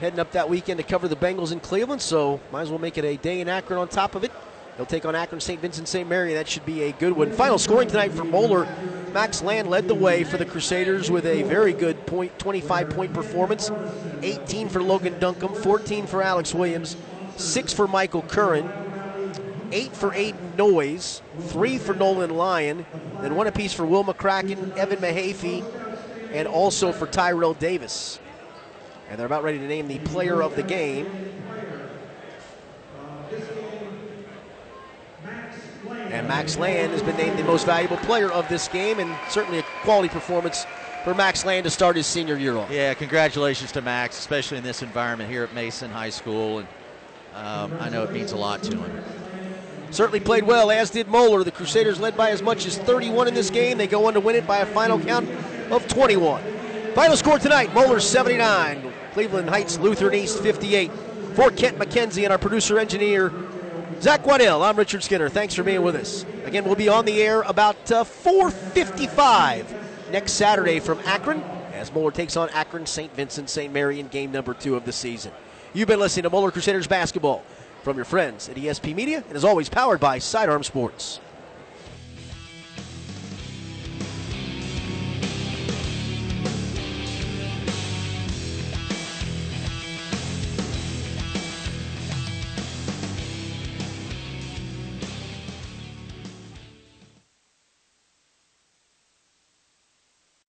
Heading 0.00 0.20
up 0.20 0.32
that 0.32 0.48
weekend 0.48 0.78
to 0.78 0.84
cover 0.84 1.08
the 1.08 1.16
Bengals 1.16 1.52
in 1.52 1.60
Cleveland, 1.60 2.02
so 2.02 2.38
might 2.52 2.62
as 2.62 2.70
well 2.70 2.78
make 2.78 2.98
it 2.98 3.04
a 3.04 3.16
day 3.16 3.40
in 3.40 3.48
Akron 3.48 3.78
on 3.78 3.88
top 3.88 4.14
of 4.14 4.24
it. 4.24 4.32
They'll 4.76 4.86
take 4.86 5.06
on 5.06 5.14
Akron 5.14 5.40
St. 5.40 5.60
Vincent 5.60 5.88
St. 5.88 6.08
Mary. 6.08 6.34
That 6.34 6.48
should 6.48 6.66
be 6.66 6.82
a 6.82 6.92
good 6.92 7.12
one. 7.14 7.32
Final 7.32 7.58
scoring 7.58 7.88
tonight 7.88 8.12
for 8.12 8.24
Moeller. 8.24 8.68
Max 9.14 9.40
Land 9.40 9.70
led 9.70 9.88
the 9.88 9.94
way 9.94 10.24
for 10.24 10.36
the 10.36 10.44
Crusaders 10.44 11.10
with 11.10 11.24
a 11.24 11.42
very 11.44 11.72
good 11.72 12.04
point, 12.06 12.38
25 12.38 12.90
point 12.90 13.14
performance. 13.14 13.70
18 14.20 14.68
for 14.68 14.82
Logan 14.82 15.18
Duncombe, 15.18 15.54
14 15.54 16.06
for 16.06 16.22
Alex 16.22 16.54
Williams, 16.54 16.96
6 17.36 17.72
for 17.72 17.88
Michael 17.88 18.22
Curran, 18.22 18.70
eight 19.72 19.96
for 19.96 20.10
Aiden 20.10 20.56
Noyes, 20.56 21.22
three 21.38 21.78
for 21.78 21.94
Nolan 21.94 22.36
Lyon, 22.36 22.84
then 23.20 23.34
one 23.34 23.46
apiece 23.46 23.72
for 23.72 23.86
Will 23.86 24.04
McCracken, 24.04 24.76
Evan 24.76 24.98
Mahaffey, 24.98 25.64
and 26.32 26.46
also 26.46 26.92
for 26.92 27.06
Tyrell 27.06 27.54
Davis. 27.54 28.18
And 29.08 29.18
they're 29.18 29.26
about 29.26 29.44
ready 29.44 29.58
to 29.58 29.66
name 29.66 29.88
the 29.88 29.98
player 30.00 30.42
of 30.42 30.56
the 30.56 30.62
game. 30.62 31.06
And 36.10 36.28
Max 36.28 36.56
Land 36.56 36.92
has 36.92 37.02
been 37.02 37.16
named 37.16 37.38
the 37.38 37.44
most 37.44 37.66
valuable 37.66 37.96
player 37.98 38.30
of 38.30 38.48
this 38.48 38.68
game, 38.68 38.98
and 38.98 39.14
certainly 39.28 39.58
a 39.58 39.64
quality 39.82 40.08
performance 40.08 40.66
for 41.04 41.14
Max 41.14 41.44
Land 41.44 41.64
to 41.64 41.70
start 41.70 41.96
his 41.96 42.06
senior 42.06 42.36
year 42.36 42.56
off. 42.56 42.70
Yeah, 42.70 42.94
congratulations 42.94 43.72
to 43.72 43.82
Max, 43.82 44.18
especially 44.18 44.58
in 44.58 44.64
this 44.64 44.82
environment 44.82 45.30
here 45.30 45.44
at 45.44 45.54
Mason 45.54 45.90
High 45.90 46.10
School, 46.10 46.58
and 46.58 46.68
um, 47.34 47.72
I 47.80 47.88
know 47.88 48.02
it 48.02 48.12
means 48.12 48.32
a 48.32 48.36
lot 48.36 48.62
to 48.64 48.76
him. 48.76 49.04
Certainly 49.90 50.20
played 50.20 50.44
well, 50.44 50.70
as 50.70 50.90
did 50.90 51.08
Moeller. 51.08 51.44
The 51.44 51.52
Crusaders 51.52 52.00
led 52.00 52.16
by 52.16 52.30
as 52.30 52.42
much 52.42 52.66
as 52.66 52.76
31 52.78 53.28
in 53.28 53.34
this 53.34 53.50
game. 53.50 53.78
They 53.78 53.86
go 53.86 54.06
on 54.06 54.14
to 54.14 54.20
win 54.20 54.36
it 54.36 54.46
by 54.46 54.58
a 54.58 54.66
final 54.66 54.98
count 54.98 55.28
of 55.70 55.86
21. 55.86 56.42
Final 56.94 57.16
score 57.16 57.38
tonight 57.38 57.72
Moeller 57.74 58.00
79, 58.00 58.92
Cleveland 59.12 59.48
Heights 59.48 59.78
Lutheran 59.78 60.14
East 60.14 60.40
58. 60.42 60.90
For 61.34 61.50
Kent 61.50 61.78
McKenzie 61.78 62.24
and 62.24 62.32
our 62.32 62.38
producer 62.38 62.78
engineer, 62.78 63.30
Zach 64.00 64.26
Waddell, 64.26 64.62
I'm 64.62 64.76
Richard 64.76 65.02
Skinner. 65.02 65.28
Thanks 65.30 65.54
for 65.54 65.62
being 65.62 65.82
with 65.82 65.96
us. 65.96 66.26
Again, 66.44 66.64
we'll 66.64 66.74
be 66.74 66.88
on 66.88 67.06
the 67.06 67.22
air 67.22 67.40
about 67.42 67.90
uh, 67.90 68.04
4.55 68.04 69.64
next 70.12 70.32
Saturday 70.32 70.80
from 70.80 70.98
Akron 71.06 71.42
as 71.72 71.92
Moeller 71.92 72.10
takes 72.10 72.36
on 72.36 72.50
Akron 72.50 72.84
St. 72.84 73.14
Vincent 73.14 73.48
St. 73.48 73.72
Mary 73.72 73.98
in 73.98 74.08
game 74.08 74.32
number 74.32 74.52
two 74.52 74.76
of 74.76 74.84
the 74.84 74.92
season. 74.92 75.32
You've 75.72 75.88
been 75.88 75.98
listening 75.98 76.24
to 76.24 76.30
Moeller 76.30 76.50
Crusaders 76.50 76.86
basketball 76.86 77.42
from 77.82 77.96
your 77.96 78.04
friends 78.04 78.48
at 78.48 78.56
ESP 78.56 78.94
Media, 78.94 79.24
and 79.28 79.36
as 79.36 79.44
always, 79.44 79.68
powered 79.68 80.00
by 80.00 80.18
Sidearm 80.18 80.62
Sports. 80.62 81.20